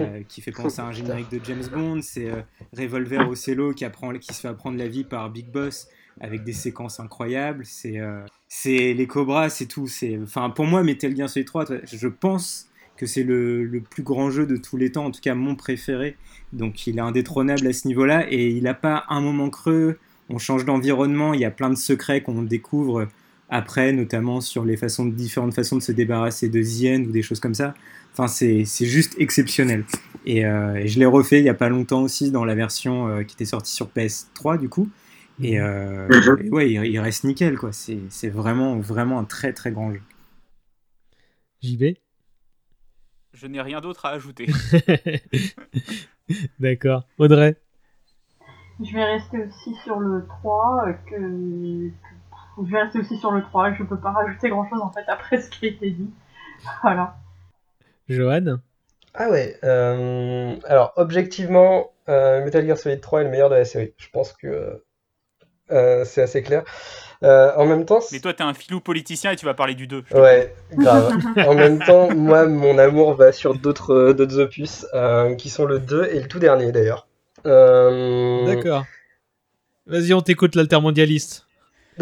euh, 0.00 0.22
qui 0.28 0.40
fait 0.40 0.52
penser 0.52 0.80
à 0.80 0.86
un 0.86 0.92
générique 0.92 1.30
de 1.30 1.40
James 1.44 1.66
Bond. 1.72 2.02
C'est 2.02 2.30
euh, 2.30 2.42
Revolver 2.76 3.28
Ocello 3.28 3.72
qui, 3.72 3.84
apprend, 3.84 4.12
qui 4.14 4.32
se 4.32 4.40
fait 4.40 4.48
apprendre 4.48 4.78
la 4.78 4.88
vie 4.88 5.04
par 5.04 5.30
Big 5.30 5.50
Boss 5.50 5.88
avec 6.20 6.44
des 6.44 6.52
séquences 6.52 7.00
incroyables. 7.00 7.64
C'est 7.64 7.98
euh, 7.98 8.20
les 8.66 9.06
Cobras, 9.06 9.50
c'est 9.50 9.66
tout. 9.66 9.88
Enfin, 10.22 10.50
pour 10.50 10.66
moi, 10.66 10.82
Metal 10.82 11.16
Gear 11.16 11.28
Solid 11.28 11.46
3, 11.46 11.64
je 11.84 12.08
pense 12.08 12.69
que 13.00 13.06
c'est 13.06 13.22
le, 13.24 13.64
le 13.64 13.80
plus 13.80 14.02
grand 14.02 14.30
jeu 14.30 14.46
de 14.46 14.56
tous 14.56 14.76
les 14.76 14.92
temps, 14.92 15.06
en 15.06 15.10
tout 15.10 15.20
cas 15.20 15.34
mon 15.34 15.56
préféré. 15.56 16.16
Donc 16.52 16.86
il 16.86 16.98
est 16.98 17.00
indétrônable 17.00 17.66
à 17.66 17.72
ce 17.72 17.88
niveau-là 17.88 18.26
et 18.30 18.48
il 18.50 18.62
n'a 18.64 18.74
pas 18.74 19.04
un 19.08 19.20
moment 19.20 19.50
creux. 19.50 19.98
On 20.28 20.38
change 20.38 20.64
d'environnement, 20.64 21.34
il 21.34 21.40
y 21.40 21.44
a 21.44 21.50
plein 21.50 21.70
de 21.70 21.74
secrets 21.76 22.22
qu'on 22.22 22.42
découvre 22.42 23.08
après, 23.48 23.92
notamment 23.92 24.40
sur 24.40 24.64
les 24.64 24.76
façons, 24.76 25.06
différentes 25.06 25.54
façons 25.54 25.76
de 25.76 25.82
se 25.82 25.90
débarrasser 25.92 26.48
de 26.48 26.62
Zien 26.62 27.02
ou 27.04 27.10
des 27.10 27.22
choses 27.22 27.40
comme 27.40 27.54
ça. 27.54 27.74
Enfin, 28.12 28.28
c'est 28.28 28.64
c'est 28.64 28.86
juste 28.86 29.14
exceptionnel. 29.18 29.84
Et, 30.26 30.44
euh, 30.44 30.74
et 30.76 30.86
je 30.88 30.98
l'ai 31.00 31.06
refait 31.06 31.38
il 31.40 31.42
n'y 31.44 31.48
a 31.48 31.54
pas 31.54 31.68
longtemps 31.68 32.02
aussi 32.02 32.30
dans 32.30 32.44
la 32.44 32.54
version 32.54 33.08
euh, 33.08 33.22
qui 33.24 33.34
était 33.34 33.44
sortie 33.46 33.72
sur 33.72 33.88
PS3 33.88 34.58
du 34.58 34.68
coup. 34.68 34.88
Et, 35.42 35.58
euh, 35.60 36.06
Mhm. 36.10 36.46
et 36.46 36.50
ouais, 36.50 36.70
il, 36.70 36.84
il 36.86 36.98
reste 37.00 37.24
nickel 37.24 37.56
quoi. 37.56 37.72
C'est 37.72 37.98
c'est 38.10 38.28
vraiment, 38.28 38.78
vraiment 38.78 39.18
un 39.18 39.24
très 39.24 39.52
très 39.52 39.72
grand 39.72 39.92
jeu. 39.92 40.00
JB 41.62 41.96
je 43.40 43.46
n'ai 43.46 43.62
rien 43.62 43.80
d'autre 43.80 44.04
à 44.04 44.10
ajouter. 44.10 44.46
D'accord. 46.60 47.04
Audrey 47.18 47.56
Je 48.82 48.92
vais 48.92 49.04
rester 49.04 49.44
aussi 49.44 49.74
sur 49.82 49.98
le 49.98 50.26
3, 50.26 50.84
euh, 50.86 50.92
que... 51.08 51.90
Je 52.62 52.70
vais 52.70 52.82
rester 52.82 52.98
aussi 52.98 53.16
sur 53.16 53.30
le 53.30 53.40
3, 53.42 53.72
je 53.72 53.84
peux 53.84 53.98
pas 53.98 54.10
rajouter 54.10 54.50
grand 54.50 54.68
chose 54.68 54.82
en 54.82 54.92
fait 54.92 55.04
après 55.08 55.40
ce 55.40 55.48
qui 55.48 55.64
a 55.66 55.68
été 55.70 55.90
dit. 55.90 56.10
Voilà. 56.82 57.16
Johan 58.08 58.58
Ah 59.14 59.30
ouais, 59.30 59.56
euh, 59.64 60.54
alors 60.66 60.92
objectivement, 60.96 61.92
euh, 62.10 62.44
Metal 62.44 62.66
Gear 62.66 62.76
Solid 62.76 63.00
3 63.00 63.22
est 63.22 63.24
le 63.24 63.30
meilleur 63.30 63.48
de 63.48 63.54
la 63.54 63.64
série. 63.64 63.94
Je 63.96 64.10
pense 64.10 64.34
que 64.34 64.48
euh, 64.48 64.84
c'est 65.70 66.22
assez 66.22 66.42
clair. 66.42 66.64
Euh, 67.22 67.52
en 67.56 67.66
même 67.66 67.84
temps, 67.84 68.00
Mais 68.12 68.20
toi, 68.20 68.32
t'es 68.32 68.42
un 68.42 68.54
filou 68.54 68.80
politicien 68.80 69.32
et 69.32 69.36
tu 69.36 69.44
vas 69.44 69.52
parler 69.52 69.74
du 69.74 69.86
2. 69.86 70.04
Ouais, 70.14 70.54
grave. 70.72 71.12
en 71.46 71.54
même 71.54 71.78
temps, 71.78 72.14
moi, 72.14 72.46
mon 72.46 72.78
amour 72.78 73.14
va 73.14 73.30
sur 73.30 73.54
d'autres 73.54 73.92
euh, 73.92 74.14
d'autres 74.14 74.38
opus, 74.38 74.86
euh, 74.94 75.34
qui 75.34 75.50
sont 75.50 75.66
le 75.66 75.78
2 75.78 76.08
et 76.12 76.20
le 76.20 76.28
tout 76.28 76.38
dernier 76.38 76.72
d'ailleurs. 76.72 77.06
Euh, 77.46 78.46
D'accord. 78.46 78.84
Vas-y, 79.86 80.14
on 80.14 80.22
t'écoute 80.22 80.54
l'altermondialiste. 80.54 81.46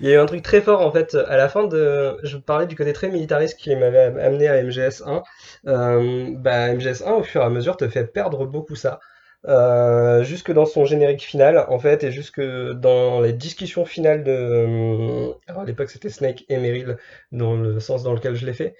Il 0.00 0.08
y 0.08 0.10
a 0.10 0.14
eu 0.14 0.18
un 0.18 0.26
truc 0.26 0.42
très 0.42 0.60
fort 0.60 0.80
en 0.80 0.90
fait 0.90 1.14
à 1.14 1.36
la 1.36 1.48
fin 1.48 1.68
de. 1.68 2.16
Je 2.24 2.36
parlais 2.36 2.66
du 2.66 2.74
côté 2.74 2.92
très 2.92 3.08
militariste 3.10 3.58
qui 3.58 3.76
m'avait 3.76 4.20
amené 4.20 4.48
à 4.48 4.60
MGS1. 4.60 5.22
Euh, 5.68 6.26
bah, 6.36 6.74
MGS1 6.74 7.12
au 7.12 7.22
fur 7.22 7.42
et 7.42 7.44
à 7.44 7.50
mesure 7.50 7.76
te 7.76 7.88
fait 7.88 8.06
perdre 8.06 8.44
beaucoup 8.46 8.74
ça. 8.74 8.98
Euh, 9.46 10.22
jusque 10.22 10.52
dans 10.52 10.66
son 10.66 10.84
générique 10.84 11.22
final 11.22 11.64
en 11.70 11.78
fait 11.78 12.04
et 12.04 12.12
jusque 12.12 12.42
dans 12.42 13.20
les 13.22 13.32
discussions 13.32 13.86
finales 13.86 14.22
de. 14.22 15.32
Alors 15.46 15.62
à 15.62 15.64
l'époque 15.64 15.88
c'était 15.88 16.10
Snake 16.10 16.44
et 16.50 16.58
Meryl 16.58 16.98
dans 17.32 17.54
le 17.54 17.80
sens 17.80 18.02
dans 18.02 18.12
lequel 18.12 18.34
je 18.34 18.44
l'ai 18.44 18.52
fait. 18.52 18.74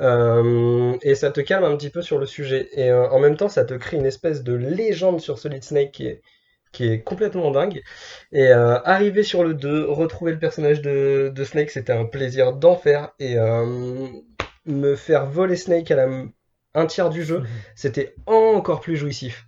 Euh, 0.00 0.96
et 1.02 1.14
ça 1.14 1.30
te 1.30 1.40
calme 1.40 1.64
un 1.64 1.76
petit 1.76 1.90
peu 1.90 2.00
sur 2.00 2.18
le 2.18 2.24
sujet 2.26 2.68
et 2.72 2.90
euh, 2.90 3.08
en 3.10 3.18
même 3.18 3.36
temps 3.36 3.48
ça 3.50 3.64
te 3.66 3.74
crée 3.74 3.98
une 3.98 4.06
espèce 4.06 4.42
de 4.42 4.54
légende 4.54 5.20
sur 5.20 5.38
Solid 5.38 5.62
Snake 5.62 5.92
qui 5.92 6.06
est 6.06 6.22
qui 6.72 6.88
est 6.88 7.00
complètement 7.02 7.50
dingue. 7.50 7.82
Et 8.32 8.48
euh, 8.48 8.78
arriver 8.84 9.22
sur 9.22 9.44
le 9.44 9.54
2, 9.54 9.86
retrouver 9.90 10.32
le 10.32 10.38
personnage 10.38 10.82
de, 10.82 11.32
de 11.34 11.44
Snake, 11.44 11.70
c'était 11.70 11.92
un 11.92 12.04
plaisir 12.04 12.52
d'enfer. 12.52 13.12
Et 13.18 13.38
euh, 13.38 14.08
me 14.66 14.96
faire 14.96 15.26
voler 15.26 15.56
Snake 15.56 15.90
à 15.90 15.96
la, 15.96 16.08
un 16.74 16.86
tiers 16.86 17.10
du 17.10 17.24
jeu, 17.24 17.42
c'était 17.74 18.14
encore 18.26 18.80
plus 18.80 18.96
jouissif. 18.96 19.46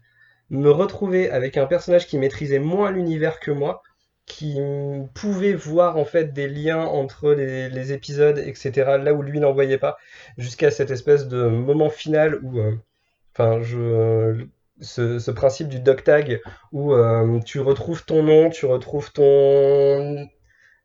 Me 0.50 0.70
retrouver 0.70 1.30
avec 1.30 1.56
un 1.56 1.66
personnage 1.66 2.06
qui 2.06 2.18
maîtrisait 2.18 2.58
moins 2.58 2.90
l'univers 2.90 3.40
que 3.40 3.50
moi, 3.50 3.82
qui 4.26 4.58
pouvait 5.14 5.54
voir 5.54 5.96
en 5.96 6.04
fait 6.04 6.32
des 6.32 6.48
liens 6.48 6.84
entre 6.84 7.32
les, 7.32 7.92
épisodes, 7.92 8.38
etc., 8.38 8.98
là 9.02 9.14
où 9.14 9.22
lui 9.22 9.40
n'en 9.40 9.52
voyait 9.52 9.78
pas, 9.78 9.98
jusqu'à 10.36 10.70
cette 10.70 10.90
espèce 10.90 11.28
de 11.28 11.44
moment 11.44 11.90
final 11.90 12.38
où, 12.42 12.58
euh, 12.58 12.76
enfin, 13.34 13.60
ce 14.80 15.30
principe 15.30 15.68
du 15.68 15.80
dog 15.80 16.02
tag 16.04 16.40
où 16.72 16.92
euh, 16.94 17.40
tu 17.40 17.60
retrouves 17.60 18.04
ton 18.04 18.22
nom, 18.22 18.50
tu 18.50 18.66
retrouves 18.66 19.12
ton 19.12 20.28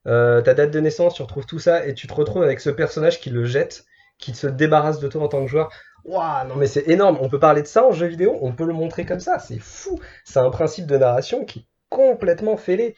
euh, 0.06 0.42
ta 0.42 0.54
date 0.54 0.72
de 0.72 0.80
naissance, 0.80 1.16
tu 1.16 1.22
retrouves 1.22 1.46
tout 1.46 1.60
ça 1.60 1.86
et 1.86 1.94
tu 1.94 2.08
te 2.08 2.14
retrouves 2.14 2.44
avec 2.44 2.60
ce 2.60 2.70
personnage 2.70 3.22
qui 3.22 3.30
le 3.30 3.46
jette, 3.46 3.86
qui 4.18 4.34
se 4.34 4.48
débarrasse 4.48 5.00
de 5.00 5.08
toi 5.08 5.24
en 5.24 5.28
tant 5.28 5.42
que 5.42 5.50
joueur. 5.50 5.72
Waouh, 6.06 6.48
non 6.48 6.56
mais 6.56 6.68
c'est 6.68 6.88
énorme. 6.90 7.18
On 7.22 7.30
peut 7.30 7.40
parler 7.40 7.62
de 7.62 7.68
ça 7.68 7.86
en 7.86 7.92
jeu 7.92 8.08
vidéo, 8.08 8.38
on 8.42 8.52
peut 8.54 8.66
le 8.66 8.74
montrer 8.74 9.06
comme 9.06 9.20
ça, 9.22 9.40
c'est 9.40 9.60
fou. 9.60 10.00
C'est 10.26 10.40
un 10.40 10.50
principe 10.50 10.86
de 10.86 10.98
narration 10.98 11.46
qui 11.46 11.60
est 11.60 11.66
complètement 11.90 12.58
fêlé. 12.58 12.96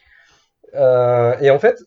Euh, 0.75 1.35
et 1.41 1.51
en 1.51 1.59
fait, 1.59 1.79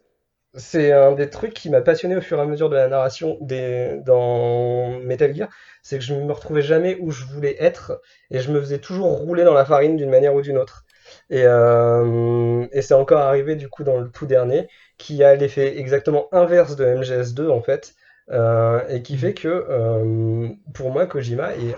c'est 0.55 0.93
un 0.93 1.12
des 1.12 1.31
trucs 1.31 1.55
qui 1.55 1.71
m'a 1.71 1.83
passionné 1.83 2.16
au 2.16 2.21
fur 2.23 2.39
et 2.39 2.43
à 2.43 2.47
mesure 2.47 2.71
de 2.71 2.77
la 2.77 2.89
narration 2.89 3.39
des, 3.43 4.01
dans 4.07 5.01
Metal 5.01 5.35
Gear, 5.35 5.49
c'est 5.83 5.99
que 5.99 6.05
je 6.05 6.14
me 6.14 6.33
retrouvais 6.33 6.62
jamais 6.62 6.97
où 7.01 7.11
je 7.11 7.25
voulais 7.27 7.57
être 7.62 8.01
et 8.31 8.41
je 8.41 8.53
me 8.53 8.61
faisais 8.61 8.79
toujours 8.79 9.09
rouler 9.19 9.45
dans 9.45 9.55
la 9.55 9.64
farine 9.64 9.97
d'une 9.97 10.11
manière 10.11 10.35
ou 10.35 10.43
d'une 10.43 10.59
autre. 10.59 10.85
Et, 11.31 11.45
euh, 11.47 12.66
et 12.73 12.83
c'est 12.83 12.95
encore 12.95 13.21
arrivé 13.21 13.57
du 13.57 13.69
coup 13.69 13.85
dans 13.85 13.99
le 13.99 14.11
tout 14.11 14.27
dernier, 14.27 14.69
qui 14.99 15.25
a 15.25 15.35
l'effet 15.37 15.79
exactement 15.79 16.29
inverse 16.33 16.76
de 16.76 16.84
MGS2 16.87 17.51
en 17.51 17.63
fait, 17.63 17.95
euh, 18.30 18.80
et 18.88 19.03
qui 19.03 19.17
fait 19.17 19.34
que 19.34 19.49
euh, 19.49 20.49
pour 20.75 20.91
moi 20.91 21.07
Kojima 21.07 21.55
est 21.55 21.75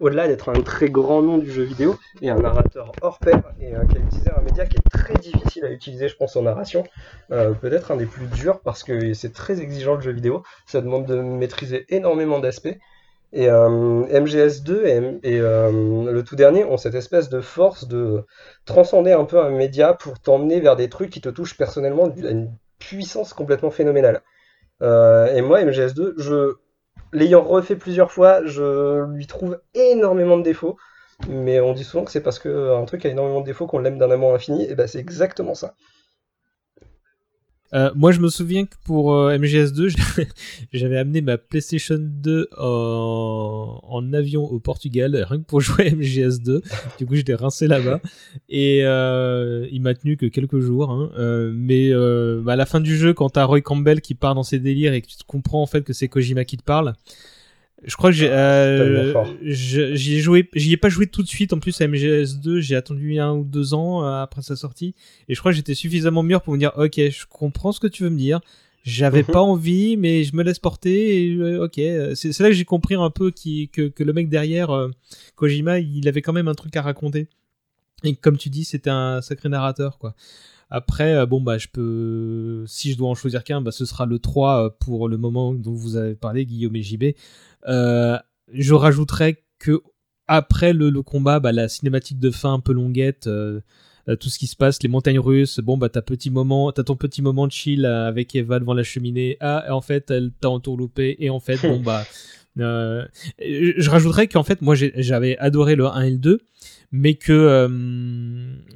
au-delà 0.00 0.26
d'être 0.28 0.48
un 0.48 0.60
très 0.60 0.90
grand 0.90 1.22
nom 1.22 1.38
du 1.38 1.50
jeu 1.50 1.62
vidéo, 1.62 1.96
et 2.20 2.30
un 2.30 2.38
narrateur 2.38 2.92
hors 3.00 3.18
pair, 3.18 3.42
et 3.60 3.74
un, 3.74 3.86
qui 3.86 3.96
a 3.96 4.00
utilisé 4.00 4.30
un 4.36 4.42
média 4.42 4.66
qui 4.66 4.76
est 4.76 4.90
très 4.90 5.14
difficile 5.14 5.64
à 5.64 5.70
utiliser, 5.70 6.08
je 6.08 6.16
pense, 6.16 6.36
en 6.36 6.42
narration. 6.42 6.84
Euh, 7.30 7.52
Peut-être 7.52 7.92
un 7.92 7.96
des 7.96 8.06
plus 8.06 8.26
durs, 8.26 8.60
parce 8.60 8.82
que 8.82 9.14
c'est 9.14 9.32
très 9.32 9.60
exigeant 9.60 9.94
le 9.94 10.00
jeu 10.00 10.12
vidéo, 10.12 10.42
ça 10.66 10.80
demande 10.80 11.06
de 11.06 11.16
maîtriser 11.16 11.86
énormément 11.88 12.40
d'aspects. 12.40 12.76
Et 13.32 13.48
euh, 13.48 14.04
MGS2 14.06 14.84
et, 14.84 15.18
et, 15.24 15.40
euh, 15.40 16.12
le 16.12 16.22
tout 16.22 16.36
dernier 16.36 16.64
ont 16.64 16.76
cette 16.76 16.94
espèce 16.94 17.28
de 17.30 17.40
force 17.40 17.88
de 17.88 18.24
transcender 18.64 19.10
un 19.10 19.24
peu 19.24 19.40
un 19.40 19.50
média 19.50 19.92
pour 19.92 20.20
t'emmener 20.20 20.60
vers 20.60 20.76
des 20.76 20.88
trucs 20.88 21.10
qui 21.10 21.20
te 21.20 21.28
touchent 21.28 21.56
personnellement 21.56 22.04
à 22.04 22.30
une 22.30 22.52
puissance 22.78 23.32
complètement 23.32 23.70
phénoménale. 23.70 24.22
Euh, 24.82 25.34
et 25.34 25.40
moi, 25.42 25.60
MGS2, 25.62 26.14
je, 26.18 26.54
l'ayant 27.12 27.42
refait 27.42 27.76
plusieurs 27.76 28.12
fois, 28.12 28.44
je 28.44 29.04
lui 29.14 29.26
trouve 29.26 29.60
énormément 29.74 30.36
de 30.36 30.42
défauts. 30.42 30.76
Mais 31.28 31.60
on 31.60 31.72
dit 31.72 31.84
souvent 31.84 32.04
que 32.04 32.10
c'est 32.10 32.22
parce 32.22 32.38
qu'un 32.38 32.84
truc 32.86 33.06
a 33.06 33.08
énormément 33.08 33.40
de 33.40 33.46
défauts 33.46 33.66
qu'on 33.66 33.78
l'aime 33.78 33.98
d'un 33.98 34.10
amour 34.10 34.34
infini, 34.34 34.64
et 34.68 34.74
ben 34.74 34.86
c'est 34.86 34.98
exactement 34.98 35.54
ça. 35.54 35.74
Euh, 37.74 37.90
moi, 37.94 38.12
je 38.12 38.20
me 38.20 38.28
souviens 38.28 38.66
que 38.66 38.74
pour 38.84 39.14
euh, 39.14 39.36
MGS2, 39.36 39.96
j'avais 40.72 40.98
amené 40.98 41.20
ma 41.20 41.38
PlayStation 41.38 41.98
2 41.98 42.50
en, 42.56 43.80
en 43.82 44.12
avion 44.12 44.44
au 44.44 44.60
Portugal, 44.60 45.24
rien 45.28 45.38
que 45.38 45.44
pour 45.44 45.60
jouer 45.60 45.88
à 45.88 45.90
MGS2. 45.90 46.62
Du 46.98 47.06
coup, 47.06 47.16
j'étais 47.16 47.34
rincé 47.34 47.66
là-bas. 47.66 48.00
Et 48.48 48.80
euh, 48.84 49.66
il 49.70 49.82
m'a 49.82 49.94
tenu 49.94 50.16
que 50.16 50.26
quelques 50.26 50.60
jours. 50.60 50.90
Hein. 50.90 51.10
Euh, 51.18 51.52
mais 51.54 51.90
euh, 51.92 52.40
bah, 52.42 52.52
à 52.52 52.56
la 52.56 52.66
fin 52.66 52.80
du 52.80 52.96
jeu, 52.96 53.12
quand 53.14 53.30
t'as 53.30 53.44
Roy 53.44 53.60
Campbell 53.60 54.00
qui 54.00 54.14
part 54.14 54.34
dans 54.34 54.42
ses 54.42 54.58
délires 54.58 54.92
et 54.92 55.02
que 55.02 55.08
tu 55.08 55.16
comprends 55.26 55.62
en 55.62 55.66
fait 55.66 55.82
que 55.82 55.92
c'est 55.92 56.08
Kojima 56.08 56.44
qui 56.44 56.56
te 56.56 56.62
parle, 56.62 56.94
je 57.86 57.96
crois 57.96 58.10
que 58.10 58.16
j'ai, 58.16 58.28
euh, 58.30 59.12
je- 59.42 59.94
j'y 59.94 60.14
ai 60.16 60.20
joué, 60.20 60.48
j'y 60.54 60.72
ai 60.72 60.76
pas 60.76 60.88
joué 60.88 61.06
tout 61.06 61.22
de 61.22 61.28
suite. 61.28 61.52
En 61.52 61.58
plus, 61.58 61.80
à 61.80 61.84
MGS2, 61.86 62.60
j'ai 62.60 62.76
attendu 62.76 63.18
un 63.18 63.32
ou 63.34 63.44
deux 63.44 63.74
ans 63.74 64.04
euh, 64.04 64.22
après 64.22 64.42
sa 64.42 64.56
sortie. 64.56 64.94
Et 65.28 65.34
je 65.34 65.40
crois 65.40 65.52
que 65.52 65.56
j'étais 65.56 65.74
suffisamment 65.74 66.22
mûr 66.22 66.40
pour 66.42 66.52
me 66.54 66.58
dire, 66.58 66.72
ok, 66.76 66.94
je 66.96 67.24
comprends 67.28 67.72
ce 67.72 67.80
que 67.80 67.86
tu 67.86 68.02
veux 68.04 68.10
me 68.10 68.18
dire. 68.18 68.40
J'avais 68.84 69.20
Mhm. 69.22 69.26
pas 69.32 69.40
envie, 69.40 69.96
mais 69.96 70.24
je 70.24 70.36
me 70.36 70.42
laisse 70.42 70.58
porter. 70.58 71.24
Et, 71.26 71.34
euh, 71.36 71.64
ok, 71.64 71.74
c'est 72.14 72.38
là 72.40 72.48
que 72.48 72.54
j'ai 72.54 72.64
compris 72.66 72.94
un 72.94 73.10
peu 73.10 73.30
qui, 73.30 73.68
que, 73.70 73.88
que 73.88 74.04
le 74.04 74.12
mec 74.12 74.28
derrière, 74.28 74.70
euh, 74.70 74.90
Kojima, 75.36 75.78
il 75.80 76.06
avait 76.08 76.20
quand 76.22 76.32
même 76.34 76.48
un 76.48 76.54
truc 76.54 76.76
à 76.76 76.82
raconter. 76.82 77.28
Et 78.02 78.14
comme 78.14 78.36
tu 78.36 78.50
dis, 78.50 78.64
c'était 78.64 78.90
un 78.90 79.22
sacré 79.22 79.48
narrateur, 79.48 79.98
quoi. 79.98 80.14
Après, 80.70 81.14
euh, 81.14 81.24
bon, 81.26 81.40
bah, 81.40 81.56
je 81.58 81.68
peux. 81.72 82.64
Si 82.66 82.92
je 82.92 82.98
dois 82.98 83.08
en 83.08 83.14
choisir 83.14 83.44
qu'un, 83.44 83.60
bah, 83.60 83.70
ce 83.70 83.84
sera 83.84 84.06
le 84.06 84.18
3 84.18 84.66
euh, 84.66 84.70
pour 84.80 85.08
le 85.08 85.16
moment 85.16 85.54
dont 85.54 85.72
vous 85.72 85.96
avez 85.96 86.14
parlé, 86.14 86.44
Guillaume 86.44 86.74
et 86.76 86.82
JB. 86.82 87.04
Euh, 87.66 88.18
je 88.52 88.74
rajouterais 88.74 89.42
que 89.58 89.82
après 90.26 90.72
le, 90.72 90.90
le 90.90 91.02
combat, 91.02 91.40
bah, 91.40 91.52
la 91.52 91.68
cinématique 91.68 92.18
de 92.18 92.30
fin 92.30 92.54
un 92.54 92.60
peu 92.60 92.72
longuette, 92.72 93.26
euh, 93.26 93.60
euh, 94.08 94.16
tout 94.16 94.28
ce 94.28 94.38
qui 94.38 94.46
se 94.46 94.56
passe, 94.56 94.82
les 94.82 94.88
montagnes 94.88 95.18
russes, 95.18 95.60
bon, 95.60 95.76
bah, 95.76 95.88
t'as 95.88 96.02
petit 96.02 96.30
moment, 96.30 96.72
t'as 96.72 96.84
ton 96.84 96.96
petit 96.96 97.22
moment 97.22 97.46
de 97.46 97.52
chill 97.52 97.86
avec 97.86 98.34
Eva 98.34 98.58
devant 98.58 98.74
la 98.74 98.82
cheminée. 98.82 99.36
Ah, 99.40 99.66
en 99.70 99.80
fait, 99.80 100.10
elle 100.10 100.32
t'a 100.40 100.50
entourloupé. 100.50 101.16
Et 101.18 101.30
en 101.30 101.40
fait, 101.40 101.60
bon, 101.62 101.80
bah. 101.84 102.04
euh, 102.58 103.04
je 103.38 103.90
rajouterais 103.90 104.28
qu'en 104.28 104.44
fait, 104.44 104.62
moi, 104.62 104.74
j'avais 104.74 105.36
adoré 105.38 105.76
le 105.76 105.86
1 105.86 106.02
et 106.02 106.10
le 106.10 106.18
2, 106.18 106.40
mais 106.92 107.14
que 107.14 107.68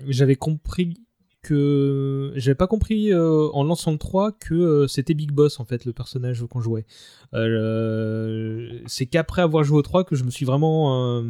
j'avais 0.08 0.36
compris 0.36 0.94
que 1.42 2.32
j'avais 2.36 2.54
pas 2.54 2.66
compris 2.66 3.12
euh, 3.12 3.48
en 3.52 3.62
lançant 3.62 3.92
le 3.92 3.98
3 3.98 4.32
que 4.32 4.54
euh, 4.54 4.86
c'était 4.86 5.14
Big 5.14 5.32
Boss 5.32 5.60
en 5.60 5.64
fait 5.64 5.84
le 5.84 5.92
personnage 5.92 6.44
qu'on 6.50 6.60
jouait. 6.60 6.84
Euh, 7.34 8.80
c'est 8.86 9.06
qu'après 9.06 9.42
avoir 9.42 9.64
joué 9.64 9.78
au 9.78 9.82
3 9.82 10.04
que 10.04 10.16
je 10.16 10.24
me 10.24 10.30
suis 10.30 10.44
vraiment 10.44 11.22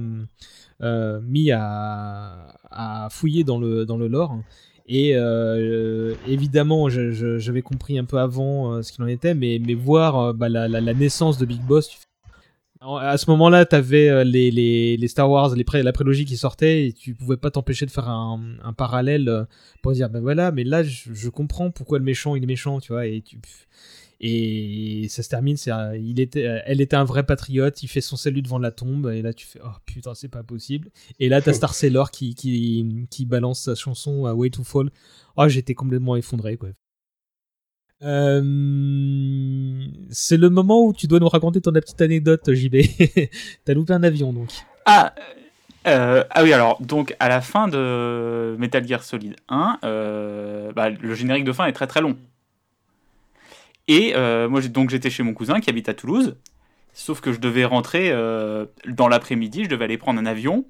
mis 0.80 1.50
à, 1.52 3.08
fouiller 3.10 3.44
dans 3.44 3.58
le, 3.58 3.84
dans 3.84 3.96
le 3.96 4.08
lore. 4.08 4.36
Et 4.86 5.10
évidemment, 6.26 6.88
j'avais 6.88 7.62
compris 7.62 7.98
un 7.98 8.04
peu 8.04 8.18
avant 8.18 8.82
ce 8.82 8.92
qu'il 8.92 9.04
en 9.04 9.08
était, 9.08 9.34
mais, 9.34 9.60
mais 9.64 9.74
voir 9.74 10.32
bah, 10.34 10.48
la, 10.48 10.94
naissance 10.94 11.36
de 11.38 11.44
Big 11.44 11.60
Boss, 11.62 11.90
à 12.80 13.18
ce 13.18 13.28
moment-là, 13.30 13.66
tu 13.66 13.74
avais 13.74 14.24
les, 14.24 14.50
les, 14.50 14.96
les 14.96 15.08
Star 15.08 15.30
Wars, 15.30 15.54
les 15.54 15.64
la 15.82 15.92
prélogie 15.92 16.24
qui 16.24 16.36
sortait, 16.36 16.86
et 16.86 16.92
tu 16.92 17.14
pouvais 17.14 17.36
pas 17.36 17.50
t'empêcher 17.50 17.86
de 17.86 17.90
faire 17.90 18.08
un, 18.08 18.56
un 18.62 18.72
parallèle 18.72 19.28
euh, 19.28 19.44
pour 19.82 19.92
dire, 19.92 20.08
ben 20.10 20.20
voilà, 20.20 20.52
mais 20.52 20.64
là, 20.64 20.82
je, 20.82 21.12
je 21.12 21.28
comprends 21.28 21.70
pourquoi 21.70 21.98
le 21.98 22.04
méchant, 22.04 22.34
il 22.36 22.42
est 22.42 22.46
méchant, 22.46 22.80
tu 22.80 22.92
vois, 22.92 23.06
et 23.06 23.22
tu... 23.22 23.38
Et 24.20 25.06
ça 25.08 25.22
se 25.22 25.28
termine, 25.28 25.56
c'est 25.56 25.70
il 26.00 26.18
était, 26.18 26.44
euh, 26.44 26.58
elle 26.64 26.80
était 26.80 26.96
un 26.96 27.04
vrai 27.04 27.24
patriote, 27.24 27.84
il 27.84 27.86
fait 27.86 28.00
son 28.00 28.16
salut 28.16 28.42
devant 28.42 28.58
la 28.58 28.72
tombe, 28.72 29.08
et 29.14 29.22
là 29.22 29.32
tu 29.32 29.46
fais 29.46 29.60
oh 29.64 29.70
putain 29.86 30.12
c'est 30.14 30.26
pas 30.26 30.42
possible. 30.42 30.90
Et 31.20 31.28
là 31.28 31.40
t'as 31.40 31.52
Star 31.52 31.72
Sailor 31.72 32.10
qui, 32.10 32.34
qui, 32.34 33.06
qui 33.10 33.26
balance 33.26 33.60
sa 33.60 33.76
chanson 33.76 34.28
Way 34.32 34.50
to 34.50 34.64
Fall. 34.64 34.90
Oh 35.36 35.46
j'étais 35.46 35.74
complètement 35.74 36.16
effondré 36.16 36.56
quoi. 36.56 36.70
Euh, 38.02 39.86
c'est 40.10 40.36
le 40.36 40.50
moment 40.50 40.84
où 40.84 40.92
tu 40.92 41.08
dois 41.08 41.18
nous 41.18 41.28
raconter 41.28 41.60
ton 41.60 41.72
petite 41.72 42.00
anecdote 42.00 42.52
JB. 42.52 42.76
t'as 43.64 43.74
loupé 43.74 43.92
un 43.92 44.02
avion 44.02 44.32
donc. 44.32 44.50
Ah, 44.86 45.14
euh, 45.86 46.24
ah 46.30 46.42
oui, 46.42 46.52
alors, 46.52 46.80
donc 46.80 47.16
à 47.18 47.28
la 47.28 47.40
fin 47.40 47.68
de 47.68 48.56
Metal 48.58 48.86
Gear 48.86 49.02
Solid 49.02 49.36
1, 49.48 49.80
euh, 49.84 50.72
bah, 50.72 50.90
le 50.90 51.14
générique 51.14 51.44
de 51.44 51.52
fin 51.52 51.66
est 51.66 51.72
très 51.72 51.86
très 51.86 52.00
long. 52.00 52.16
Et 53.88 54.12
moi, 54.48 54.60
donc 54.60 54.90
j'étais 54.90 55.10
chez 55.10 55.22
mon 55.22 55.32
cousin 55.32 55.60
qui 55.60 55.70
habite 55.70 55.88
à 55.88 55.94
Toulouse, 55.94 56.36
sauf 56.92 57.22
que 57.22 57.32
je 57.32 57.40
devais 57.40 57.64
rentrer 57.64 58.12
dans 58.86 59.08
l'après-midi, 59.08 59.64
je 59.64 59.70
devais 59.70 59.86
aller 59.86 59.96
prendre 59.96 60.20
un 60.20 60.26
avion, 60.26 60.66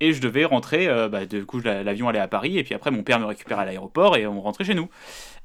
et 0.00 0.12
je 0.12 0.20
devais 0.20 0.44
rentrer, 0.44 0.88
euh, 0.88 1.08
bah, 1.08 1.26
du 1.26 1.44
coup, 1.44 1.60
la- 1.60 1.82
l'avion 1.82 2.08
allait 2.08 2.18
à 2.18 2.28
Paris, 2.28 2.58
et 2.58 2.64
puis 2.64 2.74
après, 2.74 2.90
mon 2.90 3.02
père 3.02 3.18
me 3.18 3.24
récupérait 3.26 3.62
à 3.62 3.64
l'aéroport, 3.64 4.16
et 4.16 4.26
on 4.26 4.40
rentrait 4.40 4.64
chez 4.64 4.74
nous. 4.74 4.88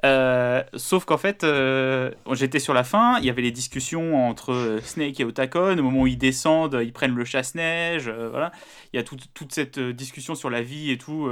Euh, 0.06 0.64
sauf 0.76 1.06
qu'en 1.06 1.18
fait, 1.18 1.44
euh, 1.44 2.12
j'étais 2.34 2.60
sur 2.60 2.74
la 2.74 2.84
fin, 2.84 3.18
il 3.20 3.26
y 3.26 3.30
avait 3.30 3.42
les 3.42 3.52
discussions 3.52 4.28
entre 4.28 4.80
Snake 4.84 5.20
et 5.20 5.24
Otakon, 5.26 5.78
au 5.80 5.84
moment 5.84 6.02
où 6.02 6.08
ils 6.08 6.18
descendent, 6.18 6.80
ils 6.84 6.94
prennent 6.94 7.16
le 7.16 7.26
chasse-neige, 7.26 8.10
voilà. 8.10 8.52
Il 8.94 8.98
y 8.98 9.00
a 9.00 9.04
toute- 9.04 9.54
cette 9.54 9.80
discussion 9.80 10.36
sur 10.36 10.50
la 10.50 10.62
vie 10.62 10.92
et 10.92 10.98
tout, 10.98 11.30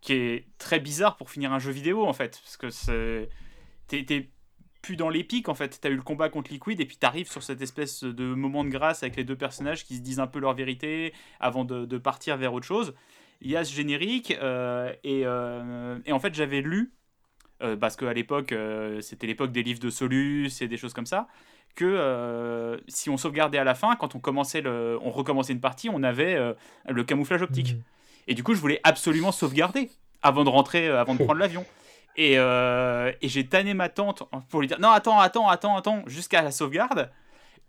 qui 0.00 0.14
est 0.14 0.46
très 0.58 0.80
bizarre 0.80 1.16
pour 1.16 1.30
finir 1.30 1.52
un 1.52 1.58
jeu 1.58 1.72
vidéo, 1.72 2.06
en 2.06 2.12
fait, 2.12 2.40
parce 2.42 2.56
que 2.56 2.70
c'est... 2.70 3.28
plus 4.86 4.96
dans 4.96 5.08
l'épique, 5.08 5.48
en 5.48 5.54
fait. 5.54 5.78
T'as 5.80 5.90
eu 5.90 5.96
le 5.96 6.02
combat 6.02 6.28
contre 6.28 6.52
Liquid, 6.52 6.80
et 6.80 6.86
puis 6.86 6.96
t'arrives 6.96 7.28
sur 7.28 7.42
cette 7.42 7.60
espèce 7.60 8.04
de 8.04 8.34
moment 8.34 8.62
de 8.62 8.68
grâce 8.68 9.02
avec 9.02 9.16
les 9.16 9.24
deux 9.24 9.34
personnages 9.34 9.84
qui 9.84 9.96
se 9.96 10.00
disent 10.00 10.20
un 10.20 10.28
peu 10.28 10.38
leur 10.38 10.54
vérité 10.54 11.12
avant 11.40 11.64
de, 11.64 11.84
de 11.84 11.98
partir 11.98 12.36
vers 12.36 12.54
autre 12.54 12.66
chose. 12.66 12.94
Il 13.40 13.50
y 13.50 13.56
a 13.56 13.64
ce 13.64 13.74
générique, 13.74 14.36
euh, 14.40 14.92
et, 15.02 15.22
euh, 15.24 15.98
et 16.06 16.12
en 16.12 16.20
fait, 16.20 16.34
j'avais 16.34 16.60
lu 16.60 16.92
euh, 17.62 17.76
parce 17.76 17.96
qu'à 17.96 18.12
l'époque, 18.12 18.52
euh, 18.52 19.00
c'était 19.00 19.26
l'époque 19.26 19.50
des 19.50 19.64
livres 19.64 19.80
de 19.80 19.90
Solus 19.90 20.52
et 20.60 20.68
des 20.68 20.76
choses 20.76 20.94
comme 20.94 21.04
ça, 21.04 21.26
que 21.74 22.80
si 22.86 23.10
on 23.10 23.16
sauvegardait 23.16 23.58
à 23.58 23.64
la 23.64 23.74
fin, 23.74 23.96
quand 23.96 24.14
on, 24.14 24.20
commençait 24.20 24.60
le, 24.60 24.98
on 25.02 25.10
recommençait 25.10 25.52
une 25.52 25.60
partie, 25.60 25.90
on 25.90 26.04
avait 26.04 26.38
le 26.88 27.04
camouflage 27.04 27.42
optique. 27.42 27.74
Et 28.28 28.34
du 28.34 28.42
coup, 28.42 28.54
je 28.54 28.60
voulais 28.60 28.80
absolument 28.82 29.32
sauvegarder 29.32 29.90
avant 30.22 30.44
de 30.44 30.48
rentrer, 30.48 30.88
avant 30.88 31.14
de 31.14 31.18
prendre 31.24 31.40
l'avion. 31.40 31.66
Et, 32.16 32.38
euh, 32.38 33.12
et 33.20 33.28
j'ai 33.28 33.46
tanné 33.46 33.74
ma 33.74 33.88
tante 33.90 34.22
pour 34.48 34.60
lui 34.60 34.66
dire 34.68 34.80
non, 34.80 34.88
attends, 34.90 35.20
attends, 35.20 35.48
attends, 35.48 35.76
attends, 35.76 36.02
jusqu'à 36.06 36.42
la 36.42 36.50
sauvegarde. 36.50 37.10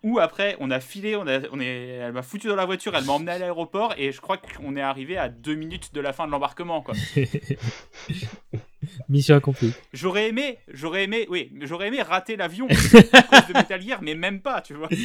Ou 0.03 0.19
après, 0.19 0.56
on 0.60 0.69
a 0.69 0.80
filé, 0.80 1.15
on 1.15 1.26
a, 1.28 1.40
on 1.52 1.60
est, 1.60 1.65
elle 1.88 2.14
m'a 2.14 2.22
foutu 2.22 2.48
dans 2.48 2.56
la 2.56 2.65
voiture, 2.65 2.95
elle 2.95 3.03
m'a 3.03 3.14
emmené 3.14 3.32
à 3.32 3.40
l'aéroport 3.40 3.95
et 3.98 4.11
je 4.11 4.22
crois 4.22 4.38
qu'on 4.38 4.76
est 4.76 4.82
arrivé 4.82 5.18
à 5.18 5.28
deux 5.28 5.56
minutes 5.56 5.91
de 5.94 5.99
la 5.99 6.14
fin 6.14 6.28
de 6.28 6.32
l'embarquement. 6.32 6.82
quoi. 6.82 6.94
Mission 9.10 9.36
accomplie. 9.36 9.74
J'aurais 9.94 10.30
aimé, 10.30 10.60
j'aurais 10.68 11.03
aimé, 11.06 11.26
oui, 11.30 11.52
j'aurais 11.61 11.88
aimé 11.88 12.02
rater 12.03 12.36
l'avion 12.38 12.68
à 12.68 13.22
cause 13.24 13.48
de 13.48 13.53
Metal 13.53 13.82
Gear, 13.82 14.02
mais 14.02 14.15
même 14.15 14.40
pas, 14.41 14.61
tu 14.61 14.74
vois. 14.76 14.90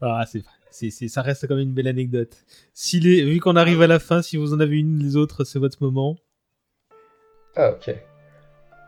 Ah, 0.00 0.24
c'est, 0.30 0.44
c'est, 0.70 0.90
c'est- 0.90 1.08
ça 1.08 1.22
reste 1.22 1.48
quand 1.48 1.56
même 1.56 1.64
une 1.70 1.74
belle 1.74 1.88
anecdote. 1.88 2.44
Si 2.72 3.00
les, 3.00 3.24
vu 3.24 3.40
qu'on 3.40 3.56
arrive 3.56 3.82
à 3.82 3.88
la 3.88 3.98
fin, 3.98 4.22
si 4.22 4.36
vous 4.36 4.54
en 4.54 4.60
avez 4.60 4.78
une, 4.78 5.02
les 5.02 5.16
autres, 5.16 5.42
c'est 5.42 5.58
votre 5.58 5.82
moment. 5.82 6.16
Ah, 7.56 7.70
ok. 7.70 7.94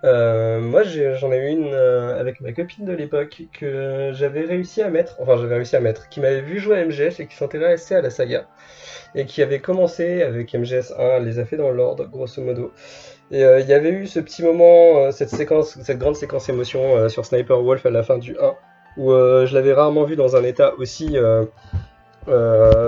Euh, 0.04 0.60
moi, 0.60 0.82
j'en 0.84 1.32
ai 1.32 1.38
eu 1.38 1.48
une 1.48 1.72
euh, 1.72 2.20
avec 2.20 2.40
ma 2.40 2.52
copine 2.52 2.84
de 2.84 2.92
l'époque 2.92 3.42
que 3.52 4.12
j'avais 4.14 4.42
réussi 4.42 4.80
à 4.80 4.90
mettre, 4.90 5.16
enfin, 5.20 5.36
j'avais 5.36 5.56
réussi 5.56 5.74
à 5.74 5.80
mettre, 5.80 6.08
qui 6.08 6.20
m'avait 6.20 6.40
vu 6.40 6.60
jouer 6.60 6.78
à 6.78 6.84
MGS 6.84 7.18
et 7.18 7.26
qui 7.26 7.34
s'intéressait 7.34 7.96
à 7.96 8.00
la 8.00 8.10
saga, 8.10 8.46
et 9.16 9.24
qui 9.24 9.42
avait 9.42 9.58
commencé 9.58 10.22
avec 10.22 10.54
MGS 10.54 10.92
1, 10.96 11.02
elle 11.16 11.24
les 11.24 11.38
a 11.40 11.44
fait 11.44 11.56
dans 11.56 11.70
l'ordre, 11.70 12.06
grosso 12.06 12.40
modo. 12.42 12.72
Et 13.30 13.44
euh, 13.44 13.60
il 13.60 13.66
y 13.66 13.72
avait 13.72 13.90
eu 13.90 14.06
ce 14.06 14.20
petit 14.20 14.42
moment, 14.42 15.10
cette 15.10 15.30
séquence, 15.30 15.78
cette 15.82 15.98
grande 15.98 16.16
séquence 16.16 16.48
émotion 16.48 17.08
sur 17.08 17.24
Sniper 17.24 17.60
Wolf 17.60 17.84
à 17.84 17.90
la 17.90 18.02
fin 18.02 18.18
du 18.18 18.36
1, 18.38 18.54
où 18.98 19.10
je 19.10 19.54
l'avais 19.54 19.72
rarement 19.72 20.04
vu 20.04 20.14
dans 20.14 20.36
un 20.36 20.44
état 20.44 20.74
aussi 20.78 21.16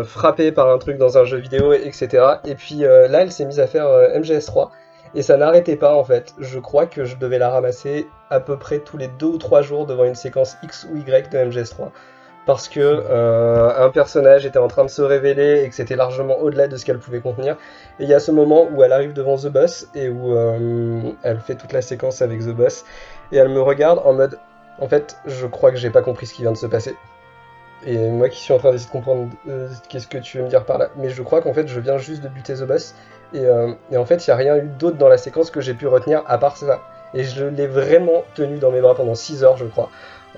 frappé 0.05 0.53
par 0.53 0.69
un 0.71 0.79
truc 0.79 0.97
dans 0.97 1.19
un 1.19 1.25
jeu 1.25 1.39
vidéo, 1.39 1.73
etc. 1.73 2.25
Et 2.45 2.55
puis 2.55 2.77
là, 2.79 3.23
elle 3.23 3.33
s'est 3.33 3.47
mise 3.47 3.59
à 3.59 3.67
faire 3.67 3.89
MGS 4.17 4.47
3. 4.47 4.71
Et 5.15 5.23
ça 5.23 5.37
n'arrêtait 5.37 5.77
pas 5.77 5.95
en 5.95 6.05
fait. 6.05 6.35
Je 6.39 6.59
crois 6.59 6.87
que 6.87 7.05
je 7.05 7.17
devais 7.17 7.39
la 7.39 7.51
ramasser 7.51 8.07
à 8.31 8.41
peu 8.41 8.57
près 8.57 8.79
tous 8.79 8.97
les 8.97 9.09
deux 9.09 9.27
ou 9.27 9.39
trois 9.39 9.63
jours 9.63 9.87
devant 9.87 10.05
une 10.05 10.15
séquence 10.15 10.57
X 10.63 10.87
ou 10.91 10.97
Y 10.97 11.31
de 11.31 11.39
MGS3. 11.39 11.91
Parce 12.47 12.69
que 12.69 12.81
euh, 12.81 13.71
un 13.77 13.91
personnage 13.91 14.47
était 14.47 14.59
en 14.59 14.69
train 14.69 14.85
de 14.85 14.91
se 14.91 15.03
révéler 15.03 15.63
et 15.63 15.69
que 15.69 15.75
c'était 15.75 15.97
largement 15.97 16.39
au-delà 16.39 16.69
de 16.69 16.77
ce 16.77 16.85
qu'elle 16.85 16.99
pouvait 16.99 17.21
contenir. 17.21 17.57
Et 17.99 18.05
il 18.05 18.09
y 18.09 18.15
a 18.15 18.21
ce 18.21 18.31
moment 18.31 18.67
où 18.73 18.83
elle 18.83 18.93
arrive 18.93 19.13
devant 19.13 19.37
The 19.37 19.49
Boss 19.49 19.89
et 19.95 20.09
où 20.09 20.35
euh, 20.35 21.13
elle 21.23 21.41
fait 21.41 21.55
toute 21.55 21.73
la 21.73 21.83
séquence 21.83 22.23
avec 22.23 22.41
The 22.41 22.55
Boss. 22.55 22.85
Et 23.33 23.37
elle 23.37 23.51
me 23.51 23.61
regarde 23.61 24.01
en 24.05 24.15
mode 24.15 24.39
En 24.79 24.89
fait, 24.89 25.17
je 25.27 25.47
crois 25.47 25.71
que 25.71 25.77
j'ai 25.77 25.91
pas 25.91 26.03
compris 26.03 26.27
ce 26.27 26.35
qui 26.35 26.43
vient 26.43 26.53
de 26.53 26.57
se 26.57 26.67
passer. 26.67 26.97
Et 27.87 27.97
moi 28.11 28.29
qui 28.29 28.39
suis 28.41 28.53
en 28.53 28.59
train 28.59 28.73
d'essayer 28.73 28.89
de 28.89 28.93
comprendre 28.93 29.29
euh, 29.49 29.69
qu'est-ce 29.89 30.07
que 30.07 30.19
tu 30.19 30.39
veux 30.39 30.45
me 30.45 30.49
dire 30.49 30.65
par 30.65 30.79
là. 30.79 30.91
Mais 30.97 31.11
je 31.11 31.23
crois 31.23 31.41
qu'en 31.41 31.55
fait, 31.55 31.67
je 31.67 31.81
viens 31.81 31.99
juste 31.99 32.23
de 32.23 32.29
buter 32.29 32.55
The 32.55 32.65
Boss. 32.65 32.95
Et, 33.33 33.41
euh, 33.41 33.73
et 33.91 33.97
en 33.97 34.05
fait, 34.05 34.27
il 34.27 34.31
n'y 34.31 34.35
a 34.35 34.37
rien 34.37 34.57
eu 34.57 34.69
d'autre 34.79 34.99
dans 34.99 35.09
la 35.09 35.19
séquence 35.19 35.51
que 35.51 35.61
j'ai 35.61 35.75
pu 35.75 35.87
retenir 35.87 36.23
à 36.27 36.39
part 36.39 36.57
ça. 36.57 36.81
Et 37.15 37.25
je 37.25 37.45
l'ai 37.45 37.67
vraiment 37.67 38.25
tenu 38.35 38.59
dans 38.59 38.71
mes 38.71 38.81
bras 38.81 38.95
pendant 38.95 39.15
6 39.15 39.45
heures, 39.45 39.57
je 39.57 39.65
crois. 39.65 39.89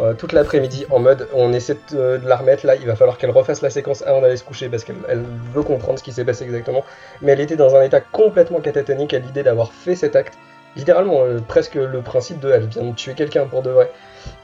Euh, 0.00 0.14
toute 0.14 0.32
l'après-midi, 0.32 0.86
en 0.88 1.00
mode 1.00 1.28
on 1.34 1.52
essaie 1.52 1.76
de, 1.90 2.18
la 2.24 2.36
remettre 2.36 2.64
là, 2.64 2.76
il 2.76 2.86
va 2.86 2.96
falloir 2.96 3.18
qu'elle 3.18 3.30
refasse 3.30 3.60
la 3.60 3.68
séquence 3.68 4.02
avant 4.06 4.22
d'aller 4.22 4.38
se 4.38 4.44
coucher 4.44 4.70
parce 4.70 4.84
qu'elle 4.84 4.96
elle 5.06 5.22
veut 5.52 5.62
comprendre 5.62 5.98
ce 5.98 6.04
qui 6.04 6.12
s'est 6.12 6.24
passé 6.24 6.44
exactement. 6.44 6.84
Mais 7.20 7.32
elle 7.32 7.40
était 7.40 7.56
dans 7.56 7.76
un 7.76 7.82
état 7.82 8.00
complètement 8.00 8.60
catatonique 8.60 9.12
à 9.12 9.18
l'idée 9.18 9.42
d'avoir 9.42 9.72
fait 9.72 9.94
cet 9.94 10.16
acte 10.16 10.38
littéralement 10.76 11.24
presque 11.46 11.74
le 11.74 12.00
principe 12.00 12.40
de 12.40 12.50
elle 12.50 12.66
vient 12.66 12.84
de 12.84 12.94
tuer 12.94 13.12
quelqu'un 13.12 13.44
pour 13.44 13.60
de 13.60 13.68
vrai. 13.68 13.90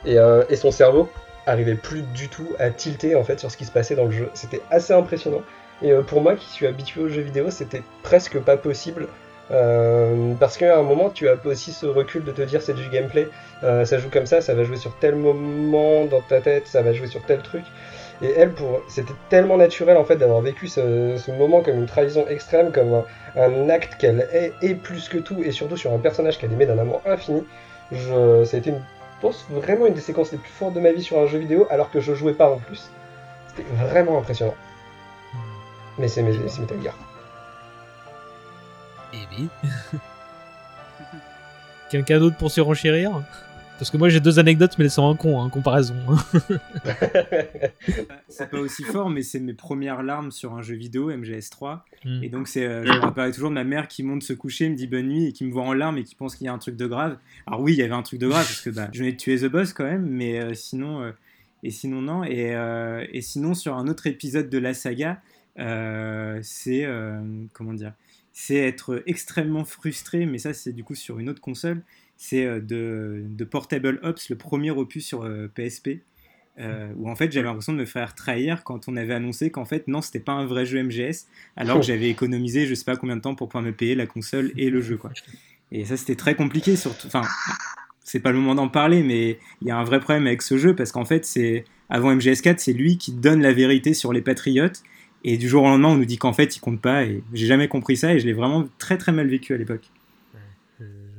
Et, 0.05 0.19
euh, 0.19 0.45
et 0.51 0.57
son 0.57 0.71
cerveau 0.71 1.09
arrivait 1.49 1.75
plus 1.75 2.03
du 2.03 2.29
tout 2.29 2.49
à 2.59 2.71
tilter 2.71 3.15
en 3.15 3.25
fait 3.25 3.41
sur 3.41 3.51
ce 3.51 3.57
qui 3.57 3.65
se 3.65 3.73
passait 3.73 3.97
dans 3.97 4.05
le 4.05 4.13
jeu. 4.13 4.31
C'était 4.35 4.61
assez 4.71 4.93
impressionnant. 4.93 5.43
Et 5.83 5.93
euh, 5.93 6.03
pour 6.03 6.21
moi 6.21 6.35
qui 6.35 6.47
suis 6.47 6.67
habitué 6.67 7.01
aux 7.01 7.09
jeux 7.09 7.23
vidéo, 7.23 7.51
c'était 7.51 7.83
presque 8.03 8.39
pas 8.41 8.57
possible. 8.57 9.09
Euh, 9.51 10.35
parce 10.39 10.59
qu'à 10.59 10.79
un 10.79 10.83
moment, 10.83 11.09
tu 11.09 11.29
as 11.29 11.37
aussi 11.47 11.73
ce 11.73 11.87
recul 11.87 12.23
de 12.25 12.33
te 12.33 12.43
dire 12.43 12.61
c'est 12.61 12.75
du 12.75 12.87
gameplay, 12.91 13.29
euh, 13.65 13.87
ça 13.87 13.97
joue 13.97 14.11
comme 14.11 14.27
ça, 14.27 14.43
ça 14.43 14.55
va 14.55 14.63
jouer 14.63 14.77
sur 14.77 14.95
tel 14.99 15.15
moment 15.15 16.05
dans 16.05 16.21
ta 16.21 16.43
tête, 16.43 16.67
ça 16.67 16.83
va 16.83 16.93
jouer 16.93 17.07
sur 17.07 17.23
tel 17.25 17.41
truc. 17.41 17.65
Et 18.21 18.31
elle, 18.37 18.53
pour, 18.53 18.83
c'était 18.89 19.15
tellement 19.31 19.57
naturel 19.57 19.97
en 19.97 20.05
fait 20.05 20.17
d'avoir 20.17 20.41
vécu 20.43 20.69
ce, 20.69 21.31
moment 21.31 21.63
comme 21.63 21.79
une 21.79 21.87
trahison 21.87 22.27
extrême, 22.29 22.73
comme 22.73 23.05
un, 23.37 23.69
acte 23.71 23.95
qu'elle 23.99 24.29
est, 24.33 24.53
et 24.61 24.75
plus 24.75 25.09
que 25.09 25.17
tout, 25.17 25.43
et 25.43 25.53
surtout 25.53 25.77
sur 25.79 25.93
un 25.95 25.99
personnage 25.99 26.39
qu'elle 26.39 26.53
aimait 26.53 26.67
d'un 26.67 26.79
amour 26.79 27.01
infini. 27.07 27.45
Je, 27.91 28.45
ça 28.45 28.57
a 28.57 28.61
été, 28.61 28.71
une, 28.71 28.83
pense, 29.21 29.47
vraiment 29.51 29.87
une 29.87 29.95
des 29.95 30.01
séquences 30.01 30.33
les 30.33 30.39
plus 30.39 30.51
fortes 30.51 30.75
de 30.75 30.81
ma 30.81 30.93
vie 30.93 31.03
sur 31.03 31.19
un 31.19 31.27
jeu 31.27 31.39
vidéo, 31.39 31.67
alors 31.71 31.91
que 31.91 32.01
je 32.01 32.15
jouais 32.15 32.35
pas 32.35 32.51
en 32.51 32.59
plus. 32.59 32.91
C'était 33.49 33.69
vraiment 33.75 34.19
impressionnant. 34.19 34.55
Mais 35.99 36.09
c'est 36.09 36.23
Metal 36.23 36.83
Gear. 36.83 36.95
Eh 39.13 39.27
oui. 39.33 39.49
Quelqu'un 41.91 42.19
d'autre 42.19 42.37
pour 42.37 42.51
surenchérir 42.51 43.23
Parce 43.79 43.91
que 43.91 43.97
moi 43.97 44.09
j'ai 44.09 44.21
deux 44.21 44.39
anecdotes, 44.39 44.77
mais 44.79 44.85
elles 44.85 44.91
sont 44.91 45.03
en 45.03 45.15
con, 45.15 45.39
en 45.39 45.51
comparaison. 45.51 45.95
c'est 48.29 48.51
pas 48.51 48.59
aussi 48.59 48.83
fort, 48.83 49.09
mais 49.09 49.23
c'est 49.23 49.41
mes 49.41 49.55
premières 49.55 50.03
larmes 50.03 50.33
sur 50.33 50.55
un 50.55 50.63
jeu 50.63 50.75
vidéo, 50.75 51.13
MGS3. 51.13 51.81
Mm. 52.05 52.25
Et 52.25 52.29
donc, 52.29 52.49
c'est, 52.49 52.65
euh, 52.65 52.85
je 52.85 52.93
me 52.93 52.99
rappelle 52.99 53.33
toujours 53.33 53.51
de 53.51 53.55
ma 53.55 53.65
mère 53.65 53.89
qui 53.89 54.03
monte 54.03 54.23
se 54.23 54.33
coucher, 54.33 54.69
me 54.69 54.75
dit 54.75 54.87
bonne 54.87 55.09
nuit 55.09 55.27
et 55.27 55.33
qui 55.33 55.45
me 55.45 55.53
voit 55.53 55.63
en 55.63 55.73
larmes 55.73 55.99
et 55.99 56.05
qui 56.05 56.15
pense 56.15 56.37
qu'il 56.37 56.47
y 56.47 56.49
a 56.49 56.53
un 56.53 56.59
truc 56.59 56.77
de 56.77 56.87
grave. 56.87 57.19
Alors, 57.47 57.61
oui, 57.61 57.73
il 57.73 57.79
y 57.79 57.83
avait 57.83 57.95
un 57.95 58.03
truc 58.03 58.21
de 58.21 58.29
grave 58.29 58.45
parce 58.45 58.61
que 58.61 58.71
bah, 58.71 58.89
je 58.93 58.99
venais 58.99 59.13
de 59.13 59.17
tuer 59.17 59.39
The 59.39 59.47
Boss 59.47 59.73
quand 59.73 59.85
même, 59.85 60.07
mais 60.07 60.41
euh, 60.41 60.55
sinon, 60.55 61.03
euh, 61.03 61.13
et 61.63 61.71
sinon, 61.71 62.03
non. 62.03 62.25
Et, 62.25 62.55
euh, 62.55 63.07
et 63.13 63.21
sinon, 63.21 63.55
sur 63.55 63.77
un 63.77 63.89
autre 63.89 64.07
épisode 64.07 64.51
de 64.51 64.59
la 64.59 64.75
saga, 64.75 65.21
c'est. 65.57 66.87
comment 67.53 67.73
dire 67.73 67.93
C'est 68.33 68.57
être 68.57 69.03
extrêmement 69.07 69.65
frustré, 69.65 70.27
mais 70.27 70.39
ça, 70.39 70.53
c'est 70.53 70.73
du 70.73 70.85
coup 70.85 70.95
sur 70.95 71.19
une 71.19 71.29
autre 71.29 71.41
console. 71.41 71.83
C'est 72.19 72.45
euh, 72.45 72.61
de, 72.61 73.23
de 73.25 73.45
Portable 73.45 74.01
Ops, 74.03 74.29
le 74.29 74.37
premier 74.37 74.71
opus 74.71 75.07
sur 75.07 75.23
euh, 75.25 75.49
PSP. 75.55 76.03
euh, 76.59 76.89
où 76.97 77.09
en 77.09 77.15
fait 77.15 77.31
j'avais 77.31 77.47
l'impression 77.47 77.73
de 77.73 77.79
me 77.79 77.85
faire 77.85 78.17
trahir 78.17 78.65
quand 78.65 78.89
on 78.89 78.97
avait 78.97 79.15
annoncé 79.15 79.51
qu'en 79.51 79.65
fait 79.65 79.87
non 79.87 80.03
c'était 80.03 80.19
pas 80.19 80.33
un 80.33 80.45
vrai 80.45 80.67
jeu 80.67 80.83
MGS 80.83 81.27
alors 81.57 81.77
que 81.79 81.83
j'avais 81.87 82.09
économisé 82.11 82.67
je 82.67 82.75
sais 82.75 82.85
pas 82.85 82.97
combien 82.97 83.15
de 83.17 83.21
temps 83.21 83.37
pour 83.37 83.49
pouvoir 83.49 83.63
me 83.63 83.71
payer 83.73 83.95
la 83.95 84.07
console 84.07 84.51
et 84.57 84.69
le 84.69 84.81
jeu 84.81 84.97
quoi 84.97 85.13
et 85.71 85.85
ça 85.85 85.97
c'était 85.97 86.17
très 86.17 86.35
compliqué 86.35 86.75
surtout 86.75 87.07
enfin 87.07 87.23
c'est 88.03 88.19
pas 88.19 88.33
le 88.33 88.39
moment 88.39 88.57
d'en 88.57 88.69
parler 88.69 89.05
mais 89.05 89.39
il 89.63 89.69
y 89.69 89.71
a 89.71 89.77
un 89.77 89.85
vrai 89.85 90.01
problème 90.01 90.27
avec 90.27 90.43
ce 90.43 90.59
jeu 90.59 90.75
parce 90.75 90.91
qu'en 90.91 91.05
fait 91.05 91.25
c'est 91.25 91.65
avant 91.91 92.13
MGS4 92.17 92.57
c'est 92.59 92.73
lui 92.73 92.99
qui 92.99 93.13
donne 93.13 93.41
la 93.41 93.53
vérité 93.53 93.95
sur 93.95 94.13
les 94.13 94.23
patriotes 94.23 94.83
et 95.23 95.37
du 95.37 95.49
jour 95.49 95.63
au 95.63 95.69
lendemain 95.69 95.91
on 95.91 95.97
nous 95.97 96.07
dit 96.07 96.19
qu'en 96.19 96.33
fait 96.33 96.57
il 96.57 96.61
compte 96.61 96.81
pas 96.81 97.05
et 97.05 97.23
j'ai 97.33 97.47
jamais 97.47 97.69
compris 97.69 97.97
ça 97.97 98.15
et 98.15 98.19
je 98.19 98.27
l'ai 98.27 98.33
vraiment 98.33 98.69
très 98.79 98.99
très 98.99 99.13
mal 99.13 99.29
vécu 99.29 99.55
à 99.55 99.59
l'époque 99.59 99.93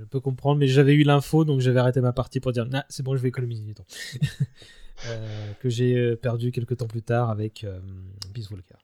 peux 0.09 0.19
comprendre, 0.19 0.59
mais 0.59 0.67
j'avais 0.67 0.93
eu 0.93 1.03
l'info, 1.03 1.45
donc 1.45 1.59
j'avais 1.61 1.79
arrêté 1.79 2.01
ma 2.01 2.13
partie 2.13 2.39
pour 2.39 2.51
dire 2.51 2.65
nah, 2.65 2.85
c'est 2.89 3.03
bon, 3.03 3.15
je 3.15 3.21
vais 3.21 3.29
économiser 3.29 3.63
du 3.63 3.73
temps. 3.73 3.85
Euh, 5.07 5.53
que 5.61 5.69
j'ai 5.69 5.95
euh, 5.95 6.17
perdu 6.17 6.51
quelques 6.51 6.75
temps 6.75 6.87
plus 6.87 7.01
tard 7.01 7.29
avec 7.29 7.63
euh, 7.63 7.79
Peace 8.33 8.49
Walker. 8.51 8.75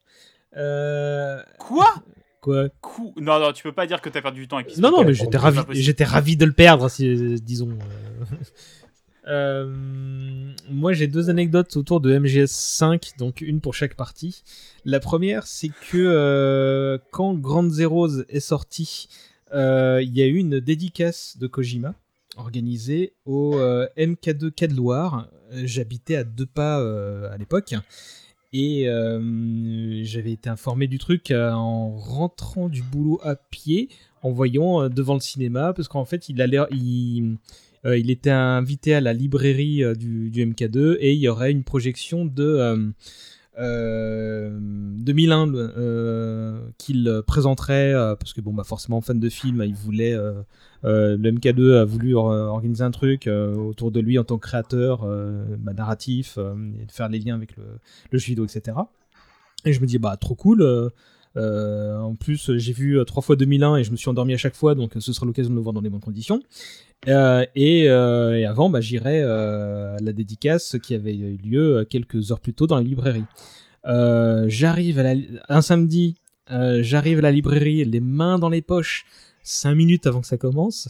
Euh, 0.56 1.44
Quoi? 1.60 1.94
Quoi? 2.40 2.70
Cou- 2.80 3.14
Non, 3.20 3.38
non, 3.38 3.52
tu 3.52 3.64
peux 3.64 3.74
pas 3.74 3.86
dire 3.86 4.00
que 4.00 4.08
t'as 4.08 4.22
perdu 4.22 4.40
du 4.40 4.48
temps 4.48 4.56
avec 4.56 4.78
Non, 4.78 4.92
non, 4.92 5.04
mais 5.04 5.14
j'étais 5.14 5.36
ravi, 5.38 5.60
j'étais 5.72 6.06
ravi 6.06 6.38
de 6.38 6.46
le 6.46 6.54
perdre, 6.54 6.90
si, 6.90 7.36
disons. 7.42 7.78
euh. 9.28 10.54
Moi, 10.70 10.94
j'ai 10.94 11.08
deux 11.08 11.30
anecdotes 11.30 11.76
autour 11.76 12.00
de 12.00 12.18
MGS5, 12.18 13.18
donc 13.18 13.42
une 13.42 13.60
pour 13.60 13.74
chaque 13.74 13.96
partie. 13.96 14.44
La 14.86 15.00
première, 15.00 15.46
c'est 15.48 15.70
que 15.92 15.98
euh, 15.98 16.98
quand 17.12 17.34
Grand 17.34 17.70
Zeroes 17.70 18.22
est 18.30 18.40
sorti, 18.40 19.10
il 19.56 20.18
y 20.18 20.22
a 20.22 20.28
eu 20.28 20.38
une 20.38 20.60
dédicace 20.60 21.38
de 21.38 21.48
Kojima 21.48 21.96
organisée 22.38 23.14
au 23.26 23.56
euh, 23.56 23.88
MK2 23.98 24.52
Quai. 24.52 24.68
Euh, 24.70 25.64
J'habitais 25.66 26.16
à 26.16 26.24
deux 26.24 26.46
pas 26.46 26.80
euh, 26.80 27.32
à 27.32 27.38
l'époque. 27.38 27.76
Et 28.54 28.88
euh, 28.88 30.02
j'avais 30.04 30.32
été 30.32 30.50
informé 30.50 30.88
du 30.88 30.98
truc 30.98 31.32
euh, 31.32 31.52
en 31.52 31.96
rentrant 31.96 32.70
du 32.70 32.84
boulot 32.84 33.20
à 33.24 33.36
pied, 33.36 33.90
en 34.22 34.32
voyant 34.32 34.84
euh, 34.84 34.90
devant 34.90 35.16
le 35.16 35.20
cinéma, 35.20 35.74
parce 35.74 35.90
qu'en 35.90 36.06
fait, 36.06 36.30
il, 36.30 36.42
allait, 36.42 36.60
il, 36.72 37.38
euh, 37.86 37.98
il 37.98 38.10
était 38.10 38.30
invité 38.30 38.94
à 38.94 39.02
la 39.02 39.12
librairie 39.12 39.84
euh, 39.84 39.94
du, 39.94 40.30
du 40.30 40.46
MK2 40.46 40.98
et 41.00 41.14
il 41.14 41.20
y 41.20 41.28
aurait 41.28 41.52
une 41.52 41.64
projection 41.64 42.26
de 42.26 42.44
euh, 42.44 42.78
euh, 42.78 42.92
2001 43.58 45.54
euh, 45.54 46.60
qu'il 46.78 47.22
présenterait, 47.26 47.94
euh, 47.94 48.16
parce 48.16 48.34
que 48.34 48.42
bon, 48.42 48.54
bah, 48.54 48.64
forcément, 48.64 49.02
fan 49.02 49.20
de 49.20 49.30
film, 49.30 49.64
il 49.66 49.76
voulait. 49.76 50.14
euh, 50.14 50.34
euh, 50.84 51.18
le 51.18 51.32
MK2 51.32 51.78
a 51.78 51.86
voulu 51.86 52.14
or- 52.16 52.28
organiser 52.28 52.84
un 52.84 52.92
truc 52.92 53.26
euh, 53.28 53.56
autour 53.56 53.92
de 53.92 54.00
lui 54.00 54.20
en 54.20 54.24
tant 54.24 54.38
que 54.38 54.46
créateur 54.46 55.02
euh, 55.04 55.44
bah, 55.58 55.74
narratif, 55.74 56.36
euh, 56.38 56.54
et 56.82 56.86
de 56.86 56.92
faire 56.92 57.10
les 57.10 57.20
liens 57.20 57.36
avec 57.36 57.58
le, 57.58 57.64
le 58.12 58.20
vidéo, 58.20 58.46
etc. 58.46 58.78
Et 59.66 59.74
je 59.74 59.82
me 59.82 59.88
dis, 59.88 59.98
bah, 59.98 60.16
trop 60.18 60.36
cool. 60.36 60.62
Euh, 61.38 61.98
en 62.00 62.16
plus, 62.16 62.56
j'ai 62.58 62.74
vu 62.74 62.98
euh, 62.98 63.04
trois 63.04 63.22
fois 63.22 63.36
2001 63.36 63.78
et 63.78 63.84
je 63.84 63.92
me 63.92 63.98
suis 63.98 64.10
endormi 64.10 64.34
à 64.34 64.38
chaque 64.38 64.56
fois, 64.56 64.76
donc 64.76 64.96
euh, 64.96 65.00
ce 65.00 65.12
sera 65.12 65.26
l'occasion 65.26 65.52
de 65.52 65.56
le 65.56 65.62
voir 65.62 65.74
dans 65.74 65.82
les 65.82 65.90
bonnes 65.90 66.02
conditions. 66.02 66.42
Et, 67.08 67.12
et 67.84 67.90
avant, 68.46 68.70
bah, 68.70 68.82
j'irai 68.82 69.22
à 69.22 69.98
la 70.02 70.14
dédicace 70.14 70.78
qui 70.82 70.96
avait 70.96 71.16
eu 71.16 71.38
lieu 71.38 71.86
quelques 71.90 72.32
heures 72.32 72.40
plus 72.40 72.54
tôt 72.54 72.68
dans 72.68 72.78
la 72.78 72.84
librairie. 72.84 73.26
J'arrive 73.86 75.00
à 75.00 75.04
la, 75.04 75.22
un 75.50 75.62
samedi, 75.62 76.16
j'arrive 76.50 77.20
à 77.20 77.22
la 77.22 77.32
librairie, 77.32 77.86
les 77.86 78.00
mains 78.00 78.40
dans 78.40 78.50
les 78.50 78.62
poches, 78.62 79.06
cinq 79.44 79.76
minutes 79.76 80.08
avant 80.08 80.22
que 80.22 80.28
ça 80.28 80.38
commence, 80.38 80.90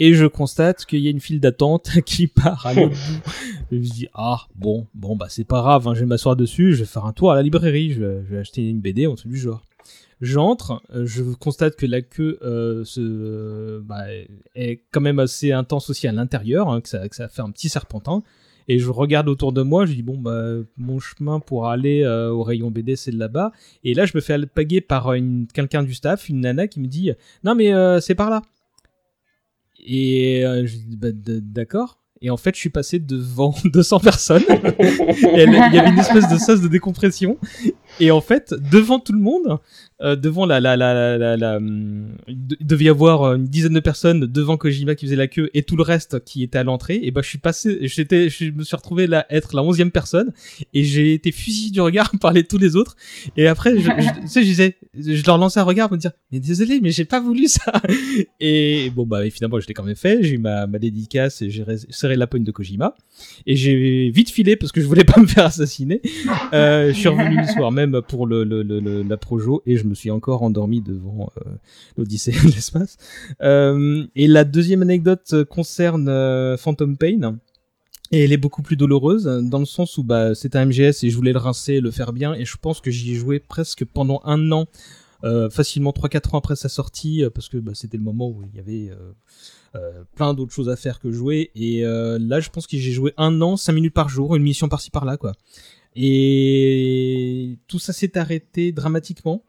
et 0.00 0.14
je 0.14 0.26
constate 0.26 0.84
qu'il 0.84 0.98
y 0.98 1.06
a 1.06 1.10
une 1.10 1.20
file 1.20 1.38
d'attente 1.38 2.00
qui 2.04 2.26
part 2.26 2.66
à 2.66 2.74
l'autre 2.74 2.96
bout. 2.96 3.30
Je 3.70 3.76
me 3.76 3.82
dis 3.82 4.08
ah 4.14 4.40
bon 4.56 4.88
bon 4.94 5.14
bah 5.14 5.26
c'est 5.28 5.44
pas 5.44 5.60
grave, 5.60 5.86
hein, 5.86 5.94
je 5.94 6.00
vais 6.00 6.06
m'asseoir 6.06 6.34
dessus, 6.34 6.72
je 6.72 6.80
vais 6.80 6.86
faire 6.86 7.04
un 7.04 7.12
tour 7.12 7.30
à 7.30 7.36
la 7.36 7.42
librairie, 7.42 7.92
je 7.92 8.02
vais, 8.02 8.24
je 8.24 8.34
vais 8.34 8.38
acheter 8.38 8.68
une 8.68 8.80
BD 8.80 9.06
ou 9.06 9.12
un 9.12 9.14
truc 9.14 9.30
du 9.30 9.38
genre. 9.38 9.62
J'entre, 10.22 10.80
euh, 10.94 11.04
je 11.04 11.24
constate 11.34 11.74
que 11.74 11.84
la 11.84 12.00
queue 12.00 12.38
euh, 12.42 12.84
se, 12.84 13.80
bah, 13.80 14.04
est 14.54 14.84
quand 14.92 15.00
même 15.00 15.18
assez 15.18 15.50
intense 15.50 15.90
aussi 15.90 16.06
à 16.06 16.12
l'intérieur, 16.12 16.68
hein, 16.68 16.80
que, 16.80 16.88
ça, 16.88 17.08
que 17.08 17.16
ça 17.16 17.26
fait 17.26 17.42
un 17.42 17.50
petit 17.50 17.68
serpentin. 17.68 18.22
Et 18.68 18.78
je 18.78 18.88
regarde 18.88 19.28
autour 19.28 19.52
de 19.52 19.62
moi, 19.62 19.84
je 19.84 19.94
dis 19.94 20.04
bon 20.04 20.16
bah 20.16 20.54
mon 20.76 21.00
chemin 21.00 21.40
pour 21.40 21.66
aller 21.66 22.02
euh, 22.02 22.30
au 22.30 22.44
rayon 22.44 22.70
BD 22.70 22.94
c'est 22.94 23.10
de 23.10 23.18
là-bas. 23.18 23.50
Et 23.82 23.94
là 23.94 24.06
je 24.06 24.12
me 24.14 24.20
fais 24.20 24.34
alpaguer 24.34 24.80
par 24.80 25.12
une, 25.14 25.48
quelqu'un 25.52 25.82
du 25.82 25.92
staff, 25.92 26.28
une 26.28 26.42
nana 26.42 26.68
qui 26.68 26.78
me 26.78 26.86
dit 26.86 27.10
non 27.42 27.56
mais 27.56 27.74
euh, 27.74 27.98
c'est 27.98 28.14
par 28.14 28.30
là. 28.30 28.42
Et 29.84 30.42
je 30.44 30.76
dis 30.76 30.96
bah, 30.96 31.08
d'accord. 31.10 31.98
Et 32.20 32.30
en 32.30 32.36
fait 32.36 32.54
je 32.54 32.60
suis 32.60 32.70
passé 32.70 33.00
devant 33.00 33.56
200 33.64 33.98
personnes. 33.98 34.44
Il 34.48 35.72
y 35.74 35.78
avait 35.78 35.90
une 35.90 35.98
espèce 35.98 36.30
de 36.30 36.38
sas 36.38 36.60
de 36.60 36.68
décompression. 36.68 37.38
Et 38.00 38.10
en 38.10 38.20
fait, 38.20 38.54
devant 38.70 38.98
tout 38.98 39.12
le 39.12 39.20
monde, 39.20 39.58
euh, 40.02 40.16
devant 40.16 40.46
la, 40.46 40.58
la, 40.58 40.76
la, 40.76 41.56
hum, 41.56 42.08
il 42.26 42.66
devait 42.66 42.86
y 42.86 42.88
avoir 42.88 43.22
euh, 43.22 43.36
une 43.36 43.44
dizaine 43.44 43.74
de 43.74 43.80
personnes 43.80 44.26
devant 44.26 44.56
Kojima 44.56 44.96
qui 44.96 45.06
faisait 45.06 45.16
la 45.16 45.28
queue 45.28 45.48
et 45.54 45.62
tout 45.62 45.76
le 45.76 45.84
reste 45.84 46.24
qui 46.24 46.42
était 46.42 46.58
à 46.58 46.64
l'entrée. 46.64 46.98
Et 47.02 47.12
bah, 47.12 47.20
je 47.22 47.28
suis 47.28 47.38
passé, 47.38 47.78
j'étais, 47.82 48.28
je 48.28 48.50
me 48.50 48.64
suis 48.64 48.74
retrouvé 48.74 49.06
là 49.06 49.26
être 49.30 49.54
la 49.54 49.62
onzième 49.62 49.92
personne 49.92 50.32
et 50.74 50.82
j'ai 50.82 51.14
été 51.14 51.30
fusillé 51.30 51.70
du 51.70 51.80
regard 51.80 52.10
par 52.20 52.32
les, 52.32 52.42
tous 52.42 52.58
les 52.58 52.74
autres. 52.74 52.96
Et 53.36 53.46
après, 53.46 53.78
je, 53.78 53.90
tu 54.22 54.28
sais, 54.28 54.42
je 54.42 54.46
disais, 54.46 54.76
je 54.98 55.24
leur 55.24 55.38
lançais 55.38 55.60
un 55.60 55.64
regard 55.64 55.88
pour 55.88 55.96
me 55.96 56.00
dire, 56.00 56.12
mais 56.32 56.40
désolé, 56.40 56.80
mais 56.80 56.90
j'ai 56.90 57.04
pas 57.04 57.20
voulu 57.20 57.46
ça. 57.46 57.72
Et 58.40 58.90
bon, 58.90 59.06
bah, 59.06 59.24
et 59.24 59.30
finalement, 59.30 59.60
je 59.60 59.68
l'ai 59.68 59.74
quand 59.74 59.84
même 59.84 59.94
fait. 59.94 60.22
J'ai 60.22 60.34
eu 60.34 60.38
ma, 60.38 60.66
ma 60.66 60.78
dédicace 60.78 61.42
et 61.42 61.50
j'ai 61.50 61.64
serré 61.90 62.16
la 62.16 62.26
poigne 62.26 62.42
de 62.42 62.50
Kojima. 62.50 62.94
Et 63.46 63.54
j'ai 63.54 64.10
vite 64.10 64.30
filé 64.30 64.56
parce 64.56 64.72
que 64.72 64.80
je 64.80 64.86
voulais 64.86 65.04
pas 65.04 65.20
me 65.20 65.26
faire 65.26 65.46
assassiner. 65.46 66.00
Euh, 66.52 66.88
je 66.88 66.98
suis 66.98 67.08
revenu 67.08 67.36
le 67.36 67.46
soir 67.46 67.70
même 67.70 67.81
pour 68.08 68.26
la 68.26 69.16
projo 69.16 69.62
et 69.66 69.76
je 69.76 69.84
me 69.84 69.94
suis 69.94 70.10
encore 70.10 70.42
endormi 70.42 70.80
devant 70.80 71.30
euh, 71.38 71.50
l'Odyssée 71.96 72.32
de 72.32 72.52
l'espace. 72.54 72.96
Euh, 73.42 74.06
et 74.14 74.26
la 74.26 74.44
deuxième 74.44 74.82
anecdote 74.82 75.44
concerne 75.44 76.08
euh, 76.08 76.56
Phantom 76.56 76.96
Pain. 76.96 77.38
Et 78.14 78.24
elle 78.24 78.32
est 78.32 78.38
beaucoup 78.38 78.60
plus 78.60 78.76
douloureuse 78.76 79.24
dans 79.24 79.58
le 79.58 79.64
sens 79.64 79.96
où 79.96 80.04
bah, 80.04 80.34
c'est 80.34 80.54
un 80.54 80.66
MGS 80.66 81.02
et 81.02 81.08
je 81.08 81.16
voulais 81.16 81.32
le 81.32 81.38
rincer, 81.38 81.80
le 81.80 81.90
faire 81.90 82.12
bien. 82.12 82.34
Et 82.34 82.44
je 82.44 82.58
pense 82.60 82.82
que 82.82 82.90
j'y 82.90 83.12
ai 83.12 83.14
joué 83.14 83.40
presque 83.40 83.86
pendant 83.86 84.20
un 84.24 84.52
an, 84.52 84.66
facilement 85.50 85.92
3-4 85.92 86.34
ans 86.34 86.38
après 86.38 86.54
sa 86.54 86.68
sortie, 86.68 87.24
parce 87.34 87.48
que 87.48 87.56
bah, 87.56 87.72
c'était 87.74 87.96
le 87.96 88.02
moment 88.02 88.28
où 88.28 88.42
il 88.42 88.54
y 88.54 88.60
avait 88.60 88.94
plein 90.14 90.34
d'autres 90.34 90.52
choses 90.52 90.68
à 90.68 90.76
faire 90.76 91.00
que 91.00 91.10
jouer. 91.10 91.52
Et 91.54 91.84
là, 91.84 92.40
je 92.40 92.50
pense 92.50 92.66
que 92.66 92.76
j'ai 92.76 92.92
joué 92.92 93.14
un 93.16 93.40
an, 93.40 93.56
5 93.56 93.72
minutes 93.72 93.94
par 93.94 94.10
jour, 94.10 94.36
une 94.36 94.42
mission 94.42 94.68
par-ci 94.68 94.90
par-là, 94.90 95.16
quoi. 95.16 95.32
Et 95.94 97.58
tout 97.68 97.78
ça 97.78 97.92
s'est 97.92 98.16
arrêté 98.18 98.72
dramatiquement. 98.72 99.42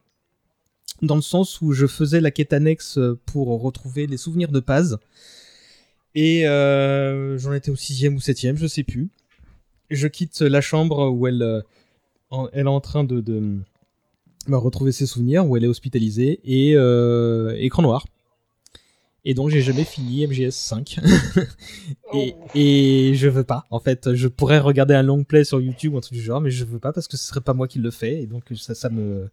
dans 1.02 1.16
le 1.16 1.22
sens 1.22 1.62
où 1.62 1.74
je 1.74 1.86
faisais 1.88 2.22
la 2.22 2.32
quête 2.32 2.54
annexe 2.54 3.00
pour 3.26 3.48
retrouver 3.62 4.08
les 4.08 4.18
souvenirs 4.18 4.52
de 4.52 4.60
Paz. 4.60 4.98
Et 6.16 6.48
euh, 6.48 7.38
j'en 7.38 7.54
étais 7.54 7.72
au 7.72 7.76
sixième 7.76 8.16
ou 8.16 8.20
septième, 8.20 8.58
je 8.58 8.68
sais 8.68 8.84
plus. 8.84 9.10
Je 9.90 10.08
quitte 10.08 10.42
la 10.42 10.62
chambre 10.62 11.10
où 11.10 11.28
elle, 11.28 11.42
euh, 11.42 11.62
elle 12.54 12.68
est 12.68 12.70
en 12.70 12.80
train 12.82 13.04
de, 13.04 13.20
de 13.20 13.60
retrouver 14.48 14.92
ses 14.92 15.06
souvenirs, 15.06 15.48
où 15.48 15.58
elle 15.58 15.64
est 15.64 15.68
hospitalisée, 15.68 16.40
et 16.44 16.76
euh, 16.76 17.56
écran 17.58 17.82
noir. 17.82 18.06
Et 19.26 19.34
donc 19.34 19.50
j'ai 19.50 19.62
jamais 19.62 19.86
fini 19.86 20.28
MGS 20.28 20.52
5. 20.52 21.00
et, 22.14 22.36
et 22.56 23.16
je 23.16 23.28
veux 23.30 23.44
pas. 23.46 23.66
En 23.70 23.80
fait, 23.80 24.14
je 24.16 24.28
pourrais 24.28 24.60
regarder 24.60 24.94
un 24.96 25.04
long 25.04 25.24
play 25.24 25.44
sur 25.46 25.62
YouTube 25.62 25.94
ou 25.94 25.98
un 25.98 26.02
truc 26.02 26.14
du 26.18 26.22
genre, 26.24 26.42
mais 26.42 26.52
je 26.52 26.66
veux 26.66 26.80
pas 26.80 26.92
parce 26.92 27.08
que 27.08 27.16
ce 27.16 27.26
serait 27.28 27.40
pas 27.42 27.54
moi 27.54 27.68
qui 27.68 27.80
le 27.80 27.90
fais. 27.92 28.22
Et 28.22 28.26
donc 28.28 28.44
ça, 28.58 28.76
ça 28.76 28.90
me, 28.90 29.30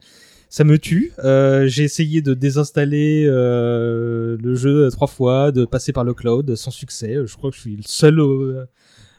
ça 0.49 0.63
me 0.63 0.79
tue. 0.79 1.13
Euh, 1.25 1.67
j'ai 1.67 1.83
essayé 1.83 2.23
de 2.23 2.35
désinstaller 2.35 3.27
euh, 3.29 4.37
le 4.41 4.55
jeu 4.55 4.89
trois 4.93 5.09
fois, 5.09 5.51
de 5.51 5.65
passer 5.65 5.93
par 5.93 6.05
le 6.05 6.15
cloud 6.15 6.55
sans 6.55 6.71
succès. 6.71 7.17
Je 7.27 7.37
crois 7.37 7.51
que 7.51 7.57
je 7.57 7.61
suis 7.63 7.77
le 7.77 7.83
seul 7.85 8.21
au- 8.21 8.55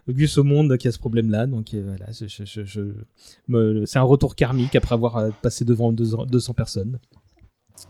Gus 0.08 0.38
au 0.38 0.44
monde 0.44 0.78
qui 0.78 0.88
a 0.88 0.92
ce 0.94 1.00
problème-là. 1.00 1.48
Donc 1.48 1.74
euh, 1.74 1.84
voilà, 1.86 2.06
je- 2.18 2.28
je- 2.28 2.46
je- 2.46 2.64
je- 2.66 2.82
me- 3.50 3.86
c'est 3.86 4.00
un 4.00 4.04
retour 4.04 4.36
karmique 4.36 4.76
après 4.78 4.96
avoir 4.96 5.18
euh, 5.18 5.30
passé 5.42 5.66
devant 5.66 5.92
200 5.92 6.26
200 6.28 6.54
personnes. 6.54 6.98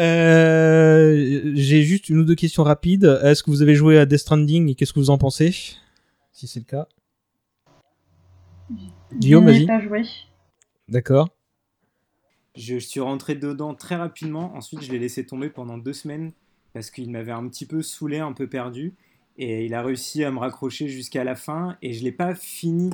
Euh, 0.00 1.52
j'ai 1.54 1.82
juste 1.82 2.08
une 2.08 2.18
ou 2.18 2.24
deux 2.24 2.34
questions 2.34 2.64
rapides. 2.64 3.20
Est-ce 3.22 3.42
que 3.42 3.50
vous 3.50 3.60
avez 3.60 3.74
joué 3.74 3.98
à 3.98 4.06
Death 4.06 4.20
Stranding 4.20 4.70
et 4.70 4.74
qu'est-ce 4.74 4.94
que 4.94 4.98
vous 4.98 5.10
en 5.10 5.18
pensez? 5.18 5.50
Si 6.32 6.46
c'est 6.46 6.60
le 6.60 6.64
cas. 6.64 6.88
Guillaume, 9.14 9.44
vas-y. 9.44 9.66
pas 9.66 9.80
joué. 9.80 10.02
D'accord. 10.88 11.28
Je, 12.56 12.78
je 12.78 12.86
suis 12.86 13.00
rentré 13.00 13.34
dedans 13.34 13.74
très 13.74 13.96
rapidement. 13.96 14.54
Ensuite, 14.54 14.82
je 14.82 14.90
l'ai 14.90 14.98
laissé 14.98 15.26
tomber 15.26 15.50
pendant 15.50 15.76
deux 15.76 15.92
semaines 15.92 16.32
parce 16.72 16.90
qu'il 16.90 17.10
m'avait 17.10 17.32
un 17.32 17.46
petit 17.48 17.66
peu 17.66 17.82
saoulé, 17.82 18.20
un 18.20 18.32
peu 18.32 18.46
perdu. 18.46 18.94
Et 19.36 19.66
il 19.66 19.74
a 19.74 19.82
réussi 19.82 20.24
à 20.24 20.30
me 20.30 20.38
raccrocher 20.38 20.88
jusqu'à 20.88 21.24
la 21.24 21.34
fin. 21.34 21.76
Et 21.82 21.92
je 21.92 22.02
l'ai 22.04 22.12
pas 22.12 22.34
fini 22.34 22.90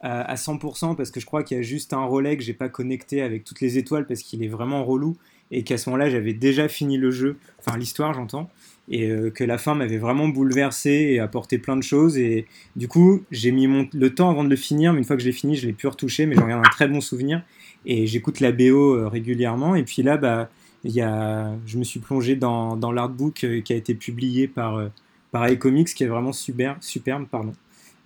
à, 0.00 0.22
à 0.22 0.34
100% 0.34 0.94
parce 0.94 1.10
que 1.10 1.20
je 1.20 1.26
crois 1.26 1.42
qu'il 1.42 1.56
y 1.56 1.60
a 1.60 1.62
juste 1.62 1.94
un 1.94 2.04
relais 2.04 2.36
que 2.36 2.42
j'ai 2.42 2.54
pas 2.54 2.68
connecté 2.68 3.22
avec 3.22 3.44
toutes 3.44 3.60
les 3.62 3.78
étoiles 3.78 4.06
parce 4.06 4.20
qu'il 4.22 4.42
est 4.42 4.48
vraiment 4.48 4.84
relou. 4.84 5.16
Et 5.52 5.64
qu'à 5.64 5.78
ce 5.78 5.90
moment-là, 5.90 6.08
j'avais 6.10 6.32
déjà 6.32 6.68
fini 6.68 6.96
le 6.96 7.10
jeu, 7.10 7.36
enfin 7.58 7.76
l'histoire, 7.76 8.14
j'entends. 8.14 8.50
Et 8.88 9.08
euh, 9.10 9.30
que 9.30 9.44
la 9.44 9.58
fin 9.58 9.74
m'avait 9.74 9.98
vraiment 9.98 10.28
bouleversé 10.28 10.90
et 10.90 11.20
apporté 11.20 11.58
plein 11.58 11.76
de 11.76 11.82
choses. 11.82 12.18
Et 12.18 12.46
du 12.76 12.88
coup, 12.88 13.22
j'ai 13.30 13.52
mis 13.52 13.66
mon, 13.66 13.88
le 13.92 14.14
temps 14.14 14.30
avant 14.30 14.42
de 14.44 14.48
le 14.48 14.56
finir. 14.56 14.92
Mais 14.92 14.98
une 14.98 15.04
fois 15.04 15.16
que 15.16 15.22
je 15.22 15.26
l'ai 15.26 15.32
fini, 15.32 15.56
je 15.56 15.66
l'ai 15.66 15.72
pu 15.72 15.86
retoucher. 15.86 16.26
Mais 16.26 16.34
j'en 16.34 16.46
garde 16.46 16.64
un 16.64 16.70
très 16.70 16.88
bon 16.88 17.00
souvenir 17.00 17.42
et 17.86 18.06
j'écoute 18.06 18.40
la 18.40 18.52
BO 18.52 18.94
euh, 18.96 19.08
régulièrement. 19.08 19.74
Et 19.76 19.84
puis 19.84 20.02
là, 20.02 20.16
bah, 20.16 20.50
y 20.84 21.00
a, 21.00 21.52
je 21.66 21.78
me 21.78 21.84
suis 21.84 22.00
plongé 22.00 22.34
dans, 22.36 22.76
dans 22.76 22.90
l'artbook 22.92 23.44
euh, 23.44 23.60
qui 23.60 23.72
a 23.72 23.76
été 23.76 23.94
publié 23.94 24.48
par, 24.48 24.90
par 25.30 25.48
iComics, 25.48 25.94
qui 25.94 26.02
est 26.04 26.08
vraiment 26.08 26.32
super, 26.32 26.76
superbe. 26.80 27.26
Pardon. 27.30 27.52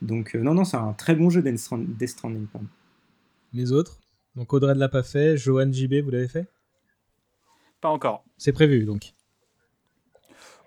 Donc, 0.03 0.35
non, 0.35 0.53
non, 0.55 0.65
c'est 0.65 0.77
un 0.77 0.93
très 0.93 1.15
bon 1.15 1.31
jeu 1.31 1.41
Death 1.41 1.59
Strand- 1.59 1.87
Death 1.99 2.09
Stranding. 2.11 2.47
Les 3.55 3.73
autres? 3.73 4.01
Donc 4.37 4.53
Audrey 4.53 4.75
ne 4.75 4.81
l'a 4.81 4.89
pas 4.89 5.03
fait. 5.03 5.37
Johan 5.39 5.71
JB, 5.73 5.95
vous 6.05 6.11
l'avez 6.11 6.29
fait? 6.29 6.47
Pas 7.85 7.91
encore. 7.91 8.25
C'est 8.39 8.55
prévu 8.55 8.87
donc. 8.87 9.13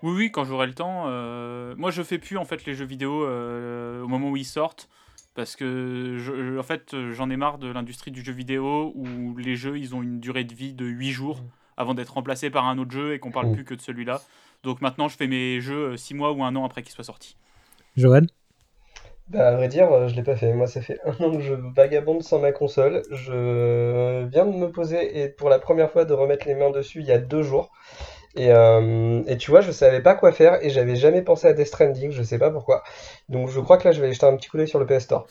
Oui, 0.04 0.12
oui, 0.16 0.30
quand 0.30 0.44
j'aurai 0.44 0.68
le 0.68 0.72
temps. 0.74 1.06
euh, 1.08 1.74
Moi, 1.76 1.90
je 1.90 2.04
fais 2.04 2.18
plus 2.18 2.36
en 2.36 2.44
fait 2.44 2.64
les 2.64 2.74
jeux 2.76 2.84
vidéo 2.84 3.24
euh, 3.24 4.04
au 4.04 4.06
moment 4.06 4.30
où 4.30 4.36
ils 4.36 4.44
sortent. 4.44 4.88
Parce 5.34 5.56
que, 5.56 6.14
je- 6.20 6.56
en 6.56 6.62
fait, 6.62 6.94
euh, 6.94 7.12
j'en 7.12 7.28
ai 7.28 7.36
marre 7.36 7.58
de 7.58 7.66
l'industrie 7.72 8.12
du 8.12 8.22
jeu 8.24 8.32
vidéo 8.32 8.92
où 8.94 9.36
les 9.36 9.56
jeux, 9.56 9.76
ils 9.80 9.96
ont 9.96 10.02
une 10.04 10.20
durée 10.20 10.44
de 10.44 10.54
vie 10.54 10.74
de 10.74 10.84
8 10.86 11.10
jours 11.10 11.40
avant 11.76 11.94
d'être 11.94 12.10
remplacés 12.14 12.50
par 12.50 12.66
un 12.68 12.78
autre 12.78 12.92
jeu 12.92 13.14
et 13.14 13.18
qu'on 13.18 13.32
parle 13.32 13.48
Mm. 13.48 13.54
plus 13.54 13.64
que 13.64 13.74
de 13.74 13.80
celui-là. 13.80 14.22
Donc 14.62 14.80
maintenant, 14.80 15.08
je 15.08 15.16
fais 15.16 15.26
mes 15.26 15.60
jeux 15.60 15.96
6 15.96 16.14
mois 16.14 16.30
ou 16.30 16.44
un 16.44 16.54
an 16.54 16.64
après 16.64 16.84
qu'ils 16.84 16.92
soient 16.94 17.02
sortis. 17.02 17.36
Johan 17.96 18.26
Bah, 19.28 19.48
à 19.48 19.52
vrai 19.56 19.68
dire, 19.68 19.92
euh, 19.92 20.08
je 20.08 20.14
l'ai 20.16 20.22
pas 20.22 20.36
fait. 20.36 20.52
Moi, 20.54 20.66
ça 20.66 20.80
fait 20.80 20.98
un 21.04 21.10
an 21.24 21.32
que 21.36 21.40
je 21.40 21.52
vagabonde 21.54 22.22
sans 22.22 22.38
ma 22.38 22.52
console. 22.52 23.02
Je 23.10 24.24
viens 24.26 24.46
de 24.46 24.52
me 24.56 24.70
poser 24.70 25.20
et 25.22 25.28
pour 25.28 25.50
la 25.50 25.58
première 25.58 25.90
fois 25.90 26.04
de 26.06 26.14
remettre 26.14 26.46
les 26.46 26.54
mains 26.54 26.70
dessus 26.70 27.00
il 27.00 27.06
y 27.06 27.12
a 27.12 27.18
deux 27.18 27.42
jours. 27.42 27.70
Et, 28.36 28.52
euh, 28.52 29.22
et 29.26 29.38
tu 29.38 29.50
vois, 29.50 29.60
je 29.62 29.72
savais 29.72 30.02
pas 30.02 30.14
quoi 30.14 30.32
faire 30.32 30.64
et 30.64 30.70
j'avais 30.70 30.96
jamais 30.96 31.22
pensé 31.22 31.48
à 31.48 31.54
Death 31.54 31.68
Stranding, 31.68 32.12
je 32.12 32.22
sais 32.22 32.38
pas 32.38 32.50
pourquoi. 32.50 32.84
Donc 33.28 33.48
je 33.50 33.60
crois 33.60 33.78
que 33.78 33.86
là, 33.88 33.92
je 33.92 34.00
vais 34.00 34.06
aller 34.06 34.14
jeter 34.14 34.26
un 34.26 34.36
petit 34.36 34.48
coup 34.50 34.58
d'œil 34.58 34.68
sur 34.68 34.80
le 34.80 34.86
PS 34.86 35.04
Store 35.04 35.26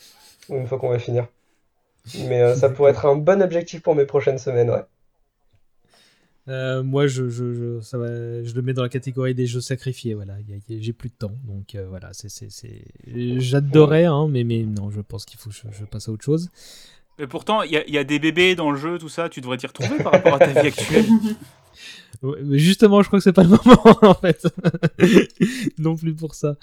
une 0.50 0.66
fois 0.68 0.78
qu'on 0.78 0.90
va 0.90 0.98
finir. 1.00 1.26
Mais 2.14 2.42
euh, 2.42 2.54
ça 2.54 2.70
pourrait 2.70 2.92
être 2.92 3.06
un 3.06 3.16
bon 3.16 3.42
objectif 3.42 3.82
pour 3.82 3.94
mes 3.96 4.06
prochaines 4.06 4.38
semaines, 4.38 4.70
ouais. 4.70 4.82
Euh, 6.48 6.82
moi, 6.82 7.06
je, 7.06 7.28
je, 7.28 7.52
je, 7.52 7.80
ça 7.82 7.98
va, 7.98 8.06
je 8.42 8.54
le 8.54 8.62
mets 8.62 8.72
dans 8.72 8.82
la 8.82 8.88
catégorie 8.88 9.34
des 9.34 9.46
jeux 9.46 9.60
sacrifiés. 9.60 10.14
Voilà, 10.14 10.34
j'ai 10.68 10.92
plus 10.92 11.10
de 11.10 11.14
temps, 11.14 11.34
donc 11.46 11.74
euh, 11.74 11.86
voilà, 11.88 12.10
c'est, 12.12 12.48
j'adorais, 13.38 14.06
hein, 14.06 14.28
mais, 14.30 14.44
mais 14.44 14.62
non, 14.62 14.90
je 14.90 15.00
pense 15.00 15.24
qu'il 15.24 15.38
faut 15.38 15.50
que 15.50 15.56
je, 15.56 15.84
passe 15.84 16.08
à 16.08 16.12
autre 16.12 16.24
chose. 16.24 16.48
Mais 17.18 17.26
pourtant, 17.26 17.62
il 17.62 17.72
y, 17.72 17.76
a- 17.76 17.86
il 17.86 17.92
y 17.92 17.98
a 17.98 18.04
des 18.04 18.18
bébés 18.18 18.54
dans 18.54 18.70
le 18.70 18.78
jeu, 18.78 18.96
tout 18.98 19.08
ça. 19.08 19.28
Tu 19.28 19.40
devrais 19.40 19.56
t'y 19.56 19.66
retrouver 19.66 19.98
par 20.02 20.12
rapport 20.12 20.34
à 20.34 20.38
ta 20.38 20.52
vie 20.52 20.68
actuelle. 20.68 21.04
Justement, 22.52 23.02
je 23.02 23.08
crois 23.08 23.18
que 23.18 23.24
c'est 23.24 23.32
pas 23.32 23.42
le 23.42 23.50
moment 23.50 23.98
en 24.02 24.14
fait, 24.14 24.46
non 25.78 25.96
plus 25.96 26.14
pour 26.14 26.34
ça. 26.34 26.56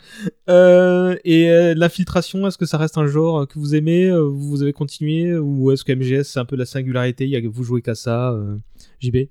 Euh, 0.49 1.15
et 1.23 1.73
l'infiltration, 1.75 2.47
est-ce 2.47 2.57
que 2.57 2.65
ça 2.65 2.77
reste 2.77 2.97
un 2.97 3.05
genre 3.05 3.47
que 3.47 3.59
vous 3.59 3.75
aimez 3.75 4.11
Vous 4.17 4.63
avez 4.63 4.73
continué 4.73 5.37
ou 5.37 5.71
est-ce 5.71 5.83
que 5.83 5.93
MGS 5.93 6.23
c'est 6.23 6.39
un 6.39 6.45
peu 6.45 6.55
la 6.55 6.65
singularité 6.65 7.27
y 7.27 7.35
a 7.35 7.41
vous 7.47 7.63
jouez 7.63 7.81
qu'à 7.81 7.95
ça, 7.95 8.37
JB 8.99 9.27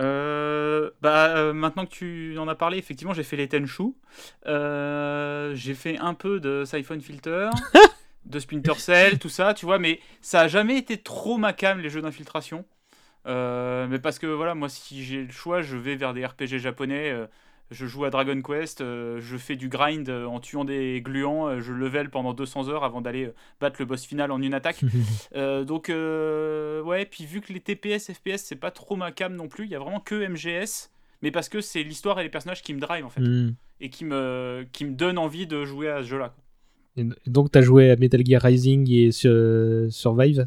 Euh, 0.00 0.90
bah, 1.00 1.36
euh, 1.36 1.52
maintenant 1.52 1.86
que 1.86 1.90
tu 1.90 2.38
en 2.38 2.48
as 2.48 2.54
parlé, 2.54 2.78
effectivement, 2.78 3.14
j'ai 3.14 3.22
fait 3.22 3.36
les 3.36 3.48
Tenchu. 3.48 3.94
Euh, 4.46 5.54
j'ai 5.54 5.74
fait 5.74 5.98
un 5.98 6.14
peu 6.14 6.40
de 6.40 6.64
Siphon 6.64 7.00
Filter, 7.00 7.50
de 8.26 8.38
Splinter 8.38 8.74
Cell, 8.74 9.18
tout 9.18 9.28
ça, 9.28 9.54
tu 9.54 9.66
vois, 9.66 9.78
mais 9.78 10.00
ça 10.20 10.42
a 10.42 10.48
jamais 10.48 10.76
été 10.78 10.98
trop 10.98 11.38
ma 11.38 11.52
cam, 11.52 11.80
les 11.80 11.90
jeux 11.90 12.02
d'infiltration. 12.02 12.64
Euh, 13.26 13.86
mais 13.88 13.98
parce 13.98 14.18
que 14.18 14.26
voilà, 14.26 14.54
moi, 14.54 14.68
si 14.68 15.04
j'ai 15.04 15.24
le 15.24 15.32
choix, 15.32 15.62
je 15.62 15.76
vais 15.76 15.96
vers 15.96 16.14
des 16.14 16.24
RPG 16.24 16.58
japonais. 16.58 17.14
Je 17.70 17.86
joue 17.86 18.04
à 18.04 18.10
Dragon 18.10 18.40
Quest, 18.42 18.80
euh, 18.80 19.18
je 19.20 19.36
fais 19.36 19.56
du 19.56 19.68
grind 19.68 20.08
euh, 20.08 20.24
en 20.26 20.38
tuant 20.40 20.64
des 20.64 21.00
gluants, 21.02 21.48
euh, 21.48 21.60
je 21.60 21.72
level 21.72 22.10
pendant 22.10 22.32
200 22.32 22.68
heures 22.68 22.84
avant 22.84 23.00
d'aller 23.00 23.30
battre 23.60 23.76
le 23.80 23.86
boss 23.86 24.04
final 24.06 24.30
en 24.30 24.40
une 24.40 24.54
attaque. 24.54 24.82
Donc, 25.34 25.88
ouais, 25.88 27.06
puis 27.06 27.26
vu 27.26 27.40
que 27.40 27.52
les 27.52 27.60
TPS, 27.60 28.12
FPS, 28.12 28.38
c'est 28.44 28.56
pas 28.56 28.70
trop 28.70 28.96
ma 28.96 29.10
cam 29.12 29.34
non 29.34 29.48
plus, 29.48 29.64
il 29.64 29.70
y 29.70 29.74
a 29.74 29.78
vraiment 29.78 30.00
que 30.00 30.14
MGS, 30.28 30.90
mais 31.22 31.30
parce 31.30 31.48
que 31.48 31.60
c'est 31.60 31.82
l'histoire 31.82 32.20
et 32.20 32.22
les 32.22 32.28
personnages 32.28 32.62
qui 32.62 32.72
me 32.74 32.80
drive 32.80 33.04
en 33.04 33.10
fait, 33.10 33.20
Hmm. 33.20 33.54
et 33.80 33.90
qui 33.90 34.04
me, 34.04 34.64
qui 34.72 34.84
me 34.84 34.92
donnent 34.92 35.18
envie 35.18 35.46
de 35.46 35.64
jouer 35.64 35.88
à 35.90 36.02
ce 36.02 36.08
jeu-là. 36.08 36.34
Et 36.96 37.04
donc 37.26 37.50
t'as 37.50 37.60
joué 37.62 37.90
à 37.90 37.96
Metal 37.96 38.24
Gear 38.24 38.40
Rising 38.40 38.90
et 38.90 39.10
sur- 39.12 39.86
Survive? 39.90 40.46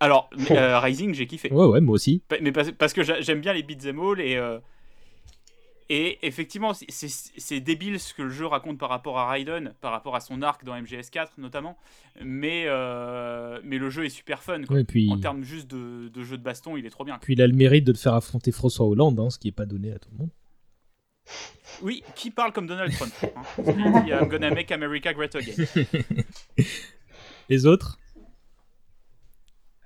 Alors, 0.00 0.30
Rising, 0.38 1.12
j'ai 1.14 1.26
kiffé. 1.26 1.52
Ouais, 1.52 1.66
ouais, 1.66 1.80
moi 1.80 1.94
aussi. 1.94 2.22
Mais 2.40 2.52
parce, 2.52 2.70
parce 2.72 2.92
que 2.92 3.02
j'a- 3.02 3.20
j'aime 3.20 3.40
bien 3.40 3.52
les 3.52 3.62
beat'em 3.64 3.98
all 3.98 4.20
et. 4.20 4.36
Et 5.90 6.18
effectivement, 6.26 6.72
c'est- 6.74 7.60
débile 7.60 7.98
ce 7.98 8.12
que 8.14 8.22
le 8.22 8.30
jeu 8.30 8.46
raconte 8.46 8.78
par 8.78 8.88
rapport 8.90 9.18
à 9.18 9.28
Raiden, 9.30 9.72
par 9.80 9.92
rapport 9.92 10.14
à 10.16 10.20
son 10.20 10.42
arc 10.42 10.64
dans 10.64 10.74
MGS4 10.74 11.32
notamment, 11.38 11.76
mais, 12.22 12.64
euh, 12.66 13.60
mais 13.64 13.78
le 13.78 13.88
jeu 13.90 14.04
est 14.04 14.10
super 14.10 14.42
fun. 14.42 14.62
Quoi. 14.64 14.76
Ouais, 14.76 14.82
et 14.82 14.84
puis- 14.84 15.10
En 15.10 15.18
termes 15.18 15.42
juste 15.44 15.66
de, 15.68 16.08
de 16.08 16.22
jeu 16.24 16.36
de 16.36 16.42
baston, 16.42 16.76
il 16.76 16.84
est 16.86 16.90
trop 16.90 17.04
bien. 17.04 17.18
Puis 17.20 17.34
il 17.34 17.42
a 17.42 17.46
le 17.46 17.54
mérite 17.54 17.84
de 17.84 17.92
te 17.92 17.98
faire 17.98 18.14
affronter 18.14 18.52
François 18.52 18.86
Hollande, 18.86 19.18
hein, 19.18 19.30
ce 19.30 19.38
qui 19.38 19.48
est 19.48 19.52
pas 19.52 19.66
donné 19.66 19.92
à 19.92 19.98
tout 19.98 20.10
le 20.12 20.18
monde. 20.18 20.30
Oui, 21.82 22.02
qui 22.14 22.30
parle 22.30 22.52
comme 22.52 22.66
Donald 22.66 22.90
Trump 22.92 23.12
hein. 23.22 23.42
Il 23.58 23.64
dit 24.04 24.10
I'm 24.10 24.28
gonna 24.28 24.50
make 24.50 24.72
America 24.72 25.12
great 25.12 25.34
again. 25.34 25.52
Les 27.50 27.66
autres? 27.66 27.98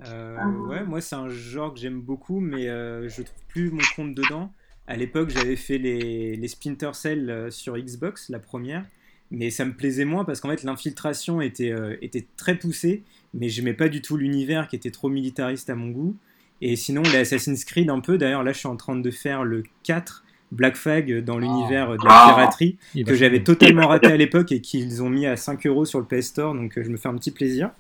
Euh, 0.07 0.37
ouais, 0.67 0.83
moi 0.85 1.01
c'est 1.01 1.15
un 1.15 1.29
genre 1.29 1.73
que 1.75 1.79
j'aime 1.81 2.01
beaucoup, 2.01 2.41
mais 2.41 2.69
euh, 2.69 3.09
je 3.09 3.23
trouve 3.23 3.45
plus 3.49 3.71
mon 3.71 3.83
compte 3.95 4.15
dedans. 4.15 4.53
À 4.87 4.97
l'époque, 4.97 5.31
j'avais 5.31 5.57
fait 5.57 5.79
les, 5.79 6.37
les 6.37 6.49
Splinter 6.49 6.91
Cell 6.95 7.31
euh, 7.31 7.51
sur 7.51 7.77
Xbox, 7.77 8.29
la 8.29 8.39
première, 8.41 8.85
mais 9.31 9.51
ça 9.51 9.65
me 9.65 9.73
plaisait 9.73 10.05
moins 10.05 10.25
parce 10.25 10.41
qu'en 10.41 10.51
fait 10.51 10.63
l'infiltration 10.63 11.41
était, 11.41 11.73
euh, 11.73 11.97
était 12.03 12.27
très 12.37 12.57
poussée, 12.57 13.03
mais 13.33 13.49
j'aimais 13.49 13.75
pas 13.75 13.89
du 13.89 14.03
tout 14.03 14.17
l'univers 14.17 14.69
qui 14.69 14.77
était 14.77 14.91
trop 14.91 15.09
militariste 15.09 15.71
à 15.71 15.75
mon 15.75 15.89
goût. 15.89 16.17
Et 16.61 16.77
sinon, 16.77 17.03
les 17.03 17.17
Assassin's 17.17 17.65
Creed 17.65 17.91
un 17.91 18.01
peu, 18.01 18.19
d'ailleurs 18.19 18.43
là 18.43 18.53
je 18.53 18.59
suis 18.59 18.69
en 18.69 18.77
train 18.77 18.95
de 18.95 19.11
faire 19.11 19.45
le 19.45 19.63
4, 19.85 20.25
Black 20.53 20.77
Flag 20.77 21.25
dans 21.25 21.39
l'univers 21.39 21.93
de 21.93 22.05
la 22.05 22.27
piraterie, 22.27 22.77
Il 22.95 23.01
est 23.01 23.05
que 23.05 23.15
j'avais 23.15 23.43
totalement 23.43 23.89
raté 23.89 24.09
à 24.09 24.17
l'époque 24.17 24.53
et 24.53 24.61
qu'ils 24.61 25.03
ont 25.03 25.09
mis 25.09 25.27
à 25.27 25.37
5 25.37 25.67
euros 25.67 25.87
sur 25.87 25.99
le 25.99 26.05
PS 26.05 26.27
Store, 26.27 26.55
donc 26.55 26.77
euh, 26.77 26.85
je 26.85 26.91
me 26.91 26.99
fais 26.99 27.09
un 27.09 27.17
petit 27.17 27.31
plaisir. 27.31 27.71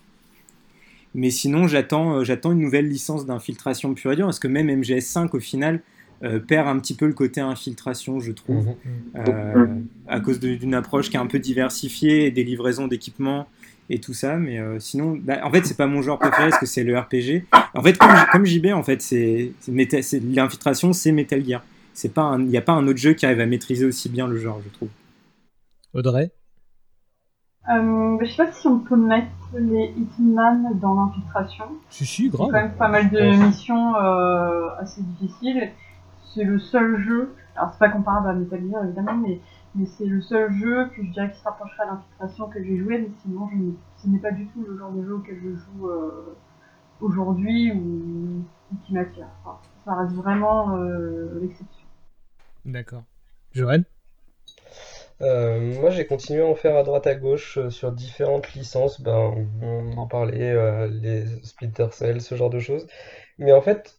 Mais 1.15 1.29
sinon, 1.29 1.66
j'attends, 1.66 2.24
j'attends 2.24 2.53
une 2.53 2.61
nouvelle 2.61 2.89
licence 2.89 3.27
d'infiltration 3.27 3.93
pure 3.93 4.12
et 4.12 4.16
dure, 4.16 4.24
parce 4.24 4.39
que 4.39 4.49
même 4.49 4.69
MGS5, 4.69 5.37
au 5.37 5.41
final, 5.41 5.83
euh, 6.24 6.39
perd 6.39 6.69
un 6.69 6.78
petit 6.78 6.94
peu 6.94 7.07
le 7.07 7.12
côté 7.15 7.40
infiltration, 7.40 8.20
je 8.20 8.32
trouve, 8.32 8.66
Mhm. 8.66 8.74
euh, 9.28 9.66
à 10.09 10.20
cause 10.20 10.39
d'une 10.40 10.74
approche 10.74 11.11
qui 11.11 11.16
est 11.16 11.20
un 11.20 11.27
peu 11.27 11.39
diversifiée, 11.39 12.27
et 12.27 12.31
des 12.31 12.44
livraisons 12.44 12.86
d'équipements 12.86 13.47
et 13.90 13.99
tout 14.01 14.15
ça. 14.15 14.36
Mais 14.36 14.59
euh, 14.59 14.78
sinon, 14.78 15.19
bah, 15.20 15.40
en 15.43 15.51
fait, 15.51 15.66
c'est 15.66 15.77
pas 15.77 15.86
mon 15.86 16.01
genre 16.03 16.19
préféré 16.19 16.49
parce 16.51 16.61
que 16.61 16.66
c'est 16.66 16.85
le 16.85 16.97
RPG. 16.99 17.44
En 17.74 17.82
fait, 17.82 17.99
comme, 17.99 18.11
comme 18.31 18.44
JB, 18.47 18.66
en 18.73 18.82
fait, 18.82 19.03
c'est 19.03 19.53
l'infiltration, 19.69 20.93
c'est 20.93 21.12
Metal 21.12 21.44
Gear. 21.44 21.62
C'est 21.94 22.15
pas, 22.15 22.36
il 22.39 22.47
n'y 22.47 22.57
a 22.57 22.62
pas 22.62 22.73
un 22.73 22.86
autre 22.86 22.99
jeu 22.99 23.12
qui 23.15 23.27
arrive 23.27 23.40
à 23.40 23.47
maîtriser 23.47 23.85
aussi 23.85 24.09
bien 24.09 24.27
le 24.28 24.39
genre, 24.39 24.61
je 24.65 24.70
trouve. 24.70 24.89
Audrey? 25.93 26.31
Euh, 27.70 28.16
je 28.20 28.27
sais 28.31 28.44
pas 28.44 28.53
si 28.53 28.66
on 28.66 28.81
peut 28.81 28.97
mettre 28.97 29.28
les 29.57 29.93
Hitman 29.97 30.78
dans 30.81 30.94
l'infiltration. 30.94 31.65
Si, 31.90 32.05
si, 32.07 32.23
C'est 32.24 32.28
grave. 32.31 32.49
quand 32.51 32.61
même 32.61 32.73
pas 32.73 32.89
mal 32.89 33.11
de 33.11 33.47
missions 33.47 33.94
euh, 33.97 34.69
assez 34.81 35.01
difficiles. 35.20 35.70
C'est 36.34 36.44
le 36.44 36.59
seul 36.59 36.98
jeu, 37.02 37.34
alors 37.56 37.72
c'est 37.72 37.78
pas 37.78 37.88
comparable 37.90 38.28
à 38.28 38.32
Metal 38.34 38.60
Gear 38.68 38.84
évidemment, 38.84 39.14
mais, 39.16 39.40
mais 39.74 39.86
c'est 39.86 40.06
le 40.06 40.20
seul 40.22 40.52
jeu 40.52 40.88
que 40.96 41.02
je 41.04 41.10
dirais 41.10 41.30
qui 41.30 41.38
se 41.38 41.44
rapprocherait 41.44 41.84
à 41.84 41.86
l'infiltration 41.86 42.48
que 42.48 42.62
j'ai 42.62 42.78
joué, 42.78 42.98
mais 42.98 43.10
sinon 43.22 43.48
je 43.50 43.56
n'ai- 43.56 43.74
ce 43.98 44.09
n'est 44.09 44.18
pas 44.18 44.32
du 44.32 44.46
tout 44.48 44.62
le 44.64 44.76
genre 44.78 44.92
de 44.92 45.02
jeu 45.04 45.14
auquel 45.16 45.38
je 45.42 45.54
joue 45.56 45.88
euh, 45.88 46.36
aujourd'hui 47.00 47.72
ou, 47.72 48.44
ou 48.72 48.76
qui 48.84 48.94
m'attire. 48.94 49.28
Enfin, 49.44 49.59
ça 49.84 49.94
reste 49.96 50.14
vraiment 50.14 50.76
euh, 50.76 51.38
l'exception. 51.40 51.86
D'accord. 52.64 53.04
Johan 53.52 53.84
Euh, 55.20 55.80
moi, 55.80 55.90
j'ai 55.90 56.06
continué 56.06 56.42
à 56.42 56.46
en 56.46 56.54
faire 56.54 56.76
à 56.76 56.82
droite 56.82 57.06
à 57.06 57.14
gauche 57.14 57.59
euh, 57.59 57.70
sur 57.70 57.92
différentes 57.92 58.54
licences. 58.54 59.00
Ben, 59.00 59.46
on 59.62 59.96
en 59.96 60.06
parlait, 60.06 60.50
euh, 60.50 60.88
les 60.88 61.24
Splinter 61.44 61.88
Cell, 61.92 62.20
ce 62.20 62.34
genre 62.34 62.50
de 62.50 62.59
choses. 62.60 62.86
Mais 63.38 63.52
en 63.52 63.62
fait, 63.62 63.98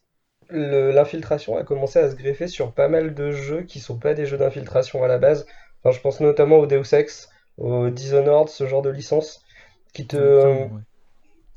le- 0.49 0.91
l'infiltration 0.91 1.57
a 1.57 1.64
commencé 1.64 1.99
à 1.99 2.10
se 2.11 2.15
greffer 2.15 2.48
sur 2.48 2.74
pas 2.74 2.88
mal 2.90 3.14
de 3.15 3.32
jeux 3.32 3.64
qui 3.64 3.80
sont 3.80 3.98
pas 3.99 4.14
des 4.14 4.26
jeux 4.26 4.38
d'infiltration 4.38 5.03
à 5.03 5.07
la 5.07 5.18
base. 5.18 5.45
Enfin, 5.84 5.95
je 5.95 6.02
pense 6.02 6.20
notamment 6.22 6.57
au 6.57 6.65
Deus 6.68 6.94
Ex, 6.94 7.30
au 7.57 7.90
Dishonored, 7.90 8.49
ce 8.49 8.68
genre 8.68 8.82
de 8.82 8.90
licences 8.90 9.41
qui 9.94 10.07
te, 10.07 10.18
ouais. 10.18 10.82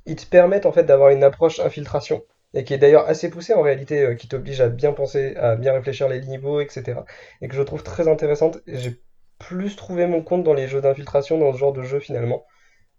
ils 0.06 0.16
te 0.16 0.26
permettent 0.26 0.66
en 0.66 0.72
fait 0.72 0.84
d'avoir 0.84 1.10
une 1.10 1.24
approche 1.24 1.60
infiltration 1.60 2.22
et 2.54 2.64
qui 2.64 2.72
est 2.74 2.78
d'ailleurs 2.78 3.06
assez 3.08 3.28
poussée 3.30 3.54
en 3.54 3.62
réalité, 3.62 4.02
euh, 4.02 4.14
qui 4.14 4.28
t'oblige 4.28 4.60
à 4.60 4.68
bien 4.68 4.92
penser, 4.92 5.36
à 5.36 5.56
bien 5.56 5.72
réfléchir 5.74 6.08
les 6.08 6.20
niveaux, 6.22 6.60
etc. 6.60 7.04
Et 7.42 7.48
que 7.48 7.56
je 7.56 7.62
trouve 7.62 7.82
très 7.82 8.08
intéressante. 8.08 8.58
Et 8.66 8.78
j'ai 8.78 9.02
plus 9.38 9.76
trouvé 9.76 10.06
mon 10.06 10.22
compte 10.22 10.44
dans 10.44 10.54
les 10.54 10.68
jeux 10.68 10.80
d'infiltration, 10.80 11.38
dans 11.38 11.52
ce 11.52 11.58
genre 11.58 11.72
de 11.74 11.82
jeu 11.82 12.00
finalement, 12.00 12.46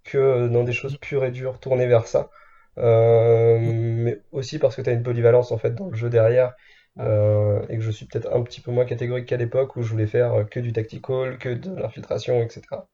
que 0.03 0.18
euh, 0.18 0.49
dans 0.49 0.64
des 0.64 0.73
choses 0.73 0.97
pures 0.97 1.26
et 1.26 1.31
dures 1.31 1.59
tournées 1.59 1.88
vers 1.88 2.07
ça. 2.07 2.30
Euh, 2.77 3.57
mais 3.59 4.21
aussi 4.31 4.59
parce 4.59 4.75
que 4.75 4.81
tu 4.81 4.89
as 4.89 4.93
une 4.93 5.03
polyvalence 5.03 5.51
en 5.51 5.57
fait 5.57 5.73
dans 5.75 5.89
le 5.89 5.95
jeu 5.95 6.09
derrière. 6.09 6.53
euh, 6.99 7.61
et 7.69 7.77
que 7.77 7.83
je 7.83 7.91
suis 7.91 8.05
peut-être 8.07 8.33
un 8.35 8.41
petit 8.43 8.61
peu 8.61 8.71
moins 8.71 8.85
catégorique 8.85 9.27
qu'à 9.27 9.37
l'époque 9.37 9.75
où 9.75 9.83
je 9.83 9.89
voulais 9.91 10.07
faire 10.07 10.47
que 10.49 10.59
du 10.59 10.73
tactical, 10.73 11.37
que 11.37 11.49
de 11.49 11.75
l'infiltration, 11.75 12.41
etc. 12.41 12.87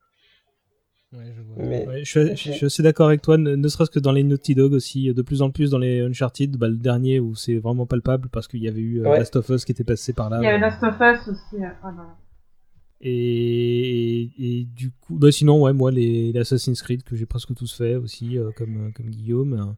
Mais 1.56 1.86
Ouais, 1.86 2.04
je, 2.04 2.34
suis, 2.34 2.36
je 2.36 2.52
suis 2.56 2.66
assez 2.66 2.82
d'accord 2.82 3.06
avec 3.06 3.22
toi, 3.22 3.38
ne, 3.38 3.54
ne 3.54 3.68
serait-ce 3.68 3.90
que 3.90 4.00
dans 4.00 4.10
les 4.10 4.24
Naughty 4.24 4.54
Dog 4.56 4.72
aussi, 4.72 5.14
de 5.14 5.22
plus 5.22 5.42
en 5.42 5.50
plus 5.50 5.70
dans 5.70 5.78
les 5.78 6.00
Uncharted, 6.00 6.56
bah, 6.56 6.66
le 6.68 6.76
dernier 6.76 7.20
où 7.20 7.36
c'est 7.36 7.56
vraiment 7.56 7.86
palpable 7.86 8.28
parce 8.30 8.48
qu'il 8.48 8.60
y 8.60 8.68
avait 8.68 8.80
eu 8.80 9.00
euh, 9.00 9.10
Ouais. 9.10 9.18
Last 9.20 9.36
of 9.36 9.48
Us 9.50 9.64
qui 9.64 9.70
était 9.72 9.84
passé 9.84 10.12
par 10.12 10.28
là. 10.28 10.38
Il 10.40 10.44
y 10.44 10.46
avait 10.48 10.56
ouais. 10.56 10.60
Last 10.60 10.82
of 10.82 10.96
Us 11.00 11.28
aussi. 11.28 11.62
Et, 13.04 14.30
et 14.38 14.64
du 14.64 14.90
coup, 14.90 15.16
bah 15.16 15.30
sinon, 15.30 15.62
ouais, 15.62 15.72
moi, 15.72 15.90
les, 15.90 16.32
les 16.32 16.40
Assassin's 16.40 16.80
Creed 16.82 17.02
que 17.02 17.16
j'ai 17.16 17.26
presque 17.26 17.54
tous 17.54 17.72
fait 17.72 17.96
aussi, 17.96 18.38
euh, 18.38 18.50
comme, 18.56 18.92
comme 18.94 19.10
Guillaume. 19.10 19.76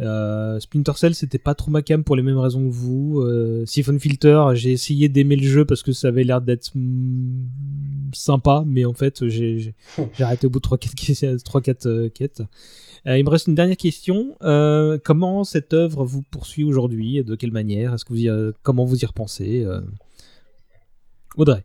Euh, 0.00 0.58
Splinter 0.58 0.92
Cell, 0.96 1.14
c'était 1.14 1.38
pas 1.38 1.54
trop 1.54 1.70
ma 1.70 1.80
cam 1.80 2.02
pour 2.02 2.16
les 2.16 2.22
mêmes 2.22 2.38
raisons 2.38 2.66
que 2.66 2.72
vous. 2.72 3.20
Euh, 3.20 3.64
Siphon 3.64 3.98
Filter, 3.98 4.42
j'ai 4.54 4.72
essayé 4.72 5.08
d'aimer 5.08 5.36
le 5.36 5.46
jeu 5.46 5.64
parce 5.64 5.84
que 5.84 5.92
ça 5.92 6.08
avait 6.08 6.24
l'air 6.24 6.40
d'être 6.40 6.72
mm, 6.74 8.10
sympa, 8.12 8.64
mais 8.66 8.84
en 8.84 8.92
fait, 8.92 9.28
j'ai 9.28 9.74
arrêté 10.18 10.48
au 10.48 10.50
bout 10.50 10.60
de 10.60 10.66
3-4 10.66 12.10
quêtes. 12.10 12.42
Euh, 13.06 13.18
il 13.18 13.24
me 13.24 13.30
reste 13.30 13.46
une 13.48 13.54
dernière 13.54 13.76
question. 13.76 14.36
Euh, 14.42 14.98
comment 15.02 15.44
cette 15.44 15.74
œuvre 15.74 16.04
vous 16.04 16.22
poursuit 16.22 16.64
aujourd'hui 16.64 17.22
De 17.22 17.34
quelle 17.34 17.52
manière? 17.52 17.94
Est-ce 17.94 18.04
que 18.04 18.12
vous 18.12 18.20
y, 18.20 18.28
euh, 18.28 18.52
comment 18.62 18.84
vous 18.84 19.02
y 19.02 19.06
repensez 19.06 19.64
euh? 19.64 19.80
Audrey. 21.36 21.62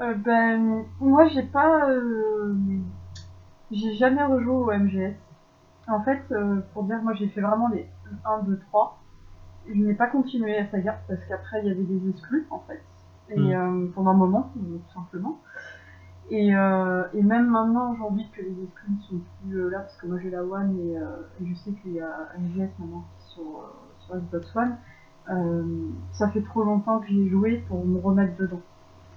Euh, 0.00 0.14
ben, 0.14 0.84
moi, 1.00 1.26
j'ai 1.26 1.42
pas. 1.42 1.88
euh, 1.90 2.54
j'ai 3.70 3.94
jamais 3.94 4.22
rejoué 4.22 4.52
au 4.52 4.70
MGS. 4.70 5.14
En 5.88 6.00
fait, 6.02 6.20
euh, 6.32 6.60
pour 6.72 6.84
dire, 6.84 7.00
moi, 7.02 7.12
j'ai 7.14 7.28
fait 7.28 7.40
vraiment 7.40 7.68
les 7.68 7.86
1, 8.24 8.40
2, 8.40 8.58
3. 8.58 8.98
Je 9.68 9.80
n'ai 9.80 9.94
pas 9.94 10.06
continué 10.08 10.54
la 10.56 10.70
saga 10.70 10.98
parce 11.08 11.20
qu'après, 11.26 11.60
il 11.62 11.68
y 11.68 11.70
avait 11.70 11.84
des 11.84 12.08
exclus, 12.10 12.46
en 12.50 12.60
fait. 12.60 12.82
Et 13.30 13.54
Mm. 13.54 13.86
euh, 13.86 13.88
pendant 13.94 14.10
un 14.10 14.14
moment, 14.14 14.52
euh, 14.56 14.78
tout 14.78 14.92
simplement. 14.94 15.40
Et, 16.30 16.54
euh, 16.56 17.04
et 17.14 17.22
même 17.22 17.48
maintenant, 17.48 17.92
aujourd'hui, 17.92 18.28
que 18.36 18.42
les 18.42 18.62
exclus 18.64 18.90
ne 18.92 19.00
sont 19.00 19.20
plus 19.40 19.56
euh, 19.58 19.70
là, 19.70 19.80
parce 19.80 19.96
que 19.96 20.06
moi 20.06 20.18
j'ai 20.20 20.30
la 20.30 20.44
One 20.44 20.76
et, 20.78 20.98
euh, 20.98 21.04
et 21.40 21.46
je 21.46 21.54
sais 21.54 21.72
qu'il 21.74 21.92
y 21.92 22.00
a 22.00 22.28
MGS 22.36 22.68
maintenant 22.78 23.04
qui 23.18 23.22
sont 23.34 23.42
sur, 23.42 23.58
euh, 23.60 23.94
sur 24.00 24.16
Xbox 24.16 24.56
One, 24.56 24.76
euh, 25.30 25.88
ça 26.12 26.28
fait 26.30 26.42
trop 26.42 26.64
longtemps 26.64 26.98
que 27.00 27.06
j'y 27.06 27.20
ai 27.22 27.28
joué 27.28 27.58
pour 27.68 27.84
me 27.86 27.98
remettre 28.00 28.36
dedans. 28.36 28.60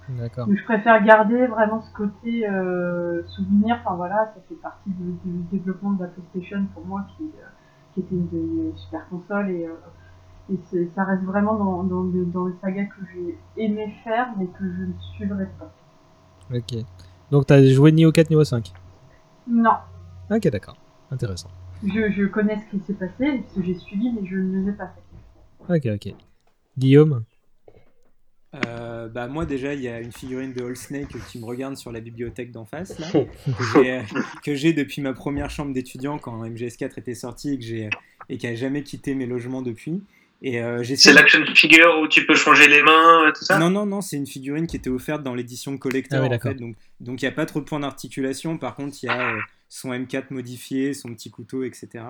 D'accord. 0.08 0.48
Je 0.52 0.62
préfère 0.64 1.02
garder 1.04 1.46
vraiment 1.46 1.80
ce 1.82 1.92
côté 1.92 2.48
euh, 2.48 3.22
souvenir. 3.28 3.78
Enfin 3.84 3.94
voilà, 3.94 4.32
ça 4.34 4.40
fait 4.48 4.54
partie 4.56 4.90
du, 4.90 5.12
du 5.24 5.42
développement 5.52 5.92
de 5.92 6.02
la 6.02 6.08
PlayStation 6.08 6.64
pour 6.74 6.84
moi 6.86 7.06
qui, 7.16 7.24
euh, 7.24 7.46
qui 7.94 8.00
était 8.00 8.14
une 8.14 8.72
super 8.76 9.08
consoles 9.08 9.50
et, 9.50 9.66
euh, 9.66 10.52
et 10.52 10.58
ça 10.94 11.04
reste 11.04 11.22
vraiment 11.22 11.54
dans, 11.56 11.84
dans, 11.84 12.02
le- 12.02 12.24
dans 12.26 12.46
les 12.46 12.54
sagas 12.60 12.84
que 12.86 13.00
j'ai 13.14 13.38
aimé 13.62 13.94
faire 14.02 14.28
mais 14.38 14.46
que 14.46 14.64
je 14.64 14.82
ne 14.84 14.92
suivrai 15.14 15.46
pas. 15.58 15.72
Ok. 16.52 16.74
Donc 17.30 17.46
t'as 17.46 17.62
joué 17.64 17.92
ni 17.92 18.04
au 18.06 18.10
4 18.12 18.30
ni 18.30 18.36
au 18.36 18.42
5 18.44 18.72
Non, 19.46 19.76
Ok, 20.30 20.48
d'accord. 20.48 20.76
Intéressant. 21.10 21.50
je, 21.84 22.10
je 22.10 22.24
connais 22.24 22.58
ce 22.58 22.76
qui 22.76 22.82
s'est 22.84 22.94
passé, 22.94 23.42
ce 23.50 23.54
que 23.60 23.62
j'ai 23.66 23.74
suivi 23.74 24.12
mais 24.12 24.26
je 24.26 24.36
ne 24.36 24.60
les 24.64 24.70
ai 24.70 24.72
pas 24.72 24.88
fait. 24.88 25.74
Ok, 25.76 25.86
ok. 25.94 26.14
Guillaume? 26.78 27.22
Euh, 28.66 29.08
bah 29.08 29.28
moi 29.28 29.46
déjà 29.46 29.74
il 29.74 29.80
y 29.80 29.86
a 29.86 30.00
une 30.00 30.10
figurine 30.10 30.52
de 30.52 30.64
All 30.64 30.76
Snake 30.76 31.14
qui 31.28 31.38
me 31.38 31.44
regarde 31.44 31.76
sur 31.76 31.92
la 31.92 32.00
bibliothèque 32.00 32.50
d'en 32.50 32.64
face 32.64 32.98
là, 32.98 33.06
que 33.12 33.64
j'ai, 33.74 33.92
euh, 33.92 34.02
que 34.42 34.54
j'ai 34.56 34.72
depuis 34.72 35.00
ma 35.02 35.12
première 35.12 35.50
chambre 35.50 35.72
d'étudiant 35.72 36.18
quand 36.18 36.42
MGS4 36.44 36.98
était 36.98 37.14
sorti 37.14 37.54
et 37.54 37.58
que 37.58 37.64
j'ai 37.64 37.90
et 38.28 38.38
qui 38.38 38.48
a 38.48 38.54
jamais 38.56 38.82
quitté 38.82 39.14
mes 39.14 39.26
logements 39.26 39.62
depuis. 39.62 40.02
Et 40.42 40.60
euh, 40.62 40.82
C'est 40.82 41.12
l'action 41.12 41.44
figure 41.54 42.00
où 42.02 42.08
tu 42.08 42.26
peux 42.26 42.34
changer 42.34 42.66
les 42.66 42.82
mains, 42.82 43.28
euh, 43.28 43.32
tout 43.32 43.44
ça? 43.44 43.58
Non 43.58 43.70
non 43.70 43.86
non 43.86 44.00
c'est 44.00 44.16
une 44.16 44.26
figurine 44.26 44.66
qui 44.66 44.76
était 44.76 44.90
offerte 44.90 45.22
dans 45.22 45.34
l'édition 45.34 45.78
collector 45.78 46.18
Ah 46.18 46.22
oui, 46.22 46.26
en 46.26 46.30
d'accord. 46.30 46.50
fait 46.52 46.58
donc 46.58 46.74
donc 46.98 47.22
il 47.22 47.26
y 47.26 47.28
a 47.28 47.32
pas 47.32 47.46
trop 47.46 47.60
de 47.60 47.66
points 47.66 47.80
d'articulation 47.80 48.58
par 48.58 48.74
contre 48.74 48.96
il 49.02 49.06
y 49.06 49.08
a 49.10 49.34
euh, 49.34 49.40
son 49.68 49.92
M4 49.92 50.24
modifié 50.30 50.92
son 50.92 51.14
petit 51.14 51.30
couteau 51.30 51.62
etc. 51.62 52.02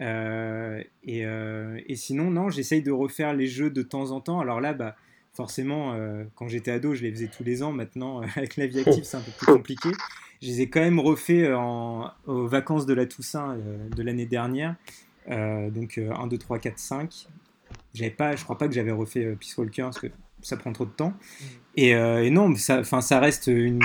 Euh, 0.00 0.82
et, 1.04 1.24
euh, 1.24 1.78
et 1.86 1.96
sinon, 1.96 2.30
non, 2.30 2.50
j'essaye 2.50 2.82
de 2.82 2.90
refaire 2.90 3.32
les 3.32 3.46
jeux 3.46 3.70
de 3.70 3.82
temps 3.82 4.10
en 4.10 4.20
temps. 4.20 4.40
Alors 4.40 4.60
là, 4.60 4.72
bah, 4.72 4.96
forcément, 5.34 5.92
euh, 5.94 6.24
quand 6.36 6.48
j'étais 6.48 6.70
ado, 6.70 6.94
je 6.94 7.02
les 7.02 7.10
faisais 7.10 7.28
tous 7.28 7.44
les 7.44 7.62
ans. 7.62 7.72
Maintenant, 7.72 8.22
euh, 8.22 8.26
avec 8.36 8.56
la 8.56 8.66
vie 8.66 8.80
active, 8.80 9.04
c'est 9.04 9.16
un 9.16 9.20
peu 9.20 9.32
plus 9.36 9.46
compliqué. 9.46 9.90
Je 10.40 10.48
les 10.48 10.60
ai 10.62 10.68
quand 10.68 10.80
même 10.80 11.00
refaits 11.00 11.44
euh, 11.44 11.54
en, 11.56 12.10
aux 12.26 12.46
vacances 12.46 12.86
de 12.86 12.94
la 12.94 13.06
Toussaint 13.06 13.52
euh, 13.52 13.88
de 13.88 14.02
l'année 14.02 14.26
dernière. 14.26 14.76
Donc 15.28 15.96
euh, 15.96 16.12
1, 16.12 16.26
2, 16.26 16.38
3, 16.38 16.58
4, 16.58 16.78
5. 16.78 17.28
J'avais 17.94 18.10
pas, 18.10 18.36
je 18.36 18.44
crois 18.44 18.58
pas 18.58 18.68
que 18.68 18.74
j'avais 18.74 18.92
refait 18.92 19.34
Peace 19.40 19.54
Walker 19.56 19.82
parce 19.82 20.00
que 20.00 20.08
ça 20.42 20.56
prend 20.56 20.72
trop 20.72 20.84
de 20.84 20.90
temps. 20.90 21.14
Et, 21.76 21.94
euh, 21.94 22.22
et 22.22 22.30
non, 22.30 22.54
ça, 22.56 22.84
ça 22.84 23.20
reste 23.20 23.46
une 23.46 23.80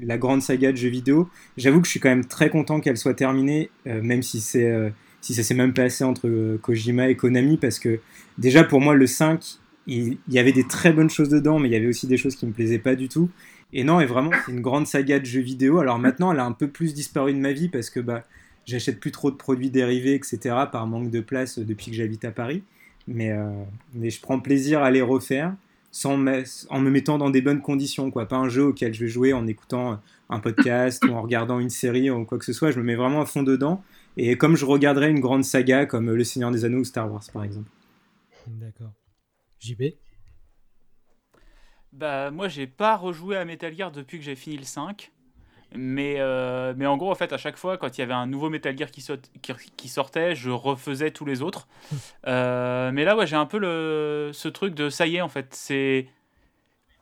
la 0.00 0.16
grande 0.16 0.40
saga 0.40 0.72
de 0.72 0.76
jeux 0.76 0.88
vidéo. 0.88 1.28
J'avoue 1.58 1.80
que 1.80 1.86
je 1.86 1.90
suis 1.90 2.00
quand 2.00 2.08
même 2.08 2.24
très 2.24 2.48
content 2.48 2.80
qu'elle 2.80 2.96
soit 2.96 3.14
terminée, 3.14 3.70
même 3.84 4.22
si 4.22 4.40
c'est 4.40 4.92
si 5.20 5.34
ça 5.34 5.42
s'est 5.42 5.54
même 5.54 5.74
passé 5.74 6.04
entre 6.04 6.56
Kojima 6.62 7.10
et 7.10 7.16
Konami, 7.16 7.58
parce 7.58 7.78
que 7.78 8.00
déjà 8.38 8.64
pour 8.64 8.80
moi 8.80 8.94
le 8.94 9.06
5, 9.06 9.58
il, 9.88 10.18
y 10.28 10.38
avait 10.38 10.52
des 10.52 10.64
très 10.64 10.92
bonnes 10.92 11.10
choses 11.10 11.30
dedans, 11.30 11.58
mais 11.58 11.68
il 11.68 11.72
y 11.72 11.76
avait 11.76 11.86
aussi 11.86 12.06
des 12.06 12.16
choses 12.16 12.36
qui 12.36 12.46
me 12.46 12.52
plaisaient 12.52 12.78
pas 12.78 12.94
du 12.94 13.08
tout. 13.08 13.30
Et 13.72 13.84
non, 13.84 14.00
et 14.00 14.06
vraiment 14.06 14.30
c'est 14.44 14.52
une 14.52 14.60
grande 14.60 14.86
saga 14.86 15.18
de 15.18 15.24
jeux 15.24 15.40
vidéo. 15.40 15.78
Alors 15.78 15.98
maintenant, 15.98 16.32
elle 16.32 16.38
a 16.38 16.44
un 16.44 16.52
peu 16.52 16.68
plus 16.68 16.94
disparu 16.94 17.32
de 17.32 17.38
ma 17.38 17.52
vie 17.52 17.68
parce 17.68 17.90
que 17.90 18.00
bah 18.00 18.24
j'achète 18.66 19.00
plus 19.00 19.12
trop 19.12 19.30
de 19.30 19.36
produits 19.36 19.70
dérivés, 19.70 20.14
etc. 20.14 20.38
par 20.70 20.86
manque 20.86 21.10
de 21.10 21.20
place 21.20 21.58
euh, 21.58 21.64
depuis 21.64 21.90
que 21.90 21.96
j'habite 21.96 22.24
à 22.24 22.30
Paris. 22.30 22.62
Mais, 23.06 23.32
euh, 23.32 23.48
mais 23.94 24.10
je 24.10 24.20
prends 24.20 24.38
plaisir 24.38 24.82
à 24.82 24.90
les 24.90 25.02
refaire 25.02 25.54
sans 25.90 26.12
en 26.12 26.80
me 26.80 26.90
mettant 26.90 27.16
dans 27.16 27.30
des 27.30 27.40
bonnes 27.40 27.62
conditions, 27.62 28.10
quoi. 28.10 28.28
Pas 28.28 28.36
un 28.36 28.50
jeu 28.50 28.64
auquel 28.64 28.92
je 28.92 29.00
vais 29.00 29.08
jouer 29.08 29.32
en 29.32 29.46
écoutant 29.46 29.98
un 30.28 30.38
podcast 30.38 31.02
ou 31.06 31.12
en 31.12 31.22
regardant 31.22 31.58
une 31.58 31.70
série 31.70 32.10
ou 32.10 32.26
quoi 32.26 32.38
que 32.38 32.44
ce 32.44 32.52
soit. 32.52 32.70
Je 32.70 32.78
me 32.78 32.84
mets 32.84 32.94
vraiment 32.94 33.22
à 33.22 33.26
fond 33.26 33.42
dedans. 33.42 33.82
Et 34.18 34.36
comme 34.36 34.54
je 34.56 34.66
regarderais 34.66 35.10
une 35.10 35.20
grande 35.20 35.44
saga 35.44 35.86
comme 35.86 36.10
Le 36.10 36.24
Seigneur 36.24 36.50
des 36.50 36.66
Anneaux 36.66 36.80
ou 36.80 36.84
Star 36.84 37.10
Wars, 37.10 37.24
par 37.32 37.44
exemple. 37.44 37.70
D'accord. 38.46 38.92
JB 39.58 39.98
Bah, 41.92 42.30
moi, 42.30 42.48
j'ai 42.48 42.66
pas 42.66 42.96
rejoué 42.96 43.36
à 43.36 43.44
Metal 43.44 43.74
Gear 43.74 43.90
depuis 43.90 44.18
que 44.18 44.24
j'ai 44.24 44.36
fini 44.36 44.56
le 44.56 44.64
5. 44.64 45.12
Mais, 45.74 46.16
euh, 46.18 46.74
mais 46.76 46.86
en 46.86 46.96
gros, 46.96 47.10
en 47.10 47.14
fait, 47.14 47.32
à 47.32 47.38
chaque 47.38 47.56
fois, 47.58 47.78
quand 47.78 47.98
il 47.98 48.00
y 48.00 48.04
avait 48.04 48.14
un 48.14 48.26
nouveau 48.26 48.50
Metal 48.50 48.76
Gear 48.78 48.90
qui, 48.90 49.02
saute- 49.02 49.30
qui, 49.42 49.52
qui 49.76 49.88
sortait, 49.88 50.34
je 50.34 50.50
refaisais 50.50 51.10
tous 51.12 51.24
les 51.26 51.42
autres. 51.42 51.68
Euh, 52.26 52.92
mais 52.92 53.04
là, 53.04 53.16
ouais, 53.16 53.26
j'ai 53.26 53.36
un 53.36 53.46
peu 53.46 53.58
le, 53.58 54.30
ce 54.34 54.48
truc 54.48 54.74
de 54.74 54.90
ça 54.90 55.06
y 55.06 55.16
est, 55.16 55.20
en 55.22 55.28
fait, 55.28 55.54
c'est. 55.54 56.08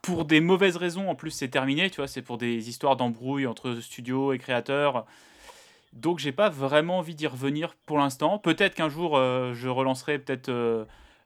pour 0.01 0.25
des 0.25 0.39
mauvaises 0.41 0.77
raisons, 0.77 1.09
en 1.09 1.15
plus, 1.15 1.31
c'est 1.31 1.49
terminé, 1.49 1.89
tu 1.89 1.97
vois, 1.97 2.07
c'est 2.07 2.21
pour 2.21 2.37
des 2.37 2.69
histoires 2.69 2.95
d'embrouille 2.97 3.47
entre 3.47 3.75
studios 3.75 4.33
et 4.33 4.37
créateurs. 4.39 5.05
Donc, 5.93 6.19
j'ai 6.19 6.31
pas 6.33 6.49
vraiment 6.49 6.99
envie 6.99 7.15
d'y 7.15 7.27
revenir 7.27 7.75
pour 7.85 7.97
l'instant. 7.99 8.39
Peut-être 8.39 8.75
qu'un 8.75 8.89
jour, 8.89 9.17
euh, 9.17 9.53
je 9.55 9.69
relancerai, 9.69 10.19
peut-être, 10.19 10.49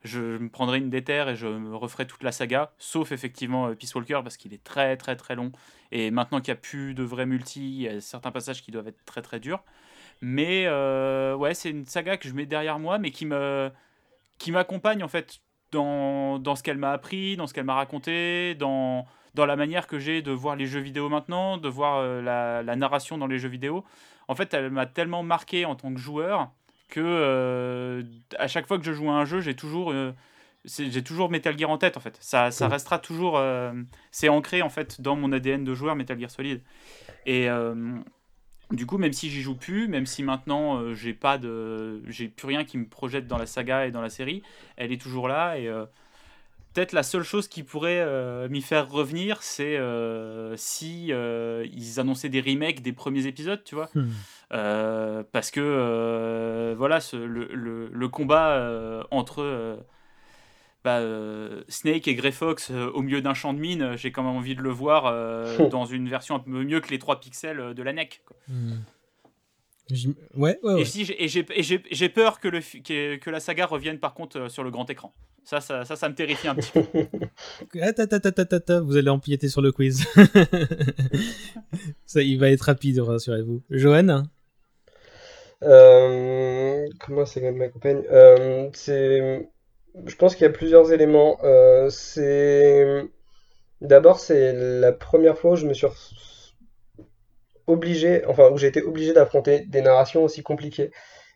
je, 0.03 0.37
me 0.37 0.49
prendrai 0.49 0.79
une 0.79 0.89
déterre 0.89 1.29
et 1.29 1.35
je 1.35 1.47
me 1.47 1.75
referai 1.75 2.07
toute 2.07 2.23
la 2.23 2.31
saga, 2.31 2.73
sauf 2.77 3.11
effectivement 3.11 3.67
euh, 3.67 3.75
Peace 3.75 3.93
Walker, 3.95 4.21
parce 4.23 4.37
qu'il 4.37 4.53
est 4.53 4.63
très, 4.63 4.97
très, 4.97 5.15
très 5.15 5.35
long. 5.35 5.51
Et 5.91 6.11
maintenant 6.11 6.39
qu'il 6.41 6.53
n'y 6.53 6.57
a 6.57 6.61
plus 6.61 6.93
de 6.93 7.03
vrai 7.03 7.25
multi, 7.25 7.61
il 7.61 7.81
y 7.81 7.87
a 7.87 8.01
certains 8.01 8.31
passages 8.31 8.61
qui 8.61 8.71
doivent 8.71 8.87
être 8.87 9.03
très, 9.05 9.21
très 9.21 9.39
durs. 9.39 9.63
Mais 10.21 10.67
ouais, 10.69 11.53
c'est 11.53 11.71
une 11.71 11.85
saga 11.85 12.17
que 12.17 12.29
je 12.29 12.33
mets 12.33 12.45
derrière 12.45 12.77
moi, 12.79 12.99
mais 12.99 13.11
qui 13.11 13.25
me 13.25 13.71
qui 14.41 14.51
m'accompagne 14.51 15.03
en 15.03 15.07
fait 15.07 15.39
dans, 15.71 16.39
dans 16.39 16.55
ce 16.55 16.63
qu'elle 16.63 16.77
m'a 16.77 16.91
appris, 16.91 17.37
dans 17.37 17.47
ce 17.47 17.53
qu'elle 17.53 17.63
m'a 17.63 17.75
raconté, 17.75 18.55
dans, 18.55 19.05
dans 19.33 19.45
la 19.45 19.55
manière 19.55 19.87
que 19.87 19.99
j'ai 19.99 20.21
de 20.21 20.31
voir 20.31 20.55
les 20.55 20.65
jeux 20.65 20.79
vidéo 20.79 21.09
maintenant, 21.09 21.57
de 21.57 21.69
voir 21.69 21.97
euh, 21.97 22.21
la, 22.21 22.75
narration 22.75 23.17
dans 23.17 23.27
les 23.27 23.39
jeux 23.39 23.49
vidéo. 23.49 23.85
En 24.27 24.35
fait, 24.35 24.53
elle 24.53 24.71
m'a 24.71 24.85
tellement 24.85 25.23
marqué 25.23 25.65
en 25.65 25.75
tant 25.75 25.93
que 25.93 25.99
joueur 25.99 26.51
que 26.91 26.99
euh, 27.03 28.03
à 28.37 28.47
chaque 28.47 28.67
fois 28.67 28.77
que 28.77 28.85
je 28.85 28.93
joue 28.93 29.09
à 29.09 29.13
un 29.13 29.25
jeu, 29.25 29.41
j'ai 29.41 29.55
toujours, 29.55 29.91
euh, 29.91 30.11
j'ai 30.65 31.03
toujours 31.03 31.31
Metal 31.31 31.57
Gear 31.57 31.71
en 31.71 31.79
tête. 31.79 31.97
En 31.97 32.01
fait, 32.01 32.17
ça, 32.19 32.51
ça 32.51 32.67
restera 32.67 32.99
toujours, 32.99 33.41
c'est 34.11 34.29
ancré 34.29 34.61
en 34.61 34.69
fait 34.69 35.01
dans 35.01 35.15
mon 35.15 35.31
ADN 35.31 35.63
de 35.63 35.73
joueur 35.73 35.95
Metal 35.95 36.19
Gear 36.19 36.29
Solid. 36.29 36.61
Et 37.25 37.49
du 38.71 38.85
coup, 38.85 38.97
même 38.97 39.13
si 39.13 39.29
j'y 39.29 39.41
joue 39.41 39.55
plus, 39.55 39.87
même 39.87 40.05
si 40.05 40.23
maintenant 40.23 40.77
euh, 40.77 40.93
j'ai 40.93 41.13
pas 41.13 41.37
de, 41.37 42.01
j'ai 42.09 42.27
plus 42.27 42.47
rien 42.47 42.63
qui 42.63 42.77
me 42.77 42.87
projette 42.87 43.27
dans 43.27 43.37
la 43.37 43.45
saga 43.45 43.85
et 43.85 43.91
dans 43.91 44.01
la 44.01 44.09
série, 44.09 44.43
elle 44.77 44.91
est 44.91 45.01
toujours 45.01 45.27
là 45.27 45.57
et 45.57 45.67
euh, 45.67 45.85
peut-être 46.73 46.93
la 46.93 47.03
seule 47.03 47.23
chose 47.23 47.47
qui 47.47 47.63
pourrait 47.63 47.99
euh, 47.99 48.47
m'y 48.49 48.61
faire 48.61 48.89
revenir, 48.89 49.43
c'est 49.43 49.77
si 50.55 51.07
ils 51.07 51.99
annonçaient 51.99 52.29
des 52.29 52.41
remakes 52.41 52.81
des 52.81 52.93
premiers 52.93 53.25
épisodes, 53.27 53.61
tu 53.63 53.75
vois, 53.75 53.89
hmm. 53.93 54.09
Parce 54.51 55.51
que 55.51 56.75
voilà, 56.77 56.99
le, 57.13 57.47
le, 57.53 57.87
le, 57.87 58.09
combat 58.09 59.07
entre 59.09 59.79
bah, 60.83 60.99
euh, 60.99 61.63
Snake 61.67 62.07
et 62.07 62.15
Grey 62.15 62.31
Fox 62.31 62.71
euh, 62.71 62.89
au 62.93 63.01
milieu 63.01 63.21
d'un 63.21 63.35
champ 63.35 63.53
de 63.53 63.59
mine, 63.59 63.83
euh, 63.83 63.97
j'ai 63.97 64.11
quand 64.11 64.23
même 64.23 64.35
envie 64.35 64.55
de 64.55 64.61
le 64.61 64.71
voir 64.71 65.13
dans 65.69 65.85
une 65.85 66.09
version 66.09 66.35
un 66.35 66.39
peu 66.39 66.63
mieux 66.63 66.79
que 66.79 66.89
les 66.89 66.99
3 66.99 67.19
pixels 67.19 67.73
de 67.73 67.83
la 67.83 67.93
NEC. 67.93 68.21
Hmm. 68.47 68.77
Ouais, 70.35 70.57
ouais, 70.63 70.81
Et, 70.81 71.27
j'ai 71.27 72.09
peur 72.09 72.39
que, 72.39 72.47
le, 72.47 72.61
que, 73.17 73.29
la 73.29 73.41
saga 73.41 73.65
revienne 73.65 73.99
par 73.99 74.13
contre 74.13 74.49
sur 74.49 74.63
le 74.63 74.71
grand 74.71 74.89
écran. 74.89 75.13
Ça, 75.43 75.59
ça, 75.59 75.83
ça, 75.83 76.07
me 76.07 76.15
terrifie 76.15 76.47
un 76.47 76.55
petit 76.55 76.71
peu. 76.71 76.83
vous 78.85 78.95
allez 78.95 79.09
empiéter 79.09 79.49
sur 79.49 79.61
le 79.61 79.71
quiz. 79.71 80.07
ça, 82.05 82.21
il 82.21 82.39
va 82.39 82.51
être 82.51 82.61
rapide, 82.61 82.99
rassurez-vous. 82.99 83.63
Johan 83.69 84.27
Comment 85.61 87.25
c'est 87.25 87.51
ma 87.51 87.69
compagne 87.69 88.03
C'est 88.73 89.49
je 90.05 90.15
pense 90.15 90.35
qu'il 90.35 90.43
y 90.43 90.49
a 90.49 90.51
plusieurs 90.51 90.91
éléments. 90.93 91.37
Euh, 91.43 91.89
c'est 91.89 93.03
d'abord 93.81 94.19
c'est 94.19 94.53
la 94.53 94.91
première 94.91 95.37
fois 95.37 95.51
où 95.51 95.55
je 95.55 95.67
me 95.67 95.73
suis 95.73 95.87
obligé, 97.67 98.25
enfin 98.25 98.49
où 98.51 98.57
j'ai 98.57 98.67
été 98.67 98.81
obligé 98.81 99.13
d'affronter 99.13 99.61
des 99.61 99.81
narrations 99.81 100.23
aussi 100.23 100.43
compliquées. 100.43 100.91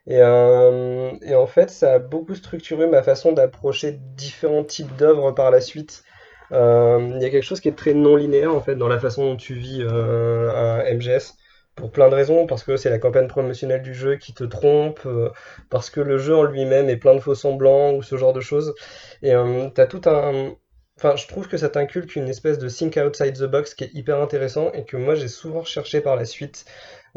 Et, 0.08 0.20
euh, 0.20 1.12
et, 1.24 1.34
en 1.34 1.48
fait, 1.48 1.72
ça 1.72 1.94
a 1.96 2.00
beaucoup 2.00 2.36
structuré 2.36 2.86
ma 2.86 3.02
façon 3.02 3.32
d'approcher 3.32 3.94
différents 4.16 4.64
types 4.64 4.96
d'œuvres 4.98 5.32
par 5.32 5.50
la 5.50 5.62
suite. 5.62 6.04
Euh, 6.52 7.14
il 7.16 7.22
y 7.24 7.26
a 7.26 7.32
quelque 7.32 7.44
chose 7.44 7.60
qui 7.60 7.70
est 7.70 7.76
très 7.76 7.96
non 7.96 8.16
linéaire 8.16 8.54
en 8.54 8.62
fait 8.62 8.76
dans 8.76 8.88
la 8.88 9.00
façon 9.00 9.26
dont 9.26 9.36
tu 9.36 9.56
vis 9.56 9.82
un 9.82 10.84
MGS 10.94 11.34
pour 11.76 11.92
plein 11.92 12.10
de 12.10 12.16
raisons, 12.16 12.48
parce 12.48 12.64
que 12.64 12.78
c'est 12.78 12.90
la 12.90 13.00
campagne 13.00 13.28
promotionnelle 13.28 13.82
du 13.82 13.94
jeu 13.94 14.16
qui 14.16 14.34
te 14.34 14.44
trompe, 14.44 15.02
euh, 15.06 15.30
parce 15.70 15.90
que 15.90 16.00
le 16.00 16.18
jeu 16.18 16.36
en 16.36 16.44
lui-même 16.44 16.90
est 16.90 16.98
plein 16.98 17.16
de 17.16 17.20
faux 17.20 17.36
semblants 17.36 17.94
ou 17.94 18.02
ce 18.02 18.18
genre 18.18 18.34
de 18.34 18.42
choses. 18.42 18.74
Et 19.22 19.34
euh, 19.34 19.70
t'as 19.70 19.86
tout 19.88 20.02
un. 20.06 20.56
Enfin, 20.98 21.18
je 21.18 21.28
trouve 21.28 21.50
que 21.50 21.58
ça 21.58 21.68
t'inculque 21.68 22.16
une 22.16 22.30
espèce 22.30 22.58
de 22.58 22.70
think 22.70 22.98
outside 22.98 23.38
the 23.38 23.44
box 23.44 23.74
qui 23.74 23.84
est 23.84 23.94
hyper 23.94 24.22
intéressant 24.22 24.72
et 24.72 24.86
que 24.86 24.96
moi 24.96 25.16
j'ai 25.16 25.28
souvent 25.28 25.60
recherché 25.62 26.00
par 26.00 26.16
la 26.16 26.24
suite, 26.24 26.64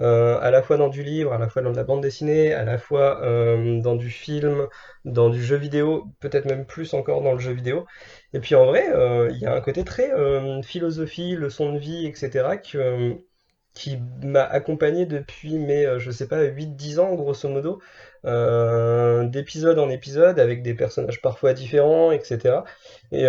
euh, 0.00 0.36
à 0.40 0.50
la 0.50 0.62
fois 0.62 0.76
dans 0.78 0.88
du 0.88 1.04
livre, 1.04 1.32
à 1.32 1.38
la 1.38 1.48
fois 1.48 1.62
dans 1.62 1.70
de 1.70 1.76
la 1.76 1.84
bande 1.84 2.02
dessinée, 2.02 2.52
à 2.52 2.64
la 2.64 2.78
fois 2.78 3.20
dans 3.22 3.94
du 3.94 4.10
film, 4.10 4.66
dans 5.04 5.30
du 5.30 5.42
jeu 5.44 5.56
vidéo, 5.56 6.06
peut-être 6.18 6.46
même 6.46 6.66
plus 6.66 6.92
encore 6.94 7.22
dans 7.22 7.32
le 7.34 7.38
jeu 7.38 7.52
vidéo. 7.52 7.86
Et 8.32 8.40
puis 8.40 8.56
en 8.56 8.66
vrai, 8.66 8.84
il 9.30 9.38
y 9.38 9.46
a 9.46 9.54
un 9.54 9.60
côté 9.60 9.84
très 9.84 10.10
philosophie, 10.64 11.36
leçon 11.36 11.72
de 11.72 11.78
vie, 11.78 12.06
etc. 12.06 12.56
que 12.58 13.16
qui 13.78 13.96
m'a 14.24 14.42
accompagné 14.42 15.06
depuis 15.06 15.56
mes, 15.56 15.86
euh, 15.86 16.00
je 16.00 16.10
sais 16.10 16.26
pas, 16.26 16.42
8-10 16.42 16.98
ans 16.98 17.14
grosso 17.14 17.48
modo, 17.48 17.80
euh, 18.24 19.24
d'épisode 19.28 19.78
en 19.78 19.88
épisode, 19.88 20.40
avec 20.40 20.64
des 20.64 20.74
personnages 20.74 21.22
parfois 21.22 21.52
différents, 21.52 22.10
etc. 22.10 22.64
Et 23.12 23.24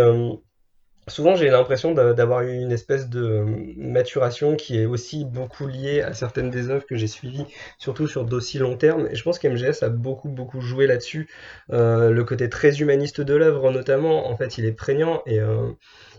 souvent 1.07 1.35
j'ai 1.35 1.49
l'impression 1.49 1.93
d'avoir 1.93 2.41
eu 2.41 2.53
une 2.59 2.71
espèce 2.71 3.09
de 3.09 3.45
maturation 3.77 4.55
qui 4.55 4.79
est 4.79 4.85
aussi 4.85 5.25
beaucoup 5.25 5.67
liée 5.67 6.01
à 6.01 6.13
certaines 6.13 6.49
des 6.49 6.69
œuvres 6.69 6.85
que 6.85 6.95
j'ai 6.95 7.07
suivies, 7.07 7.45
surtout 7.77 8.07
sur 8.07 8.25
d'aussi 8.25 8.59
long 8.59 8.77
terme. 8.77 9.07
Et 9.11 9.15
je 9.15 9.23
pense 9.23 9.39
qu'MGS 9.39 9.83
a 9.83 9.89
beaucoup 9.89 10.29
beaucoup 10.29 10.61
joué 10.61 10.87
là-dessus. 10.87 11.29
le 11.69 12.21
côté 12.23 12.49
très 12.49 12.79
humaniste 12.81 13.21
de 13.21 13.33
l'œuvre 13.33 13.71
notamment, 13.71 14.29
en 14.29 14.37
fait, 14.37 14.57
il 14.57 14.65
est 14.65 14.73
prégnant 14.73 15.21
et 15.25 15.39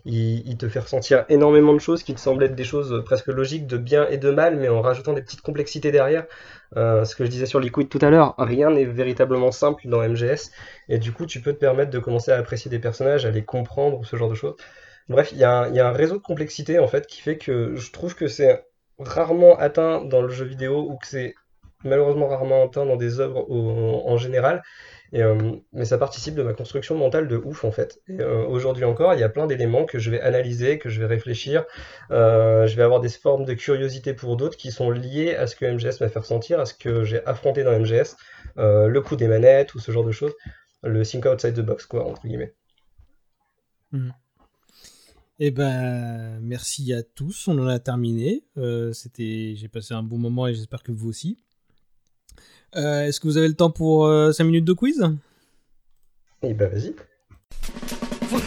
il, 0.05 0.57
te 0.57 0.69
fait 0.69 0.81
ressentir 0.81 1.25
énormément 1.29 1.75
de 1.75 1.81
choses 1.81 2.03
qui 2.03 2.15
te 2.15 2.21
semblent 2.21 2.45
être 2.45 2.55
des 2.55 2.65
choses 2.65 3.03
presque 3.05 3.29
logiques 3.29 3.67
de 3.67 3.77
bien 3.77 4.09
et 4.09 4.19
de 4.19 4.31
mal, 4.31 4.57
mais 4.57 4.69
en 4.69 4.81
rajoutant 4.81 5.13
des 5.13 5.23
petites 5.23 5.43
complexités 5.43 5.91
derrière. 5.93 6.27
Euh, 6.77 7.05
ce 7.05 7.17
que 7.17 7.25
je 7.25 7.31
disais 7.31 7.47
sur 7.47 7.61
Liquid 7.61 7.89
tout 7.89 7.99
à 8.01 8.11
l'heure, 8.11 8.35
rien 8.39 8.71
n'est 8.71 8.85
véritablement 8.85 9.51
simple 9.51 9.89
dans 9.89 10.03
MGS, 10.03 10.53
et 10.89 10.99
du 10.99 11.13
coup 11.13 11.27
tu 11.27 11.41
peux 11.41 11.53
te 11.53 11.59
permettre 11.59 11.91
de 11.91 11.99
commencer 11.99 12.31
à 12.31 12.37
apprécier 12.37 12.71
des 12.71 12.79
personnages, 12.79 13.27
à 13.27 13.31
les 13.31 13.45
comprendre, 13.45 14.05
ce 14.07 14.17
genre 14.17 14.31
de 14.31 14.35
choses. 14.35 14.55
Bref, 15.09 15.33
il 15.33 15.39
y, 15.39 15.45
a 15.45 15.65
un 15.65 15.93
réseau 15.93 16.17
de 16.17 16.23
complexité 16.23 16.79
en 16.79 16.87
fait 16.87 17.07
qui 17.07 17.21
fait 17.21 17.37
que 17.37 17.75
je 17.75 17.91
trouve 17.91 18.15
que 18.15 18.29
c'est 18.29 18.65
rarement 18.99 19.59
atteint 19.59 20.05
dans 20.05 20.23
le 20.23 20.29
jeu 20.29 20.45
vidéo 20.45 20.87
ou 20.89 20.97
que 20.99 21.07
c'est 21.07 21.35
malheureusement 21.83 22.29
rarement 22.29 22.65
atteint 22.65 22.87
dans 22.87 22.97
des 22.97 23.19
œuvres 23.19 23.51
en 23.51 24.17
général. 24.19 24.63
Euh, 25.15 25.57
mais 25.73 25.85
ça 25.85 25.99
participe 25.99 26.35
de 26.35 26.43
ma 26.43 26.53
construction 26.53 26.97
mentale 26.97 27.27
de 27.27 27.37
ouf 27.37 27.65
en 27.65 27.73
fait. 27.73 28.01
Et 28.09 28.21
euh, 28.21 28.45
aujourd'hui 28.47 28.85
encore, 28.85 29.15
il 29.15 29.21
y 29.21 29.25
a 29.25 29.29
plein 29.29 29.47
d'éléments 29.47 29.85
que 29.85 29.99
je 29.99 30.11
vais 30.11 30.21
analyser, 30.21 30.79
que 30.79 30.89
je 30.89 31.01
vais 31.01 31.07
réfléchir. 31.07 31.65
Euh, 32.11 32.67
je 32.67 32.77
vais 32.77 32.83
avoir 32.83 33.01
des 33.01 33.09
formes 33.09 33.45
de 33.45 33.55
curiosité 33.55 34.15
pour 34.15 34.37
d'autres 34.37 34.57
qui 34.57 34.71
sont 34.71 34.91
liées 34.91 35.35
à 35.35 35.47
ce 35.47 35.57
que 35.57 35.65
MGS 35.65 36.01
m'a 36.01 36.09
fait 36.09 36.19
ressentir, 36.19 36.61
à 36.61 36.67
ce 36.67 36.75
que 36.75 37.05
j'ai 37.05 37.25
affronté 37.27 37.65
dans 37.65 37.79
MGS, 37.79 38.17
le 38.57 39.01
coup 39.01 39.17
des 39.17 39.29
manettes 39.29 39.75
ou 39.75 39.79
ce 39.81 39.91
genre 39.91 40.05
de 40.05 40.13
choses. 40.13 40.35
Le 40.83 41.05
think 41.05 41.27
outside 41.27 41.55
the 41.55 41.61
box, 41.61 41.85
quoi, 41.87 42.07
entre 42.07 42.27
guillemets. 42.27 42.55
Mmh. 43.93 44.11
Eh 45.41 45.51
ben, 45.51 46.39
merci 46.41 46.93
à 46.95 47.03
tous. 47.03 47.49
On 47.49 47.59
en 47.59 47.67
a 47.67 47.79
terminé. 47.79 48.45
C'était, 48.93 49.55
j'ai 49.57 49.69
passé 49.69 49.95
un 49.95 50.03
bon 50.03 50.19
moment 50.19 50.47
et 50.47 50.55
j'espère 50.55 50.83
que 50.83 50.93
vous 50.93 51.09
aussi. 51.09 51.43
Euh, 52.77 53.07
est-ce 53.07 53.19
que 53.19 53.27
vous 53.27 53.37
avez 53.37 53.49
le 53.49 53.55
temps 53.55 53.71
pour 53.71 54.05
5 54.05 54.11
euh, 54.11 54.47
minutes 54.47 54.65
de 54.65 54.73
quiz? 54.73 55.05
Eh 56.43 56.55
ben 56.55 56.71
vas-y. 56.71 56.95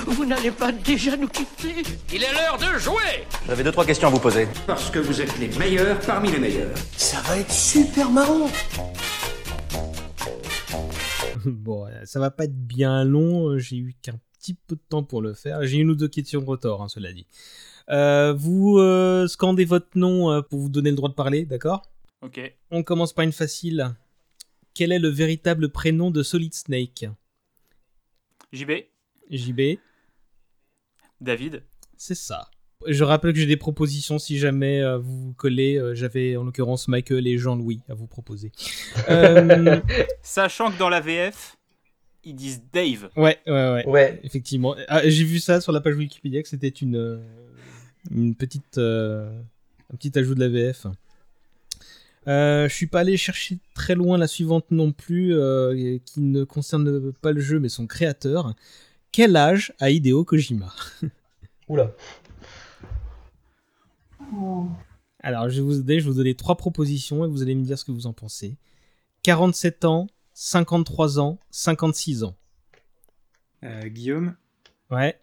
Vous, 0.07 0.25
n'allez 0.25 0.51
pas 0.51 0.71
déjà 0.71 1.17
nous 1.17 1.27
quitter 1.27 1.83
Il 2.13 2.23
est 2.23 2.31
l'heure 2.31 2.57
de 2.57 2.79
jouer 2.79 3.25
J'avais 3.45 3.63
deux 3.63 3.73
trois 3.73 3.85
questions 3.85 4.07
à 4.07 4.11
vous 4.11 4.19
poser. 4.19 4.47
Parce 4.65 4.89
que 4.89 4.99
vous 4.99 5.21
êtes 5.21 5.37
les 5.39 5.49
meilleurs 5.59 5.99
parmi 5.99 6.31
les 6.31 6.39
meilleurs. 6.39 6.73
Ça 6.95 7.19
va 7.21 7.37
être 7.37 7.51
super 7.51 8.09
marrant 8.09 8.47
Bon, 11.45 11.85
ça 12.05 12.21
va 12.21 12.31
pas 12.31 12.45
être 12.45 12.57
bien 12.57 13.03
long, 13.03 13.57
j'ai 13.57 13.75
eu 13.75 13.93
qu'un 14.01 14.15
petit 14.39 14.53
peu 14.53 14.75
de 14.75 14.81
temps 14.87 15.03
pour 15.03 15.21
le 15.21 15.33
faire. 15.33 15.65
J'ai 15.65 15.79
une 15.79 15.89
ou 15.89 15.95
deux 15.95 16.07
questions 16.07 16.39
de 16.39 16.45
retard, 16.45 16.81
hein, 16.81 16.87
cela 16.87 17.11
dit. 17.11 17.27
Euh, 17.89 18.33
vous 18.33 18.79
scandez 19.27 19.65
votre 19.65 19.89
nom 19.95 20.41
pour 20.43 20.59
vous 20.59 20.69
donner 20.69 20.91
le 20.91 20.95
droit 20.95 21.09
de 21.09 21.15
parler, 21.15 21.43
d'accord? 21.43 21.81
Ok. 22.21 22.39
On 22.71 22.83
commence 22.83 23.11
par 23.11 23.25
une 23.25 23.33
facile. 23.33 23.93
Quel 24.73 24.91
est 24.91 24.99
le 24.99 25.09
véritable 25.09 25.69
prénom 25.69 26.11
de 26.11 26.23
Solid 26.23 26.53
Snake 26.53 27.05
JB. 28.51 28.71
JB. 29.29 29.61
David. 31.21 31.63
C'est 31.97 32.15
ça. 32.15 32.49
Je 32.85 33.03
rappelle 33.03 33.33
que 33.33 33.39
j'ai 33.39 33.45
des 33.45 33.57
propositions 33.57 34.19
si 34.19 34.37
jamais 34.37 34.81
euh, 34.81 34.97
vous 34.97 35.27
vous 35.27 35.33
collez. 35.33 35.77
Euh, 35.77 35.95
j'avais 35.95 36.35
en 36.35 36.43
l'occurrence 36.43 36.87
Michael 36.87 37.27
et 37.27 37.37
Jean-Louis 37.37 37.81
à 37.89 37.93
vous 37.93 38.07
proposer. 38.07 38.51
Euh, 39.09 39.81
Sachant 40.21 40.71
que 40.71 40.77
dans 40.77 40.87
la 40.87 41.01
VF, 41.01 41.57
ils 42.23 42.35
disent 42.35 42.61
Dave. 42.71 43.09
Ouais, 43.17 43.37
ouais, 43.47 43.85
ouais. 43.85 44.19
Effectivement. 44.23 44.75
Ah, 44.87 45.01
j'ai 45.07 45.23
vu 45.23 45.39
ça 45.39 45.61
sur 45.61 45.71
la 45.71 45.81
page 45.81 45.95
Wikipédia 45.95 46.41
que 46.41 46.47
c'était 46.47 46.69
une, 46.69 47.21
une 48.11 48.35
petite, 48.35 48.77
un 48.77 49.43
petit 49.97 50.17
ajout 50.17 50.35
de 50.35 50.39
la 50.39 50.47
VF. 50.49 50.87
Euh, 52.27 52.69
je 52.69 52.73
suis 52.73 52.87
pas 52.87 53.01
allé 53.01 53.17
chercher 53.17 53.59
très 53.73 53.95
loin 53.95 54.17
la 54.17 54.27
suivante 54.27 54.65
non 54.71 54.91
plus, 54.91 55.35
euh, 55.35 55.97
qui 56.05 56.21
ne 56.21 56.43
concerne 56.43 57.11
pas 57.13 57.31
le 57.31 57.41
jeu 57.41 57.59
mais 57.59 57.69
son 57.69 57.87
créateur. 57.87 58.53
Quel 59.11 59.35
âge 59.35 59.73
a 59.79 59.89
Hideo 59.89 60.23
Kojima? 60.23 60.73
Oula. 61.67 61.91
Alors, 65.19 65.49
je 65.49 65.55
vais 65.55 65.61
vous 65.61 65.79
aider, 65.79 65.99
je 65.99 66.05
vais 66.05 66.11
vous 66.11 66.17
donner 66.17 66.35
trois 66.35 66.57
propositions 66.57 67.23
et 67.23 67.27
vous 67.27 67.41
allez 67.41 67.55
me 67.55 67.63
dire 67.63 67.77
ce 67.77 67.85
que 67.85 67.91
vous 67.91 68.07
en 68.07 68.13
pensez. 68.13 68.57
47 69.23 69.85
ans, 69.85 70.07
53 70.33 71.19
ans, 71.19 71.39
56 71.51 72.23
ans. 72.23 72.35
Euh, 73.63 73.87
Guillaume? 73.87 74.35
Ouais. 74.91 75.17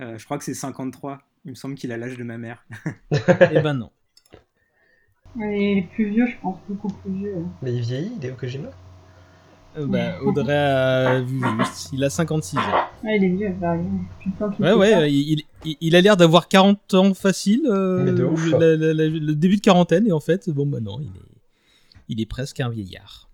Euh, 0.00 0.16
je 0.16 0.24
crois 0.24 0.38
que 0.38 0.44
c'est 0.44 0.54
53. 0.54 1.20
Il 1.44 1.50
me 1.50 1.54
semble 1.56 1.74
qu'il 1.74 1.90
a 1.90 1.96
l'âge 1.96 2.16
de 2.16 2.22
ma 2.22 2.38
mère. 2.38 2.64
eh 3.10 3.60
ben 3.60 3.74
non. 3.74 3.90
Il 5.36 5.78
est 5.78 5.88
plus 5.94 6.10
vieux, 6.10 6.26
je 6.26 6.36
pense, 6.42 6.58
beaucoup 6.68 6.88
plus 6.88 7.12
vieux. 7.12 7.34
Mais 7.62 7.72
il 7.74 7.80
vieillit, 7.82 8.12
Hideo 8.16 8.34
Kojima 8.34 8.68
Euh, 9.76 9.86
bah, 9.86 10.20
Audrey 10.22 10.56
a 10.56 11.20
vu 11.20 11.40
juste, 11.58 11.90
il 11.92 12.02
a 12.02 12.10
56 12.10 12.56
ans. 12.58 12.62
Ouais, 13.04 13.16
il 13.16 13.24
est 13.24 13.28
vieux, 13.28 13.50
bah, 13.60 13.76
qu'il 14.20 14.64
Ouais, 14.64 14.72
ouais, 14.72 15.12
il, 15.12 15.44
il- 15.64 15.76
il 15.80 15.94
a 15.96 16.00
l'air 16.00 16.16
d'avoir 16.16 16.48
40 16.48 16.94
ans 16.94 17.14
facile, 17.14 17.62
euh, 17.68 18.04
Mais 18.04 18.12
de 18.12 18.24
ouf. 18.24 18.50
la- 18.52 18.76
la- 18.76 18.92
la- 18.94 19.06
le 19.08 19.34
début 19.36 19.56
de 19.56 19.60
quarantaine, 19.60 20.06
et 20.08 20.12
en 20.12 20.18
fait, 20.20 20.50
bon, 20.50 20.66
bah 20.66 20.80
non, 20.80 20.98
il 21.00 21.06
est, 21.16 21.38
il 22.08 22.20
est 22.20 22.26
presque 22.26 22.58
un 22.60 22.68
vieillard. 22.68 23.28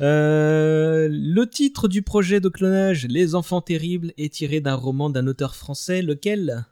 Euh, 0.00 1.08
le 1.10 1.44
titre 1.46 1.88
du 1.88 2.02
projet 2.02 2.40
de 2.40 2.48
clonage, 2.48 3.06
Les 3.06 3.34
Enfants 3.34 3.60
Terribles, 3.60 4.12
est 4.18 4.32
tiré 4.32 4.60
d'un 4.60 4.74
roman 4.74 5.10
d'un 5.10 5.26
auteur 5.26 5.54
français, 5.54 6.00
lequel? 6.02 6.64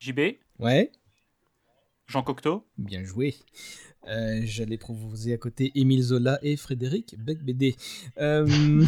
JB, 0.00 0.20
Ouais, 0.58 0.90
Jean 2.06 2.22
Cocteau. 2.22 2.66
bien 2.78 3.02
joué. 3.04 3.34
Euh, 4.08 4.42
J'allais 4.44 4.76
proposer 4.76 5.32
à 5.32 5.38
côté 5.38 5.72
Émile 5.74 6.02
Zola 6.02 6.38
et 6.42 6.56
Frédéric 6.56 7.16
Becbédé. 7.18 7.76
Euh... 8.18 8.46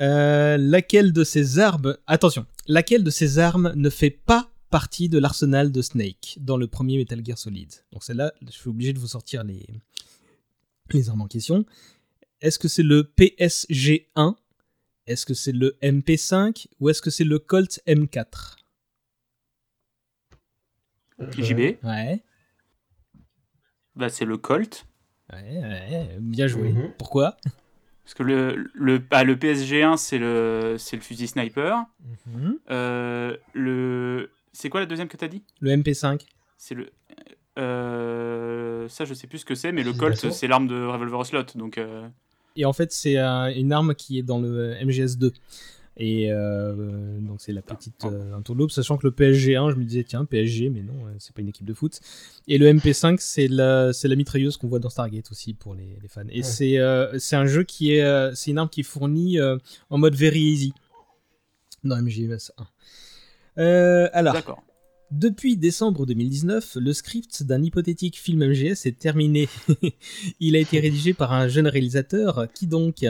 euh, 0.00 0.56
laquelle 0.58 1.12
de 1.12 1.24
ces 1.24 1.58
armes... 1.58 1.96
Attention, 2.06 2.46
laquelle 2.66 3.02
de 3.02 3.10
ces 3.10 3.38
armes 3.38 3.72
ne 3.74 3.88
fait 3.88 4.10
pas 4.10 4.50
partie 4.70 5.08
de 5.08 5.18
l'arsenal 5.18 5.72
de 5.72 5.80
Snake 5.80 6.36
dans 6.40 6.56
le 6.56 6.66
premier 6.66 6.98
Metal 6.98 7.24
Gear 7.24 7.38
Solid? 7.38 7.72
Donc 7.92 8.04
celle-là, 8.04 8.32
je 8.46 8.50
suis 8.50 8.68
obligé 8.68 8.92
de 8.92 8.98
vous 8.98 9.08
sortir 9.08 9.42
les, 9.44 9.66
les 10.90 11.08
armes 11.08 11.22
en 11.22 11.28
question. 11.28 11.64
Est-ce 12.42 12.58
que 12.58 12.68
c'est 12.68 12.82
le 12.82 13.10
PSG-1 13.16 14.34
Est-ce 15.06 15.24
que 15.24 15.32
c'est 15.32 15.52
le 15.52 15.78
MP5 15.82 16.66
Ou 16.80 16.90
est-ce 16.90 17.00
que 17.00 17.10
c'est 17.10 17.24
le 17.24 17.38
Colt 17.38 17.80
M4 17.86 18.56
JB, 21.30 21.76
Ouais. 21.84 22.22
bah, 23.96 24.08
c'est 24.08 24.24
le 24.24 24.36
Colt. 24.36 24.86
Ouais, 25.32 25.58
ouais, 25.62 26.16
bien 26.20 26.46
joué. 26.46 26.70
Mhm. 26.72 26.92
Pourquoi? 26.98 27.36
Parce 28.04 28.14
que 28.14 28.22
le, 28.22 28.70
le, 28.74 28.98
bah, 28.98 29.24
le 29.24 29.36
PSG1, 29.36 29.96
c'est 29.96 30.18
le, 30.18 30.76
c'est 30.78 30.96
le 30.96 31.02
fusil 31.02 31.26
sniper. 31.28 31.84
Mhm. 32.26 32.58
Euh, 32.70 33.36
le, 33.54 34.30
c'est 34.52 34.68
quoi 34.68 34.80
la 34.80 34.86
deuxième 34.86 35.08
que 35.08 35.16
t'as 35.16 35.28
dit? 35.28 35.42
Le 35.60 35.70
MP5. 35.76 36.20
C'est 36.58 36.74
le. 36.74 36.90
euh, 37.58 38.88
ça, 38.88 39.04
je 39.04 39.14
sais 39.14 39.26
plus 39.26 39.38
ce 39.38 39.44
que 39.44 39.54
c'est, 39.54 39.72
mais 39.72 39.82
le 39.82 39.92
Colt, 39.92 40.30
c'est 40.30 40.46
l'arme 40.46 40.66
de 40.66 40.84
Revolver 40.84 41.18
Ocelot. 41.20 41.44
Donc, 41.54 41.78
euh, 41.78 42.06
Et 42.56 42.64
en 42.66 42.72
fait, 42.74 42.92
c'est 42.92 43.16
euh, 43.18 43.52
une 43.54 43.72
arme 43.72 43.94
qui 43.94 44.18
est 44.18 44.22
dans 44.22 44.38
le 44.40 44.74
MGS2. 44.74 45.32
Et 45.96 46.32
euh, 46.32 47.18
donc, 47.20 47.40
c'est 47.40 47.52
la 47.52 47.62
petite 47.62 48.04
euh, 48.04 48.34
entourloupe, 48.34 48.72
sachant 48.72 48.96
que 48.96 49.06
le 49.06 49.12
PSG1, 49.12 49.70
je 49.70 49.76
me 49.76 49.84
disais, 49.84 50.02
tiens, 50.02 50.24
PSG, 50.24 50.68
mais 50.70 50.82
non, 50.82 51.06
euh, 51.06 51.14
c'est 51.18 51.32
pas 51.34 51.40
une 51.42 51.48
équipe 51.48 51.66
de 51.66 51.74
foot. 51.74 52.00
Et 52.48 52.58
le 52.58 52.66
MP5, 52.72 53.16
c'est 53.20 53.46
la, 53.46 53.92
c'est 53.92 54.08
la 54.08 54.16
mitrailleuse 54.16 54.56
qu'on 54.56 54.66
voit 54.66 54.80
dans 54.80 54.90
Stargate 54.90 55.30
aussi 55.30 55.54
pour 55.54 55.74
les, 55.74 55.96
les 56.02 56.08
fans. 56.08 56.22
Et 56.30 56.38
Ouais. 56.38 56.42
c'est 56.42 56.78
euh, 56.78 57.16
c'est 57.18 57.36
un 57.36 57.46
jeu 57.46 57.62
qui 57.62 57.92
est. 57.92 58.34
c'est 58.34 58.50
une 58.50 58.58
arme 58.58 58.68
qui 58.68 58.80
est 58.80 58.84
fournie 58.84 59.38
en 59.90 59.98
mode 59.98 60.14
very 60.16 60.40
easy 60.40 60.74
dans 61.84 61.96
MGS1. 61.96 62.50
Euh, 63.58 64.08
alors. 64.12 64.34
d'accord. 64.34 64.62
Depuis 65.10 65.56
décembre 65.56 66.06
2019, 66.06 66.78
le 66.80 66.92
script 66.92 67.44
d'un 67.44 67.62
hypothétique 67.62 68.18
film 68.18 68.44
MGS 68.48 68.84
est 68.86 68.98
terminé. 68.98 69.48
Il 70.40 70.56
a 70.56 70.58
été 70.58 70.80
rédigé 70.80 71.14
par 71.14 71.32
un 71.32 71.46
jeune 71.46 71.68
réalisateur. 71.68 72.48
Qui 72.52 72.66
donc 72.66 73.04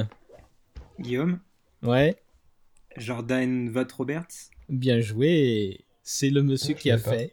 Guillaume, 1.01 1.39
Ouais, 1.82 2.16
Jordan 2.97 3.69
Vogt 3.71 3.93
Roberts, 3.97 4.27
bien 4.69 5.01
joué. 5.01 5.81
C'est 6.03 6.31
le 6.31 6.43
monsieur 6.43 6.75
Je 6.77 6.81
qui 6.83 6.91
a 6.91 6.99
pas. 6.99 7.11
fait. 7.12 7.33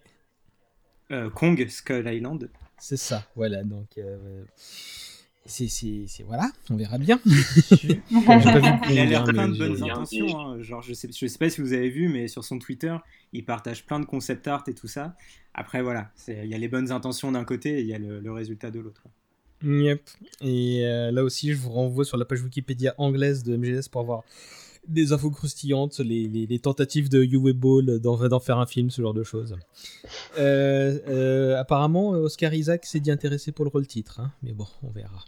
euh, 1.12 1.30
Kong 1.30 1.66
Skull 1.68 2.08
Island. 2.08 2.50
C'est 2.78 2.98
ça, 2.98 3.26
voilà. 3.36 3.64
Donc, 3.64 3.98
euh, 3.98 4.44
c'est, 5.46 5.68
c'est, 5.68 6.06
c'est- 6.08 6.24
voilà, 6.24 6.50
on 6.70 6.76
verra 6.78 6.98
bien. 6.98 7.20
Il 7.26 7.32
J'ai 7.82 8.02
a 8.16 8.22
pas 8.26 8.38
vu 8.88 9.10
l'air 9.10 9.24
plein 9.26 9.48
de 9.50 9.58
bonnes 9.58 9.76
j'ai- 9.78 9.84
intentions. 9.92 10.40
hein. 10.40 10.62
Genre, 10.62 10.82
je 10.82 10.94
sais, 10.94 11.10
je 11.12 11.28
sais 11.28 11.38
pas 11.38 11.50
si 11.50 11.62
vous 11.62 11.74
avez 11.74 11.90
vu, 11.90 12.08
mais 12.08 12.28
sur 12.28 12.44
son 12.44 12.58
Twitter, 12.60 12.96
il 13.34 13.44
partage 13.46 13.86
plein 13.86 14.00
de 14.00 14.06
concept 14.06 14.48
art 14.48 14.64
et 14.68 14.74
tout 14.74 14.88
ça. 14.88 15.16
Après, 15.54 15.82
voilà, 15.82 16.12
il 16.28 16.46
y 16.48 16.54
a 16.54 16.58
les 16.58 16.68
bonnes 16.70 16.92
intentions 16.92 17.32
d'un 17.32 17.44
côté 17.44 17.80
et 17.80 17.82
il 17.82 17.88
y 17.88 17.94
a 17.94 18.00
le, 18.00 18.20
le 18.20 18.32
résultat 18.32 18.72
de 18.72 18.80
l'autre. 18.80 19.04
Yep. 19.64 20.02
Et 20.42 20.86
euh, 20.86 21.12
là 21.12 21.24
aussi, 21.24 21.52
je 21.52 21.58
vous 21.58 21.70
renvoie 21.72 22.06
sur 22.06 22.18
la 22.18 22.26
page 22.26 22.42
Wikipédia 22.42 22.96
anglaise 22.98 23.44
de 23.44 23.56
MGS 23.58 23.90
pour 23.92 24.02
avoir 24.02 24.24
des 24.88 25.14
infos 25.14 25.30
croustillantes, 25.32 26.00
les, 26.00 26.28
les- 26.28 26.48
les 26.48 26.60
tentatives 26.60 27.08
de 27.10 27.24
Uwe 27.24 27.54
Ball 27.54 28.00
d'en, 28.00 28.28
d'en 28.28 28.40
faire 28.40 28.58
un 28.58 28.66
film, 28.66 28.90
ce 28.90 29.02
genre 29.02 29.14
de 29.14 29.24
choses. 29.24 29.56
Euh, 30.38 30.98
euh, 31.08 31.60
apparemment, 31.60 32.10
Oscar 32.10 32.54
Isaac 32.54 32.86
s'est 32.86 33.00
dit 33.00 33.12
intéressé 33.12 33.52
pour 33.52 33.64
le 33.66 33.70
rôle 33.70 33.88
titre, 33.88 34.20
hein, 34.20 34.32
mais 34.44 34.54
bon, 34.54 34.68
on 34.84 34.90
verra. 34.90 35.24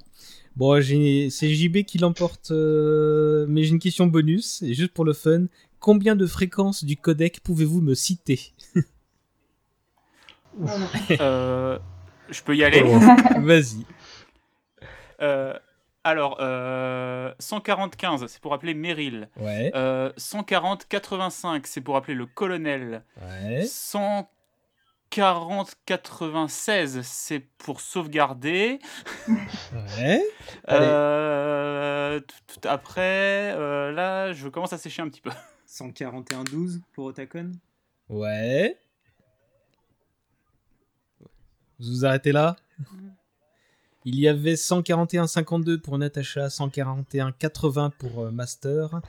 Bon, 0.55 0.79
j'ai, 0.81 1.29
c'est 1.29 1.49
JB 1.53 1.83
qui 1.83 1.97
l'emporte, 1.97 2.51
euh, 2.51 3.45
mais 3.47 3.63
j'ai 3.63 3.69
une 3.71 3.79
question 3.79 4.07
bonus, 4.07 4.61
et 4.63 4.73
juste 4.73 4.91
pour 4.93 5.05
le 5.05 5.13
fun, 5.13 5.45
combien 5.79 6.15
de 6.15 6.25
fréquences 6.27 6.83
du 6.83 6.97
codec 6.97 7.39
pouvez-vous 7.41 7.81
me 7.81 7.93
citer? 7.95 8.53
Euh, 11.19 11.79
je 12.29 12.41
peux 12.43 12.55
y 12.55 12.63
aller? 12.63 12.83
Vas-y. 13.41 13.85
Euh, 16.05 16.09
alors, 16.09 16.37
euh, 16.39 17.33
140-15, 17.39 18.27
c'est 18.27 18.41
pour 18.41 18.53
appeler 18.53 18.73
Meryl. 18.73 19.29
Ouais. 19.37 19.71
Euh, 19.75 20.11
140-85, 20.17 21.61
c'est 21.65 21.81
pour 21.81 21.95
appeler 21.97 22.15
le 22.15 22.25
colonel. 22.25 23.03
Ouais. 23.21 23.63
140-96, 25.11 27.01
c'est 27.03 27.39
pour 27.57 27.81
sauvegarder. 27.81 28.79
Ouais. 29.27 30.23
Euh, 30.69 32.19
tout, 32.19 32.37
tout 32.47 32.67
après, 32.67 33.53
euh, 33.55 33.91
là, 33.91 34.33
je 34.33 34.47
commence 34.47 34.71
à 34.71 34.77
sécher 34.77 35.01
un 35.01 35.09
petit 35.09 35.21
peu. 35.21 35.31
141-12 35.67 36.81
pour 36.93 37.05
Otakon. 37.05 37.51
Ouais. 38.07 38.77
Vous 41.79 41.89
vous 41.89 42.05
arrêtez 42.05 42.31
là? 42.31 42.55
Il 44.05 44.19
y 44.19 44.27
avait 44.27 44.55
141,52 44.55 45.79
pour 45.79 45.97
Natacha, 45.97 46.47
141,80 46.47 47.91
pour 47.91 48.25
euh, 48.25 48.31
Master, 48.31 49.01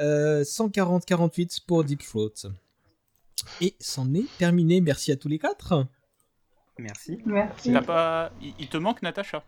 euh, 0.00 0.42
140,48 0.42 1.64
pour 1.66 1.84
Deep 1.84 2.02
Throat. 2.04 2.50
Et 3.60 3.74
c'en 3.80 4.12
est 4.14 4.26
terminé. 4.38 4.80
Merci 4.80 5.12
à 5.12 5.16
tous 5.16 5.28
les 5.28 5.38
quatre. 5.38 5.86
Merci. 6.78 7.18
Merci. 7.26 7.72
T'as 7.72 7.82
pas... 7.82 8.32
il, 8.40 8.54
il 8.60 8.68
te 8.68 8.76
manque 8.76 9.02
Natacha? 9.02 9.42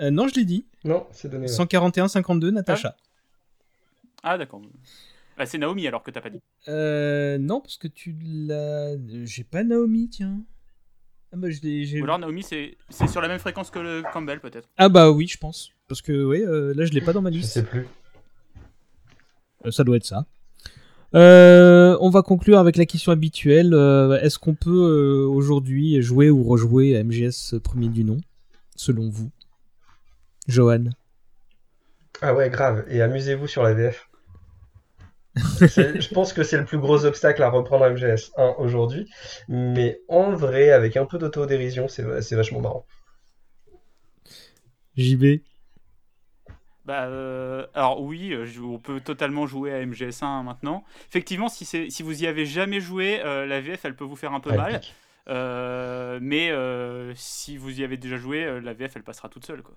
Euh, 0.00 0.10
non, 0.10 0.28
je 0.28 0.34
l'ai 0.34 0.44
dit. 0.44 0.66
Non, 0.84 1.06
c'est 1.12 1.28
donné. 1.30 1.46
ouais. 1.46 1.52
141,52 1.52 2.50
Natacha. 2.50 2.96
Ah, 4.22 4.36
d'accord. 4.36 4.60
Bah, 5.36 5.46
c'est 5.46 5.58
Naomi 5.58 5.86
alors 5.86 6.02
que 6.02 6.10
t'as 6.10 6.20
pas 6.20 6.30
dit. 6.30 6.40
Euh, 6.68 7.38
non, 7.38 7.60
parce 7.60 7.76
que 7.76 7.88
tu 7.88 8.14
l'as. 8.22 8.96
J'ai 9.24 9.44
pas 9.44 9.64
Naomi, 9.64 10.08
tiens. 10.08 10.40
Ah 11.34 11.36
bah, 11.36 11.50
je 11.50 11.60
l'ai- 11.62 12.00
Ou 12.00 12.04
alors 12.04 12.20
Naomi, 12.20 12.44
c'est 12.44 12.76
c'est 12.90 13.08
sur 13.08 13.20
la 13.20 13.26
même 13.26 13.40
fréquence 13.40 13.68
que 13.70 13.80
le 13.80 14.02
Campbell 14.12 14.38
peut-être. 14.38 14.68
Ah 14.76 14.88
bah 14.88 15.10
oui, 15.10 15.26
je 15.26 15.36
pense. 15.36 15.70
Parce 15.88 16.00
que 16.00 16.12
oui, 16.24 16.40
euh, 16.42 16.72
là 16.76 16.84
je 16.84 16.92
l'ai 16.92 17.00
pas 17.00 17.12
dans 17.12 17.22
ma 17.22 17.30
Je 17.32 17.38
liste. 17.38 17.52
sais 17.54 17.64
plus. 17.64 17.86
Euh, 19.66 19.72
ça 19.72 19.82
doit 19.82 19.96
être 19.96 20.04
ça. 20.04 20.26
Euh, 21.16 21.96
on 22.00 22.08
va 22.10 22.22
conclure 22.22 22.58
avec 22.58 22.76
la 22.76 22.86
question 22.86 23.10
habituelle. 23.10 23.74
Euh, 23.74 24.20
Est-ce 24.20 24.38
qu'on 24.38 24.54
peut 24.54 24.70
euh, 24.70 25.26
aujourd'hui 25.26 26.00
jouer 26.02 26.30
ou 26.30 26.44
rejouer 26.44 26.96
à 26.96 27.02
MGS 27.02 27.56
premier 27.62 27.88
du 27.88 28.04
nom, 28.04 28.20
selon 28.76 29.08
vous? 29.10 29.30
Johan 30.46 30.84
Ah 32.22 32.32
ouais, 32.34 32.48
grave. 32.50 32.84
Et 32.88 33.00
amusez-vous 33.02 33.46
sur 33.48 33.62
la 33.64 33.74
VF. 33.74 34.08
Je 35.36 36.12
pense 36.12 36.32
que 36.32 36.42
c'est 36.42 36.56
le 36.58 36.64
plus 36.64 36.78
gros 36.78 37.04
obstacle 37.04 37.42
à 37.42 37.50
reprendre 37.50 37.84
MGS 37.90 38.32
1 38.36 38.54
aujourd'hui. 38.58 39.08
Mais 39.48 40.00
en 40.08 40.30
vrai, 40.32 40.70
avec 40.70 40.96
un 40.96 41.06
peu 41.06 41.18
d'autodérision, 41.18 41.88
c'est 41.88 42.22
c'est 42.22 42.36
vachement 42.36 42.60
marrant. 42.60 42.86
JB 44.96 45.42
Bah, 46.84 47.04
euh, 47.06 47.66
alors 47.72 48.02
oui, 48.02 48.32
euh, 48.34 48.46
on 48.62 48.78
peut 48.78 49.00
totalement 49.00 49.46
jouer 49.46 49.72
à 49.72 49.80
MGS1 49.80 50.42
maintenant. 50.42 50.84
Effectivement, 51.08 51.48
si, 51.48 51.64
c'est- 51.64 51.88
si 51.88 52.02
vous 52.02 52.22
y 52.22 52.26
avez 52.26 52.44
jamais 52.44 52.80
joué, 52.80 53.20
euh, 53.24 53.46
la 53.46 53.60
VF, 53.62 53.86
elle 53.86 53.96
peut 53.96 54.04
vous 54.04 54.16
faire 54.16 54.34
un 54.34 54.40
peu 54.40 54.50
Ouais, 54.50 54.56
mal. 54.56 54.82
Euh, 55.28 56.18
mais 56.20 56.50
euh, 56.50 57.14
si 57.16 57.56
vous 57.56 57.80
y 57.80 57.84
avez 57.84 57.96
déjà 57.96 58.18
joué, 58.18 58.60
la 58.60 58.74
VF, 58.74 58.96
elle 58.96 59.02
passera 59.02 59.30
toute 59.30 59.46
seule. 59.46 59.62
Quoi. 59.62 59.74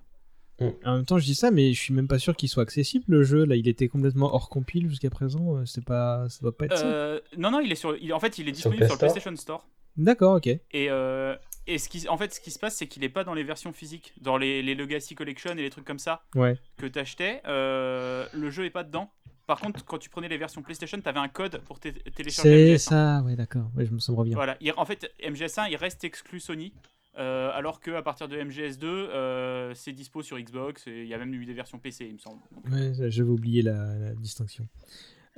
En 0.60 0.96
même 0.96 1.04
temps, 1.04 1.18
je 1.18 1.24
dis 1.24 1.34
ça, 1.36 1.50
mais 1.50 1.72
je 1.72 1.80
suis 1.80 1.94
même 1.94 2.08
pas 2.08 2.18
sûr 2.18 2.34
qu'il 2.34 2.48
soit 2.48 2.64
accessible 2.64 3.04
le 3.08 3.22
jeu. 3.22 3.44
Là, 3.44 3.54
il 3.56 3.68
était 3.68 3.86
complètement 3.88 4.34
hors 4.34 4.48
compile 4.48 4.88
jusqu'à 4.88 5.10
présent. 5.10 5.56
euh, 5.56 5.64
C'est 5.66 5.84
pas, 5.84 6.28
ça 6.28 6.40
doit 6.42 6.56
pas 6.56 6.64
être 6.66 6.76
ça. 6.78 6.84
Euh, 6.86 7.20
non, 7.36 7.50
non, 7.52 7.60
il 7.60 7.70
est 7.70 7.76
sur. 7.76 7.96
il- 7.96 8.12
en 8.12 8.18
fait, 8.20 8.38
il 8.38 8.48
est 8.48 8.54
Sur 8.54 8.70
disponible 8.70 8.84
sur, 8.86 8.94
le. 8.94 8.98
PlayStation 8.98 9.36
Store. 9.36 9.68
D'accord, 9.96 10.36
ok. 10.36 10.46
Et, 10.46 10.60
euh, 10.72 11.36
et 11.66 11.78
ce 11.78 11.88
qui, 11.88 12.08
en 12.08 12.16
fait, 12.16 12.32
ce 12.34 12.40
qui 12.40 12.50
se 12.50 12.58
passe, 12.58 12.76
c'est 12.76 12.86
qu'il 12.86 13.04
est 13.04 13.08
pas 13.08 13.24
dans 13.24 13.34
les 13.34 13.42
versions 13.44 13.72
physiques, 13.72 14.14
dans 14.20 14.36
les, 14.36 14.62
les 14.62 14.74
Legacy 14.74 15.14
Collection 15.14 15.52
et 15.52 15.62
les 15.62 15.70
trucs 15.70 15.84
comme 15.84 15.98
ça 15.98 16.22
Ouais. 16.34 16.56
que 16.76 16.86
t'achetais. 16.86 17.40
Euh, 17.46 18.26
le 18.32 18.50
jeu 18.50 18.64
est 18.64 18.70
pas 18.70 18.84
dedans. 18.84 19.10
Par 19.46 19.60
contre, 19.60 19.84
quand 19.84 19.98
tu 19.98 20.10
prenais 20.10 20.28
les 20.28 20.36
versions 20.38 20.60
PlayStation, 20.62 21.00
t'avais 21.00 21.20
un 21.20 21.28
code 21.28 21.62
pour 21.64 21.80
té- 21.80 21.92
télécharger 22.14 22.50
C'est 22.50 22.74
MGS1. 22.74 22.78
ça, 22.78 23.22
ouais, 23.24 23.34
d'accord. 23.34 23.70
Ouais, 23.76 23.86
je 23.86 23.92
me 23.92 23.98
sens 23.98 24.14
revient. 24.16 24.34
Voilà. 24.34 24.56
Il- 24.60 24.72
en 24.76 24.84
fait, 24.84 25.10
MGS1, 25.20 25.68
il 25.70 25.76
reste 25.76 26.04
exclu 26.04 26.38
Sony. 26.38 26.72
Euh, 27.18 27.50
alors 27.52 27.80
que 27.80 27.90
à 27.90 28.02
partir 28.02 28.28
de 28.28 28.36
MGS2, 28.36 28.84
euh, 28.84 29.72
c'est 29.74 29.92
dispo 29.92 30.22
sur 30.22 30.38
Xbox 30.38 30.86
et 30.86 31.02
il 31.02 31.08
y 31.08 31.14
a 31.14 31.18
même 31.18 31.34
eu 31.34 31.44
des 31.44 31.54
versions 31.54 31.78
PC, 31.78 32.06
il 32.06 32.14
me 32.14 32.18
semble. 32.18 32.40
Donc, 32.52 32.72
Ouais, 32.72 32.92
j'avais 33.10 33.28
oublié 33.28 33.62
la, 33.62 33.94
la 33.98 34.14
distinction. 34.14 34.66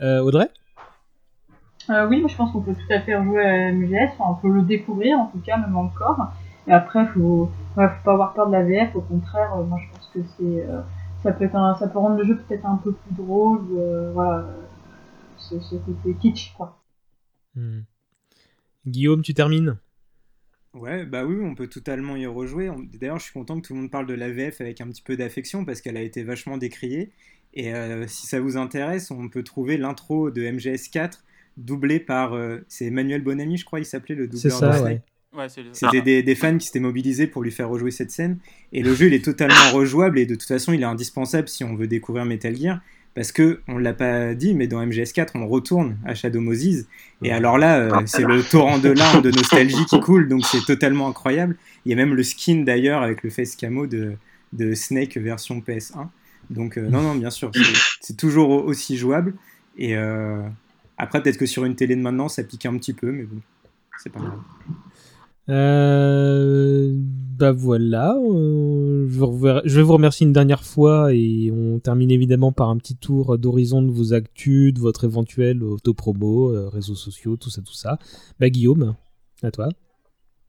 Euh, 0.01 0.21
Audrey? 0.21 0.51
Euh, 1.89 2.07
oui, 2.09 2.21
moi 2.21 2.29
je 2.29 2.37
pense 2.37 2.53
qu'on 2.53 2.61
peut 2.61 2.75
tout 2.75 2.93
à 2.93 3.01
fait 3.01 3.17
rejouer 3.17 3.43
à 3.43 3.73
MGS, 3.73 4.11
enfin, 4.19 4.25
on 4.29 4.35
peut 4.35 4.53
le 4.53 4.63
découvrir 4.63 5.19
en 5.19 5.27
tout 5.29 5.41
cas, 5.41 5.57
même 5.57 5.77
encore. 5.77 6.33
Et 6.67 6.73
après, 6.73 7.07
faut, 7.07 7.51
ouais, 7.77 7.89
faut 7.89 8.05
pas 8.05 8.13
avoir 8.13 8.35
peur 8.35 8.47
de 8.49 8.53
la 8.53 8.63
VF, 8.63 8.95
au 8.95 9.01
contraire, 9.01 9.55
euh, 9.57 9.65
moi 9.65 9.79
je 9.83 9.91
pense 9.93 10.11
que 10.13 10.21
c'est, 10.37 10.69
euh, 10.69 10.83
ça 11.23 11.33
peut 11.33 11.45
être 11.45 11.57
un, 11.57 11.75
ça 11.77 11.89
peut 11.89 11.99
rendre 11.99 12.17
le 12.17 12.25
jeu 12.25 12.37
peut-être 12.37 12.67
un 12.67 12.77
peu 12.77 12.93
plus 12.93 13.15
drôle, 13.15 13.67
euh, 13.73 14.13
voilà, 14.13 14.47
ce, 15.39 15.59
ce 15.61 15.77
côté 15.77 16.15
kitsch 16.21 16.53
quoi. 16.57 16.79
Hmm. 17.55 17.81
Guillaume, 18.87 19.23
tu 19.23 19.35
termines? 19.35 19.77
Ouais, 20.75 21.05
bah 21.05 21.25
oui, 21.25 21.37
on 21.43 21.55
peut 21.55 21.67
totalement 21.67 22.15
y 22.17 22.27
rejouer. 22.27 22.71
On- 22.71 22.79
D'ailleurs, 23.01 23.19
je 23.19 23.25
suis 23.25 23.33
content 23.33 23.61
que 23.61 23.67
tout 23.67 23.75
le 23.75 23.81
monde 23.81 23.91
parle 23.91 24.07
de 24.07 24.15
la 24.15 24.31
VF 24.31 24.61
avec 24.61 24.81
un 24.81 24.87
petit 24.87 25.03
peu 25.03 25.17
d'affection 25.17 25.65
parce 25.65 25.81
qu'elle 25.81 25.97
a 25.97 26.03
été 26.03 26.23
vachement 26.23 26.59
décriée. 26.59 27.11
Et 27.55 27.75
euh, 27.75 28.07
si 28.07 28.27
ça 28.29 28.41
vous 28.41 28.57
intéresse, 28.57 29.11
on 29.11 29.29
peut 29.29 29.43
trouver 29.43 29.77
l'intro 29.77 30.31
de 30.31 30.43
MGS4 30.43 31.23
doublé 31.57 31.99
par. 31.99 32.35
euh, 32.35 32.59
c'est 32.69 32.87
Emmanuel 32.87 33.23
Bonamy, 33.23 33.57
je 33.57 33.65
crois, 33.65 33.81
il 33.81 33.85
s'appelait 33.85 34.15
le 34.15 34.29
doubleur 34.29 34.41
C'est 34.43 34.51
ça, 34.51 34.69
de 34.69 34.73
Snake. 34.77 34.85
ouais. 34.85 35.03
Ouais, 35.33 35.49
c'est 35.49 35.63
le- 35.63 35.71
C'était 35.75 35.99
Ah. 35.99 36.03
des, 36.03 36.23
des 36.23 36.35
fans 36.37 36.57
qui 36.59 36.67
s'étaient 36.67 36.81
mobilisés 36.81 37.27
pour 37.27 37.43
lui 37.43 37.51
faire 37.51 37.69
rejouer 37.69 37.91
cette 37.91 38.11
scène. 38.13 38.39
Et 38.73 38.83
le 38.83 38.95
jeu, 38.95 39.07
il 39.07 39.15
est 39.15 39.25
totalement 39.25 39.55
rejouable 39.73 40.19
et 40.21 40.27
de 40.27 40.35
toute 40.37 40.47
façon, 40.49 40.73
il 40.73 40.83
est 40.83 40.85
indispensable 40.85 41.49
si 41.49 41.65
on 41.65 41.75
veut 41.75 41.87
découvrir 41.89 42.25
Metal 42.25 42.55
Gear. 42.57 42.81
Parce 43.15 43.33
que, 43.33 43.61
on 43.67 43.79
l'a 43.79 43.93
pas 43.93 44.35
dit, 44.35 44.55
mais 44.55 44.69
dans 44.69 44.81
MGS4, 44.85 45.31
on 45.35 45.47
retourne 45.49 45.97
à 46.05 46.15
Shadow 46.15 46.41
Moses. 46.41 46.87
Et 47.23 47.33
alors 47.33 47.59
là, 47.59 47.79
euh, 47.81 47.91
c'est 48.07 48.23
le 48.23 48.43
torrent 48.43 48.79
de 48.79 48.89
larmes 48.91 49.21
de 49.23 49.31
nostalgie 49.33 49.85
qui 49.87 50.01
coule, 50.01 50.29
donc 50.29 50.45
c'est 50.47 50.65
totalement 50.65 51.09
incroyable. 51.09 51.57
Il 51.85 51.91
y 51.91 51.93
a 51.93 51.97
même 51.97 52.15
le 52.15 52.23
skin 52.23 52.63
d'ailleurs 52.63 53.03
avec 53.03 53.23
le 53.25 53.31
face 53.31 53.57
camo 53.57 53.87
de, 53.87 54.13
de 54.53 54.75
Snake 54.75 55.17
version 55.17 55.61
PS1. 55.61 56.09
Donc, 56.51 56.79
euh, 56.79 56.89
non, 56.89 57.03
non, 57.03 57.15
bien 57.17 57.31
sûr, 57.31 57.51
c'est- 58.01 58.17
toujours 58.17 58.51
au- 58.51 58.63
aussi 58.63 58.97
jouable. 58.97 59.35
Et 59.77 59.97
euh, 59.97 60.41
après, 60.97 61.23
peut-être 61.23 61.37
que 61.39 61.47
sur 61.47 61.65
une 61.65 61.75
télé 61.77 61.97
de 61.97 62.01
maintenant, 62.03 62.29
ça 62.29 62.43
pique 62.45 62.65
un 62.67 62.77
petit 62.77 62.93
peu, 62.93 63.11
mais 63.11 63.25
bon, 63.25 63.41
c'est 63.99 64.11
pas 64.13 64.21
grave. 64.21 64.39
Euh, 65.51 66.93
bah 66.95 67.53
voilà, 67.53 68.15
euh, 68.17 69.07
je, 69.09 69.19
vous 69.19 69.27
rever- 69.27 69.61
je 69.65 69.77
vais 69.77 69.83
vous 69.83 69.95
remercier 69.95 70.27
une 70.27 70.33
dernière 70.33 70.63
fois 70.63 71.13
et 71.13 71.51
on 71.51 71.79
termine 71.81 72.11
évidemment 72.11 72.53
par 72.53 72.69
un 72.69 72.77
petit 72.77 72.97
tour 72.97 73.37
d'horizon 73.39 73.83
de 73.83 73.91
vos 73.91 74.13
actus, 74.13 74.73
de 74.73 74.79
votre 74.79 75.05
éventuel 75.05 75.65
autopromo, 75.65 76.51
euh, 76.55 76.69
réseaux 76.69 76.95
sociaux, 76.95 77.37
tout 77.37 77.51
ça, 77.51 77.63
tout 77.63 77.75
ça. 77.75 77.99
Bah 78.39 78.49
Guillaume, 78.49 78.95
à 79.43 79.51
toi. 79.51 79.69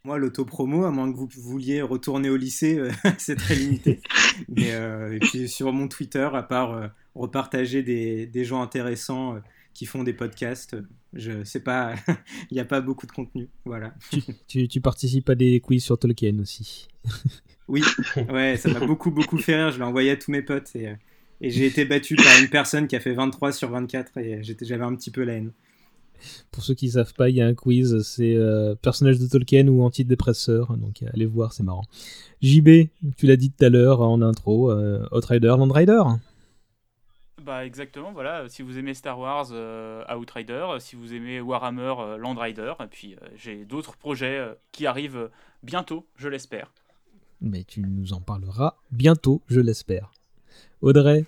Moi, 0.03 0.17
l'autopromo, 0.17 0.83
à 0.85 0.91
moins 0.91 1.11
que 1.11 1.17
vous 1.17 1.29
vouliez 1.37 1.81
retourner 1.81 2.29
au 2.29 2.35
lycée, 2.37 2.77
euh, 2.77 2.91
c'est 3.17 3.35
très 3.35 3.55
limité. 3.55 4.01
Mais, 4.49 4.71
et 5.15 5.19
puis 5.19 5.47
sur 5.47 5.71
mon 5.73 5.87
Twitter, 5.87 6.29
à 6.33 6.43
part 6.43 6.89
repartager 7.15 7.83
des, 7.83 8.27
des 8.27 8.43
gens 8.45 8.61
intéressants 8.61 9.35
qui 9.73 9.85
font 9.85 10.03
des 10.03 10.13
podcasts, 10.13 10.75
je 11.13 11.43
sais 11.43 11.61
pas, 11.61 11.95
il 12.51 12.53
n'y 12.55 12.59
a 12.59 12.65
pas 12.65 12.81
beaucoup 12.81 13.07
de 13.07 13.11
contenu. 13.11 13.49
Voilà. 13.65 13.93
Tu, 14.11 14.21
tu, 14.47 14.67
tu 14.67 14.81
participes 14.81 15.29
à 15.29 15.35
des 15.35 15.59
quiz 15.59 15.83
sur 15.83 15.97
Tolkien 15.97 16.37
aussi. 16.39 16.87
Oui, 17.67 17.83
ouais, 18.29 18.57
ça 18.57 18.69
m'a 18.69 18.79
beaucoup, 18.85 19.11
beaucoup 19.11 19.37
fait 19.37 19.55
rire. 19.55 19.71
Je 19.71 19.77
l'ai 19.77 19.85
envoyé 19.85 20.11
à 20.11 20.17
tous 20.17 20.29
mes 20.29 20.41
potes 20.41 20.75
et, 20.75 20.89
euh, 20.89 20.95
et 21.39 21.49
j'ai 21.51 21.65
été 21.67 21.85
battu 21.85 22.17
par 22.17 22.37
une 22.41 22.49
personne 22.49 22.85
qui 22.85 22.97
a 22.97 22.99
fait 22.99 23.13
23 23.13 23.53
sur 23.53 23.69
24 23.69 24.17
et 24.17 24.43
j'étais- 24.43 24.65
j'avais 24.65 24.83
un 24.83 24.93
petit 24.93 25.09
peu 25.11 25.23
la 25.23 25.33
haine. 25.35 25.51
Pour 26.51 26.63
ceux 26.63 26.73
qui 26.73 26.87
ne 26.87 26.91
savent 26.91 27.13
pas, 27.13 27.29
il 27.29 27.37
y 27.37 27.41
a 27.41 27.47
un 27.47 27.53
quiz, 27.53 28.01
c'est 28.01 28.35
euh, 28.35 28.75
personnage 28.75 29.19
de 29.19 29.27
Tolkien 29.27 29.67
ou 29.69 29.83
antidépresseur, 29.83 30.75
donc 30.75 31.01
euh, 31.01 31.07
allez 31.13 31.25
voir, 31.25 31.53
c'est 31.53 31.63
marrant. 31.63 31.85
JB, 32.41 32.89
tu 33.15 33.25
l'as 33.25 33.37
dit 33.37 33.51
tout 33.51 33.63
à 33.63 33.69
l'heure 33.69 34.01
en 34.01 34.21
intro, 34.21 34.69
euh, 34.69 35.07
Outrider, 35.13 35.47
Landrider 35.47 36.01
Bah 37.43 37.65
exactement, 37.65 38.11
voilà. 38.11 38.47
Si 38.49 38.61
vous 38.61 38.77
aimez 38.77 38.93
Star 38.93 39.17
Wars, 39.17 39.47
euh, 39.51 40.03
Outrider. 40.15 40.67
Si 40.79 40.95
vous 40.95 41.13
aimez 41.13 41.41
Warhammer, 41.41 41.95
euh, 41.99 42.17
Land 42.17 42.35
Rider. 42.35 42.73
Et 42.81 42.87
puis 42.87 43.15
euh, 43.15 43.27
j'ai 43.35 43.65
d'autres 43.65 43.97
projets 43.97 44.37
euh, 44.37 44.53
qui 44.71 44.85
arrivent 44.85 45.17
euh, 45.17 45.31
bientôt, 45.63 46.05
je 46.17 46.27
l'espère. 46.27 46.71
Mais 47.41 47.63
tu 47.63 47.81
nous 47.81 48.13
en 48.13 48.21
parleras 48.21 48.75
bientôt, 48.91 49.41
je 49.47 49.59
l'espère. 49.59 50.11
Audrey? 50.81 51.25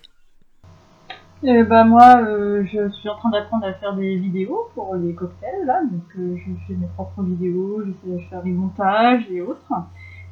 Et 1.42 1.64
bah 1.64 1.84
moi, 1.84 2.22
euh, 2.22 2.64
je 2.64 2.88
suis 2.90 3.08
en 3.08 3.16
train 3.16 3.30
d'apprendre 3.30 3.66
à 3.66 3.74
faire 3.74 3.94
des 3.96 4.16
vidéos 4.16 4.70
pour 4.74 4.94
les 4.94 5.14
cocktails 5.14 5.66
là, 5.66 5.82
donc 5.84 6.04
euh, 6.16 6.36
je 6.36 6.52
fais 6.66 6.74
mes 6.74 6.86
propres 6.94 7.22
vidéos, 7.22 7.82
j'essaie 7.84 8.16
de 8.16 8.28
faire 8.30 8.42
des 8.42 8.52
montages 8.52 9.28
et 9.30 9.42
autres. 9.42 9.72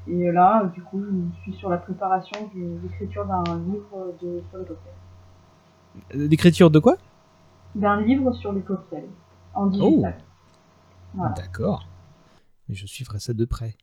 Et 0.06 0.28
euh, 0.28 0.32
là, 0.32 0.62
euh, 0.62 0.68
du 0.68 0.80
coup, 0.82 1.02
je 1.02 1.42
suis 1.42 1.52
sur 1.54 1.68
la 1.68 1.78
préparation 1.78 2.50
de 2.54 2.78
l'écriture 2.82 3.26
d'un 3.26 3.42
livre 3.66 4.14
de, 4.22 4.42
sur 4.48 4.58
les 4.58 4.64
cocktails. 4.64 4.92
L'écriture 6.14 6.70
de 6.70 6.78
quoi? 6.78 6.96
D'un 7.74 8.00
livre 8.02 8.32
sur 8.32 8.52
les 8.52 8.60
cocktails, 8.62 9.08
en 9.54 9.66
digital. 9.66 10.14
Voilà. 11.14 11.34
D'accord. 11.34 11.88
Je 12.70 12.86
suivrai 12.86 13.18
ça 13.18 13.32
de 13.34 13.44
près. 13.44 13.76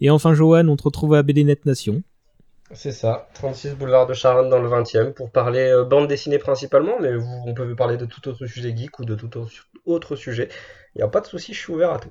Et 0.00 0.10
enfin, 0.10 0.34
Johan, 0.34 0.68
on 0.68 0.76
te 0.76 0.82
retrouve 0.84 1.14
à 1.14 1.22
BDNet 1.22 1.60
Nation. 1.66 2.02
C'est 2.74 2.92
ça, 2.92 3.28
36 3.34 3.74
boulevard 3.74 4.06
de 4.06 4.14
Charonne 4.14 4.48
dans 4.50 4.58
le 4.60 4.68
20e, 4.68 5.12
pour 5.12 5.30
parler 5.30 5.60
euh, 5.68 5.84
bande 5.84 6.08
dessinée 6.08 6.38
principalement, 6.38 6.98
mais 7.00 7.14
vous, 7.14 7.42
on 7.46 7.54
peut 7.54 7.74
parler 7.76 7.96
de 7.96 8.06
tout 8.06 8.26
autre 8.28 8.46
sujet 8.46 8.76
geek 8.76 8.98
ou 8.98 9.04
de 9.04 9.14
tout 9.14 9.30
autre- 9.86 10.16
sujet. 10.16 10.48
Il 10.94 10.98
n'y 10.98 11.02
a 11.04 11.08
pas 11.08 11.20
de 11.20 11.26
souci, 11.26 11.52
je 11.54 11.60
suis 11.60 11.72
ouvert 11.72 11.92
à 11.92 11.98
tout. 11.98 12.10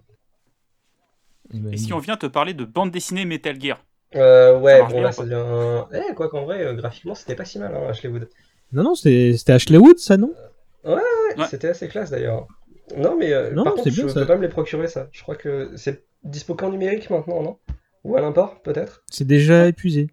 Et 1.72 1.78
si 1.78 1.94
on 1.94 2.00
vient 2.00 2.18
te 2.18 2.26
parler 2.26 2.54
de 2.54 2.66
bande 2.66 2.92
dessinée 2.92 3.26
Metal 3.26 3.60
Gear? 3.60 3.84
Euh, 4.16 4.60
ouais, 4.60 4.82
bon 4.82 4.88
bien, 4.90 5.02
là 5.02 5.12
ça 5.12 5.24
devient. 5.24 5.86
Eh, 6.10 6.14
quoi 6.14 6.30
qu'en 6.30 6.44
vrai, 6.46 6.64
euh, 6.64 6.74
graphiquement 6.76 7.16
c'était 7.16 7.36
pas 7.36 7.46
si 7.46 7.60
mal, 7.60 7.76
hein, 7.76 7.88
Ashley 7.90 8.10
Wood. 8.10 8.30
Non, 8.74 8.84
non, 8.84 8.96
c'était 8.96 9.36
Ashley 9.52 9.78
Wood, 9.78 10.00
ça, 10.00 10.18
non? 10.18 10.34
Ouais, 10.84 10.96
ouais, 11.38 11.46
c'était 11.50 11.70
assez 11.70 11.88
classe 11.88 12.10
d'ailleurs. 12.10 12.48
Non, 12.98 13.16
mais 13.18 13.32
euh, 13.32 13.52
Non, 13.52 13.64
par 13.64 13.74
contre, 13.76 13.86
c'est 13.86 13.92
bien, 13.92 14.08
je 14.08 14.14
ça. 14.14 14.20
peux 14.22 14.28
pas 14.28 14.36
me 14.36 14.42
les 14.42 14.50
procurer 14.50 14.88
ça. 14.88 15.08
Je 15.12 15.22
crois 15.22 15.36
que 15.36 15.72
c'est 15.78 16.06
dispo 16.24 16.56
qu'en 16.56 16.70
numérique 16.72 17.10
maintenant, 17.10 17.42
non? 17.42 17.58
Ou 18.04 18.18
à 18.18 18.22
l'import, 18.22 18.62
peut-être? 18.62 19.04
C'est 19.10 19.26
déjà 19.26 19.68
épuisé. 19.68 20.10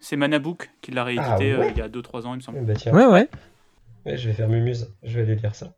C'est 0.00 0.16
Manabook 0.16 0.70
qui 0.80 0.90
l'a 0.90 1.04
réédité 1.04 1.26
Ah 1.30 1.38
ouais 1.38 1.66
euh, 1.66 1.70
il 1.70 1.78
y 1.78 1.82
a 1.82 1.88
2-3 1.88 2.26
ans, 2.26 2.34
il 2.34 2.36
me 2.38 2.40
semble. 2.40 2.60
Bah 2.64 2.74
tiens. 2.74 2.92
Ouais, 2.94 3.06
ouais. 3.06 3.28
Ouais, 4.06 4.16
je 4.16 4.28
vais 4.28 4.34
faire 4.34 4.48
Mumuse, 4.48 4.92
je 5.02 5.16
vais 5.18 5.22
aller 5.22 5.34
lire 5.36 5.54
ça. 5.54 5.74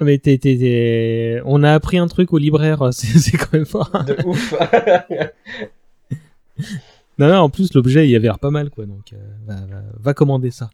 Mais 0.00 0.18
t'es- 0.18 0.38
t'es- 0.38 0.56
t'es- 0.56 1.40
on 1.44 1.62
a 1.62 1.72
appris 1.74 1.98
un 1.98 2.06
truc 2.06 2.32
au 2.32 2.38
libraire, 2.38 2.88
c'est 2.92 3.06
c'est 3.18 3.36
quand 3.36 3.52
même 3.52 3.66
fort. 3.66 3.90
De 4.04 4.16
ouf 4.26 4.54
Non, 7.18 7.34
en 7.38 7.50
plus, 7.50 7.74
l'objet, 7.74 8.08
il 8.08 8.14
avait 8.14 8.24
l'air 8.28 8.38
pas 8.38 8.50
mal, 8.50 8.70
quoi. 8.70 8.86
Donc, 8.86 9.12
euh, 9.12 9.16
va- 9.46 9.82
va 9.98 10.14
commander 10.14 10.50
ça. 10.50 10.70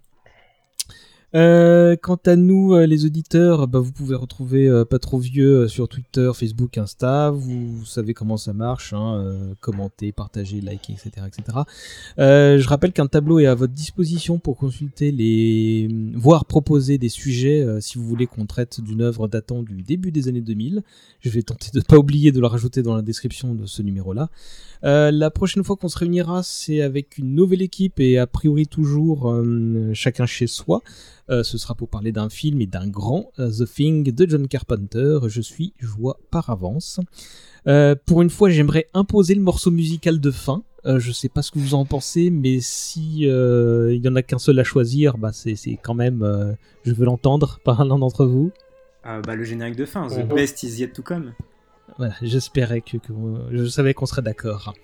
Euh, 1.34 1.96
quant 1.96 2.18
à 2.26 2.36
nous, 2.36 2.74
euh, 2.74 2.86
les 2.86 3.06
auditeurs, 3.06 3.66
bah, 3.66 3.80
vous 3.80 3.90
pouvez 3.90 4.14
retrouver 4.14 4.68
euh, 4.68 4.84
Pas 4.84 5.00
Trop 5.00 5.18
Vieux 5.18 5.66
sur 5.66 5.88
Twitter, 5.88 6.30
Facebook, 6.32 6.78
Insta. 6.78 7.30
Vous, 7.32 7.84
savez 7.84 8.14
comment 8.14 8.36
ça 8.36 8.52
marche. 8.52 8.92
Hein, 8.92 9.34
commenter, 9.60 10.12
partager, 10.12 10.60
liker, 10.60 10.92
etc. 10.92 11.26
etc. 11.26 11.58
Je 12.18 12.68
rappelle 12.68 12.92
qu'un 12.92 13.06
tableau 13.06 13.40
est 13.40 13.46
à 13.46 13.54
votre 13.54 13.72
disposition 13.72 14.38
pour 14.38 14.56
consulter 14.56 15.10
les... 15.10 15.88
voire 16.14 16.44
proposer 16.44 16.98
des 16.98 17.08
sujets 17.08 17.66
si 17.80 17.98
vous 17.98 18.04
voulez 18.04 18.26
qu'on 18.26 18.46
traite 18.46 18.80
d'une 18.80 19.02
œuvre 19.02 19.28
datant 19.28 19.62
du 19.62 19.82
début 19.82 20.12
des 20.12 20.28
années 20.28 20.40
2000. 20.40 20.82
Je 21.20 21.30
vais 21.30 21.42
tenter 21.42 21.70
de 21.72 21.78
ne 21.78 21.84
pas 21.84 21.96
oublier 21.96 22.32
de 22.32 22.40
le 22.40 22.46
rajouter 22.46 22.82
dans 22.82 22.94
la 22.94 23.02
description 23.02 23.54
de 23.54 23.66
ce 23.66 23.82
numéro-là. 23.82 24.30
La 24.82 25.30
prochaine 25.30 25.64
fois 25.64 25.76
qu'on 25.76 25.88
se 25.88 25.98
réunira, 25.98 26.42
c'est 26.42 26.80
avec 26.82 27.18
une 27.18 27.34
nouvelle 27.34 27.62
équipe 27.62 28.00
et 28.00 28.18
a 28.18 28.26
priori 28.26 28.66
toujours 28.66 29.30
euh, 29.30 29.90
chacun 29.94 30.26
chez 30.26 30.46
soi. 30.46 30.82
Euh, 31.30 31.42
ce 31.42 31.56
sera 31.56 31.74
pour 31.74 31.88
parler 31.88 32.12
d'un 32.12 32.28
film 32.28 32.60
et 32.60 32.66
d'un 32.66 32.86
grand, 32.86 33.30
euh, 33.38 33.50
The 33.50 33.64
Thing 33.66 34.12
de 34.12 34.28
John 34.28 34.46
Carpenter. 34.48 35.18
Je 35.26 35.40
suis 35.40 35.72
joie 35.78 36.18
par 36.30 36.50
avance. 36.50 37.00
Euh, 37.66 37.94
pour 38.06 38.20
une 38.22 38.28
fois, 38.30 38.50
j'aimerais 38.50 38.88
imposer 38.92 39.34
le 39.34 39.40
morceau 39.40 39.70
musical 39.70 40.20
de 40.20 40.30
fin. 40.30 40.62
Euh, 40.86 40.98
je 40.98 41.12
sais 41.12 41.30
pas 41.30 41.40
ce 41.40 41.50
que 41.50 41.58
vous 41.58 41.72
en 41.74 41.86
pensez, 41.86 42.28
mais 42.28 42.58
si 42.60 43.26
euh, 43.26 43.94
il 43.94 44.04
y 44.04 44.08
en 44.08 44.16
a 44.16 44.22
qu'un 44.22 44.38
seul 44.38 44.58
à 44.58 44.64
choisir, 44.64 45.16
bah 45.16 45.30
c'est 45.32 45.56
quand 45.82 45.94
même, 45.94 46.22
euh, 46.22 46.52
je 46.84 46.92
veux 46.92 47.06
l'entendre 47.06 47.58
par 47.64 47.82
l'un 47.86 47.98
d'entre 47.98 48.26
vous. 48.26 48.52
Ah, 49.02 49.20
bah, 49.22 49.34
le 49.34 49.44
générique 49.44 49.76
de 49.76 49.86
fin, 49.86 50.06
The 50.08 50.18
Mhm. 50.28 50.34
Best 50.34 50.62
is 50.62 50.80
yet 50.80 50.88
to 50.92 51.00
come. 51.02 51.32
Voilà, 51.98 52.14
j'espérais 52.22 52.80
que, 52.80 52.96
que, 52.96 53.12
je 53.52 53.66
savais 53.66 53.94
qu'on 53.94 54.06
serait 54.06 54.22
d'accord. 54.22 54.74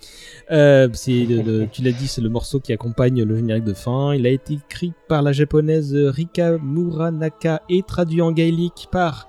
Euh, 0.50 0.88
c'est 0.92 1.26
tu 1.72 1.82
l'as 1.82 1.92
dit, 1.92 2.06
c'est 2.06 2.20
le 2.20 2.28
morceau 2.28 2.60
qui 2.60 2.72
accompagne 2.72 3.22
le 3.22 3.36
générique 3.36 3.64
de 3.64 3.74
fin. 3.74 4.14
Il 4.14 4.26
a 4.26 4.30
été 4.30 4.54
écrit 4.54 4.92
par 5.08 5.22
la 5.22 5.32
japonaise 5.32 5.94
Rika 5.94 6.58
Muranaka 6.58 7.62
et 7.68 7.82
traduit 7.82 8.22
en 8.22 8.32
gaélique 8.32 8.88
par, 8.92 9.26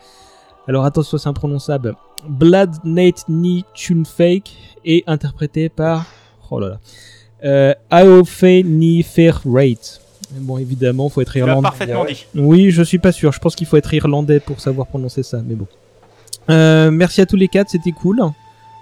alors 0.68 0.86
attention, 0.86 1.18
c'est 1.18 1.30
imprononçable, 1.30 1.96
Blood 2.28 2.72
Nate 2.84 3.28
Ni 3.30 3.66
Fake 4.06 4.56
et 4.86 5.04
interprété 5.08 5.70
par, 5.70 6.06
oh 6.52 6.60
là 6.60 6.70
là, 6.70 6.80
euh, 7.44 7.74
Aofe 7.90 8.44
Ni 8.44 9.02
Fair 9.02 9.42
Rate. 9.46 10.02
Bon, 10.34 10.58
évidemment, 10.58 11.10
faut 11.10 11.22
être 11.22 11.36
irlandais. 11.36 11.62
parfaitement 11.62 12.06
dit. 12.06 12.26
Oui, 12.36 12.72
je 12.72 12.84
suis 12.84 13.00
pas 13.00 13.12
sûr. 13.12 13.32
Je 13.34 13.40
pense 13.40 13.56
qu'il 13.56 13.68
faut 13.68 13.76
être 13.78 13.94
irlandais 13.94 14.40
pour 14.40 14.62
savoir 14.62 14.88
prononcer 14.88 15.24
ça, 15.24 15.42
mais 15.46 15.56
bon. 15.56 15.68
Euh, 16.50 16.92
merci 16.92 17.22
à 17.22 17.26
tous 17.26 17.36
les 17.36 17.48
quatre, 17.48 17.70
c'était 17.70 17.92
cool. 17.92 18.22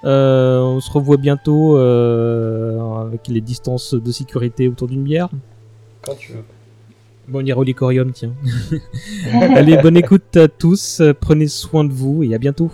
Euh, 0.05 0.61
on 0.61 0.79
se 0.79 0.89
revoit 0.91 1.17
bientôt 1.17 1.77
euh, 1.77 2.79
avec 3.01 3.27
les 3.27 3.41
distances 3.41 3.93
de 3.93 4.11
sécurité 4.11 4.67
autour 4.67 4.87
d'une 4.87 5.03
bière. 5.03 5.29
Quand 6.01 6.15
tu 6.15 6.33
veux. 6.33 6.43
Bon, 7.27 7.39
on 7.39 7.45
ira 7.45 7.59
au 7.59 7.63
Licorium, 7.63 8.11
tiens. 8.11 8.33
Allez, 9.55 9.77
bonne 9.77 9.97
écoute 9.97 10.35
à 10.35 10.47
tous. 10.47 11.01
Prenez 11.19 11.47
soin 11.47 11.83
de 11.83 11.93
vous 11.93 12.23
et 12.23 12.33
à 12.33 12.37
bientôt. 12.37 12.71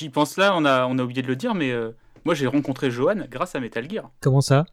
J'y 0.00 0.08
pense 0.08 0.38
là, 0.38 0.54
on 0.56 0.64
a, 0.64 0.86
on 0.86 0.98
a 0.98 1.02
oublié 1.02 1.20
de 1.20 1.26
le 1.26 1.36
dire, 1.36 1.54
mais 1.54 1.72
euh, 1.72 1.90
moi 2.24 2.34
j'ai 2.34 2.46
rencontré 2.46 2.90
Johan 2.90 3.16
grâce 3.30 3.54
à 3.54 3.60
Metal 3.60 3.86
Gear. 3.90 4.10
Comment 4.22 4.40
ça? 4.40 4.64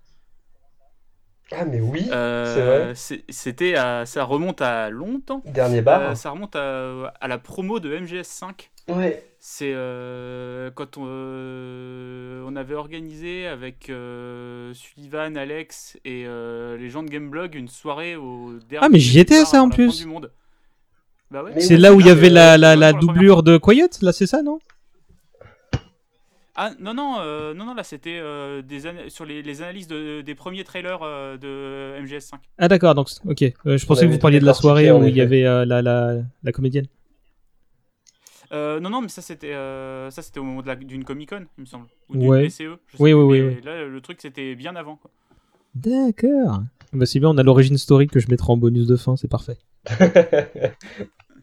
Ah, 1.52 1.66
mais 1.66 1.82
oui, 1.82 2.08
Euh, 2.14 2.94
c'est 2.96 3.12
vrai. 3.14 3.24
C'était 3.30 3.76
à- 3.76 4.06
ça 4.06 4.24
remonte 4.24 4.62
à 4.62 4.90
longtemps. 4.90 5.42
Dernier 5.46 5.82
bar. 5.82 6.02
Euh, 6.02 6.16
ça 6.16 6.30
remonte 6.30 6.56
à, 6.56 7.08
à 7.20 7.28
la 7.28 7.38
promo 7.38 7.82
de 7.82 7.94
MGS5. 7.94 8.70
Ouais. 8.88 9.22
C'est 9.38 9.74
euh, 9.76 10.72
quand 10.74 10.96
on, 10.98 11.04
euh, 11.08 12.42
on 12.48 12.56
avait 12.56 12.76
organisé 12.76 13.48
avec 13.48 13.90
euh, 13.90 14.74
Sullivan, 14.74 15.36
Alex 15.36 15.98
et 16.06 16.24
euh, 16.26 16.78
les 16.78 16.90
gens 16.90 17.04
de 17.04 17.10
Gameblog 17.10 17.56
une 17.56 17.68
soirée 17.68 18.16
au 18.16 18.54
dernier 18.70 18.86
Ah, 18.86 18.90
mais 18.90 19.00
j'y 19.00 19.20
étais, 19.20 19.44
ça, 19.44 19.62
en 19.62 19.70
plus. 19.70 20.00
du 20.00 20.06
monde. 20.06 20.32
Bah 21.32 21.44
ouais. 21.44 21.60
C'est 21.60 21.76
là 21.76 21.94
où 21.94 22.00
il 22.00 22.08
y 22.08 22.10
avait 22.10 22.30
la, 22.30 22.58
la, 22.58 22.78
la 22.78 22.94
doublure 22.94 23.44
de 23.44 23.58
Quiet, 23.58 23.90
là, 24.02 24.14
c'est 24.14 24.28
ça, 24.28 24.42
non? 24.42 24.60
Ah 26.60 26.72
non 26.80 26.96
non 26.96 27.18
euh, 27.20 27.54
non 27.54 27.66
non 27.66 27.76
là 27.76 27.84
c'était 27.84 28.18
euh, 28.20 28.64
des 28.64 28.88
ana- 28.88 29.10
sur 29.10 29.26
les, 29.26 29.44
les 29.44 29.62
analyses 29.62 29.88
de- 29.88 30.22
des 30.22 30.34
premiers 30.34 30.64
trailers 30.64 31.04
euh, 31.04 31.38
de 31.38 32.04
MGS5. 32.04 32.34
Ah, 32.58 32.68
d'accord, 32.68 32.96
donc, 32.96 33.10
ok. 33.26 33.44
Euh, 33.44 33.78
je 33.78 33.86
pensais 33.86 34.08
que 34.08 34.12
vous 34.12 34.18
parliez 34.18 34.40
de 34.40 34.46
la 34.46 34.56
soirée 34.56 34.92
où 34.92 35.04
il 35.06 35.16
y 35.16 35.22
avait 35.22 35.46
euh, 35.46 35.66
la, 35.66 35.84
la, 35.84 36.16
la 36.44 36.52
comédienne. 36.52 36.88
Euh, 38.54 38.80
non 38.80 38.90
non 38.90 39.02
mais 39.02 39.10
ça 39.10 39.22
c'était 39.22 39.54
euh, 39.54 40.10
ça 40.10 40.22
c'était 40.22 40.40
au 40.40 40.44
moment 40.44 40.64
d'une 40.80 41.04
Comic 41.04 41.30
Con 41.30 41.46
il 41.58 41.62
me 41.62 41.66
semble 41.66 41.88
ou 42.10 42.16
d'une 42.18 42.30
Ouais. 42.30 42.44
PCE. 42.46 42.54
je 42.88 42.98
sais 42.98 43.04
Oui, 43.04 43.12
oui, 43.14 43.24
oui, 43.24 43.42
mais 43.42 43.56
oui. 43.56 43.62
Là 43.64 43.86
le 43.86 44.02
truc 44.02 44.20
c'était 44.22 44.56
bien 44.56 44.76
avant. 44.78 45.00
D'accord. 45.76 46.64
Bah, 46.94 47.06
c'est 47.06 47.20
bien, 47.20 47.30
on 47.30 47.38
a 47.38 47.44
l'origine 47.44 47.78
story 47.78 48.08
que 48.08 48.20
je 48.20 48.30
mettrai 48.30 48.52
en 48.54 48.58
bonus 48.58 48.88
de 48.88 48.96
fin, 48.96 49.16
c'est 49.18 49.28
parfait. 49.28 49.58